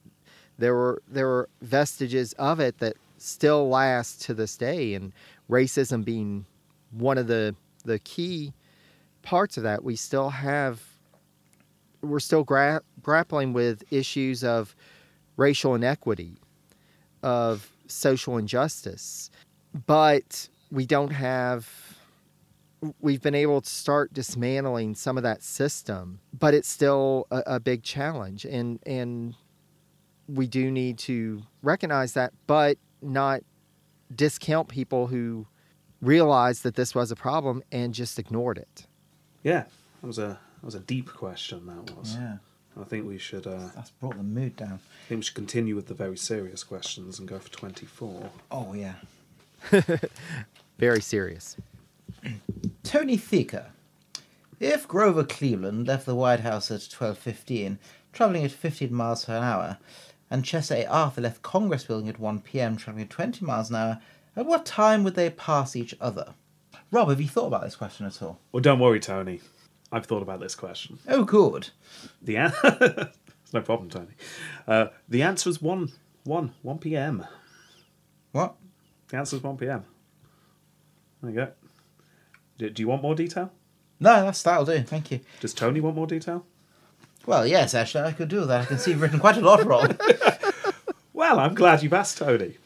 there 0.58 0.76
were 0.76 1.02
there 1.08 1.28
were 1.28 1.48
vestiges 1.62 2.34
of 2.34 2.60
it 2.60 2.80
that 2.80 2.98
still 3.18 3.70
last 3.70 4.22
to 4.24 4.34
this 4.34 4.58
day, 4.58 4.96
and 4.96 5.14
racism 5.50 6.04
being 6.04 6.46
one 6.92 7.18
of 7.18 7.28
the 7.28 7.56
the 7.86 8.00
key 8.00 8.52
parts 9.22 9.56
of 9.56 9.64
that. 9.64 9.82
We 9.86 9.96
still 9.96 10.30
have 10.30 10.84
we're 12.02 12.20
still 12.20 12.44
gra- 12.44 12.82
grappling 13.02 13.54
with 13.54 13.82
issues 13.94 14.44
of 14.44 14.76
racial 15.38 15.74
inequity, 15.74 16.36
of 17.24 17.72
social 17.88 18.38
injustice, 18.38 19.32
but 19.86 20.50
we 20.70 20.86
don't 20.86 21.12
have 21.12 21.87
we've 23.00 23.22
been 23.22 23.36
able 23.36 23.62
to 23.62 23.70
start 23.70 24.14
dismantling 24.14 24.96
some 24.96 25.18
of 25.18 25.24
that 25.24 25.44
system, 25.44 26.20
but 26.38 26.54
it's 26.54 26.68
still 26.68 27.28
a, 27.32 27.44
a 27.48 27.60
big 27.60 27.84
challenge, 27.84 28.46
and 28.46 28.80
and 28.86 29.36
we 30.28 30.48
do 30.48 30.70
need 30.70 30.98
to 31.00 31.44
recognize 31.62 32.14
that, 32.14 32.34
but 32.48 32.78
not 33.02 33.42
discount 34.14 34.68
people 34.68 35.08
who 35.08 35.48
realized 36.02 36.64
that 36.64 36.76
this 36.76 36.94
was 36.94 37.12
a 37.12 37.16
problem 37.16 37.64
and 37.72 37.94
just 37.94 38.20
ignored 38.20 38.58
it. 38.58 38.86
Yeah, 39.44 39.64
that 40.02 40.08
was 40.08 40.20
a 40.20 40.40
that 40.62 40.66
was 40.66 40.76
a 40.76 40.80
deep 40.80 41.10
question. 41.10 41.66
That 41.68 41.96
was. 41.98 42.16
Yeah. 42.16 42.38
I 42.80 42.84
think 42.84 43.08
we 43.08 43.18
should. 43.18 43.48
Uh, 43.48 43.70
That's 43.76 43.90
brought 43.90 44.18
the 44.18 44.24
mood 44.24 44.56
down. 44.56 44.74
I 44.74 45.08
think 45.10 45.20
we 45.20 45.22
should 45.24 45.34
continue 45.34 45.76
with 45.76 45.88
the 45.88 45.96
very 45.96 46.18
serious 46.18 46.64
questions 46.64 47.18
and 47.18 47.28
go 47.28 47.40
for 47.40 47.50
twenty 47.50 47.88
four. 47.88 48.30
Oh 48.52 48.74
yeah. 48.74 48.96
Very 50.78 51.02
serious. 51.02 51.58
Tony 52.84 53.18
Thika. 53.18 53.72
If 54.60 54.88
Grover 54.88 55.24
Cleveland 55.24 55.88
left 55.88 56.06
the 56.06 56.16
White 56.16 56.40
House 56.40 56.72
at 56.72 56.82
12.15, 56.82 57.78
travelling 58.12 58.44
at 58.44 58.52
15 58.52 58.94
miles 58.94 59.26
per 59.26 59.38
hour, 59.38 59.78
and 60.30 60.44
Chester 60.44 60.76
A. 60.76 60.86
Arthur 60.86 61.22
left 61.22 61.42
Congress 61.42 61.84
building 61.84 62.10
at 62.10 62.20
1 62.20 62.42
p.m., 62.42 62.76
travelling 62.76 63.04
at 63.06 63.10
20 63.10 63.46
miles 63.46 63.70
an 63.70 63.76
hour, 63.76 64.00
at 64.36 64.46
what 64.46 64.66
time 64.66 65.04
would 65.04 65.16
they 65.16 65.30
pass 65.30 65.76
each 65.76 65.96
other? 66.02 66.34
Rob, 66.92 67.10
have 67.10 67.22
you 67.22 67.28
thought 67.28 67.48
about 67.48 67.64
this 67.64 67.76
question 67.76 68.06
at 68.06 68.22
all? 68.22 68.40
Well, 68.52 68.62
don't 68.62 68.80
worry, 68.80 69.00
Tony. 69.00 69.42
I've 69.92 70.06
thought 70.06 70.22
about 70.22 70.40
this 70.40 70.56
question. 70.56 71.00
Oh, 71.08 71.24
good. 71.24 71.70
The 72.22 72.38
an- 72.38 72.54
no 73.54 73.62
problem, 73.62 73.90
Tony. 73.90 74.08
Uh, 74.68 74.88
the 75.08 75.22
answer 75.22 75.50
is 75.50 75.62
one 75.62 75.92
one 76.24 76.54
one 76.62 76.78
p.m. 76.78 77.26
What? 78.34 78.56
The 79.08 79.18
answer 79.18 79.38
is 79.38 79.44
one 79.44 79.58
p.m. 79.58 79.86
There 81.22 81.32
you 81.32 81.36
go. 81.38 81.52
Do, 82.58 82.70
do 82.70 82.82
you 82.82 82.88
want 82.88 83.02
more 83.02 83.16
detail? 83.16 83.52
No, 84.00 84.24
that's 84.26 84.44
that'll 84.44 84.66
do. 84.66 84.82
Thank 84.84 85.12
you. 85.12 85.20
Does 85.40 85.54
Tony 85.54 85.80
want 85.80 85.96
more 85.96 86.08
detail? 86.08 86.46
Well, 87.26 87.46
yes, 87.46 87.74
actually, 87.74 88.04
I 88.06 88.12
could 88.14 88.30
do 88.30 88.46
that. 88.46 88.62
I 88.62 88.66
can 88.66 88.78
see 88.78 88.92
you've 88.92 89.02
written 89.02 89.20
quite 89.20 89.38
a 89.38 89.42
lot, 89.42 89.64
Rob. 89.66 90.00
Well, 91.14 91.40
I'm 91.40 91.56
glad 91.56 91.82
you've 91.82 91.94
asked, 91.94 92.20
Tony. 92.20 92.58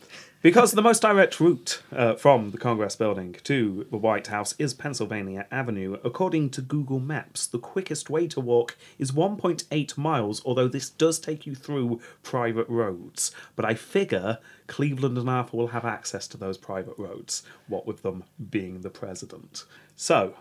Because 0.42 0.72
the 0.72 0.82
most 0.82 1.04
direct 1.04 1.40
route 1.40 1.84
uh, 1.92 2.16
from 2.16 2.50
the 2.50 2.58
Congress 2.58 2.96
building 2.96 3.36
to 3.44 3.86
the 3.92 3.98
White 3.98 4.26
House 4.26 4.56
is 4.58 4.74
Pennsylvania 4.74 5.46
Avenue. 5.52 5.98
According 6.04 6.50
to 6.52 6.64
Google 6.64 7.00
Maps, 7.00 7.46
the 7.46 7.60
quickest 7.60 8.10
way 8.10 8.28
to 8.30 8.40
walk 8.40 8.76
is 8.98 9.12
1.8 9.12 9.98
miles, 10.00 10.42
although 10.44 10.68
this 10.68 10.90
does 10.90 11.20
take 11.20 11.46
you 11.46 11.54
through 11.54 12.02
private 12.24 12.68
roads. 12.68 13.32
But 13.56 13.66
I 13.66 13.76
figure 13.76 14.40
Cleveland 14.66 15.20
and 15.20 15.30
Arthur 15.30 15.58
will 15.58 15.68
have 15.68 15.86
access 15.86 16.28
to 16.30 16.38
those 16.38 16.58
private 16.58 16.98
roads, 16.98 17.44
what 17.68 17.86
with 17.86 18.02
them 18.02 18.24
being 18.50 18.82
the 18.82 18.90
president. 18.90 19.66
So, 19.96 20.34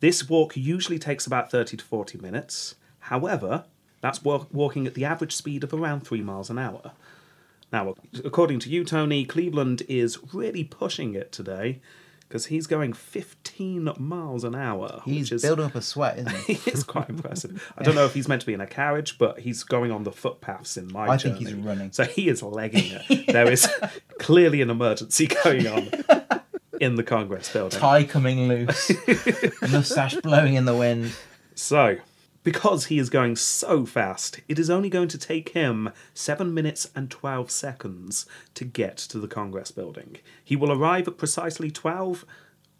this 0.00 0.26
walk 0.26 0.56
usually 0.56 0.98
takes 0.98 1.26
about 1.26 1.50
30 1.50 1.76
to 1.76 1.84
40 1.84 2.16
minutes. 2.16 2.76
However, 2.98 3.66
that's 4.00 4.24
wa- 4.24 4.46
walking 4.50 4.86
at 4.86 4.94
the 4.94 5.04
average 5.04 5.36
speed 5.36 5.64
of 5.64 5.74
around 5.74 6.06
3 6.06 6.22
miles 6.22 6.48
an 6.48 6.58
hour. 6.58 6.92
Now, 7.74 7.92
according 8.24 8.60
to 8.60 8.70
you, 8.70 8.84
Tony, 8.84 9.24
Cleveland 9.24 9.82
is 9.88 10.32
really 10.32 10.62
pushing 10.62 11.16
it 11.16 11.32
today 11.32 11.80
because 12.20 12.46
he's 12.46 12.68
going 12.68 12.92
15 12.92 13.94
miles 13.98 14.44
an 14.44 14.54
hour. 14.54 15.02
He's 15.04 15.32
is, 15.32 15.42
building 15.42 15.64
up 15.64 15.74
a 15.74 15.82
sweat, 15.82 16.20
isn't 16.20 16.36
he? 16.46 16.52
it's 16.70 16.84
quite 16.84 17.08
impressive. 17.08 17.72
I 17.76 17.82
don't 17.82 17.96
know 17.96 18.04
if 18.04 18.14
he's 18.14 18.28
meant 18.28 18.42
to 18.42 18.46
be 18.46 18.52
in 18.52 18.60
a 18.60 18.66
carriage, 18.68 19.18
but 19.18 19.40
he's 19.40 19.64
going 19.64 19.90
on 19.90 20.04
the 20.04 20.12
footpaths 20.12 20.76
in 20.76 20.92
my 20.92 21.08
I 21.08 21.16
think 21.16 21.38
he's 21.38 21.52
running. 21.52 21.90
So 21.90 22.04
he 22.04 22.28
is 22.28 22.44
legging 22.44 22.92
it. 22.92 23.26
there 23.32 23.50
is 23.50 23.68
clearly 24.20 24.62
an 24.62 24.70
emergency 24.70 25.26
going 25.42 25.66
on 25.66 25.90
in 26.80 26.94
the 26.94 27.02
Congress 27.02 27.52
building. 27.52 27.80
Tie 27.80 28.04
coming 28.04 28.46
loose, 28.46 28.92
mustache 29.62 30.14
blowing 30.22 30.54
in 30.54 30.64
the 30.64 30.76
wind. 30.76 31.12
So, 31.56 31.96
because 32.44 32.86
he 32.86 32.98
is 32.98 33.10
going 33.10 33.34
so 33.36 33.84
fast, 33.84 34.40
it 34.48 34.58
is 34.58 34.70
only 34.70 34.88
going 34.90 35.08
to 35.08 35.18
take 35.18 35.48
him 35.50 35.90
7 36.14 36.54
minutes 36.54 36.88
and 36.94 37.10
12 37.10 37.50
seconds 37.50 38.26
to 38.54 38.64
get 38.64 38.96
to 38.98 39.18
the 39.18 39.26
Congress 39.28 39.70
building. 39.72 40.18
He 40.44 40.54
will 40.54 40.70
arrive 40.70 41.08
at 41.08 41.18
precisely 41.18 41.70
12, 41.70 42.24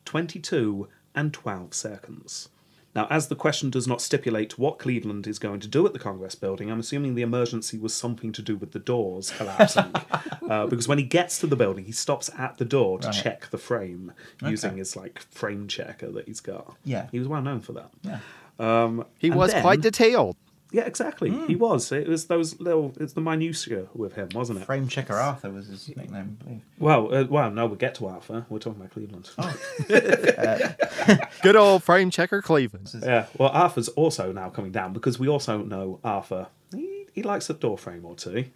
22, 0.05 0.89
and 1.15 1.33
12 1.33 1.75
seconds. 1.75 2.49
Now, 2.95 3.09
as 3.11 3.27
the 3.27 3.35
question 3.35 3.71
does 3.71 3.89
not 3.89 4.01
stipulate 4.01 4.57
what 4.57 4.79
Cleveland 4.79 5.27
is 5.27 5.41
going 5.41 5.59
to 5.61 5.67
do 5.67 5.85
at 5.85 5.93
the 5.93 5.99
Congress 5.99 6.37
building, 6.37 6.71
I'm 6.71 6.79
assuming 6.79 7.17
the 7.17 7.23
emergency 7.23 7.77
was 7.77 7.93
something 7.93 8.31
to 8.31 8.41
do 8.43 8.57
with 8.57 8.71
the 8.71 8.79
doors 8.79 9.33
collapsing. 9.33 9.91
uh, 10.49 10.67
because 10.67 10.87
when 10.87 10.99
he 10.99 11.05
gets 11.05 11.41
to 11.41 11.49
the 11.49 11.57
building, 11.57 11.87
he 11.87 11.93
stops 11.93 12.31
at 12.39 12.59
the 12.59 12.65
door 12.65 13.01
to 13.01 13.09
Right. 13.09 13.17
check 13.23 13.51
the 13.51 13.59
frame 13.59 14.13
using 14.47 14.77
his 14.77 14.95
like 14.95 15.19
frame 15.19 15.67
checker 15.67 16.09
that 16.13 16.27
he's 16.27 16.39
got. 16.39 16.77
Yeah. 16.85 17.09
he 17.11 17.19
was 17.19 17.27
well 17.27 17.43
known 17.43 17.61
for 17.63 17.73
that. 17.73 17.91
Yeah. 18.03 18.21
Um, 18.59 19.05
He 19.19 19.29
and 19.29 19.37
was 19.37 19.53
quite 19.55 19.81
detailed. 19.81 20.37
yeah, 20.73 20.85
exactly. 20.85 21.31
Hmm. 21.31 21.47
He 21.47 21.57
was. 21.57 21.91
It 21.93 22.09
was 22.09 22.27
those 22.27 22.61
little. 22.61 22.93
It's 23.01 23.13
the 23.13 23.21
minutiae 23.21 23.87
with 23.95 24.15
him, 24.15 24.29
wasn't 24.35 24.61
it? 24.61 24.65
Frame 24.67 24.89
checker 24.89 25.15
Arthur 25.15 25.51
was 25.51 25.67
his 25.69 25.89
nickname, 25.89 26.39
I 26.41 26.45
believe. 26.45 26.63
Well, 26.79 27.15
uh, 27.15 27.25
well, 27.25 27.51
no, 27.51 27.67
we'll 27.67 27.77
get 27.77 27.95
to 27.97 28.07
Arthur. 28.07 28.47
We're 28.49 28.59
talking 28.61 28.81
about 28.81 28.93
Cleveland. 28.93 29.31
Oh. 29.39 29.57
Good 31.43 31.57
old 31.57 31.83
frame 31.83 32.11
checker 32.11 32.43
Cleveland. 32.43 32.91
Yeah. 33.03 33.27
Well, 33.39 33.51
Arthur's 33.51 33.89
also 33.89 34.33
now 34.33 34.51
coming 34.51 34.73
down 34.73 34.93
because 34.93 35.19
we 35.19 35.29
also 35.29 35.59
know 35.63 36.01
Arthur. 36.05 36.49
He, 36.75 37.07
he 37.13 37.23
likes 37.23 37.49
a 37.51 37.55
door 37.55 37.79
frame 37.79 38.05
or 38.05 38.15
two, 38.17 38.47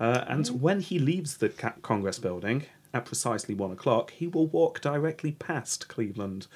uh, 0.00 0.24
and 0.28 0.46
when 0.60 0.80
he 0.80 0.98
leaves 0.98 1.38
the 1.38 1.48
ca- 1.50 1.74
Congress 1.82 2.18
building 2.18 2.64
at 2.92 3.04
precisely 3.04 3.54
one 3.54 3.70
o'clock, 3.72 4.10
he 4.12 4.26
will 4.26 4.46
walk 4.46 4.80
directly 4.80 5.32
past 5.32 5.88
Cleveland, 5.88 6.46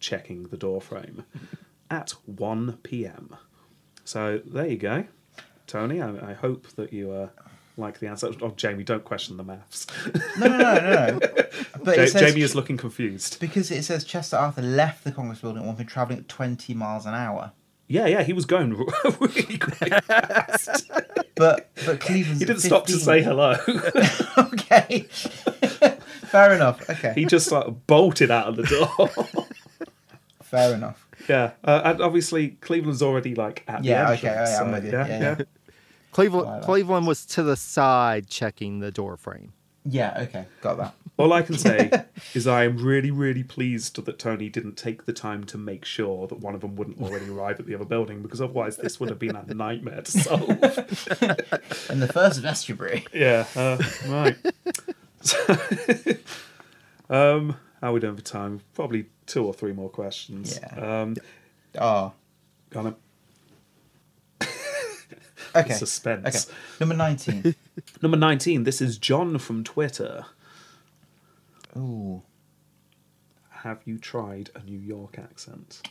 checking 0.00 0.44
the 0.44 0.56
door 0.56 0.80
frame 0.80 1.24
at 1.92 2.10
one 2.26 2.78
p.m. 2.82 3.36
So 4.04 4.40
there 4.44 4.66
you 4.66 4.76
go, 4.78 5.04
Tony. 5.66 6.00
I, 6.02 6.30
I 6.30 6.32
hope 6.32 6.66
that 6.76 6.92
you 6.92 7.12
uh, 7.12 7.28
like 7.76 7.98
the 8.00 8.06
answer. 8.08 8.32
Oh, 8.40 8.50
Jamie, 8.56 8.82
don't 8.84 9.04
question 9.04 9.36
the 9.36 9.44
maths. 9.44 9.86
No, 10.38 10.48
no, 10.48 10.58
no, 10.58 10.80
no. 10.80 11.20
But 11.84 11.96
Ja- 11.98 12.06
says 12.06 12.14
Jamie 12.14 12.42
is 12.42 12.54
looking 12.54 12.76
confused. 12.76 13.40
because 13.40 13.70
it 13.70 13.82
says 13.82 14.04
Chester 14.04 14.36
Arthur 14.36 14.62
left 14.62 15.04
the 15.04 15.12
Congress 15.12 15.40
building 15.40 15.62
at 15.62 15.66
one 15.66 15.76
point, 15.76 15.88
traveling 15.88 16.18
at 16.20 16.28
twenty 16.28 16.74
miles 16.74 17.06
an 17.06 17.14
hour. 17.14 17.52
Yeah, 17.88 18.06
yeah, 18.06 18.22
he 18.22 18.32
was 18.32 18.46
going 18.46 18.72
really 19.20 19.58
quick. 19.58 19.92
But 21.34 21.70
but 21.84 22.00
Cleveland's 22.00 22.40
He 22.40 22.46
didn't 22.46 22.60
stop 22.62 22.86
to 22.86 22.92
say 22.92 23.22
hello. 23.22 23.56
okay. 24.38 25.00
Fair 26.30 26.54
enough. 26.54 26.88
Okay. 26.88 27.12
he 27.14 27.24
just 27.26 27.50
like 27.52 27.66
bolted 27.86 28.30
out 28.30 28.46
of 28.48 28.56
the 28.56 28.62
door. 28.64 29.46
Fair 30.42 30.74
enough. 30.74 31.06
Yeah, 31.28 31.52
uh, 31.64 31.82
and 31.84 32.00
obviously 32.02 32.50
Cleveland's 32.60 33.02
already 33.02 33.34
like 33.34 33.64
at 33.68 33.84
Yeah, 33.84 34.06
the 34.06 34.12
okay, 34.14 34.28
entrance. 34.28 34.50
yeah, 34.50 34.60
I'm 34.60 34.66
so, 34.68 34.72
with 34.72 34.84
you. 34.84 34.90
Yeah, 34.92 35.06
Yeah, 35.06 35.20
yeah. 35.20 35.36
yeah. 35.38 35.44
Cleveland, 36.12 36.46
Wow. 36.46 36.60
Cleveland 36.60 37.06
was 37.06 37.24
to 37.26 37.42
the 37.42 37.56
side 37.56 38.28
checking 38.28 38.80
the 38.80 38.90
door 38.90 39.16
frame. 39.16 39.52
Yeah. 39.84 40.14
Okay. 40.28 40.44
Got 40.60 40.76
that. 40.76 40.94
All 41.16 41.32
I 41.32 41.42
can 41.42 41.56
say 41.58 41.90
is 42.34 42.46
I 42.46 42.64
am 42.64 42.76
really, 42.78 43.10
really 43.10 43.42
pleased 43.42 44.02
that 44.04 44.18
Tony 44.18 44.48
didn't 44.48 44.76
take 44.76 45.06
the 45.06 45.12
time 45.12 45.42
to 45.44 45.58
make 45.58 45.84
sure 45.84 46.26
that 46.28 46.38
one 46.38 46.54
of 46.54 46.60
them 46.60 46.76
wouldn't 46.76 47.00
already 47.02 47.28
arrive 47.28 47.58
at 47.58 47.66
the 47.66 47.74
other 47.74 47.84
building, 47.84 48.22
because 48.22 48.40
otherwise 48.40 48.76
this 48.76 49.00
would 49.00 49.08
have 49.08 49.18
been 49.18 49.34
a 49.34 49.44
nightmare 49.54 50.02
to 50.02 50.10
solve. 50.12 50.48
In 51.90 51.98
the 52.00 52.10
first 52.12 52.40
vestibule. 52.40 53.00
yeah, 53.12 53.46
uh, 53.56 53.78
right. 54.06 54.36
um, 57.10 57.56
how 57.80 57.90
are 57.90 57.92
we 57.92 58.00
doing 58.00 58.16
for 58.16 58.22
time? 58.22 58.60
Probably 58.74 59.06
two 59.32 59.44
or 59.46 59.54
three 59.54 59.72
more 59.72 59.88
questions. 59.88 60.58
Yeah. 60.62 61.00
Um, 61.02 61.16
Oh. 61.80 62.12
got 62.70 62.86
it. 62.86 62.94
Okay. 65.54 65.74
Suspense. 65.74 66.46
Okay. 66.46 66.56
Number 66.80 66.94
nineteen. 66.96 67.54
Number 68.02 68.16
19, 68.16 68.64
this 68.64 68.80
is 68.80 68.96
John 68.96 69.36
from 69.38 69.62
Twitter. 69.64 70.24
Ooh. 71.76 72.22
Have 73.50 73.80
you 73.84 73.98
tried 73.98 74.48
a 74.54 74.62
New 74.62 74.78
York 74.78 75.18
accent? 75.18 75.86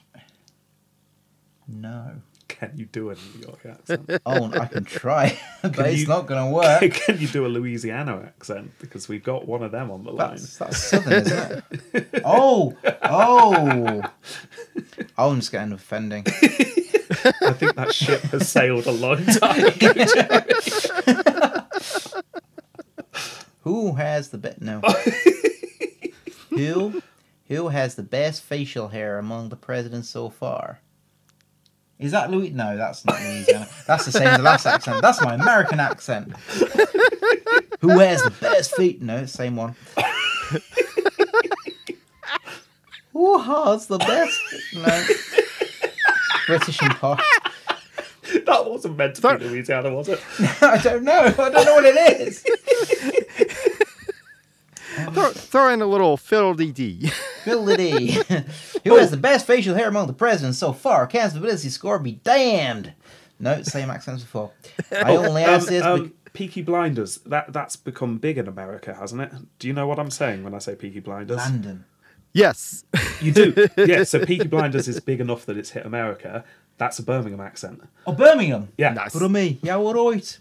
No. 1.68 2.22
Can 2.60 2.72
you 2.76 2.86
do 2.86 3.10
a 3.10 3.16
New 3.16 3.42
York 3.48 3.66
accent? 3.66 4.10
Oh, 4.26 4.52
I 4.54 4.66
can 4.66 4.84
try, 4.84 5.38
but 5.62 5.74
Can 5.74 5.86
it's 5.86 6.02
you- 6.02 6.08
not 6.08 6.28
gonna 6.28 6.52
work. 6.52 6.82
Can 7.06 7.20
you 7.20 7.28
do 7.28 7.46
a 7.46 7.50
Louisiana 7.50 8.22
accent? 8.26 8.72
Because 8.80 9.08
we've 9.08 9.24
got 9.24 9.48
one 9.48 9.64
of 9.64 9.72
them 9.72 9.90
on 9.90 10.04
the 10.04 10.12
line. 10.12 10.38
That's, 10.60 10.78
southern, 10.78 11.14
isn't 11.14 11.64
it? 11.94 12.22
Oh, 12.26 12.76
oh. 13.04 14.02
oh 15.18 15.30
I'm 15.30 15.40
just 15.40 15.52
getting 15.52 15.72
offending. 15.74 16.24
I 16.28 17.54
think 17.54 17.76
that 17.76 17.94
ship 17.94 18.22
has 18.24 18.50
sailed 18.50 18.86
a 18.86 18.92
long 18.92 19.26
time 19.26 19.66
ago. 19.66 19.94
Who 23.62 23.94
has 23.94 24.30
the 24.30 24.38
best? 24.38 24.62
No. 24.62 24.82
who, 26.50 27.02
who 27.48 27.68
has 27.70 27.96
the 27.96 28.04
best 28.04 28.42
facial 28.44 28.90
hair 28.90 29.18
among 29.20 29.50
the 29.50 29.56
presidents 29.56 30.10
so 30.10 30.30
far? 30.30 30.80
Is 32.02 32.12
that 32.14 32.32
Louis? 32.32 32.50
No, 32.50 32.76
that's 32.76 33.06
not 33.06 33.22
Louisiana. 33.22 33.68
That's 33.86 34.06
the 34.06 34.12
same 34.12 34.28
as 34.28 34.38
the 34.38 34.44
last 34.44 34.66
accent. 34.66 35.04
That's 35.04 35.22
my 35.22 35.36
American 35.36 35.80
accent. 35.80 36.36
Who 37.80 37.90
wears 37.90 38.24
the 38.24 38.34
best 38.42 38.76
feet? 38.76 39.04
No, 39.04 39.28
same 39.28 39.56
one. 39.56 39.76
Who 43.14 43.38
has 43.38 43.86
the 43.86 44.00
best? 44.00 44.40
No. 44.74 45.06
British 46.48 46.82
and 46.82 46.96
posh. 46.96 47.22
that 48.46 48.66
wasn't 48.66 48.98
meant 48.98 49.16
to 49.18 49.38
be 49.38 49.46
Louisiana, 49.46 49.94
was 49.94 50.10
it? 50.10 50.20
I 50.64 50.80
don't 50.80 51.04
know. 51.04 51.26
I 51.26 51.50
don't 51.50 51.66
know 51.66 51.76
what 51.76 51.86
it 51.86 52.22
is. 52.22 52.44
Throw, 55.14 55.32
throw 55.32 55.74
in 55.74 55.82
a 55.82 55.86
little 55.86 56.18
fiddle-dee 56.18 56.72
dee. 56.72 57.12
Ability. 57.44 58.12
Who 58.84 58.98
has 58.98 59.12
the 59.12 59.18
best 59.18 59.48
facial 59.48 59.76
hair 59.76 59.88
among 59.88 60.08
the 60.08 60.14
presidents 60.14 60.58
so 60.58 60.74
far? 60.74 61.08
Can's 61.08 61.36
ability 61.36 61.70
score 61.70 61.98
be 62.00 62.14
damned. 62.24 62.94
No, 63.40 63.64
same 63.64 63.90
accent 63.90 64.18
as 64.18 64.24
before. 64.24 64.52
I 64.92 65.16
only 65.16 65.44
ask 65.44 65.68
this 65.68 65.84
um, 65.84 66.04
bec- 66.04 66.12
um, 66.12 66.14
Peaky 66.34 66.62
Blinders, 66.62 67.18
that, 67.26 67.52
that's 67.52 67.76
become 67.76 68.18
big 68.18 68.38
in 68.38 68.48
America, 68.48 68.94
hasn't 68.94 69.22
it? 69.22 69.32
Do 69.60 69.68
you 69.68 69.74
know 69.74 69.88
what 69.88 70.00
I'm 70.00 70.12
saying 70.12 70.44
when 70.44 70.54
I 70.54 70.60
say 70.60 70.76
Peaky 70.76 71.00
Blinders? 71.00 71.38
London. 71.38 71.86
yes. 72.34 72.84
You 73.22 73.32
do. 73.32 73.68
yeah, 73.78 74.04
so 74.04 74.26
Peaky 74.26 74.48
Blinders 74.48 74.88
is 74.88 75.00
big 75.00 75.20
enough 75.20 75.46
that 75.46 75.58
it's 75.58 75.72
hit 75.72 75.86
America. 75.86 76.44
That's 76.78 77.00
a 77.00 77.04
Birmingham 77.04 77.42
accent. 77.42 77.82
Oh, 78.08 78.14
Birmingham. 78.14 78.70
Yeah. 78.78 78.94
Nice. 78.94 79.14
But 79.18 79.28
me, 79.30 79.60
yeah, 79.62 79.78
all 79.78 80.12
right. 80.12 80.40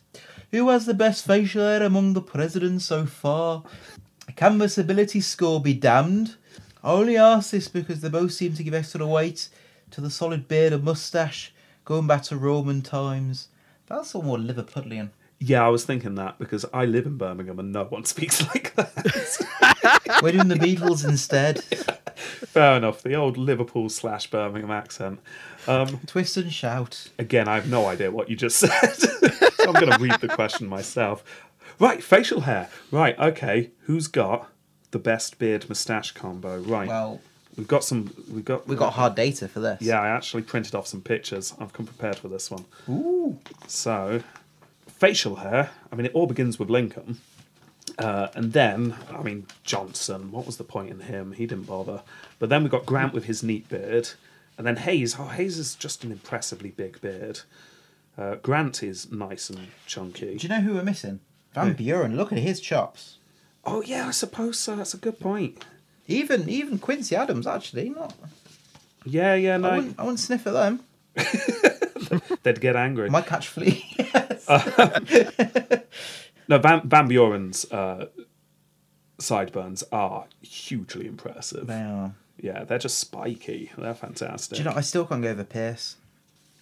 Who 0.52 0.68
has 0.70 0.86
the 0.86 0.94
best 0.94 1.26
facial 1.26 1.62
hair 1.62 1.82
among 1.82 2.14
the 2.14 2.22
presidents 2.22 2.84
so 2.84 3.06
far? 3.06 3.62
Can 4.36 4.58
this 4.58 4.78
ability 4.78 5.20
score 5.20 5.60
be 5.60 5.74
damned? 5.74 6.36
I 6.82 6.92
only 6.92 7.16
ask 7.16 7.50
this 7.50 7.68
because 7.68 8.00
they 8.00 8.08
both 8.08 8.32
seem 8.32 8.54
to 8.54 8.62
give 8.62 8.74
extra 8.74 9.06
weight 9.06 9.48
to 9.90 10.00
the 10.00 10.10
solid 10.10 10.48
beard 10.48 10.72
and 10.72 10.84
moustache, 10.84 11.52
going 11.84 12.06
back 12.06 12.22
to 12.24 12.36
Roman 12.36 12.80
times. 12.82 13.48
That's 13.86 14.14
all 14.14 14.22
more 14.22 14.38
Liverpudlian. 14.38 15.10
Yeah, 15.38 15.64
I 15.64 15.68
was 15.68 15.84
thinking 15.84 16.14
that 16.16 16.38
because 16.38 16.64
I 16.72 16.84
live 16.84 17.06
in 17.06 17.16
Birmingham 17.16 17.58
and 17.58 17.72
no 17.72 17.84
one 17.84 18.04
speaks 18.06 18.46
like 18.48 18.74
that. 18.76 20.20
We're 20.22 20.32
doing 20.32 20.48
the 20.48 20.54
Beatles 20.56 21.06
instead. 21.06 21.62
Fair 21.64 22.76
enough. 22.76 23.02
The 23.02 23.14
old 23.14 23.36
Liverpool 23.38 23.88
slash 23.88 24.30
Birmingham 24.30 24.70
accent. 24.70 25.20
Um, 25.66 26.00
Twist 26.06 26.36
and 26.36 26.52
shout. 26.52 27.08
again, 27.18 27.48
I 27.48 27.54
have 27.54 27.68
no 27.70 27.86
idea 27.86 28.10
what 28.10 28.28
you 28.28 28.36
just 28.36 28.58
said. 28.58 28.92
so 28.94 29.08
I'm 29.66 29.72
going 29.72 29.90
to 29.90 29.98
read 29.98 30.20
the 30.20 30.28
question 30.28 30.66
myself. 30.66 31.24
Right, 31.80 32.02
facial 32.02 32.42
hair. 32.42 32.68
Right, 32.92 33.18
okay. 33.18 33.70
Who's 33.84 34.06
got 34.06 34.48
the 34.90 34.98
best 34.98 35.38
beard 35.38 35.66
moustache 35.68 36.12
combo? 36.12 36.58
Right. 36.58 36.86
Well, 36.86 37.22
we've 37.56 37.66
got 37.66 37.82
some. 37.84 38.14
We've 38.30 38.44
got. 38.44 38.68
We've 38.68 38.78
got 38.78 38.92
hard 38.92 39.14
data 39.14 39.48
for 39.48 39.60
this. 39.60 39.80
Yeah, 39.80 39.98
I 39.98 40.08
actually 40.08 40.42
printed 40.42 40.74
off 40.74 40.86
some 40.86 41.00
pictures. 41.00 41.54
I've 41.58 41.72
come 41.72 41.86
prepared 41.86 42.16
for 42.16 42.28
this 42.28 42.50
one. 42.50 42.66
Ooh. 42.88 43.38
So, 43.66 44.22
facial 44.86 45.36
hair. 45.36 45.70
I 45.90 45.96
mean, 45.96 46.04
it 46.04 46.12
all 46.12 46.26
begins 46.26 46.58
with 46.58 46.68
Lincoln. 46.68 47.18
Uh, 47.98 48.28
and 48.34 48.52
then, 48.52 48.94
I 49.10 49.22
mean, 49.22 49.46
Johnson. 49.64 50.30
What 50.30 50.44
was 50.44 50.58
the 50.58 50.64
point 50.64 50.90
in 50.90 51.00
him? 51.00 51.32
He 51.32 51.46
didn't 51.46 51.64
bother. 51.64 52.02
But 52.38 52.50
then 52.50 52.62
we 52.62 52.68
got 52.68 52.84
Grant 52.84 53.14
with 53.14 53.24
his 53.24 53.42
neat 53.42 53.68
beard. 53.70 54.10
And 54.58 54.66
then 54.66 54.76
Hayes. 54.76 55.16
Oh, 55.18 55.24
Hayes 55.24 55.56
is 55.56 55.74
just 55.74 56.04
an 56.04 56.12
impressively 56.12 56.70
big 56.70 57.00
beard. 57.00 57.40
Uh, 58.18 58.34
Grant 58.34 58.82
is 58.82 59.10
nice 59.10 59.48
and 59.48 59.68
chunky. 59.86 60.36
Do 60.36 60.46
you 60.46 60.54
know 60.54 60.60
who 60.60 60.74
we're 60.74 60.82
missing? 60.82 61.20
Van 61.52 61.72
Buren. 61.74 62.16
Look 62.16 62.32
at 62.32 62.38
his 62.38 62.60
chops. 62.60 63.18
Oh, 63.64 63.82
yeah, 63.82 64.06
I 64.08 64.10
suppose 64.12 64.58
so. 64.58 64.76
That's 64.76 64.94
a 64.94 64.98
good 64.98 65.18
point. 65.20 65.64
Even 66.06 66.48
even 66.48 66.78
Quincy 66.78 67.14
Adams 67.14 67.46
actually 67.46 67.90
not. 67.90 68.14
Yeah, 69.04 69.34
yeah, 69.34 69.54
I, 69.54 69.58
no. 69.58 69.70
wouldn't, 69.76 69.98
I 69.98 70.02
wouldn't 70.02 70.20
sniff 70.20 70.46
at 70.46 70.52
them. 70.52 70.80
They'd 72.42 72.60
get 72.60 72.76
angry. 72.76 73.10
Might 73.10 73.26
catch 73.26 73.48
flea. 73.48 73.84
No, 76.48 76.58
Van, 76.58 76.80
Van 76.88 77.06
Buren's 77.06 77.64
uh, 77.70 78.06
sideburns 79.20 79.84
are 79.92 80.24
hugely 80.42 81.06
impressive. 81.06 81.68
They 81.68 81.80
are. 81.80 82.14
Yeah, 82.40 82.64
they're 82.64 82.80
just 82.80 82.98
spiky. 82.98 83.70
They're 83.78 83.94
fantastic. 83.94 84.56
Do 84.56 84.64
you 84.64 84.68
know? 84.68 84.74
I 84.74 84.80
still 84.80 85.06
can't 85.06 85.22
go 85.22 85.28
over 85.28 85.44
Pierce. 85.44 85.94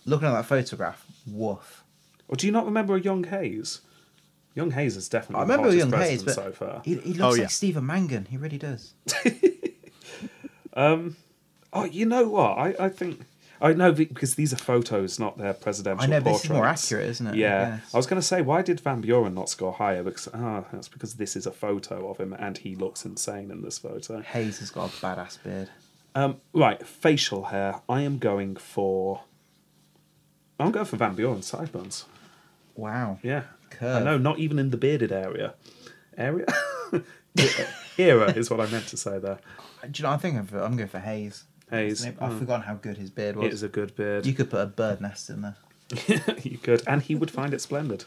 looking 0.05 0.28
at 0.28 0.32
that 0.32 0.44
photograph, 0.44 1.06
woof. 1.27 1.85
Or 2.28 2.36
do 2.36 2.47
you 2.47 2.52
not 2.52 2.66
remember 2.66 2.97
a 2.97 3.01
young 3.01 3.24
Hayes? 3.24 3.81
Young 4.59 4.70
Hayes 4.72 4.97
is 4.97 5.09
definitely 5.09 5.39
I 5.39 5.43
remember 5.43 5.70
the 5.70 5.76
young 5.76 5.93
Hayes, 5.93 6.22
but 6.24 6.35
so 6.35 6.51
far. 6.52 6.82
he, 6.85 6.97
he 6.97 7.14
looks 7.14 7.20
Oh, 7.20 7.28
like 7.30 7.40
yeah. 7.40 7.47
Stephen 7.47 7.86
Mangan. 7.86 8.24
He 8.28 8.36
really 8.36 8.59
does. 8.59 8.93
Oh, 10.76 11.85
you 11.85 12.06
know 12.06 12.26
what? 12.28 12.56
I, 12.59 12.74
I 12.80 12.89
think 12.89 13.20
I 13.60 13.72
know 13.72 13.93
because 13.93 14.36
these 14.36 14.52
are 14.52 14.56
photos, 14.56 15.18
not 15.18 15.36
their 15.36 15.52
presidential 15.52 16.05
I 16.05 16.06
know, 16.06 16.20
portraits. 16.20 16.43
this 16.43 16.51
is 16.51 16.56
more 16.56 16.66
accurate, 16.66 17.06
isn't 17.10 17.26
it? 17.26 17.35
Yeah, 17.35 17.70
guess. 17.76 17.94
I 17.94 17.97
was 17.97 18.06
going 18.06 18.20
to 18.20 18.26
say, 18.26 18.40
why 18.43 18.62
did 18.62 18.80
Van 18.80 19.01
Buren 19.01 19.35
not 19.35 19.48
score 19.48 19.72
higher? 19.72 20.02
Because 20.02 20.28
ah, 20.32 20.64
that's 20.72 20.89
because 20.89 21.14
this 21.14 21.36
is 21.36 21.47
a 21.47 21.51
photo 21.52 22.09
of 22.10 22.18
him, 22.18 22.32
and 22.32 22.56
he 22.59 22.74
looks 22.74 23.05
insane 23.05 23.51
in 23.51 23.62
this 23.62 23.78
photo. 23.78 24.20
Hayes 24.22 24.60
has 24.60 24.70
got 24.70 24.89
a 24.90 24.93
badass 24.97 25.43
beard. 25.43 25.70
Um, 26.14 26.36
right, 26.52 26.85
facial 26.86 27.44
hair. 27.44 27.80
I 27.89 28.02
am 28.02 28.18
going 28.18 28.56
for. 28.56 29.22
I'm 30.59 30.72
going 30.72 30.86
for 30.86 30.97
Van 30.97 31.14
Buren 31.14 31.43
sideburns. 31.43 32.05
Wow. 32.74 33.18
Yeah, 33.22 33.43
Curve. 33.79 34.03
I 34.03 34.05
know, 34.05 34.19
not 34.19 34.39
even 34.39 34.59
in 34.59 34.71
the 34.71 34.77
bearded 34.77 35.13
area. 35.13 35.55
Area. 36.17 36.47
Era 37.99 38.33
is 38.33 38.51
what 38.51 38.61
I 38.61 38.67
meant 38.67 38.89
to 38.89 38.97
say 38.97 39.19
there. 39.19 39.39
Do 39.83 39.91
you 39.95 40.03
know? 40.03 40.11
I 40.11 40.17
think 40.17 40.37
I'm, 40.37 40.47
for, 40.47 40.61
I'm 40.61 40.77
going 40.77 40.89
for 40.89 40.99
Hayes. 40.99 41.45
Hayes, 41.71 42.05
I've 42.05 42.17
mm. 42.17 42.39
forgotten 42.39 42.63
how 42.63 42.75
good 42.75 42.97
his 42.97 43.11
beard 43.11 43.37
was. 43.37 43.47
It 43.47 43.53
is 43.53 43.63
a 43.63 43.69
good 43.69 43.95
beard. 43.95 44.27
You 44.27 44.33
could 44.33 44.51
put 44.51 44.61
a 44.61 44.67
bird 44.67 45.01
nest 45.01 45.31
in 45.31 45.43
there. 45.43 45.57
you 46.43 46.59
could, 46.59 46.83
and 46.87 47.03
he 47.03 47.15
would 47.15 47.31
find 47.31 47.55
it 47.55 47.61
splendid. 47.61 48.05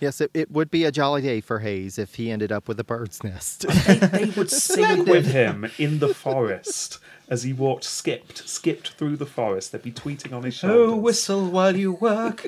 Yes, 0.00 0.20
it, 0.20 0.30
it 0.34 0.50
would 0.50 0.70
be 0.70 0.84
a 0.84 0.90
jolly 0.90 1.22
day 1.22 1.40
for 1.40 1.60
Hayes 1.60 1.98
if 1.98 2.16
he 2.16 2.30
ended 2.30 2.50
up 2.50 2.66
with 2.66 2.80
a 2.80 2.84
bird's 2.84 3.22
nest. 3.22 3.66
They, 3.86 3.94
they 3.98 4.24
would 4.30 4.50
sing 4.50 5.04
with 5.04 5.26
him 5.26 5.70
in 5.78 6.00
the 6.00 6.12
forest 6.12 6.98
as 7.28 7.44
he 7.44 7.52
walked, 7.52 7.84
skipped, 7.84 8.48
skipped 8.48 8.90
through 8.90 9.16
the 9.16 9.26
forest. 9.26 9.72
They'd 9.72 9.82
be 9.82 9.92
tweeting 9.92 10.32
on 10.32 10.42
his 10.42 10.54
shoulders. 10.54 10.90
Oh, 10.92 10.96
whistle 10.96 11.48
while 11.48 11.76
you 11.76 11.92
work. 11.92 12.46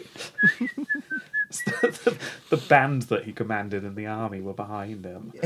the, 1.82 2.16
the 2.50 2.56
band 2.56 3.02
that 3.02 3.24
he 3.24 3.32
commanded 3.32 3.84
in 3.84 3.94
the 3.94 4.06
army 4.06 4.40
were 4.40 4.54
behind 4.54 5.04
him. 5.04 5.32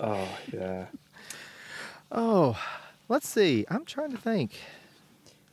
Oh 0.00 0.28
yeah. 0.52 0.86
oh, 2.10 2.58
let's 3.08 3.28
see. 3.28 3.64
I'm 3.68 3.84
trying 3.84 4.10
to 4.10 4.18
think. 4.18 4.52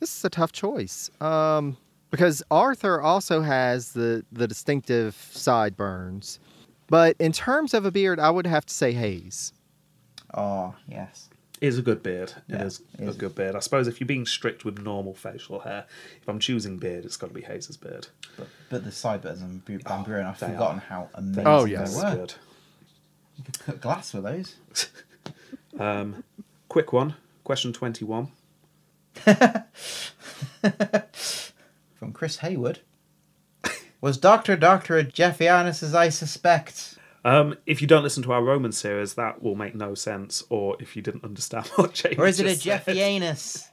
This 0.00 0.16
is 0.16 0.24
a 0.24 0.30
tough 0.30 0.52
choice. 0.52 1.10
Um, 1.20 1.76
because 2.10 2.42
Arthur 2.50 3.00
also 3.00 3.40
has 3.40 3.92
the, 3.92 4.24
the 4.32 4.46
distinctive 4.46 5.14
sideburns. 5.32 6.40
But 6.88 7.16
in 7.18 7.32
terms 7.32 7.72
of 7.72 7.86
a 7.86 7.90
beard, 7.90 8.20
I 8.20 8.30
would 8.30 8.46
have 8.46 8.66
to 8.66 8.74
say 8.74 8.92
Hayes. 8.92 9.52
Oh, 10.34 10.74
yes. 10.88 11.30
It 11.62 11.68
is 11.68 11.78
a 11.78 11.82
good 11.82 12.02
beard. 12.02 12.30
It 12.48 12.54
Yeah, 12.54 12.64
is 12.64 12.82
it 12.98 13.08
a 13.08 13.12
good 13.12 13.36
beard. 13.36 13.54
I 13.54 13.60
suppose 13.60 13.86
if 13.86 14.00
you're 14.00 14.06
being 14.08 14.26
strict 14.26 14.64
with 14.64 14.78
normal 14.80 15.14
facial 15.14 15.60
hair, 15.60 15.86
if 16.20 16.28
I'm 16.28 16.40
choosing 16.40 16.76
beard, 16.76 17.04
it's 17.04 17.16
got 17.16 17.28
to 17.28 17.34
be 17.34 17.42
Hayes's 17.42 17.76
beard. 17.76 18.08
But, 18.36 18.48
but 18.68 18.84
the 18.84 18.90
sideburns 18.90 19.42
and 19.42 19.64
Van 19.64 19.80
Oh, 19.86 20.02
Buren, 20.02 20.26
I've 20.26 20.38
forgotten 20.38 20.78
are. 20.78 20.80
how 20.88 21.08
amazing 21.14 21.46
Oh, 21.46 21.64
they 21.64 21.70
yes. 21.70 21.94
were. 21.96 22.16
Good. 22.16 22.34
You 23.38 23.44
could 23.44 23.58
cut 23.60 23.80
glass 23.80 24.12
with 24.12 24.24
those. 24.24 24.56
Um, 25.78 26.22
quick 26.68 26.92
one. 26.92 27.14
Question 27.44 27.72
twenty-one. 27.72 28.28
From 31.94 32.12
Chris 32.12 32.38
Hayward. 32.38 32.80
Was 34.00 34.18
Dr. 34.18 34.56
Doctor 34.56 34.98
a 34.98 35.04
Jeffianus 35.04 35.82
as 35.82 35.94
I 35.94 36.08
suspect? 36.10 36.98
Um, 37.24 37.56
if 37.66 37.80
you 37.80 37.86
don't 37.86 38.02
listen 38.02 38.22
to 38.24 38.32
our 38.32 38.42
Roman 38.42 38.72
series, 38.72 39.14
that 39.14 39.42
will 39.42 39.54
make 39.54 39.74
no 39.74 39.94
sense. 39.94 40.42
Or 40.50 40.76
if 40.80 40.96
you 40.96 41.02
didn't 41.02 41.24
understand 41.24 41.66
what 41.76 41.92
James 41.94 42.18
Or 42.18 42.26
is 42.26 42.40
it 42.40 42.46
a. 42.46 42.50
Jeffianus? 42.68 43.68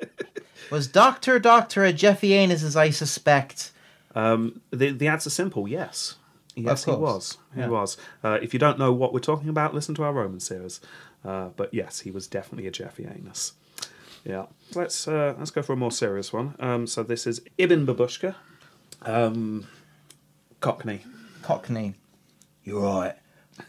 Was 0.72 0.88
Dr. 0.88 1.40
Doctor 1.40 1.84
a 1.84 1.92
Jeffianus 1.94 2.64
as 2.64 2.76
I 2.76 2.90
suspect? 2.92 3.72
Um, 4.16 4.62
the 4.72 4.92
the 4.92 5.08
answer's 5.08 5.34
simple. 5.34 5.68
Yes. 5.68 6.16
Yes, 6.56 6.84
he 6.84 6.92
was. 6.92 7.38
He 7.56 7.62
Yeah. 7.62 7.68
was. 7.70 7.96
Uh, 8.24 8.38
if 8.42 8.54
you 8.54 8.60
don't 8.60 8.78
know 8.78 8.92
what 8.92 9.14
we're 9.14 9.20
talking 9.20 9.50
about, 9.50 9.74
listen 9.74 9.96
to 9.96 10.04
our 10.04 10.12
Roman 10.14 10.40
series. 10.42 10.82
Uh, 11.24 11.50
but 11.56 11.74
yes, 11.74 12.02
he 12.02 12.12
was 12.12 12.28
definitely 12.28 12.68
a 12.68 12.72
Jeffianus. 12.72 13.54
Yeah. 14.26 14.46
Let's 14.76 15.08
uh, 15.08 15.36
let's 15.40 15.52
go 15.52 15.62
for 15.62 15.74
a 15.74 15.78
more 15.78 15.92
serious 15.92 16.34
one. 16.34 16.56
Um, 16.60 16.86
so 16.86 17.02
this 17.04 17.26
is 17.26 17.42
Ibn 17.58 17.86
Babushka, 17.88 18.36
um, 19.04 19.68
Cockney. 20.60 21.02
Cockney. 21.42 21.94
You're 22.64 22.82
right. 22.82 23.16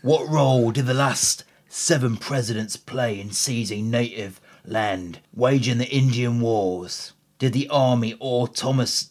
What 0.03 0.29
role 0.29 0.71
did 0.71 0.87
the 0.87 0.95
last 0.95 1.45
seven 1.69 2.17
presidents 2.17 2.77
play 2.77 3.21
in 3.21 3.31
seizing 3.31 3.91
native 3.91 4.41
land, 4.65 5.21
waging 5.35 5.79
the 5.79 5.89
Indian 5.89 6.41
Wars? 6.41 7.13
Did 7.39 7.53
the 7.53 7.69
army 7.69 8.17
or 8.19 8.49
Thomas 8.49 9.11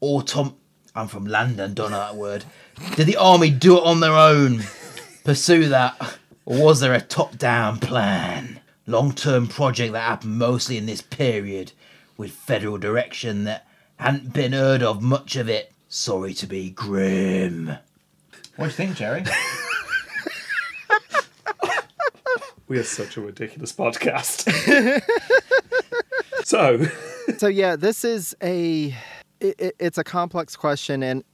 or 0.00 0.22
Tom 0.22 0.56
I'm 0.94 1.08
from 1.08 1.24
London, 1.24 1.74
don't 1.74 1.92
know 1.92 1.98
that 1.98 2.16
word. 2.16 2.44
Did 2.96 3.06
the 3.06 3.16
army 3.16 3.50
do 3.50 3.78
it 3.78 3.84
on 3.84 4.00
their 4.00 4.16
own? 4.16 4.64
Pursue 5.24 5.68
that? 5.68 6.18
Or 6.44 6.64
was 6.64 6.80
there 6.80 6.94
a 6.94 7.00
top 7.00 7.38
down 7.38 7.78
plan? 7.78 8.60
Long 8.86 9.12
term 9.12 9.46
project 9.46 9.92
that 9.92 10.00
happened 10.00 10.38
mostly 10.38 10.76
in 10.76 10.86
this 10.86 11.00
period, 11.00 11.72
with 12.16 12.32
federal 12.32 12.76
direction 12.76 13.44
that 13.44 13.66
hadn't 13.96 14.32
been 14.32 14.52
heard 14.52 14.82
of 14.82 15.00
much 15.00 15.36
of 15.36 15.48
it. 15.48 15.72
Sorry 15.88 16.34
to 16.34 16.46
be 16.46 16.70
grim. 16.70 17.68
What 18.56 18.64
do 18.64 18.64
you 18.64 18.70
think, 18.70 18.96
Jerry? 18.96 19.24
We 22.70 22.78
are 22.78 22.84
such 22.84 23.16
a 23.16 23.20
ridiculous 23.20 23.72
podcast. 23.72 24.48
so, 26.44 26.84
so 27.36 27.48
yeah, 27.48 27.74
this 27.74 28.04
is 28.04 28.36
a 28.40 28.94
it, 29.40 29.56
it- 29.58 29.76
it's 29.80 29.98
a 29.98 30.04
complex 30.04 30.54
question, 30.54 31.02
and 31.02 31.24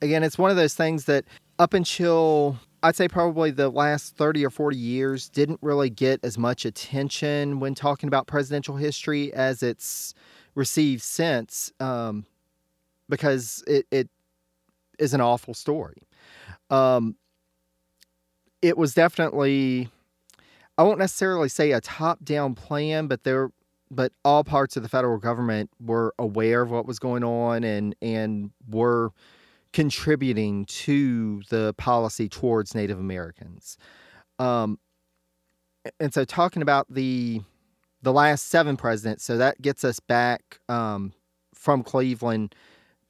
again, 0.00 0.22
it's 0.22 0.38
one 0.38 0.52
of 0.52 0.56
those 0.56 0.74
things 0.74 1.06
that 1.06 1.24
up 1.58 1.74
until 1.74 2.60
I'd 2.84 2.94
say 2.94 3.08
probably 3.08 3.50
the 3.50 3.70
last 3.70 4.14
thirty 4.16 4.46
or 4.46 4.50
forty 4.50 4.76
years 4.76 5.28
didn't 5.28 5.58
really 5.62 5.90
get 5.90 6.20
as 6.22 6.38
much 6.38 6.64
attention 6.64 7.58
when 7.58 7.74
talking 7.74 8.06
about 8.06 8.28
presidential 8.28 8.76
history 8.76 9.32
as 9.34 9.64
it's 9.64 10.14
received 10.54 11.02
since, 11.02 11.72
um, 11.80 12.24
because 13.08 13.64
it, 13.66 13.84
it 13.90 14.08
is 15.00 15.12
an 15.12 15.20
awful 15.20 15.54
story. 15.54 16.02
Um, 16.70 17.16
it 18.62 18.78
was 18.78 18.94
definitely 18.94 19.88
I 20.76 20.82
won't 20.82 20.98
necessarily 20.98 21.48
say 21.48 21.72
a 21.72 21.80
top-down 21.80 22.54
plan, 22.54 23.06
but 23.06 23.24
there 23.24 23.50
but 23.90 24.12
all 24.24 24.42
parts 24.42 24.76
of 24.76 24.82
the 24.82 24.88
federal 24.88 25.18
government 25.18 25.70
were 25.80 26.14
aware 26.18 26.62
of 26.62 26.70
what 26.70 26.86
was 26.86 26.98
going 26.98 27.22
on 27.22 27.64
and 27.64 27.94
and 28.02 28.50
were 28.68 29.10
contributing 29.72 30.64
to 30.66 31.42
the 31.50 31.74
policy 31.74 32.28
towards 32.28 32.74
Native 32.74 32.98
Americans. 32.98 33.76
Um, 34.38 34.78
and 36.00 36.14
so 36.14 36.24
talking 36.24 36.62
about 36.62 36.86
the 36.92 37.42
the 38.02 38.12
last 38.12 38.48
seven 38.48 38.76
presidents, 38.76 39.24
so 39.24 39.38
that 39.38 39.62
gets 39.62 39.84
us 39.84 40.00
back 40.00 40.60
um, 40.68 41.12
from 41.54 41.82
Cleveland 41.82 42.54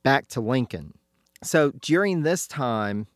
back 0.02 0.28
to 0.28 0.40
Lincoln. 0.40 0.94
So 1.42 1.72
during 1.80 2.22
this 2.22 2.46
time, 2.46 3.06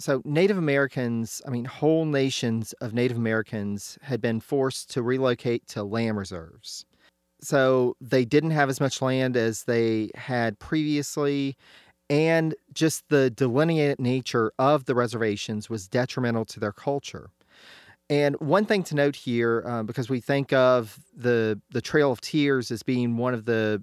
so 0.00 0.22
Native 0.24 0.58
Americans, 0.58 1.42
I 1.46 1.50
mean, 1.50 1.64
whole 1.64 2.04
nations 2.04 2.72
of 2.74 2.94
Native 2.94 3.16
Americans 3.16 3.98
had 4.02 4.20
been 4.20 4.40
forced 4.40 4.90
to 4.92 5.02
relocate 5.02 5.66
to 5.68 5.82
land 5.82 6.16
reserves. 6.16 6.84
So 7.40 7.96
they 8.00 8.24
didn't 8.24 8.52
have 8.52 8.68
as 8.68 8.80
much 8.80 9.02
land 9.02 9.36
as 9.36 9.64
they 9.64 10.10
had 10.14 10.58
previously, 10.58 11.56
and 12.10 12.54
just 12.72 13.08
the 13.08 13.30
delineated 13.30 14.00
nature 14.00 14.52
of 14.58 14.84
the 14.86 14.94
reservations 14.94 15.68
was 15.68 15.88
detrimental 15.88 16.44
to 16.46 16.60
their 16.60 16.72
culture. 16.72 17.30
And 18.10 18.36
one 18.40 18.64
thing 18.64 18.82
to 18.84 18.94
note 18.94 19.16
here, 19.16 19.62
uh, 19.66 19.82
because 19.82 20.08
we 20.08 20.20
think 20.20 20.52
of 20.52 20.98
the 21.14 21.60
the 21.70 21.82
Trail 21.82 22.10
of 22.10 22.20
Tears 22.20 22.70
as 22.70 22.82
being 22.82 23.16
one 23.16 23.34
of 23.34 23.44
the 23.44 23.82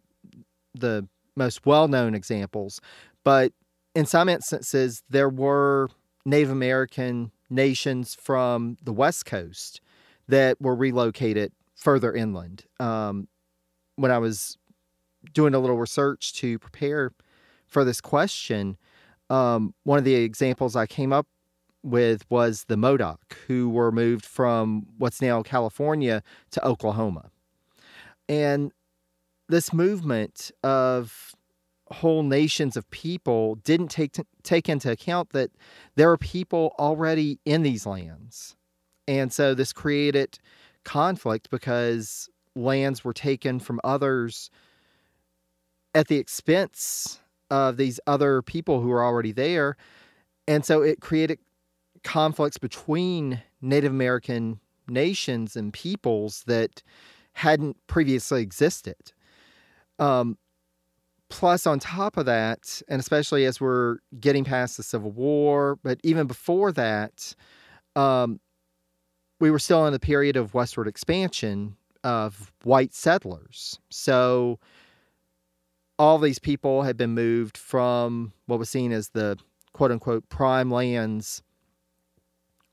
the 0.74 1.08
most 1.36 1.66
well 1.66 1.88
known 1.88 2.16
examples, 2.16 2.82
but 3.24 3.54
in 3.94 4.06
some 4.06 4.28
instances 4.28 5.04
there 5.10 5.30
were 5.30 5.90
Native 6.26 6.50
American 6.50 7.32
nations 7.50 8.16
from 8.16 8.78
the 8.84 8.94
West 8.94 9.26
Coast 9.26 9.82
that 10.28 10.60
were 10.60 10.76
relocated 10.76 11.52
further 11.76 12.14
inland. 12.14 12.66
Um, 12.80 13.28
when 13.96 14.12
I 14.12 14.18
was 14.18 14.58
doing 15.34 15.54
a 15.54 15.60
little 15.60 15.78
research 15.78 16.34
to 16.34 16.58
prepare 16.60 17.12
for 17.68 17.84
this 17.84 18.02
question, 18.02 18.78
um, 19.30 19.74
one 19.84 19.98
of 20.00 20.06
the 20.06 20.16
examples 20.16 20.76
I 20.76 20.86
came 20.86 21.14
up 21.14 21.28
with 21.84 22.30
was 22.30 22.66
the 22.68 22.78
Modoc, 22.78 23.38
who 23.48 23.70
were 23.70 23.92
moved 23.92 24.26
from 24.26 24.88
what's 24.98 25.22
now 25.22 25.44
California 25.44 26.24
to 26.52 26.66
Oklahoma. 26.66 27.30
And 28.28 28.72
this 29.48 29.72
movement 29.72 30.52
of 30.64 31.36
whole 31.92 32.24
nations 32.24 32.76
of 32.76 32.90
people 32.90 33.56
didn't 33.56 33.90
take 33.90 34.18
take 34.44 34.68
into 34.70 34.92
account 34.92 35.30
that 35.32 35.52
there 35.96 36.12
are 36.12 36.18
people 36.18 36.74
already 36.80 37.40
in 37.46 37.62
these 37.62 37.86
lands. 37.86 38.56
And 39.08 39.32
so 39.32 39.54
this 39.54 39.72
created 39.72 40.40
conflict 40.84 41.50
because 41.50 42.30
lands 42.56 43.04
were 43.04 43.14
taken 43.14 43.60
from 43.60 43.80
others 43.84 44.50
at 45.94 46.08
the 46.08 46.18
expense 46.18 47.20
of 47.52 47.78
these 47.78 48.00
other 48.08 48.42
people 48.42 48.82
who 48.82 48.88
were 48.88 49.04
already 49.04 49.32
there. 49.32 49.78
And 50.48 50.66
so 50.66 50.82
it 50.82 51.02
created 51.02 51.40
conflicts 52.04 52.58
between 52.58 53.42
Native 53.62 53.92
American 53.92 54.60
nations 54.88 55.56
and 55.56 55.74
peoples 55.74 56.44
that 56.48 56.84
hadn't 57.34 57.78
previously 57.88 58.42
existed. 58.42 59.14
Um, 60.00 60.38
plus, 61.30 61.66
on 61.66 61.80
top 61.80 62.18
of 62.18 62.26
that, 62.26 62.82
and 62.88 63.00
especially 63.00 63.46
as 63.46 63.60
we're 63.60 63.98
getting 64.20 64.44
past 64.44 64.78
the 64.78 64.84
Civil 64.84 65.12
War, 65.12 65.78
but 65.84 66.00
even 66.04 66.28
before 66.28 66.72
that, 66.74 67.36
um, 67.96 68.40
we 69.40 69.52
were 69.52 69.60
still 69.60 69.86
in 69.86 69.94
the 69.94 70.00
period 70.00 70.38
of 70.38 70.54
westward 70.54 70.88
expansion 70.88 71.76
of 72.04 72.54
white 72.64 72.94
settlers. 72.94 73.80
So 73.90 74.60
all 75.98 76.20
these 76.20 76.40
people 76.40 76.84
had 76.84 76.98
been 76.98 77.12
moved 77.12 77.58
from 77.58 78.34
what 78.46 78.60
was 78.60 78.70
seen 78.70 78.92
as 78.92 79.10
the 79.10 79.38
quote 79.74 79.92
unquote 79.92 80.30
prime 80.30 80.70
lands 80.72 81.42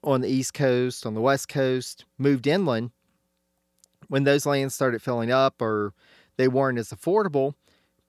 on 0.05 0.21
the 0.21 0.29
East 0.29 0.55
Coast, 0.55 1.07
on 1.07 1.15
the 1.15 1.21
West 1.21 1.49
Coast, 1.49 2.05
moved 2.19 2.47
inland. 2.47 2.91
When 4.09 4.25
those 4.25 4.45
lands 4.45 4.75
started 4.75 5.01
filling 5.01 5.31
up 5.31 5.63
or 5.63 5.95
they 6.37 6.49
weren't 6.49 6.79
as 6.79 6.91
affordable, 6.91 7.55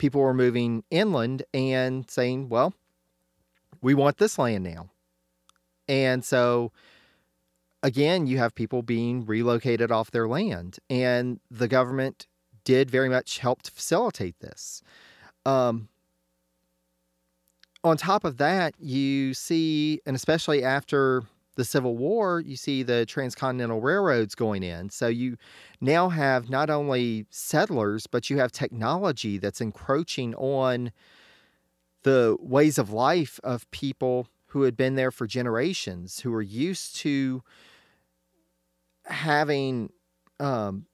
people 0.03 0.19
were 0.19 0.33
moving 0.33 0.83
inland 0.91 1.43
and 1.53 2.11
saying, 2.11 2.49
well, 2.49 2.73
we 3.81 3.93
want 3.93 4.17
this 4.17 4.37
land 4.37 4.61
now. 4.61 4.89
And 5.87 6.25
so, 6.25 6.73
again, 7.83 8.27
you 8.27 8.37
have 8.37 8.53
people 8.53 8.81
being 8.81 9.25
relocated 9.25 9.93
off 9.93 10.11
their 10.11 10.27
land. 10.27 10.77
And 10.89 11.39
the 11.49 11.69
government 11.69 12.27
did 12.65 12.91
very 12.91 13.07
much 13.07 13.39
help 13.39 13.61
to 13.61 13.71
facilitate 13.71 14.37
this. 14.41 14.83
Um, 15.45 15.87
on 17.81 17.95
top 17.95 18.25
of 18.25 18.35
that, 18.39 18.73
you 18.77 19.33
see, 19.33 20.01
and 20.05 20.17
especially 20.17 20.65
after 20.65 21.23
the 21.55 21.65
Civil 21.65 21.97
War, 21.97 22.39
you 22.39 22.55
see 22.55 22.83
the 22.83 23.05
transcontinental 23.05 23.81
railroads 23.81 24.35
going 24.35 24.63
in. 24.63 24.89
So 24.89 25.07
you 25.07 25.37
now 25.79 26.09
have 26.09 26.49
not 26.49 26.69
only 26.69 27.25
settlers, 27.29 28.07
but 28.07 28.29
you 28.29 28.37
have 28.37 28.51
technology 28.51 29.37
that's 29.37 29.61
encroaching 29.61 30.33
on 30.35 30.91
the 32.03 32.37
ways 32.39 32.77
of 32.77 32.91
life 32.91 33.39
of 33.43 33.69
people 33.71 34.27
who 34.47 34.63
had 34.63 34.77
been 34.77 34.95
there 34.95 35.11
for 35.11 35.25
generations, 35.25 36.19
who 36.19 36.31
were 36.31 36.41
used 36.41 36.95
to 36.97 37.43
having 39.05 39.91
um, 40.39 40.85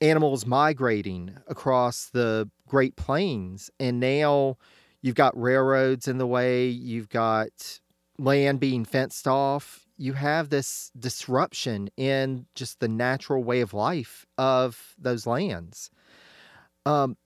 animals 0.00 0.46
migrating 0.46 1.36
across 1.46 2.06
the 2.06 2.48
Great 2.66 2.96
Plains. 2.96 3.70
And 3.78 4.00
now 4.00 4.56
you've 5.02 5.14
got 5.14 5.38
railroads 5.40 6.08
in 6.08 6.18
the 6.18 6.26
way, 6.26 6.68
you've 6.68 7.08
got 7.08 7.80
land 8.20 8.60
being 8.60 8.84
fenced 8.84 9.26
off. 9.26 9.86
You 9.96 10.12
have 10.14 10.50
this 10.50 10.90
disruption 10.98 11.88
in 11.96 12.46
just 12.54 12.80
the 12.80 12.88
natural 12.88 13.42
way 13.42 13.60
of 13.60 13.74
life 13.74 14.26
of 14.38 14.94
those 14.98 15.26
lands. 15.26 15.90
Um, 16.86 17.16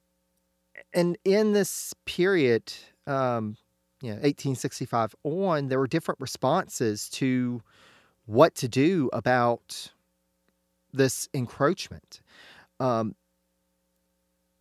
and 0.92 1.16
in 1.24 1.52
this 1.52 1.94
period, 2.04 2.72
um, 3.06 3.56
you 4.00 4.10
know, 4.10 4.16
1865 4.16 5.14
on, 5.24 5.68
there 5.68 5.78
were 5.78 5.86
different 5.86 6.20
responses 6.20 7.08
to 7.10 7.62
what 8.26 8.54
to 8.56 8.68
do 8.68 9.10
about 9.12 9.92
this 10.92 11.28
encroachment. 11.34 12.20
Um, 12.80 13.14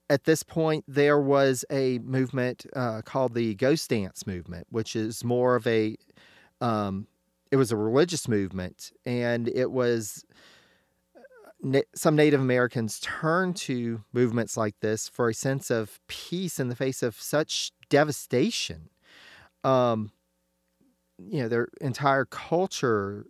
at 0.10 0.26
this 0.26 0.44
point, 0.44 0.84
there 0.88 1.20
was 1.20 1.66
a 1.72 2.00
movement 2.00 2.66
uh, 2.76 3.02
called 3.04 3.34
the 3.34 3.56
Ghost 3.56 3.90
Dance 3.90 4.28
movement, 4.28 4.68
which 4.70 4.96
is 4.96 5.24
more 5.24 5.56
of 5.56 5.66
a, 5.66 5.96
um, 6.64 7.08
it 7.52 7.58
was 7.58 7.72
a 7.72 7.78
religious 7.78 8.28
movement, 8.28 8.94
and 9.06 9.50
it 9.50 9.70
was 9.70 10.26
na- 11.62 11.82
some 11.94 12.16
Native 12.16 12.40
Americans 12.40 13.02
turned 13.02 13.58
to 13.58 14.06
movements 14.14 14.56
like 14.56 14.80
this 14.80 15.10
for 15.10 15.28
a 15.28 15.34
sense 15.34 15.70
of 15.70 16.00
peace 16.08 16.60
in 16.62 16.70
the 16.70 16.76
face 16.76 17.04
of 17.04 17.20
such 17.20 17.74
devastation. 17.90 18.90
Um, 19.66 20.14
you 21.20 21.42
know, 21.42 21.50
their 21.50 21.68
entire 21.82 22.24
culture, 22.24 23.26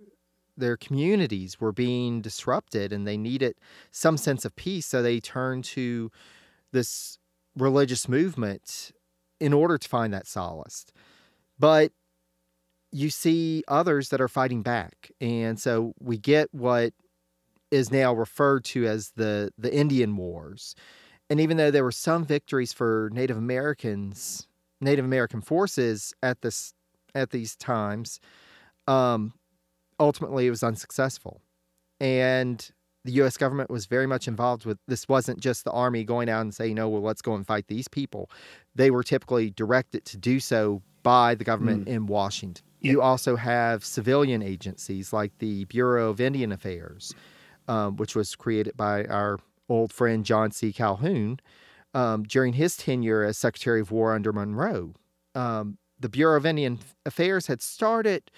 their 0.56 0.78
communities 0.78 1.60
were 1.60 1.74
being 1.74 2.22
disrupted, 2.22 2.94
and 2.94 3.08
they 3.08 3.18
needed 3.18 3.56
some 3.92 4.18
sense 4.18 4.46
of 4.46 4.56
peace. 4.56 4.86
So 4.86 5.02
they 5.02 5.20
turned 5.20 5.64
to 5.66 6.12
this 6.72 7.18
religious 7.58 8.08
movement 8.08 8.92
in 9.40 9.54
order 9.54 9.80
to 9.80 9.90
find 9.90 10.14
that 10.14 10.28
solace. 10.28 10.86
But 11.58 11.94
you 12.94 13.10
see 13.10 13.64
others 13.68 14.10
that 14.10 14.22
are 14.22 14.28
fighting 14.28 14.62
back. 14.62 15.12
And 15.20 15.60
so 15.60 15.94
we 16.00 16.18
get 16.18 16.54
what 16.54 16.94
is 17.72 17.92
now 17.92 18.14
referred 18.14 18.64
to 18.66 18.86
as 18.86 19.12
the, 19.16 19.52
the 19.58 19.74
Indian 19.74 20.16
Wars. 20.16 20.76
And 21.30 21.40
even 21.42 21.58
though 21.58 21.72
there 21.72 21.84
were 21.84 21.92
some 21.92 22.24
victories 22.24 22.72
for 22.72 23.10
Native 23.12 23.36
Americans, 23.36 24.48
Native 24.80 25.06
American 25.06 25.42
forces 25.42 26.14
at 26.22 26.42
this 26.42 26.74
at 27.16 27.32
these 27.32 27.56
times, 27.56 28.20
um, 28.88 29.34
ultimately 30.00 30.46
it 30.46 30.52
was 30.52 30.64
unsuccessful. 30.64 31.42
And 32.00 32.70
the 33.06 33.14
U.S. 33.14 33.38
government 33.38 33.70
was 33.70 33.86
very 33.86 34.08
much 34.08 34.28
involved 34.28 34.66
with 34.66 34.78
this. 34.88 35.08
wasn't 35.08 35.40
just 35.40 35.64
the 35.64 35.72
army 35.72 36.04
going 36.04 36.30
out 36.30 36.42
and 36.42 36.54
saying, 36.54 36.76
"No, 36.76 36.90
well, 36.90 37.02
let's 37.02 37.22
go 37.22 37.36
and 37.36 37.46
fight 37.46 37.68
these 37.68 37.88
people." 37.88 38.30
They 38.76 38.92
were 38.92 39.04
typically 39.04 39.50
directed 39.52 40.06
to 40.06 40.18
do 40.18 40.40
so 40.40 40.82
by 41.04 41.36
the 41.36 41.44
government 41.44 41.88
in 41.88 42.08
Washington. 42.08 42.66
You 42.84 43.02
also 43.02 43.38
have 43.38 43.86
civilian 43.86 44.42
agencies 44.44 45.14
like 45.14 45.38
the 45.40 45.64
Bureau 45.66 46.10
of 46.10 46.20
Indian 46.20 46.52
Affairs, 46.52 47.16
um, 47.70 47.96
which 47.96 48.14
was 48.14 48.36
created 48.36 48.76
by 48.76 49.06
our 49.06 49.40
old 49.70 49.94
friend 49.94 50.26
John 50.26 50.52
C. 50.52 50.74
Calhoun 50.74 51.40
um, 51.94 52.24
during 52.24 52.54
his 52.54 52.76
tenure 52.76 53.24
as 53.24 53.38
Secretary 53.38 53.80
of 53.80 53.92
War 53.92 54.14
under 54.14 54.34
Monroe. 54.34 54.94
Um, 55.34 55.78
the 55.98 56.10
Bureau 56.10 56.36
of 56.36 56.46
Indian 56.46 56.80
Affairs 57.06 57.48
had 57.48 57.62
started. 57.62 58.30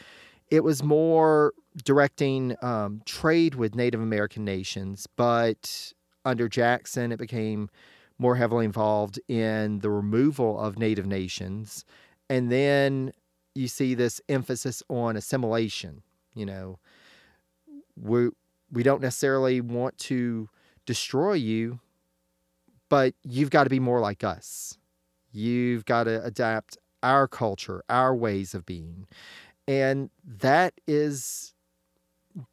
It 0.51 0.63
was 0.63 0.83
more 0.83 1.53
directing 1.83 2.55
um, 2.61 3.01
trade 3.05 3.55
with 3.55 3.73
Native 3.73 3.99
American 3.99 4.45
nations, 4.45 5.07
but 5.15 5.91
under 6.23 6.47
Jackson, 6.47 7.11
it 7.11 7.17
became 7.17 7.69
more 8.19 8.35
heavily 8.35 8.65
involved 8.65 9.19
in 9.27 9.79
the 9.79 9.89
removal 9.89 10.59
of 10.59 10.77
Native 10.77 11.07
nations. 11.07 11.83
And 12.29 12.51
then 12.51 13.11
you 13.55 13.67
see 13.67 13.95
this 13.95 14.21
emphasis 14.29 14.83
on 14.89 15.15
assimilation. 15.15 16.03
You 16.33 16.45
know, 16.45 16.79
we 17.95 18.29
we 18.71 18.83
don't 18.83 19.01
necessarily 19.01 19.61
want 19.61 19.97
to 19.99 20.49
destroy 20.85 21.33
you, 21.33 21.79
but 22.89 23.15
you've 23.23 23.49
got 23.49 23.63
to 23.63 23.69
be 23.69 23.79
more 23.79 23.99
like 23.99 24.23
us. 24.23 24.77
You've 25.31 25.85
got 25.85 26.03
to 26.03 26.23
adapt 26.23 26.77
our 27.01 27.27
culture, 27.27 27.83
our 27.89 28.15
ways 28.15 28.53
of 28.53 28.65
being. 28.65 29.07
And 29.67 30.09
that 30.23 30.73
is 30.87 31.53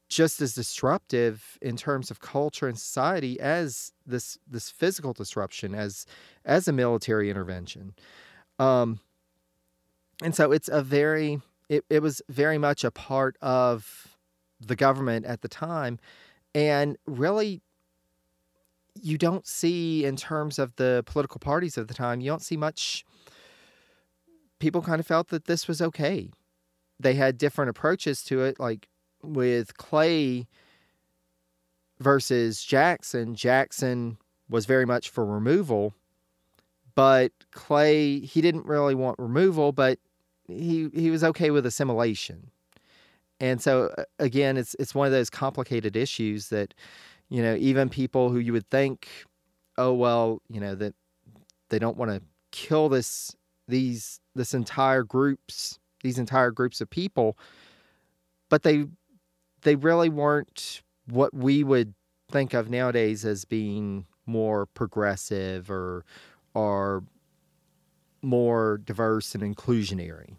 just 0.08 0.40
as 0.40 0.54
disruptive 0.54 1.58
in 1.60 1.76
terms 1.76 2.10
of 2.10 2.20
culture 2.20 2.68
and 2.68 2.78
society 2.78 3.40
as 3.40 3.92
this 4.06 4.38
this 4.46 4.70
physical 4.70 5.12
disruption 5.12 5.74
as 5.74 6.06
as 6.44 6.68
a 6.68 6.72
military 6.72 7.30
intervention. 7.30 7.94
Um, 8.58 9.00
and 10.22 10.34
so 10.34 10.52
it's 10.52 10.68
a 10.68 10.82
very 10.82 11.40
it, 11.68 11.84
it 11.88 12.02
was 12.02 12.22
very 12.28 12.58
much 12.58 12.84
a 12.84 12.90
part 12.90 13.36
of 13.40 14.16
the 14.60 14.76
government 14.76 15.26
at 15.26 15.42
the 15.42 15.48
time 15.48 15.98
and 16.54 16.96
really 17.06 17.60
you 19.00 19.16
don't 19.16 19.46
see 19.46 20.04
in 20.04 20.16
terms 20.16 20.58
of 20.58 20.76
the 20.76 21.02
political 21.06 21.38
parties 21.38 21.78
of 21.78 21.88
the 21.88 21.94
time 21.94 22.20
you 22.20 22.30
don't 22.30 22.42
see 22.42 22.56
much 22.56 23.04
people 24.62 24.80
kind 24.80 25.00
of 25.00 25.06
felt 25.06 25.28
that 25.30 25.46
this 25.46 25.66
was 25.66 25.82
okay. 25.82 26.30
They 27.00 27.14
had 27.14 27.36
different 27.36 27.68
approaches 27.68 28.22
to 28.24 28.42
it 28.42 28.60
like 28.60 28.88
with 29.20 29.76
clay 29.76 30.46
versus 31.98 32.62
jackson. 32.62 33.34
Jackson 33.34 34.18
was 34.48 34.66
very 34.66 34.86
much 34.86 35.10
for 35.10 35.26
removal 35.26 35.94
but 36.94 37.32
clay 37.50 38.20
he 38.20 38.40
didn't 38.40 38.66
really 38.66 38.94
want 38.94 39.18
removal 39.18 39.72
but 39.72 39.98
he 40.48 40.89
he 40.94 41.10
was 41.10 41.24
okay 41.24 41.51
with 41.51 41.66
assimilation. 41.66 42.51
And 43.40 43.60
so 43.60 43.94
again 44.19 44.56
it's 44.56 44.74
it's 44.78 44.94
one 44.94 45.06
of 45.06 45.12
those 45.12 45.31
complicated 45.31 45.97
issues 45.97 46.48
that 46.48 46.74
you 47.28 47.43
know 47.43 47.55
even 47.56 47.89
people 47.89 48.31
who 48.31 48.39
you 48.39 48.52
would 48.52 48.69
think 48.70 49.09
oh 49.78 49.93
well 49.93 50.40
you 50.48 50.60
know 50.60 50.74
that 50.74 50.94
they 51.70 51.78
don't 51.78 51.97
want 51.97 52.10
to 52.10 52.23
kill 52.52 52.89
this 52.89 53.35
these 53.69 54.20
this 54.35 54.55
entire 54.55 55.02
groups 55.02 55.78
these 56.02 56.19
entire 56.19 56.51
groups 56.51 56.81
of 56.81 56.90
people 56.90 57.39
but 58.51 58.62
they 58.62 58.85
they 59.62 59.77
really 59.77 60.09
weren't 60.09 60.82
what 61.06 61.32
we 61.35 61.64
would 61.64 61.94
think 62.31 62.55
of 62.55 62.70
nowadays 62.70 63.24
as 63.24 63.44
being 63.44 64.06
more 64.27 64.66
progressive 64.66 65.70
or 65.70 66.05
or 66.55 67.02
more 68.22 68.78
diverse 68.78 69.34
and 69.34 69.42
inclusionary. 69.42 70.36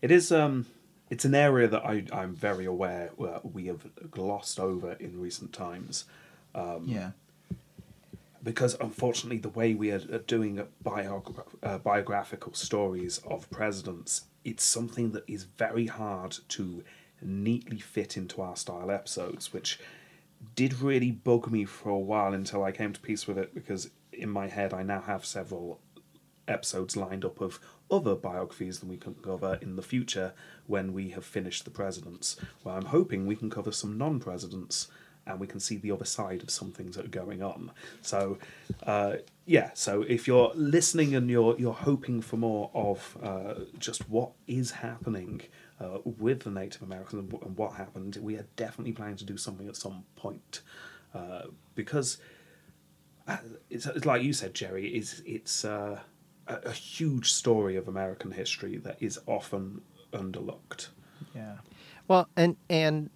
It 0.00 0.10
is. 0.10 0.32
Um, 0.32 0.66
it's 1.10 1.24
an 1.24 1.34
area 1.34 1.66
that 1.68 1.84
I, 1.84 2.04
I'm 2.12 2.34
very 2.34 2.64
aware 2.64 3.10
uh, 3.20 3.40
we 3.42 3.66
have 3.66 3.84
glossed 4.10 4.58
over 4.60 4.92
in 4.92 5.20
recent 5.20 5.52
times. 5.52 6.04
Um, 6.54 6.84
yeah. 6.86 7.10
because 8.42 8.76
unfortunately 8.80 9.38
the 9.38 9.50
way 9.50 9.74
we 9.74 9.90
are 9.92 10.00
are 10.12 10.18
doing 10.18 10.66
biogra- 10.84 11.44
uh, 11.62 11.78
biographical 11.78 12.52
stories 12.54 13.20
of 13.28 13.48
presidents 13.50 14.22
it's 14.44 14.64
something 14.64 15.12
that 15.12 15.22
is 15.28 15.44
very 15.44 15.86
hard 15.86 16.36
to 16.48 16.82
neatly 17.22 17.78
fit 17.78 18.16
into 18.16 18.40
our 18.42 18.56
style 18.56 18.90
episodes 18.90 19.52
which 19.52 19.78
did 20.56 20.80
really 20.80 21.12
bug 21.12 21.50
me 21.52 21.64
for 21.64 21.90
a 21.90 21.98
while 21.98 22.32
until 22.34 22.64
i 22.64 22.72
came 22.72 22.92
to 22.92 23.00
peace 23.00 23.28
with 23.28 23.38
it 23.38 23.54
because 23.54 23.90
in 24.20 24.30
my 24.30 24.48
head 24.48 24.72
i 24.72 24.82
now 24.82 25.00
have 25.00 25.24
several 25.24 25.80
episodes 26.48 26.96
lined 26.96 27.24
up 27.24 27.40
of 27.40 27.60
other 27.90 28.14
biographies 28.14 28.80
that 28.80 28.86
we 28.86 28.96
can 28.96 29.14
cover 29.14 29.58
in 29.62 29.76
the 29.76 29.82
future 29.82 30.32
when 30.66 30.92
we 30.92 31.10
have 31.10 31.24
finished 31.24 31.64
the 31.64 31.70
presidents 31.70 32.36
where 32.62 32.74
i'm 32.74 32.86
hoping 32.86 33.26
we 33.26 33.36
can 33.36 33.50
cover 33.50 33.72
some 33.72 33.96
non-presidents 33.96 34.88
and 35.26 35.40
we 35.40 35.46
can 35.46 35.60
see 35.60 35.76
the 35.76 35.90
other 35.90 36.04
side 36.04 36.42
of 36.42 36.50
some 36.50 36.72
things 36.72 36.96
that 36.96 37.04
are 37.04 37.08
going 37.08 37.42
on. 37.42 37.70
So, 38.02 38.38
uh, 38.84 39.16
yeah. 39.46 39.70
So 39.74 40.02
if 40.02 40.26
you're 40.26 40.52
listening 40.54 41.14
and 41.14 41.30
you're 41.30 41.56
you're 41.58 41.72
hoping 41.72 42.20
for 42.20 42.36
more 42.36 42.70
of 42.74 43.16
uh, 43.22 43.54
just 43.78 44.08
what 44.08 44.32
is 44.46 44.70
happening 44.70 45.42
uh, 45.80 45.98
with 46.04 46.40
the 46.40 46.50
Native 46.50 46.82
Americans 46.82 47.32
and, 47.32 47.56
what 47.56 47.74
happened, 47.74 48.18
we 48.20 48.36
are 48.36 48.46
definitely 48.56 48.92
planning 48.92 49.16
to 49.16 49.24
do 49.24 49.36
something 49.36 49.68
at 49.68 49.76
some 49.76 50.04
point 50.16 50.60
uh, 51.14 51.42
because 51.74 52.18
it's, 53.68 53.86
it's 53.86 54.06
like 54.06 54.22
you 54.22 54.32
said, 54.32 54.54
Jerry. 54.54 54.88
It's 54.88 55.22
it's 55.24 55.64
uh, 55.64 55.98
a, 56.46 56.54
a 56.66 56.72
huge 56.72 57.32
story 57.32 57.76
of 57.76 57.88
American 57.88 58.30
history 58.30 58.78
that 58.78 58.96
is 59.00 59.18
often 59.26 59.82
underlooked. 60.12 60.88
Yeah. 61.34 61.56
Well, 62.08 62.28
and 62.36 62.56
and 62.68 63.10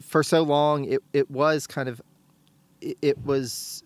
for 0.00 0.22
so 0.22 0.42
long, 0.42 0.84
it 0.84 1.02
it 1.12 1.30
was 1.30 1.66
kind 1.66 1.88
of 1.88 2.00
it, 2.80 2.96
it 3.02 3.18
was 3.24 3.84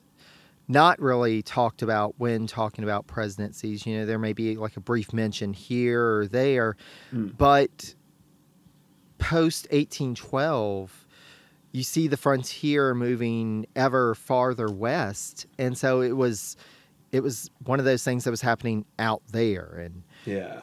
not 0.66 0.98
really 0.98 1.42
talked 1.42 1.82
about 1.82 2.14
when 2.18 2.46
talking 2.46 2.84
about 2.84 3.06
presidencies. 3.06 3.84
You 3.84 3.98
know, 3.98 4.06
there 4.06 4.18
may 4.18 4.32
be 4.32 4.56
like 4.56 4.76
a 4.76 4.80
brief 4.80 5.12
mention 5.12 5.52
here 5.52 6.18
or 6.18 6.26
there, 6.26 6.76
but 7.36 7.94
post 9.18 9.66
eighteen 9.70 10.14
twelve, 10.14 11.03
you 11.74 11.82
see 11.82 12.06
the 12.06 12.16
frontier 12.16 12.94
moving 12.94 13.66
ever 13.74 14.14
farther 14.14 14.68
west, 14.70 15.46
and 15.58 15.76
so 15.76 16.00
it 16.00 16.12
was 16.16 16.56
it 17.12 17.22
was 17.22 17.50
one 17.64 17.78
of 17.78 17.84
those 17.84 18.02
things 18.02 18.24
that 18.24 18.30
was 18.30 18.40
happening 18.40 18.84
out 18.98 19.22
there 19.30 19.80
and 19.84 20.02
Yeah. 20.24 20.62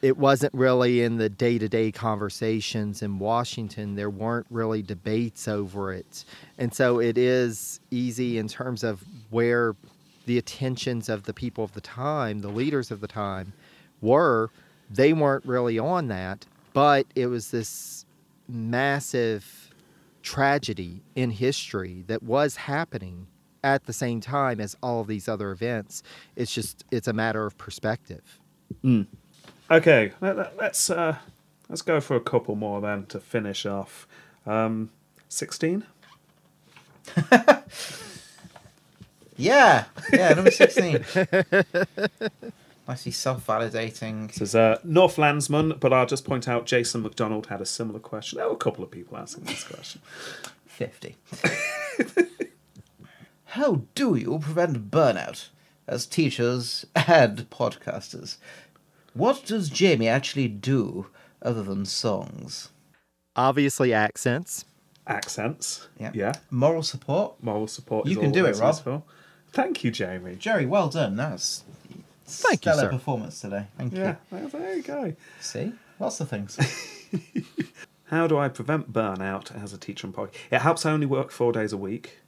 it 0.00 0.16
wasn't 0.16 0.54
really 0.54 1.02
in 1.02 1.16
the 1.18 1.28
day-to-day 1.28 1.92
conversations 1.92 3.02
in 3.02 3.18
Washington. 3.18 3.94
There 3.94 4.08
weren't 4.08 4.46
really 4.50 4.80
debates 4.80 5.46
over 5.46 5.92
it. 5.92 6.24
And 6.56 6.72
so 6.74 7.00
it 7.00 7.18
is 7.18 7.80
easy 7.90 8.38
in 8.38 8.48
terms 8.48 8.82
of 8.82 9.02
where 9.28 9.76
the 10.24 10.38
attentions 10.38 11.10
of 11.10 11.24
the 11.24 11.34
people 11.34 11.64
of 11.64 11.72
the 11.74 11.82
time, 11.82 12.40
the 12.40 12.48
leaders 12.48 12.90
of 12.90 13.00
the 13.02 13.08
time 13.08 13.52
were, 14.00 14.48
they 14.90 15.12
weren't 15.12 15.44
really 15.44 15.78
on 15.78 16.08
that, 16.08 16.46
but 16.72 17.06
it 17.14 17.26
was 17.26 17.50
this 17.50 18.06
massive 18.48 19.70
tragedy 20.24 21.02
in 21.14 21.30
history 21.30 22.02
that 22.08 22.22
was 22.22 22.56
happening 22.56 23.28
at 23.62 23.84
the 23.84 23.92
same 23.92 24.20
time 24.20 24.60
as 24.60 24.76
all 24.82 25.00
of 25.00 25.06
these 25.06 25.28
other 25.28 25.52
events. 25.52 26.02
It's 26.34 26.52
just 26.52 26.84
it's 26.90 27.06
a 27.06 27.12
matter 27.12 27.46
of 27.46 27.56
perspective. 27.56 28.40
Okay, 29.70 30.12
let, 30.20 30.36
let, 30.36 30.60
us 30.60 30.90
uh, 30.90 31.16
let's 31.68 31.82
go 31.82 32.00
for 32.00 32.16
a 32.16 32.20
couple 32.20 32.56
more 32.56 32.80
then 32.80 33.06
to 33.06 33.20
finish 33.20 33.64
off. 33.66 34.08
Um, 34.46 34.90
Sixteen. 35.28 35.84
Yeah, 39.36 39.84
yeah, 40.12 40.34
number 40.34 40.50
16. 40.50 41.04
Nicely 42.86 43.12
self 43.12 43.46
validating. 43.46 44.28
This 44.28 44.40
is 44.40 44.54
uh, 44.54 44.78
North 44.84 45.16
Landsman, 45.16 45.78
but 45.80 45.92
I'll 45.92 46.06
just 46.06 46.24
point 46.24 46.46
out 46.46 46.66
Jason 46.66 47.02
McDonald 47.02 47.46
had 47.46 47.60
a 47.60 47.66
similar 47.66 47.98
question. 47.98 48.36
There 48.38 48.46
were 48.46 48.54
a 48.54 48.58
couple 48.58 48.84
of 48.84 48.90
people 48.90 49.16
asking 49.16 49.44
this 49.44 49.64
question. 49.64 50.02
50. 50.66 51.16
How 53.46 53.82
do 53.94 54.16
you 54.16 54.38
prevent 54.40 54.90
burnout 54.90 55.48
as 55.86 56.06
teachers 56.06 56.84
and 56.94 57.48
podcasters? 57.50 58.38
What 59.14 59.44
does 59.46 59.68
Jamie 59.68 60.08
actually 60.08 60.48
do 60.48 61.06
other 61.40 61.62
than 61.62 61.84
songs? 61.84 62.70
Obviously, 63.36 63.92
accents. 63.92 64.64
Accents. 65.06 65.86
Yeah. 66.00 66.10
Yeah. 66.14 66.32
Moral 66.50 66.82
support? 66.82 67.40
Moral 67.42 67.68
support. 67.68 68.06
You 68.06 68.12
is 68.12 68.18
can 68.18 68.32
do 68.32 68.40
it, 68.40 68.42
always 68.42 68.60
Rob. 68.60 68.74
useful. 68.74 69.06
Thank 69.52 69.84
you, 69.84 69.92
Jamie. 69.92 70.34
Jerry, 70.34 70.66
well 70.66 70.88
done. 70.88 71.14
That's 71.14 71.62
Thank 72.26 72.64
you, 72.64 72.72
stellar 72.72 72.88
sir. 72.90 72.96
performance 72.96 73.40
today. 73.40 73.66
Thank 73.76 73.94
Yeah, 73.94 74.16
you. 74.32 74.38
well, 74.38 74.48
there 74.48 74.76
you 74.76 74.82
go. 74.82 75.14
See? 75.40 75.72
Lots 76.00 76.20
of 76.20 76.28
things. 76.28 76.58
How 78.06 78.26
do 78.26 78.38
I 78.38 78.48
prevent 78.48 78.92
burnout 78.92 79.54
as 79.62 79.72
a 79.72 79.78
teacher 79.78 80.06
and 80.06 80.14
podcast? 80.14 80.34
It 80.50 80.60
helps 80.60 80.84
I 80.86 80.92
only 80.92 81.06
work 81.06 81.30
four 81.30 81.52
days 81.52 81.72
a 81.72 81.76
week. 81.76 82.18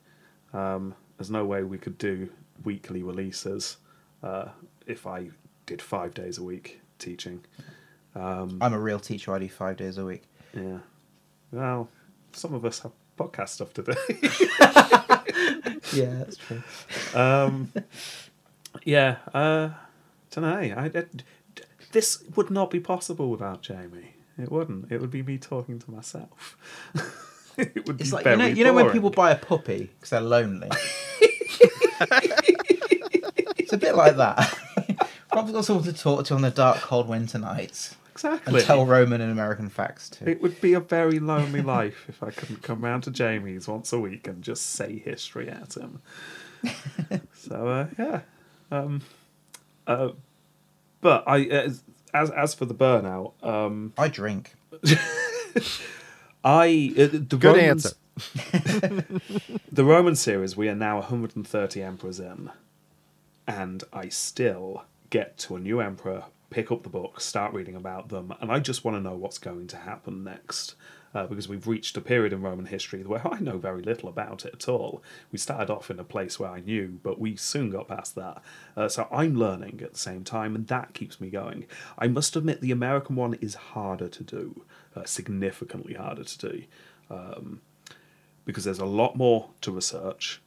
Um, 0.53 0.95
there's 1.17 1.29
no 1.31 1.45
way 1.45 1.63
we 1.63 1.77
could 1.77 1.97
do 1.97 2.29
weekly 2.63 3.03
releases 3.03 3.77
uh, 4.23 4.49
if 4.85 5.05
I 5.07 5.29
did 5.65 5.81
five 5.81 6.13
days 6.13 6.37
a 6.37 6.43
week 6.43 6.79
teaching. 6.99 7.43
I'm 8.15 8.59
a 8.61 8.79
real 8.79 8.99
teacher. 8.99 9.33
I 9.33 9.39
do 9.39 9.49
five 9.49 9.77
days 9.77 9.97
a 9.99 10.05
week. 10.05 10.23
Yeah. 10.53 10.79
Well, 11.51 11.89
some 12.33 12.53
of 12.55 12.65
us 12.65 12.79
have 12.79 12.91
podcast 13.17 13.49
stuff 13.49 13.73
to 13.75 13.83
do. 13.83 13.93
Yeah, 15.93 16.13
that's 16.15 16.37
true. 16.37 16.61
um, 17.15 17.71
yeah. 18.83 19.17
Uh, 19.33 19.69
don't 20.31 20.43
know. 20.43 20.75
I, 20.75 20.91
I- 20.93 21.05
this 21.93 22.23
would 22.35 22.49
not 22.51 22.69
be 22.69 22.79
possible 22.79 23.29
without 23.29 23.61
Jamie. 23.61 24.13
It 24.37 24.51
wouldn't. 24.51 24.91
It 24.91 24.99
would 25.01 25.09
be 25.09 25.23
me 25.23 25.37
talking 25.37 25.79
to 25.79 25.89
myself. 25.91 26.57
it 27.57 27.87
would 27.87 27.99
It's 28.01 28.09
be 28.11 28.15
like, 28.15 28.25
you 28.25 28.35
very 28.35 28.37
know, 28.37 28.45
you 28.47 28.63
know 28.65 28.73
when 28.73 28.91
people 28.91 29.09
buy 29.09 29.31
a 29.31 29.37
puppy 29.37 29.89
because 29.95 30.09
they're 30.11 30.21
lonely? 30.21 30.69
it's 33.57 33.73
a 33.73 33.77
bit 33.77 33.95
like 33.95 34.17
that. 34.17 34.53
Rob's 35.33 35.51
got 35.51 35.65
someone 35.65 35.85
to 35.85 35.93
talk 35.93 36.25
to 36.25 36.33
on 36.35 36.41
the 36.41 36.51
dark, 36.51 36.77
cold 36.77 37.07
winter 37.07 37.37
nights. 37.39 37.95
exactly 38.11 38.55
And 38.59 38.65
tell 38.65 38.85
Roman 38.85 39.21
and 39.21 39.31
American 39.31 39.69
facts 39.69 40.09
too. 40.09 40.25
It 40.25 40.41
would 40.41 40.59
be 40.61 40.73
a 40.73 40.79
very 40.79 41.19
lonely 41.19 41.61
life 41.61 42.05
if 42.07 42.21
I 42.23 42.31
couldn't 42.31 42.63
come 42.63 42.81
round 42.81 43.03
to 43.03 43.11
Jamie's 43.11 43.67
once 43.67 43.91
a 43.93 43.99
week 43.99 44.27
and 44.27 44.43
just 44.43 44.71
say 44.71 44.99
history 44.99 45.49
at 45.49 45.75
him. 45.75 46.01
so 47.33 47.67
uh, 47.67 47.87
yeah, 47.99 48.21
um, 48.71 49.01
uh, 49.87 50.09
but 51.01 51.23
I 51.27 51.43
as 51.43 51.83
as, 52.13 52.29
as 52.31 52.53
for 52.53 52.65
the 52.65 52.75
burnout, 52.75 53.33
um, 53.43 53.93
I 53.97 54.07
drink. 54.07 54.53
I 56.43 56.93
uh, 56.97 57.07
the 57.07 57.37
Good 57.39 57.43
Romans, 57.43 57.85
answer. 57.85 57.97
the 59.71 59.85
Roman 59.85 60.15
series 60.15 60.55
we 60.55 60.69
are 60.69 60.75
now 60.75 60.95
130 60.97 61.81
emperors 61.81 62.19
in, 62.19 62.51
and 63.47 63.83
I 63.93 64.09
still 64.09 64.83
get 65.09 65.37
to 65.39 65.55
a 65.55 65.59
new 65.59 65.79
emperor, 65.79 66.25
pick 66.49 66.71
up 66.71 66.83
the 66.83 66.89
book, 66.89 67.21
start 67.21 67.53
reading 67.53 67.75
about 67.75 68.09
them, 68.09 68.33
and 68.41 68.51
I 68.51 68.59
just 68.59 68.83
want 68.83 68.97
to 68.97 69.01
know 69.01 69.15
what's 69.15 69.37
going 69.37 69.67
to 69.67 69.77
happen 69.77 70.23
next. 70.23 70.75
Uh, 71.17 71.25
because 71.25 71.49
we've 71.49 71.65
reached 71.65 71.97
a 71.97 72.01
period 72.01 72.31
in 72.31 72.43
Roman 72.43 72.67
history 72.67 73.01
where 73.03 73.27
I 73.27 73.39
know 73.39 73.57
very 73.57 73.81
little 73.81 74.07
about 74.07 74.45
it 74.45 74.53
at 74.53 74.69
all. 74.69 75.01
We 75.31 75.39
started 75.39 75.71
off 75.71 75.89
in 75.89 75.99
a 75.99 76.03
place 76.03 76.39
where 76.39 76.51
I 76.51 76.59
knew, 76.59 76.99
but 77.01 77.19
we 77.19 77.35
soon 77.35 77.71
got 77.71 77.87
past 77.87 78.13
that. 78.13 78.43
Uh, 78.75 78.87
so 78.87 79.07
I'm 79.11 79.35
learning 79.35 79.81
at 79.83 79.93
the 79.93 79.99
same 79.99 80.23
time, 80.23 80.53
and 80.55 80.67
that 80.67 80.93
keeps 80.93 81.19
me 81.19 81.31
going. 81.31 81.65
I 81.97 82.07
must 82.07 82.35
admit, 82.35 82.61
the 82.61 82.71
American 82.71 83.15
one 83.15 83.33
is 83.35 83.55
harder 83.55 84.07
to 84.09 84.23
do, 84.23 84.63
uh, 84.95 85.05
significantly 85.05 85.95
harder 85.95 86.23
to 86.23 86.37
do 86.37 86.63
because 88.45 88.63
there's 88.63 88.79
a 88.79 88.85
lot 88.85 89.15
more 89.15 89.49
to 89.61 89.71
research. 89.71 90.41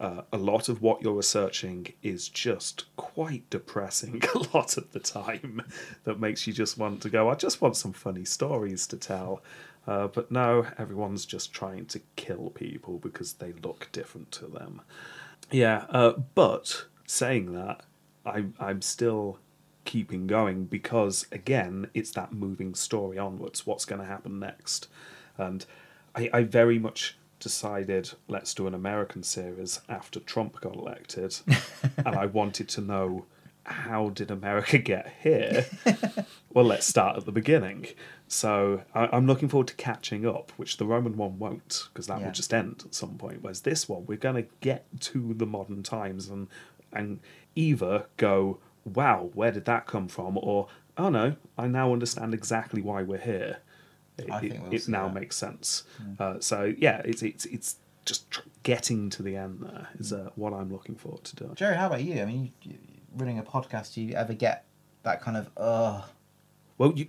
Uh, 0.00 0.22
a 0.32 0.38
lot 0.38 0.68
of 0.68 0.80
what 0.80 1.02
you're 1.02 1.12
researching 1.12 1.92
is 2.04 2.28
just 2.28 2.84
quite 2.96 3.48
depressing 3.50 4.22
a 4.34 4.38
lot 4.56 4.76
of 4.76 4.92
the 4.92 5.00
time 5.00 5.60
that 6.04 6.20
makes 6.20 6.46
you 6.46 6.52
just 6.52 6.78
want 6.78 7.02
to 7.02 7.10
go, 7.10 7.28
I 7.28 7.34
just 7.34 7.60
want 7.60 7.76
some 7.76 7.92
funny 7.92 8.24
stories 8.24 8.86
to 8.88 8.96
tell. 8.96 9.42
Uh, 9.88 10.06
but 10.06 10.30
no, 10.30 10.66
everyone's 10.76 11.24
just 11.24 11.50
trying 11.50 11.86
to 11.86 11.98
kill 12.14 12.50
people 12.50 12.98
because 12.98 13.32
they 13.34 13.52
look 13.62 13.88
different 13.90 14.30
to 14.30 14.46
them. 14.46 14.82
Yeah, 15.50 15.86
uh, 15.88 16.12
but 16.34 16.84
saying 17.06 17.54
that, 17.54 17.80
I'm, 18.26 18.52
I'm 18.60 18.82
still 18.82 19.38
keeping 19.86 20.26
going 20.26 20.66
because, 20.66 21.26
again, 21.32 21.88
it's 21.94 22.10
that 22.10 22.34
moving 22.34 22.74
story 22.74 23.16
onwards. 23.16 23.66
What's 23.66 23.86
going 23.86 24.02
to 24.02 24.06
happen 24.06 24.38
next? 24.38 24.88
And 25.38 25.64
I, 26.14 26.28
I 26.34 26.42
very 26.42 26.78
much 26.78 27.16
decided 27.40 28.10
let's 28.28 28.52
do 28.52 28.66
an 28.66 28.74
American 28.74 29.22
series 29.22 29.80
after 29.88 30.20
Trump 30.20 30.60
got 30.60 30.76
elected, 30.76 31.34
and 31.96 32.14
I 32.14 32.26
wanted 32.26 32.68
to 32.70 32.82
know 32.82 33.24
how 33.68 34.10
did 34.10 34.30
America 34.30 34.78
get 34.92 35.12
here? 35.22 35.66
well, 36.52 36.64
let's 36.64 36.86
start 36.86 37.16
at 37.16 37.24
the 37.26 37.32
beginning. 37.32 37.86
So 38.26 38.82
I, 38.94 39.08
I'm 39.12 39.26
looking 39.26 39.48
forward 39.48 39.68
to 39.68 39.74
catching 39.76 40.26
up, 40.26 40.52
which 40.56 40.76
the 40.76 40.84
Roman 40.86 41.16
one 41.16 41.38
won't, 41.38 41.88
because 41.92 42.06
that 42.08 42.20
Yeah. 42.20 42.26
will 42.26 42.32
just 42.32 42.52
end 42.52 42.82
at 42.84 42.94
some 42.94 43.16
point. 43.16 43.38
Whereas 43.42 43.62
this 43.62 43.88
one, 43.88 44.06
we're 44.06 44.18
going 44.18 44.36
to 44.42 44.48
get 44.60 44.84
to 45.00 45.34
the 45.34 45.46
modern 45.46 45.82
times 45.82 46.28
and 46.28 46.48
and 46.92 47.20
either 47.54 48.06
go, 48.16 48.58
wow, 48.84 49.30
where 49.34 49.52
did 49.52 49.66
that 49.66 49.86
come 49.86 50.08
from, 50.08 50.38
or 50.38 50.68
oh 50.96 51.10
no, 51.10 51.36
I 51.58 51.66
now 51.66 51.92
understand 51.92 52.32
exactly 52.34 52.80
why 52.82 53.02
we're 53.02 53.18
here. 53.18 53.58
It, 54.16 54.30
I 54.30 54.40
think 54.40 54.62
we'll 54.62 54.72
it 54.74 54.82
see 54.82 54.92
now 54.92 55.08
that. 55.08 55.14
makes 55.14 55.36
sense. 55.36 55.84
Uh, 56.18 56.40
so 56.40 56.74
yeah, 56.78 57.02
it's 57.04 57.22
it's 57.22 57.44
it's 57.46 57.76
just 58.04 58.30
tr- 58.30 58.40
getting 58.62 59.10
to 59.10 59.22
the 59.22 59.36
end 59.36 59.60
there 59.60 59.88
is 59.98 60.12
uh, 60.14 60.30
what 60.34 60.52
I'm 60.54 60.72
looking 60.72 60.96
forward 60.96 61.24
to 61.24 61.36
doing. 61.36 61.54
Jerry, 61.54 61.76
how 61.76 61.86
about 61.88 62.02
you? 62.02 62.20
I 62.22 62.24
mean, 62.24 62.52
you, 62.62 62.72
you, 62.72 62.78
running 63.16 63.38
a 63.38 63.42
podcast, 63.42 63.94
do 63.94 64.00
you 64.02 64.14
ever 64.14 64.34
get 64.34 64.64
that 65.02 65.20
kind 65.20 65.36
of 65.36 65.48
uh 65.56 66.02
Well, 66.76 66.92
you, 66.94 67.06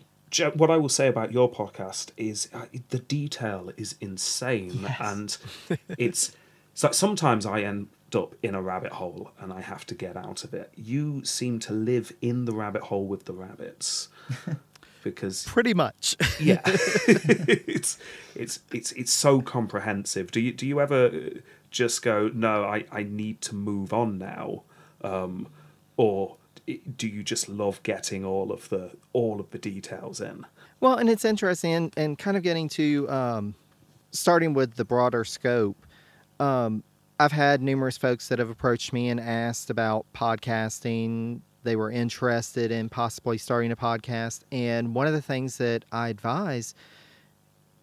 what 0.55 0.69
I 0.69 0.77
will 0.77 0.89
say 0.89 1.07
about 1.07 1.31
your 1.31 1.51
podcast 1.51 2.11
is 2.15 2.49
uh, 2.53 2.65
the 2.89 2.99
detail 2.99 3.71
is 3.77 3.95
insane, 3.99 4.79
Yes. 4.81 4.97
and 5.69 5.77
it's 5.97 6.35
so 6.73 6.91
sometimes 6.91 7.45
I 7.45 7.61
end 7.61 7.87
up 8.15 8.33
in 8.41 8.55
a 8.55 8.61
rabbit 8.61 8.93
hole 8.93 9.31
and 9.39 9.51
I 9.53 9.61
have 9.61 9.85
to 9.87 9.95
get 9.95 10.15
out 10.15 10.43
of 10.43 10.53
it. 10.53 10.71
You 10.75 11.23
seem 11.25 11.59
to 11.59 11.73
live 11.73 12.11
in 12.21 12.45
the 12.45 12.53
rabbit 12.53 12.83
hole 12.83 13.05
with 13.05 13.25
the 13.25 13.33
rabbits 13.33 14.07
because 15.03 15.43
Pretty 15.45 15.73
much. 15.73 16.15
yeah, 16.39 16.61
it's 16.65 17.97
it's 18.35 18.59
it's 18.71 18.91
it's 18.93 19.11
so 19.11 19.41
comprehensive. 19.41 20.31
Do 20.31 20.39
you 20.39 20.51
do 20.53 20.65
you 20.67 20.79
ever 20.79 21.07
uh, 21.07 21.39
just 21.71 22.01
go 22.01 22.29
no? 22.33 22.63
I 22.65 22.85
I 22.91 23.03
need 23.03 23.41
to 23.41 23.55
move 23.55 23.93
on 23.93 24.17
now, 24.17 24.63
um, 25.03 25.47
or 25.99 26.37
do 26.95 27.09
you 27.09 27.23
just 27.23 27.49
love 27.49 27.83
getting 27.83 28.23
all 28.23 28.53
of 28.53 28.69
the 28.69 28.91
all 29.11 29.41
of 29.41 29.49
the 29.51 29.57
details 29.57 30.21
in? 30.21 30.45
Well, 30.79 30.95
and 30.95 31.09
it's 31.09 31.25
interesting, 31.25 31.73
and, 31.73 31.93
and 31.97 32.17
kind 32.17 32.37
of 32.37 32.43
getting 32.43 32.69
to 32.69 33.09
um, 33.09 33.55
starting 34.11 34.53
with 34.53 34.75
the 34.75 34.85
broader 34.85 35.25
scope. 35.25 35.85
Um, 36.39 36.85
I've 37.19 37.33
had 37.33 37.61
numerous 37.61 37.97
folks 37.97 38.29
that 38.29 38.39
have 38.39 38.49
approached 38.49 38.93
me 38.93 39.09
and 39.09 39.19
asked 39.19 39.69
about 39.69 40.05
podcasting. 40.15 41.41
They 41.63 41.75
were 41.75 41.91
interested 41.91 42.71
in 42.71 42.87
possibly 42.87 43.37
starting 43.37 43.73
a 43.73 43.75
podcast. 43.75 44.43
And 44.53 44.95
one 44.95 45.05
of 45.05 45.11
the 45.11 45.21
things 45.21 45.57
that 45.57 45.83
I 45.91 46.07
advise 46.07 46.73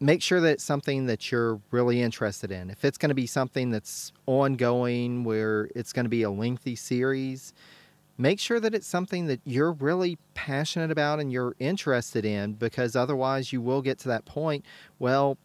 make 0.00 0.22
sure 0.22 0.40
that 0.40 0.52
it's 0.52 0.64
something 0.64 1.04
that 1.06 1.30
you're 1.30 1.60
really 1.70 2.00
interested 2.00 2.50
in. 2.50 2.70
If 2.70 2.82
it's 2.82 2.96
going 2.96 3.10
to 3.10 3.14
be 3.14 3.26
something 3.26 3.70
that's 3.70 4.12
ongoing, 4.24 5.24
where 5.24 5.68
it's 5.74 5.92
going 5.92 6.04
to 6.04 6.10
be 6.10 6.22
a 6.22 6.30
lengthy 6.30 6.76
series, 6.76 7.52
make 8.18 8.40
sure 8.40 8.60
that 8.60 8.74
it's 8.74 8.86
something 8.86 9.26
that 9.26 9.40
you're 9.44 9.72
really 9.72 10.18
passionate 10.34 10.90
about 10.90 11.20
and 11.20 11.30
you're 11.32 11.54
interested 11.58 12.24
in 12.24 12.54
because 12.54 12.96
otherwise 12.96 13.52
you 13.52 13.60
will 13.60 13.82
get 13.82 13.98
to 13.98 14.08
that 14.08 14.24
point 14.24 14.64
well 14.98 15.36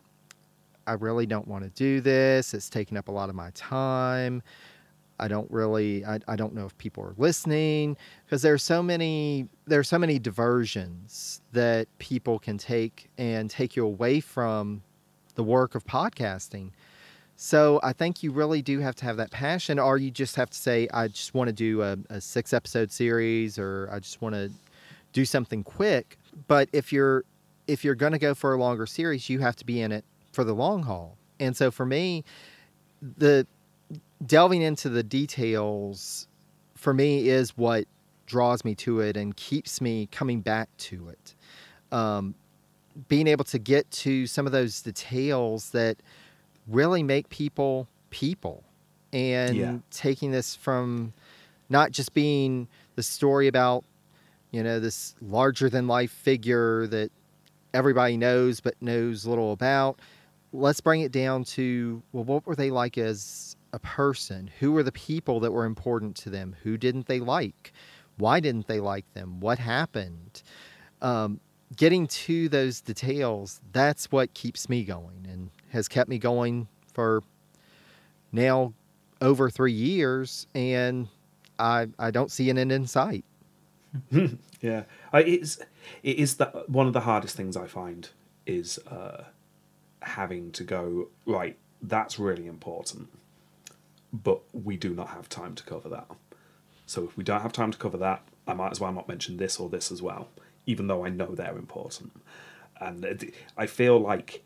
i 0.87 0.93
really 0.93 1.25
don't 1.25 1.47
want 1.47 1.63
to 1.63 1.69
do 1.71 2.01
this. 2.01 2.53
It's 2.53 2.69
taking 2.69 2.97
up 2.97 3.07
a 3.07 3.11
lot 3.11 3.29
of 3.29 3.35
my 3.35 3.51
time. 3.53 4.41
I 5.19 5.27
don't 5.27 5.49
really 5.51 6.03
i, 6.05 6.19
I 6.27 6.35
don't 6.35 6.53
know 6.53 6.65
if 6.65 6.77
people 6.77 7.03
are 7.03 7.13
listening. 7.17 7.97
Because 8.25 8.41
there's 8.41 8.63
so 8.63 8.81
many 8.81 9.47
there's 9.67 9.87
so 9.87 9.99
many 9.99 10.19
diversions 10.19 11.41
that 11.51 11.87
people 11.99 12.39
can 12.39 12.57
take 12.57 13.09
and 13.17 13.49
take 13.49 13.75
you 13.75 13.85
away 13.85 14.19
from 14.19 14.81
the 15.35 15.43
work 15.43 15.75
of 15.75 15.85
podcasting 15.85 16.71
so 17.43 17.79
I 17.81 17.91
think 17.91 18.21
you 18.21 18.31
really 18.31 18.61
do 18.61 18.81
have 18.81 18.93
to 18.97 19.05
have 19.05 19.17
that 19.17 19.31
passion, 19.31 19.79
or 19.79 19.97
you 19.97 20.11
just 20.11 20.35
have 20.35 20.51
to 20.51 20.57
say, 20.57 20.87
I 20.93 21.07
just 21.07 21.33
want 21.33 21.47
to 21.47 21.51
do 21.51 21.81
a, 21.81 21.97
a 22.11 22.21
six 22.21 22.53
episode 22.53 22.91
series, 22.91 23.57
or 23.57 23.89
I 23.91 23.97
just 23.97 24.21
want 24.21 24.35
to 24.35 24.51
do 25.11 25.25
something 25.25 25.63
quick. 25.63 26.19
But 26.47 26.69
if 26.71 26.93
you're 26.93 27.25
if 27.67 27.83
you're 27.83 27.95
going 27.95 28.11
to 28.11 28.19
go 28.19 28.35
for 28.35 28.53
a 28.53 28.57
longer 28.57 28.85
series, 28.85 29.27
you 29.27 29.39
have 29.39 29.55
to 29.55 29.65
be 29.65 29.81
in 29.81 29.91
it 29.91 30.05
for 30.31 30.43
the 30.43 30.53
long 30.53 30.83
haul. 30.83 31.17
And 31.39 31.57
so 31.57 31.71
for 31.71 31.83
me, 31.83 32.23
the 33.17 33.47
delving 34.23 34.61
into 34.61 34.89
the 34.89 35.01
details 35.01 36.27
for 36.75 36.93
me 36.93 37.27
is 37.27 37.57
what 37.57 37.85
draws 38.27 38.63
me 38.63 38.75
to 38.75 38.99
it 38.99 39.17
and 39.17 39.35
keeps 39.35 39.81
me 39.81 40.07
coming 40.11 40.41
back 40.41 40.69
to 40.77 41.09
it. 41.09 41.33
Um, 41.91 42.35
being 43.07 43.25
able 43.25 43.45
to 43.45 43.57
get 43.57 43.89
to 43.89 44.27
some 44.27 44.45
of 44.45 44.51
those 44.51 44.83
details 44.83 45.71
that 45.71 45.97
really 46.67 47.03
make 47.03 47.29
people 47.29 47.87
people. 48.09 48.63
And 49.13 49.57
Yeah. 49.57 49.77
taking 49.89 50.31
this 50.31 50.55
from 50.55 51.13
not 51.69 51.91
just 51.91 52.13
being 52.13 52.67
the 52.95 53.03
story 53.03 53.47
about 53.47 53.83
you 54.51 54.61
know 54.63 54.79
this 54.79 55.15
larger 55.21 55.69
than 55.69 55.87
life 55.87 56.11
figure 56.11 56.87
that 56.87 57.09
everybody 57.73 58.17
knows 58.17 58.59
but 58.59 58.75
knows 58.81 59.25
little 59.25 59.53
about 59.53 59.99
let's 60.51 60.81
bring 60.81 60.99
it 61.01 61.11
down 61.13 61.45
to 61.45 62.03
well 62.11 62.25
what 62.25 62.45
were 62.45 62.55
they 62.55 62.69
like 62.69 62.97
as 62.97 63.55
a 63.73 63.79
person? 63.79 64.49
Who 64.59 64.73
were 64.73 64.83
the 64.83 64.91
people 64.91 65.39
that 65.41 65.51
were 65.51 65.65
important 65.65 66.15
to 66.17 66.29
them? 66.29 66.55
Who 66.63 66.77
didn't 66.77 67.07
they 67.07 67.19
like? 67.19 67.71
Why 68.17 68.39
didn't 68.41 68.67
they 68.67 68.79
like 68.79 69.05
them? 69.13 69.39
What 69.39 69.59
happened? 69.59 70.43
Um, 71.01 71.39
getting 71.75 72.07
to 72.07 72.49
those 72.49 72.81
details 72.81 73.61
that's 73.71 74.11
what 74.11 74.33
keeps 74.33 74.67
me 74.69 74.83
going 74.83 75.25
and 75.29 75.49
has 75.69 75.87
kept 75.87 76.09
me 76.09 76.17
going 76.17 76.67
for 76.93 77.23
now 78.31 78.73
over 79.21 79.49
three 79.49 79.71
years 79.71 80.47
and 80.53 81.07
i 81.59 81.87
i 81.97 82.11
don't 82.11 82.31
see 82.31 82.49
an 82.49 82.57
end 82.57 82.71
in 82.71 82.85
sight 82.85 83.23
Yeah, 84.61 84.83
I, 85.11 85.21
it's 85.23 85.59
it 86.03 86.17
is 86.17 86.37
that 86.37 86.69
one 86.69 86.85
of 86.87 86.93
the 86.93 87.01
hardest 87.01 87.35
things 87.35 87.57
I 87.57 87.65
find 87.65 88.07
is 88.45 88.77
uh, 88.87 89.23
having 90.01 90.51
to 90.51 90.63
go 90.63 91.09
right. 91.25 91.57
That's 91.81 92.19
really 92.19 92.45
important, 92.45 93.09
but 94.13 94.41
we 94.53 94.77
do 94.77 94.93
not 94.93 95.09
have 95.09 95.29
time 95.29 95.55
to 95.55 95.63
cover 95.63 95.89
that. 95.89 96.07
So 96.85 97.05
if 97.05 97.17
we 97.17 97.23
don't 97.23 97.41
have 97.41 97.53
time 97.53 97.71
to 97.71 97.77
cover 97.77 97.97
that, 97.97 98.21
I 98.47 98.53
might 98.53 98.71
as 98.71 98.79
well 98.79 98.91
not 98.91 99.07
mention 99.07 99.37
this 99.37 99.59
or 99.59 99.67
this 99.67 99.91
as 99.91 100.01
well, 100.01 100.29
even 100.71 100.87
though 100.87 101.05
I 101.05 101.09
know 101.09 101.31
they're 101.35 101.57
important. 101.65 102.11
And 102.79 103.03
it- 103.05 103.33
I 103.57 103.65
feel 103.67 103.99
like 103.99 104.43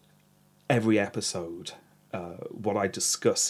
every 0.70 0.98
episode, 1.00 1.72
uh, 2.14 2.38
what 2.66 2.76
I 2.78 2.88
discuss 2.88 3.44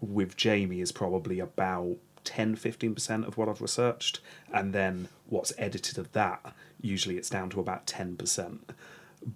with 0.00 0.36
Jamie 0.36 0.80
is 0.80 0.92
probably 0.92 1.38
about 1.40 1.96
10 2.24 2.56
15% 2.56 3.26
of 3.28 3.36
what 3.36 3.48
I've 3.50 3.60
researched, 3.60 4.20
and 4.52 4.72
then 4.72 5.08
what's 5.26 5.52
edited 5.58 5.98
of 5.98 6.10
that, 6.12 6.40
usually 6.80 7.16
it's 7.18 7.28
down 7.30 7.50
to 7.50 7.60
about 7.60 7.86
10%. 7.86 8.70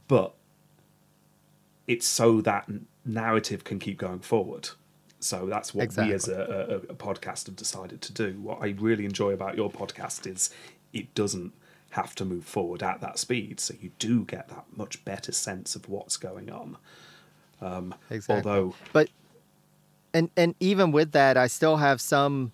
But 0.09 0.35
it's 1.87 2.07
so 2.07 2.41
that 2.43 2.69
narrative 3.05 3.65
can 3.65 3.79
keep 3.79 3.99
going 3.99 4.21
forward. 4.21 4.71
So 5.21 5.47
that's 5.47 5.75
what 5.75 5.83
we 6.07 6.13
as 6.15 6.29
a, 6.29 6.81
a, 6.89 6.93
a 6.93 6.95
podcast 6.95 7.47
have 7.47 7.57
decided 7.57 8.01
to 8.03 8.13
do. 8.13 8.41
What 8.41 8.59
I 8.63 8.69
really 8.79 9.05
enjoy 9.05 9.33
about 9.33 9.57
your 9.57 9.71
podcast 9.71 10.27
is 10.27 10.51
it 10.93 11.13
doesn't 11.15 11.53
have 11.91 12.15
to 12.17 12.25
move 12.25 12.45
forward 12.45 12.83
at 12.83 13.01
that 13.01 13.19
speed, 13.19 13.61
so 13.61 13.75
you 13.81 13.91
do 13.99 14.25
get 14.25 14.49
that 14.49 14.65
much 14.77 15.05
better 15.05 15.33
sense 15.33 15.75
of 15.75 15.89
what's 15.89 16.17
going 16.17 16.51
on. 16.51 16.77
Um, 17.61 17.95
Exactly. 18.11 18.51
Although, 18.51 18.75
but 18.93 19.09
and 20.15 20.31
and 20.37 20.55
even 20.61 20.91
with 20.91 21.13
that 21.13 21.37
i 21.37 21.47
still 21.47 21.77
have 21.77 22.01
some 22.01 22.51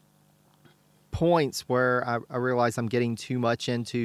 points 1.11 1.62
where 1.69 2.02
I, 2.06 2.19
I 2.28 2.36
realize 2.39 2.78
i'm 2.78 2.89
getting 2.89 3.15
too 3.15 3.39
much 3.39 3.69
into 3.69 3.98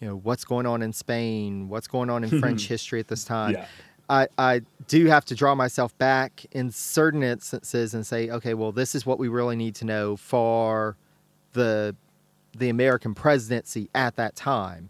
you 0.00 0.08
know 0.08 0.16
what's 0.16 0.44
going 0.44 0.66
on 0.66 0.82
in 0.82 0.92
spain 0.92 1.68
what's 1.68 1.88
going 1.88 2.10
on 2.10 2.22
in 2.22 2.30
french 2.40 2.68
history 2.68 3.00
at 3.00 3.08
this 3.08 3.24
time 3.24 3.52
Yeah. 3.52 3.66
I, 4.06 4.28
I 4.36 4.60
do 4.86 5.06
have 5.06 5.24
to 5.26 5.34
draw 5.34 5.54
myself 5.54 5.96
back 5.96 6.44
in 6.52 6.70
certain 6.70 7.22
instances 7.22 7.94
and 7.94 8.06
say 8.06 8.30
okay 8.30 8.54
well 8.54 8.70
this 8.70 8.94
is 8.94 9.04
what 9.04 9.18
we 9.18 9.28
really 9.28 9.56
need 9.56 9.74
to 9.76 9.84
know 9.84 10.16
for 10.16 10.96
the 11.54 11.96
the 12.58 12.68
american 12.68 13.14
presidency 13.14 13.88
at 13.94 14.16
that 14.16 14.34
time 14.36 14.88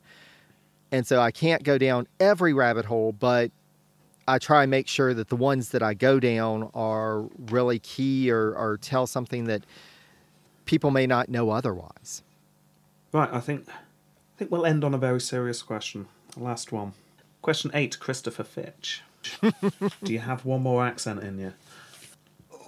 and 0.92 1.06
so 1.06 1.20
i 1.20 1.30
can't 1.30 1.62
go 1.62 1.78
down 1.78 2.06
every 2.20 2.52
rabbit 2.52 2.84
hole 2.84 3.12
but 3.12 3.50
I 4.26 4.38
try 4.38 4.62
and 4.62 4.70
make 4.70 4.88
sure 4.88 5.12
that 5.12 5.28
the 5.28 5.36
ones 5.36 5.70
that 5.70 5.82
I 5.82 5.94
go 5.94 6.18
down 6.18 6.70
are 6.74 7.24
really 7.50 7.78
key 7.78 8.30
or, 8.30 8.54
or 8.54 8.78
tell 8.78 9.06
something 9.06 9.44
that 9.44 9.64
people 10.64 10.90
may 10.90 11.06
not 11.06 11.28
know 11.28 11.50
otherwise. 11.50 12.22
right, 13.12 13.28
I 13.32 13.40
think 13.40 13.68
I 13.68 14.36
think 14.38 14.50
we'll 14.50 14.66
end 14.66 14.82
on 14.82 14.94
a 14.94 14.98
very 14.98 15.20
serious 15.20 15.62
question. 15.62 16.08
The 16.34 16.42
last 16.42 16.72
one. 16.72 16.92
Question 17.42 17.70
eight, 17.74 17.98
Christopher 17.98 18.44
Fitch. 18.44 19.02
do 20.02 20.12
you 20.12 20.18
have 20.18 20.44
one 20.44 20.62
more 20.62 20.84
accent 20.84 21.22
in 21.22 21.38
you? 21.38 21.52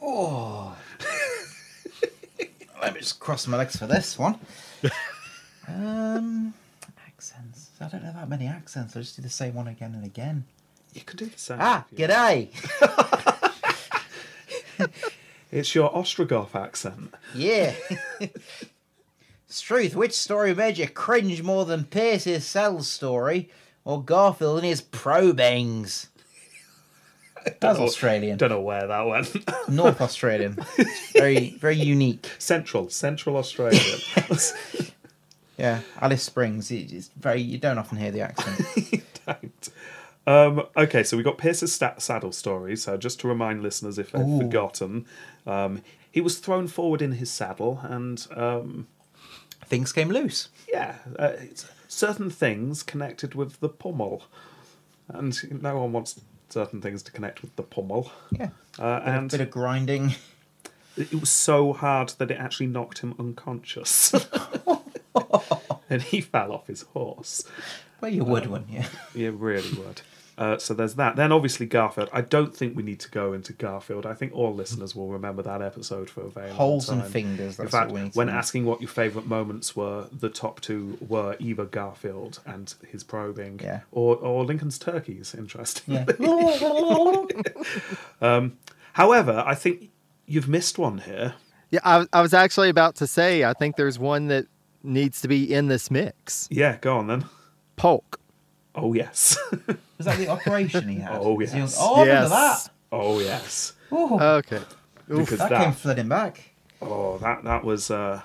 Oh. 0.03 0.77
Let 2.81 2.95
me 2.95 3.01
just 3.01 3.19
cross 3.19 3.47
my 3.47 3.57
legs 3.57 3.77
for 3.77 3.87
this 3.87 4.19
one. 4.19 4.39
Um, 5.69 6.55
accents. 7.07 7.71
I 7.81 7.89
don't 7.89 8.03
know 8.03 8.13
that 8.13 8.29
many 8.29 8.47
accents. 8.47 8.97
I 8.97 9.01
just 9.01 9.17
do 9.17 9.23
the 9.23 9.29
same 9.29 9.55
one 9.55 9.69
again 9.69 9.95
and 9.95 10.05
again. 10.05 10.45
You 10.95 11.03
could 11.03 11.19
do 11.19 11.27
the 11.27 11.39
same. 11.39 11.59
Ah, 11.61 11.85
g'day. 11.95 12.51
It's 15.53 15.75
your 15.75 15.91
Ostrogoth 15.91 16.55
accent. 16.55 17.15
Yeah. 17.35 17.73
Struth, 19.49 19.95
which 19.95 20.13
story 20.13 20.55
made 20.55 20.77
you 20.77 20.89
cringe 20.89 21.43
more 21.43 21.65
than 21.65 21.85
Pierce's 21.85 22.45
cell 22.45 22.83
story 22.83 23.49
or 23.85 24.03
Garfield 24.03 24.59
and 24.59 24.67
his 24.67 24.81
pro 24.81 25.33
bangs? 25.33 26.09
That's 27.61 27.79
know- 27.79 27.85
Australian. 27.85 28.39
Don't 28.39 28.51
know 28.51 28.61
where 28.61 28.87
that 28.87 29.07
went. 29.07 29.35
North 29.69 30.01
Australian. 30.01 30.59
Very, 31.13 31.51
very 31.59 31.77
unique. 31.77 32.31
Central, 32.39 32.89
Central 32.91 33.37
Australia. 33.37 33.81
Yeah, 35.59 35.81
Alice 36.03 36.23
Springs. 36.23 36.71
it- 36.71 36.93
It's 36.93 37.09
very. 37.17 37.41
You 37.41 37.57
don't 37.59 37.79
often 37.79 37.97
hear 37.99 38.11
the 38.11 38.21
accent. 38.21 39.03
Don't. 39.27 39.69
Um, 40.27 40.67
okay, 40.77 41.03
so 41.03 41.17
we 41.17 41.23
got 41.23 41.39
Pierce's 41.39 41.73
stat- 41.73 42.03
saddle 42.03 42.33
story. 42.33 42.77
So 42.77 42.97
just 42.99 43.21
to 43.21 43.29
remind 43.29 43.63
listeners, 43.63 43.99
if 43.99 44.11
they've 44.13 44.27
Ooh. 44.27 44.39
forgotten, 44.39 45.07
um, 45.47 45.83
he 46.13 46.21
was 46.21 46.39
thrown 46.39 46.67
forward 46.69 47.01
in 47.01 47.13
his 47.13 47.31
saddle, 47.31 47.81
and 47.85 48.27
um, 48.37 48.87
Things 49.65 49.93
came 49.93 50.11
loose. 50.11 50.49
yeah, 50.71 50.97
uh, 51.19 51.33
certain 51.89 52.29
things 52.29 52.83
connected 52.83 53.35
with 53.35 53.59
the 53.61 53.69
pommel, 53.71 54.25
and 55.09 55.63
no 55.63 55.79
one 55.79 55.93
wants 55.93 56.21
certain 56.49 56.81
things 56.81 57.03
to 57.05 57.13
connect 57.13 57.43
with 57.43 57.55
the 57.57 57.63
pommel. 57.63 58.11
Yeah. 58.31 58.51
Uh, 58.79 59.01
And 59.05 59.17
and 59.17 59.31
bit 59.31 59.41
of 59.41 59.51
grinding. 59.51 60.15
it 60.97 61.15
was 61.15 61.31
so 61.31 61.73
hard 61.73 62.11
that 62.19 62.31
it 62.31 62.39
actually 62.39 62.67
knocked 62.69 62.99
him 62.99 63.15
unconscious, 63.19 64.13
and 65.91 66.03
he 66.03 66.21
fell 66.21 66.53
off 66.53 66.67
his 66.67 66.83
horse. 66.83 67.45
Well, 68.01 68.11
you 68.13 68.25
would, 68.25 68.47
wouldn't 68.47 68.71
you? 68.71 68.83
Yeah, 69.15 69.31
really 69.35 69.71
would. 69.79 70.03
Uh, 70.39 70.59
so 70.59 70.75
there's 70.75 70.97
that. 70.97 71.17
Then 71.17 71.33
obviously 71.33 71.65
Garfield. 71.65 72.11
I 72.13 72.21
don't 72.21 72.55
think 72.55 72.77
we 72.77 72.83
need 72.83 73.01
to 73.01 73.11
go 73.11 73.33
into 73.33 73.55
Garfield. 73.55 74.05
I 74.05 74.13
think 74.13 74.35
all 74.35 74.55
listeners 74.55 74.95
will 74.95 75.09
remember 75.09 75.43
that 75.43 75.63
episode 75.63 76.11
for 76.11 76.21
a 76.27 76.29
very 76.29 76.49
long 76.49 76.57
Holes 76.57 76.89
and 76.91 77.01
time. 77.01 77.11
fingers. 77.11 77.59
In 77.59 77.69
fact, 77.69 77.91
what 77.91 77.95
we 77.95 78.03
need 78.03 78.15
when 78.15 78.27
know. 78.27 78.35
asking 78.35 78.67
what 78.67 78.83
your 78.83 78.91
favourite 78.91 79.27
moments 79.27 79.75
were, 79.75 80.09
the 80.13 80.29
top 80.29 80.61
two 80.61 80.99
were 81.09 81.37
either 81.39 81.65
Garfield 81.65 82.41
and 82.45 82.75
his 82.93 83.03
probing, 83.03 83.61
Yeah. 83.63 83.81
or 83.93 84.17
or 84.17 84.45
Lincoln's 84.45 84.79
turkeys. 84.79 85.35
Interesting. 85.35 86.05
Yeah. 88.21 88.49
However, 88.93 89.43
I 89.47 89.55
think 89.55 89.91
you've 90.27 90.49
missed 90.49 90.79
one 90.79 90.99
here. 90.99 91.35
Yeah, 91.71 91.81
I, 91.85 92.07
I 92.13 92.23
was 92.23 92.33
actually 92.33 92.69
about 92.69 92.97
to 92.97 93.07
say, 93.07 93.45
I 93.45 93.53
think 93.53 93.77
there's 93.77 93.99
one 93.99 94.29
that 94.29 94.47
needs 94.83 95.21
to 95.23 95.29
be 95.29 95.53
in 95.53 95.67
this 95.69 95.91
mix. 95.91 96.49
Yeah, 96.51 96.77
go 96.81 96.97
on 96.97 97.07
then. 97.09 97.25
Polk. 97.77 98.21
Oh 98.77 98.93
yes. 98.93 99.39
Was 99.99 100.07
that 100.07 100.19
the 100.19 100.29
operation 100.29 100.89
he 100.89 100.97
had? 101.01 101.13
Oh, 101.21 101.35
Was 101.35 101.51
he 101.53 101.61
on- 101.61 101.67
yes. 101.67 101.77
Oh, 101.81 101.95
I 101.97 102.01
remember 102.03 102.29
Yes. 102.29 102.65
that. 102.65 102.71
oh 102.93 103.19
yes. 103.21 103.73
Ooh, 103.93 104.21
Okay. 104.21 104.61
Because 105.09 105.39
that, 105.39 105.51
that, 105.51 105.65
came 105.65 105.73
flooding 105.73 106.09
back. 106.09 106.51
Oh, 106.83 107.17
that 107.19 107.45
that 107.45 107.65
was 107.65 107.91
uh, 107.91 108.21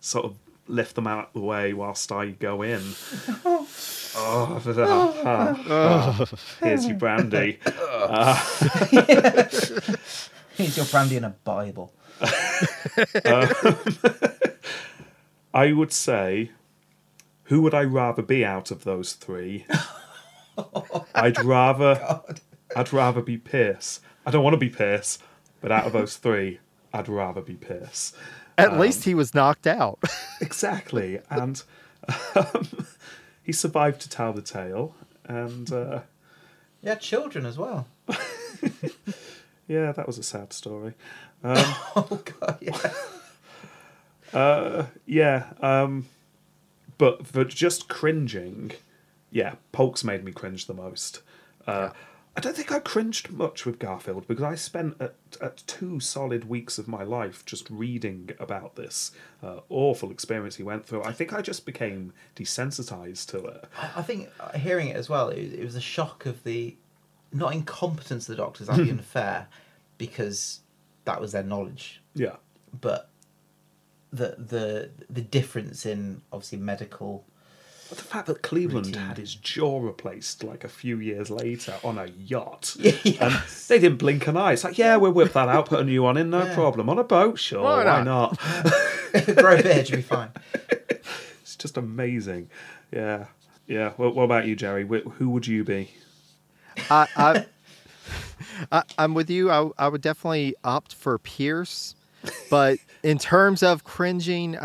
sort 0.00 0.24
of 0.24 0.36
lift 0.68 0.94
them 0.94 1.06
out 1.06 1.26
of 1.28 1.32
the 1.34 1.40
way 1.40 1.72
whilst 1.74 2.10
I 2.10 2.30
go 2.30 2.62
in. 2.62 2.80
oh, 3.44 3.66
uh, 4.16 5.54
oh. 5.66 6.18
Uh, 6.20 6.26
here's 6.64 6.86
your 6.86 6.96
brandy. 6.96 7.58
Here's 10.56 10.76
your 10.76 10.86
brandy 10.86 11.16
and 11.16 11.26
a 11.26 11.30
Bible. 11.44 11.92
Um, 13.24 13.48
I 15.54 15.72
would 15.72 15.92
say, 15.92 16.50
who 17.52 17.60
would 17.60 17.74
I 17.74 17.82
rather 17.84 18.22
be 18.22 18.46
out 18.46 18.70
of 18.70 18.84
those 18.84 19.12
three? 19.12 19.66
I'd 21.14 21.44
rather, 21.44 22.22
I'd 22.76 22.94
rather 22.94 23.20
be 23.20 23.36
Pierce. 23.36 24.00
I 24.24 24.30
don't 24.30 24.42
want 24.42 24.54
to 24.54 24.58
be 24.58 24.70
Pierce, 24.70 25.18
but 25.60 25.70
out 25.70 25.84
of 25.84 25.92
those 25.92 26.16
three, 26.16 26.60
I'd 26.94 27.10
rather 27.10 27.42
be 27.42 27.52
Pierce. 27.52 28.14
At 28.56 28.80
least 28.80 29.04
he 29.04 29.14
was 29.14 29.34
knocked 29.34 29.66
out. 29.66 29.98
Exactly, 30.40 31.20
and 31.28 31.62
um, 32.34 32.68
he 33.42 33.52
survived 33.52 34.00
to 34.00 34.08
tell 34.08 34.32
the 34.32 34.40
tale, 34.40 34.94
and. 35.26 35.70
Uh, 35.70 36.00
You 36.80 36.88
had 36.88 37.02
children 37.02 37.44
as 37.44 37.58
well. 37.58 37.86
Yeah, 39.68 39.92
that 39.92 40.06
was 40.06 40.16
a 40.16 40.22
sad 40.22 40.54
story. 40.54 40.94
Oh 41.44 42.22
god, 42.40 42.58
yeah. 42.62 42.92
Uh, 44.32 44.86
yeah, 45.04 45.52
um, 45.60 46.06
but 47.02 47.26
for 47.26 47.44
just 47.44 47.88
cringing, 47.88 48.70
yeah, 49.32 49.56
Polk's 49.72 50.04
made 50.04 50.22
me 50.22 50.30
cringe 50.30 50.66
the 50.66 50.72
most. 50.72 51.20
Uh, 51.66 51.90
I 52.36 52.40
don't 52.40 52.54
think 52.54 52.70
I 52.70 52.78
cringed 52.78 53.32
much 53.32 53.66
with 53.66 53.80
Garfield 53.80 54.28
because 54.28 54.44
I 54.44 54.54
spent 54.54 54.94
at, 55.00 55.16
at 55.40 55.64
two 55.66 55.98
solid 55.98 56.48
weeks 56.48 56.78
of 56.78 56.86
my 56.86 57.02
life 57.02 57.44
just 57.44 57.68
reading 57.68 58.30
about 58.38 58.76
this 58.76 59.10
uh, 59.42 59.62
awful 59.68 60.12
experience 60.12 60.54
he 60.54 60.62
went 60.62 60.86
through. 60.86 61.02
I 61.02 61.10
think 61.10 61.32
I 61.32 61.42
just 61.42 61.66
became 61.66 62.12
desensitized 62.36 63.26
to 63.30 63.46
it. 63.46 63.64
I 63.96 64.02
think 64.02 64.28
hearing 64.54 64.86
it 64.86 64.94
as 64.94 65.08
well, 65.08 65.28
it, 65.30 65.54
it 65.54 65.64
was 65.64 65.74
a 65.74 65.80
shock 65.80 66.24
of 66.24 66.44
the 66.44 66.76
not 67.32 67.52
incompetence 67.52 68.28
of 68.28 68.36
the 68.36 68.40
doctors. 68.40 68.68
That'd 68.68 68.84
be 68.84 68.90
unfair 68.92 69.48
because 69.98 70.60
that 71.04 71.20
was 71.20 71.32
their 71.32 71.42
knowledge, 71.42 72.00
Yeah, 72.14 72.36
but 72.80 73.10
the 74.12 74.36
the 74.38 74.90
the 75.10 75.22
difference 75.22 75.86
in 75.86 76.22
obviously 76.32 76.58
medical. 76.58 77.24
but 77.88 77.98
the 77.98 78.04
fact 78.04 78.26
that 78.26 78.42
Cleveland 78.42 78.86
Routine. 78.86 79.02
had 79.08 79.18
his 79.18 79.34
jaw 79.34 79.80
replaced 79.80 80.44
like 80.44 80.64
a 80.64 80.68
few 80.68 80.98
years 80.98 81.30
later 81.30 81.74
on 81.82 81.98
a 81.98 82.06
yacht. 82.06 82.76
Yeah. 83.04 83.24
And 83.26 83.34
um, 83.34 83.42
they 83.68 83.78
didn't 83.78 83.98
blink 83.98 84.26
an 84.26 84.36
eye. 84.36 84.52
It's 84.52 84.64
like, 84.64 84.78
yeah, 84.78 84.96
we'll 84.96 85.12
whip 85.12 85.32
that 85.32 85.48
out, 85.48 85.66
put 85.66 85.80
a 85.80 85.84
new 85.84 86.02
one 86.02 86.16
in, 86.16 86.30
no 86.30 86.44
Yeah. 86.44 86.54
problem. 86.54 86.88
On 86.90 86.98
a 86.98 87.04
boat, 87.04 87.38
sure, 87.38 87.62
Why 87.62 87.84
why, 87.84 88.02
not? 88.02 88.38
not? 88.38 89.26
Grow 89.36 89.56
a 89.56 89.62
beard, 89.62 89.88
you'll 89.90 89.96
be 89.98 90.02
fine. 90.02 90.30
It's 91.42 91.56
just 91.56 91.76
amazing. 91.76 92.48
Yeah, 92.92 93.26
yeah. 93.66 93.92
Well, 93.96 94.10
what 94.12 94.24
about 94.24 94.46
you, 94.46 94.56
Jerry? 94.56 94.86
Who 94.86 95.30
would 95.30 95.46
you 95.46 95.64
be? 95.64 95.90
I, 96.90 97.06
I, 97.16 97.46
I, 98.70 98.82
I'm 98.98 99.14
with 99.14 99.28
you. 99.30 99.50
I, 99.50 99.68
I 99.78 99.88
would 99.88 100.00
definitely 100.00 100.54
opt 100.64 100.94
for 100.94 101.18
Pierce, 101.18 101.94
but 102.50 102.78
in 103.02 103.18
terms 103.18 103.62
of 103.62 103.84
cringing, 103.84 104.56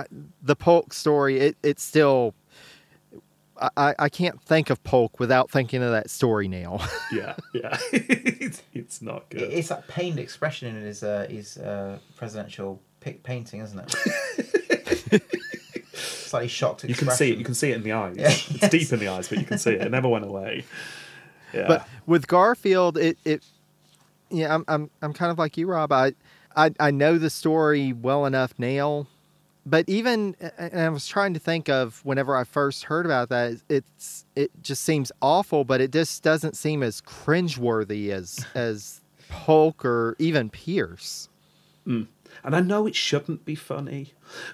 the 0.41 0.55
Polk 0.55 0.93
story, 0.93 1.39
it, 1.39 1.57
it's 1.63 1.83
still. 1.83 2.33
I- 3.59 3.69
I, 3.75 3.95
I 3.97 4.09
can't 4.09 4.39
think 4.43 4.69
of 4.69 4.83
Polk 4.83 5.19
without 5.19 5.49
thinking 5.49 5.81
of 5.81 5.89
that 5.91 6.11
story 6.11 6.47
now. 6.47 6.79
Yeah, 7.11 7.35
yeah. 7.53 7.77
it's, 7.91 8.61
it's 8.73 9.01
not 9.01 9.29
good. 9.29 9.41
It's 9.41 9.69
that 9.69 9.87
pained 9.87 10.19
expression 10.19 10.75
in 10.75 10.83
his 10.83 11.01
uh, 11.03 11.25
his 11.29 11.57
uh, 11.57 11.97
presidential 12.17 12.79
pic- 12.99 13.23
painting, 13.23 13.61
isn't 13.61 13.79
it? 13.79 15.23
Slightly 15.93 16.49
shocked 16.49 16.83
you 16.83 16.93
can 16.93 17.09
see 17.11 17.31
it. 17.31 17.37
You 17.39 17.45
can 17.45 17.53
see 17.55 17.71
it 17.71 17.75
in 17.77 17.83
the 17.83 17.93
eyes. 17.93 18.15
Yeah, 18.17 18.27
It's 18.27 18.61
yes. 18.61 18.71
deep 18.71 18.91
in 18.93 18.99
the 18.99 19.07
eyes, 19.07 19.29
but 19.29 19.37
you 19.39 19.45
can 19.45 19.57
see 19.57 19.71
it. 19.71 19.81
It 19.81 19.89
never 19.91 20.07
went 20.09 20.25
away. 20.25 20.65
Yeah. 21.53 21.67
But 21.67 21.87
with 22.05 22.27
Garfield, 22.27 22.97
it 22.97 23.17
it 23.25 23.43
yeah, 24.29 24.53
I'm 24.53 24.65
I'm 24.67 24.89
I'm 25.01 25.13
kind 25.13 25.31
of 25.31 25.39
like 25.39 25.57
you, 25.57 25.65
Rob. 25.67 25.91
I 25.91 26.11
I, 26.57 26.71
I 26.79 26.91
know 26.91 27.17
the 27.17 27.29
story 27.29 27.93
well 27.93 28.25
enough 28.25 28.53
now, 28.57 29.07
but 29.65 29.87
even 29.87 30.35
and 30.57 30.81
I 30.81 30.89
was 30.89 31.07
trying 31.07 31.33
to 31.35 31.39
think 31.39 31.69
of 31.69 32.03
whenever 32.03 32.35
I 32.35 32.43
first 32.43 32.85
heard 32.85 33.05
about 33.05 33.29
that, 33.29 33.61
it's 33.69 34.25
it 34.35 34.51
just 34.61 34.83
seems 34.83 35.11
awful, 35.21 35.63
but 35.63 35.79
it 35.81 35.91
just 35.91 36.23
doesn't 36.23 36.57
seem 36.57 36.83
as 36.83 36.99
cringeworthy 37.01 38.09
as 38.09 38.45
as 38.55 39.01
Polk 39.29 39.85
or 39.85 40.15
even 40.19 40.49
Pierce. 40.49 41.29
Hmm. 41.85 42.03
And 42.43 42.55
I 42.55 42.59
know 42.61 42.87
it 42.87 42.95
shouldn't 42.95 43.45
be 43.45 43.55
funny. 43.55 44.13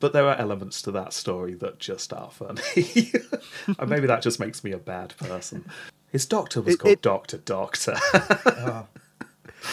but 0.00 0.12
there 0.12 0.26
are 0.26 0.36
elements 0.36 0.82
to 0.82 0.90
that 0.92 1.12
story 1.12 1.54
that 1.54 1.78
just 1.78 2.12
are 2.12 2.30
funny. 2.30 2.62
and 3.78 3.88
maybe 3.90 4.06
that 4.06 4.22
just 4.22 4.38
makes 4.40 4.62
me 4.64 4.72
a 4.72 4.78
bad 4.78 5.16
person. 5.16 5.64
His 6.10 6.26
doctor 6.26 6.60
was 6.60 6.74
It- 6.74 6.78
called 6.78 6.92
it- 6.92 7.02
Doctor 7.02 7.38
Doctor. 7.38 7.96
Oh, 8.14 8.86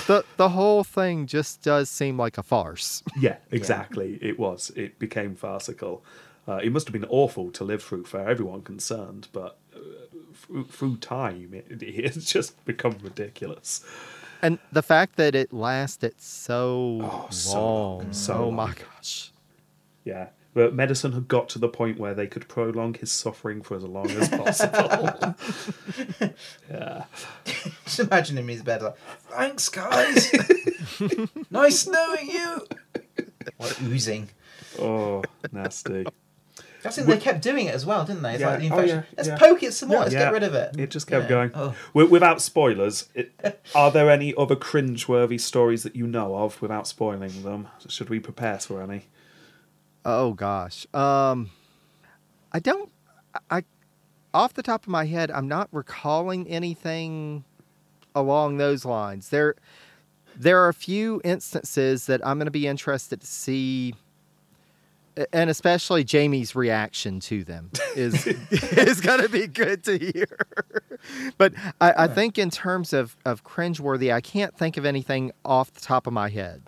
The 0.07 0.23
the 0.37 0.49
whole 0.49 0.83
thing 0.83 1.27
just 1.27 1.61
does 1.61 1.89
seem 1.89 2.17
like 2.17 2.37
a 2.37 2.43
farce. 2.43 3.03
yeah, 3.19 3.37
exactly. 3.51 4.17
It 4.21 4.39
was. 4.39 4.71
It 4.75 4.97
became 4.99 5.35
farcical. 5.35 6.03
Uh, 6.47 6.55
it 6.63 6.71
must 6.71 6.87
have 6.87 6.93
been 6.93 7.05
awful 7.09 7.51
to 7.51 7.63
live 7.63 7.83
through 7.83 8.05
for 8.05 8.19
everyone 8.27 8.61
concerned, 8.63 9.27
but 9.31 9.57
uh, 9.75 9.79
through, 10.33 10.65
through 10.65 10.97
time, 10.97 11.53
it, 11.53 12.05
has 12.15 12.25
just 12.25 12.63
become 12.65 12.97
ridiculous. 13.03 13.85
And 14.41 14.57
the 14.71 14.81
fact 14.81 15.17
that 15.17 15.35
it 15.35 15.53
lasted 15.53 16.15
so 16.19 16.99
Oh, 17.03 17.27
so 17.29 17.59
long. 17.59 17.97
long, 17.99 18.13
so 18.13 18.33
oh 18.33 18.37
long. 18.45 18.55
my 18.55 18.73
gosh. 18.73 19.31
Yeah. 20.03 20.29
But 20.53 20.73
medicine 20.73 21.13
had 21.13 21.29
got 21.29 21.47
to 21.49 21.59
the 21.59 21.69
point 21.69 21.97
where 21.97 22.13
they 22.13 22.27
could 22.27 22.47
prolong 22.49 22.93
his 22.95 23.09
suffering 23.09 23.61
for 23.61 23.77
as 23.77 23.83
long 23.83 24.09
as 24.11 24.27
possible. 24.27 25.35
yeah. 26.69 27.05
just 27.85 27.99
imagine 28.01 28.37
him 28.37 28.49
in 28.49 28.55
his 28.55 28.61
bed 28.63 28.81
like, 28.81 28.97
thanks 29.29 29.69
guys, 29.69 30.29
nice 31.51 31.87
knowing 31.87 32.29
you. 32.29 32.67
What 33.57 33.81
oozing. 33.81 34.29
Oh, 34.79 35.23
nasty. 35.53 36.05
I 36.83 36.89
think 36.89 37.07
they 37.07 37.17
kept 37.17 37.41
doing 37.43 37.67
it 37.67 37.75
as 37.75 37.85
well, 37.85 38.03
didn't 38.05 38.23
they? 38.23 38.33
It's 38.33 38.41
Yeah. 38.41 38.49
like 38.49 38.59
the 38.59 38.71
Oh, 38.71 38.81
yeah, 38.81 39.03
Let's 39.15 39.29
yeah. 39.29 39.37
poke 39.37 39.61
it 39.63 39.73
some 39.73 39.89
more. 39.89 39.99
Let's 39.99 40.13
get 40.13 40.33
rid 40.33 40.43
of 40.43 40.55
it. 40.55 40.77
It 40.79 40.89
just 40.89 41.07
kept 41.07 41.29
going. 41.29 41.51
Oh. 41.53 41.75
Without 41.93 42.41
spoilers, 42.41 43.07
it, 43.13 43.31
are 43.75 43.91
there 43.91 44.09
any 44.09 44.33
other 44.35 44.55
cringe-worthy 44.55 45.37
stories 45.37 45.83
that 45.83 45.95
you 45.95 46.07
know 46.07 46.35
of 46.35 46.61
without 46.61 46.87
spoiling 46.87 47.43
them? 47.43 47.67
Should 47.87 48.09
we 48.09 48.19
prepare 48.19 48.57
for 48.59 48.81
any? 48.81 49.05
Oh 50.05 50.33
gosh. 50.33 50.85
Um 50.93 51.51
I 52.51 52.59
don't 52.59 52.91
I 53.49 53.63
off 54.33 54.53
the 54.53 54.63
top 54.63 54.83
of 54.83 54.89
my 54.89 55.05
head 55.05 55.31
I'm 55.31 55.47
not 55.47 55.69
recalling 55.71 56.47
anything 56.47 57.43
along 58.15 58.57
those 58.57 58.85
lines. 58.85 59.29
There 59.29 59.55
there 60.35 60.61
are 60.63 60.69
a 60.69 60.73
few 60.73 61.21
instances 61.23 62.05
that 62.05 62.25
I'm 62.25 62.37
going 62.37 62.45
to 62.45 62.51
be 62.51 62.67
interested 62.67 63.21
to 63.21 63.27
see 63.27 63.93
and 65.33 65.49
especially 65.49 66.03
Jamie's 66.03 66.55
reaction 66.55 67.19
to 67.21 67.43
them 67.43 67.71
is 67.95 68.27
is 68.51 69.01
going 69.01 69.21
to 69.21 69.29
be 69.29 69.47
good 69.47 69.83
to 69.85 69.97
hear. 69.97 70.37
but 71.37 71.53
I, 71.79 71.93
I 72.03 72.07
think 72.07 72.37
in 72.37 72.49
terms 72.49 72.93
of 72.93 73.17
of 73.25 73.43
cringeworthy, 73.43 74.13
I 74.13 74.21
can't 74.21 74.55
think 74.55 74.77
of 74.77 74.85
anything 74.85 75.31
off 75.43 75.73
the 75.73 75.81
top 75.81 76.07
of 76.07 76.13
my 76.13 76.29
head. 76.29 76.63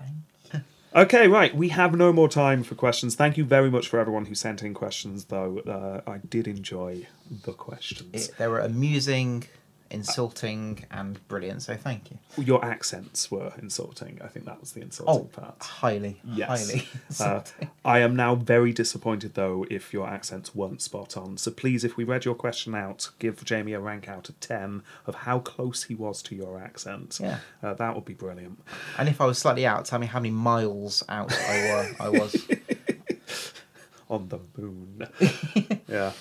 Okay, 0.95 1.27
right. 1.27 1.55
We 1.55 1.69
have 1.69 1.95
no 1.95 2.13
more 2.13 2.29
time 2.29 2.63
for 2.63 2.75
questions. 2.75 3.15
Thank 3.15 3.35
you 3.37 3.43
very 3.43 3.71
much 3.71 3.87
for 3.87 3.99
everyone 3.99 4.25
who 4.25 4.35
sent 4.35 4.61
in 4.61 4.73
questions, 4.73 5.25
though. 5.25 5.59
Uh, 5.59 6.01
I 6.09 6.17
did 6.19 6.47
enjoy 6.47 7.07
the 7.45 7.53
questions. 7.53 8.29
It- 8.29 8.37
they 8.37 8.47
were 8.47 8.59
amusing, 8.59 9.45
insulting, 9.93 10.85
and 10.91 11.25
brilliant. 11.27 11.61
So 11.61 11.75
thank 11.75 12.09
you. 12.11 12.17
Your 12.43 12.63
accents 12.65 13.29
were 13.31 13.53
insulting. 13.61 14.19
I 14.23 14.27
think 14.27 14.45
that 14.45 14.59
was 14.59 14.71
the 14.71 14.81
insulting 14.81 15.13
Oh, 15.15 15.23
part. 15.41 15.61
highly, 15.61 16.19
Yes. 16.25 16.47
highly 16.69 16.87
Uh. 17.19 17.41
I 17.85 17.99
am 17.99 18.15
now 18.15 18.35
very 18.35 18.73
disappointed, 18.73 19.35
though, 19.35 19.65
if 19.69 19.93
your 19.93 20.07
accents 20.07 20.55
weren't 20.55 20.81
spot 20.81 21.15
on. 21.15 21.37
So 21.37 21.51
please, 21.51 21.83
if 21.83 21.95
we 21.97 22.03
read 22.03 22.25
your 22.25 22.35
question 22.35 22.73
out, 22.75 23.09
give 23.19 23.43
Jamie 23.45 23.73
a 23.73 23.79
rank 23.79 24.09
out 24.09 24.29
of 24.29 24.39
10 24.39 24.81
of 25.05 25.15
how 25.15 25.39
close 25.39 25.83
he 25.83 25.95
was 25.95 26.21
to 26.23 26.35
your 26.35 26.59
accent. 26.59 27.19
Yeah. 27.21 27.39
Uh, 27.61 27.73
that 27.75 27.95
would 27.95 28.05
be 28.05 28.13
brilliant. 28.13 28.59
and 28.97 29.07
if 29.07 29.21
I 29.21 29.25
was 29.25 29.37
slightly 29.37 29.65
out, 29.65 29.85
tell 29.85 29.99
me 29.99 30.07
how 30.07 30.19
many 30.19 30.31
miles 30.31 31.03
out 31.07 31.31
I 31.33 31.57
were. 31.71 31.95
I 32.05 32.09
was. 32.09 32.35
On 34.09 34.27
the 34.29 34.39
moon. 34.57 35.07
yeah. 35.87 36.11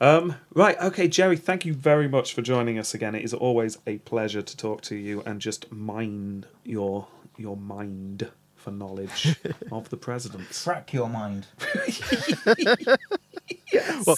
Um, 0.00 0.36
right, 0.54 0.78
okay, 0.80 1.08
Jerry, 1.08 1.36
thank 1.36 1.66
you 1.66 1.74
very 1.74 2.08
much 2.08 2.32
for 2.32 2.40
joining 2.40 2.78
us 2.78 2.94
again. 2.94 3.14
It 3.14 3.22
is 3.22 3.34
always 3.34 3.78
a 3.86 3.98
pleasure 3.98 4.40
to 4.40 4.56
talk 4.56 4.80
to 4.82 4.96
you 4.96 5.22
and 5.26 5.40
just 5.40 5.70
mind 5.70 6.46
your 6.64 7.06
your 7.36 7.56
mind 7.56 8.30
for 8.56 8.70
knowledge 8.70 9.36
of 9.72 9.88
the 9.90 9.96
presidents. 9.96 10.64
Crack 10.64 10.92
your 10.92 11.08
mind. 11.08 11.46
Well, 14.06 14.16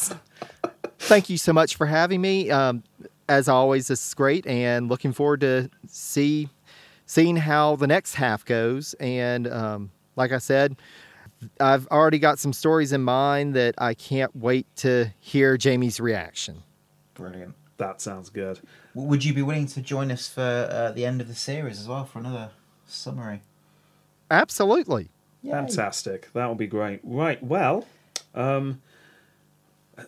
thank 0.99 1.29
you 1.29 1.37
so 1.37 1.53
much 1.53 1.77
for 1.77 1.87
having 1.87 2.21
me. 2.21 2.51
Um, 2.51 2.83
as 3.29 3.49
always, 3.49 3.89
this 3.89 4.07
is 4.07 4.15
great, 4.15 4.47
and 4.47 4.89
looking 4.89 5.13
forward 5.13 5.41
to 5.43 5.71
see 5.87 6.49
seeing 7.07 7.37
how 7.37 7.77
the 7.77 7.87
next 7.87 8.15
half 8.15 8.45
goes. 8.45 8.95
And 8.95 9.47
um, 9.47 9.91
like 10.17 10.33
I 10.33 10.39
said, 10.39 10.77
I've 11.61 11.87
already 11.89 12.19
got 12.19 12.39
some 12.39 12.53
stories 12.53 12.93
in 12.93 13.03
mind 13.03 13.55
that 13.55 13.75
I 13.79 13.95
can't 13.95 14.35
wait 14.37 14.67
to 14.77 15.13
hear 15.19 15.57
Jamie's 15.57 16.01
reaction. 16.01 16.63
Brilliant. 17.15 17.55
That 17.79 18.01
sounds 18.01 18.31
good. 18.31 18.61
Would 18.95 19.25
you 19.25 19.35
be 19.35 19.43
willing 19.43 19.67
to 19.67 19.81
join 19.81 20.11
us 20.11 20.29
for 20.29 20.69
uh, 20.71 20.93
the 20.93 21.05
end 21.05 21.21
of 21.21 21.29
the 21.29 21.35
series 21.35 21.81
as 21.81 21.89
well 21.89 22.05
for 22.05 22.19
another 22.19 22.51
summary? 22.87 23.43
Absolutely. 24.31 25.11
Yay. 25.43 25.51
Fantastic. 25.51 26.33
That 26.33 26.49
would 26.49 26.59
be 26.59 26.67
great. 26.67 27.01
Right. 27.03 27.43
Well, 27.43 27.87
um, 28.35 28.81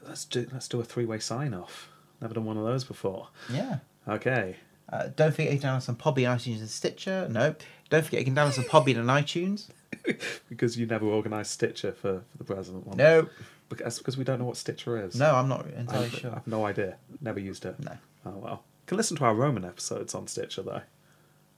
let's 0.06 0.24
do 0.24 0.46
let's 0.52 0.68
do 0.68 0.80
a 0.80 0.84
three 0.84 1.04
way 1.04 1.18
sign 1.18 1.52
off. 1.52 1.88
Never 2.20 2.34
done 2.34 2.44
one 2.44 2.56
of 2.56 2.64
those 2.64 2.84
before. 2.84 3.28
Yeah. 3.52 3.78
Okay. 4.08 4.56
Uh, 4.92 5.08
don't 5.16 5.32
forget 5.32 5.52
you 5.52 5.58
can 5.58 5.70
download 5.70 5.82
some 5.82 5.96
Podbean, 5.96 6.28
iTunes, 6.28 6.60
and 6.60 6.68
Stitcher. 6.68 7.26
Nope. 7.30 7.62
Don't 7.90 8.04
forget 8.04 8.20
you 8.20 8.26
can 8.26 8.34
download 8.34 8.52
some 8.52 8.64
Podbean 8.64 8.98
and 8.98 9.08
iTunes. 9.08 9.68
Because 10.48 10.78
you 10.78 10.86
never 10.86 11.06
organised 11.06 11.52
Stitcher 11.52 11.92
for, 11.92 12.22
for 12.30 12.38
the 12.38 12.44
president 12.44 12.86
one. 12.86 12.96
No. 12.96 13.28
Because, 13.68 13.84
that's 13.84 13.98
because 13.98 14.16
we 14.16 14.24
don't 14.24 14.38
know 14.38 14.44
what 14.44 14.56
Stitcher 14.56 15.02
is. 15.04 15.16
No, 15.16 15.34
I'm 15.34 15.48
not 15.48 15.66
entirely 15.68 16.06
I've, 16.06 16.12
sure. 16.14 16.32
I've 16.36 16.46
no 16.46 16.66
idea. 16.66 16.96
Never 17.20 17.40
used 17.40 17.64
it. 17.64 17.78
No. 17.80 17.96
Oh 18.26 18.30
well. 18.38 18.64
Can 18.86 18.96
listen 18.98 19.16
to 19.16 19.24
our 19.24 19.34
Roman 19.34 19.64
episodes 19.64 20.14
on 20.14 20.26
Stitcher 20.26 20.62
though. 20.62 20.82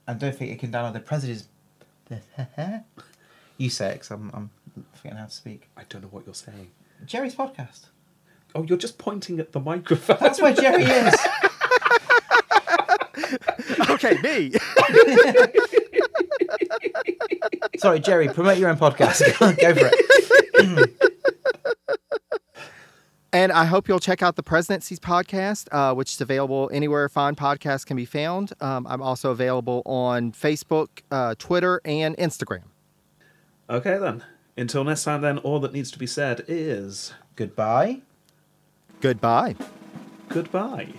And 0.06 0.20
don't 0.20 0.32
forget 0.32 0.48
you 0.48 0.56
can 0.56 0.70
download 0.70 0.92
the 0.94 1.00
President's. 1.00 1.48
you 3.58 3.68
say 3.70 3.90
it 3.90 3.98
'cause 4.00 4.10
I'm, 4.12 4.30
I'm 4.32 4.50
forgetting 4.94 5.18
how 5.18 5.24
to 5.26 5.30
speak. 5.30 5.68
I 5.76 5.82
don't 5.88 6.02
know 6.02 6.08
what 6.08 6.24
you're 6.26 6.34
saying. 6.34 6.70
Jerry's 7.04 7.34
podcast. 7.34 7.86
Oh, 8.54 8.62
you're 8.62 8.78
just 8.78 8.96
pointing 8.98 9.40
at 9.40 9.52
the 9.52 9.60
microphone. 9.60 10.16
That's 10.20 10.40
where 10.40 10.54
Jerry 10.54 10.84
is. 10.84 11.14
Okay, 13.90 14.18
me. 14.22 14.52
Sorry, 17.78 18.00
Jerry, 18.00 18.28
promote 18.28 18.58
your 18.58 18.68
own 18.70 18.76
podcast. 18.76 19.20
Go 19.60 19.74
for 19.74 19.90
it. 19.92 20.92
And 23.32 23.52
I 23.52 23.66
hope 23.66 23.86
you'll 23.86 24.00
check 24.00 24.22
out 24.22 24.36
the 24.36 24.42
Presidencies 24.42 24.98
podcast, 24.98 25.68
uh, 25.70 25.94
which 25.94 26.14
is 26.14 26.20
available 26.22 26.70
anywhere 26.72 27.06
fine 27.10 27.34
podcasts 27.34 27.84
can 27.84 27.94
be 27.94 28.06
found. 28.06 28.54
Um, 28.62 28.86
I'm 28.86 29.02
also 29.02 29.30
available 29.30 29.82
on 29.84 30.32
Facebook, 30.32 30.88
uh, 31.10 31.34
Twitter, 31.38 31.82
and 31.84 32.16
Instagram. 32.16 32.62
okay 33.68 33.98
then. 33.98 34.24
Until 34.56 34.84
next 34.84 35.04
time, 35.04 35.20
then, 35.20 35.36
all 35.38 35.60
that 35.60 35.74
needs 35.74 35.90
to 35.90 35.98
be 35.98 36.06
said 36.06 36.44
is 36.48 37.12
Goodbye. 37.34 38.00
Goodbye. 39.02 39.54
goodbye. 40.30 40.94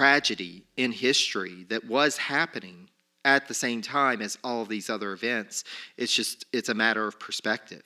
Tragedy 0.00 0.64
in 0.78 0.92
history 0.92 1.66
that 1.68 1.84
was 1.84 2.16
happening 2.16 2.88
at 3.22 3.48
the 3.48 3.52
same 3.52 3.82
time 3.82 4.22
as 4.22 4.38
all 4.42 4.62
of 4.62 4.68
these 4.70 4.88
other 4.88 5.12
events. 5.12 5.62
It's 5.98 6.10
just, 6.10 6.46
it's 6.54 6.70
a 6.70 6.74
matter 6.74 7.06
of 7.06 7.20
perspective. 7.20 7.84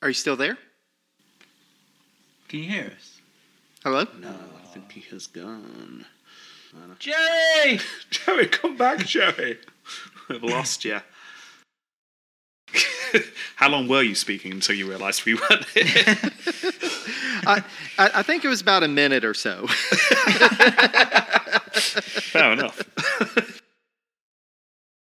Are 0.00 0.08
you 0.08 0.14
still 0.14 0.34
there? 0.34 0.56
Can 2.48 2.60
you 2.60 2.70
hear 2.70 2.92
us? 2.96 3.20
Hello? 3.84 4.06
No, 4.18 4.30
I 4.30 4.66
think 4.68 4.90
he 4.90 5.02
has 5.10 5.26
gone. 5.26 6.06
Jerry! 6.98 7.80
Jerry, 8.10 8.46
come 8.46 8.78
back, 8.78 9.04
Jerry. 9.04 9.58
We've 10.30 10.42
lost 10.42 10.86
you. 10.86 11.00
How 13.56 13.68
long 13.68 13.88
were 13.88 14.02
you 14.02 14.14
speaking 14.14 14.52
until 14.52 14.76
you 14.76 14.88
realised 14.88 15.24
we 15.24 15.34
weren't 15.34 15.64
here? 15.66 16.16
I, 17.48 17.62
I 17.98 18.22
think 18.22 18.44
it 18.44 18.48
was 18.48 18.60
about 18.60 18.82
a 18.82 18.88
minute 18.88 19.24
or 19.24 19.32
so. 19.34 19.66
Fair 22.32 22.52
enough. 22.52 23.54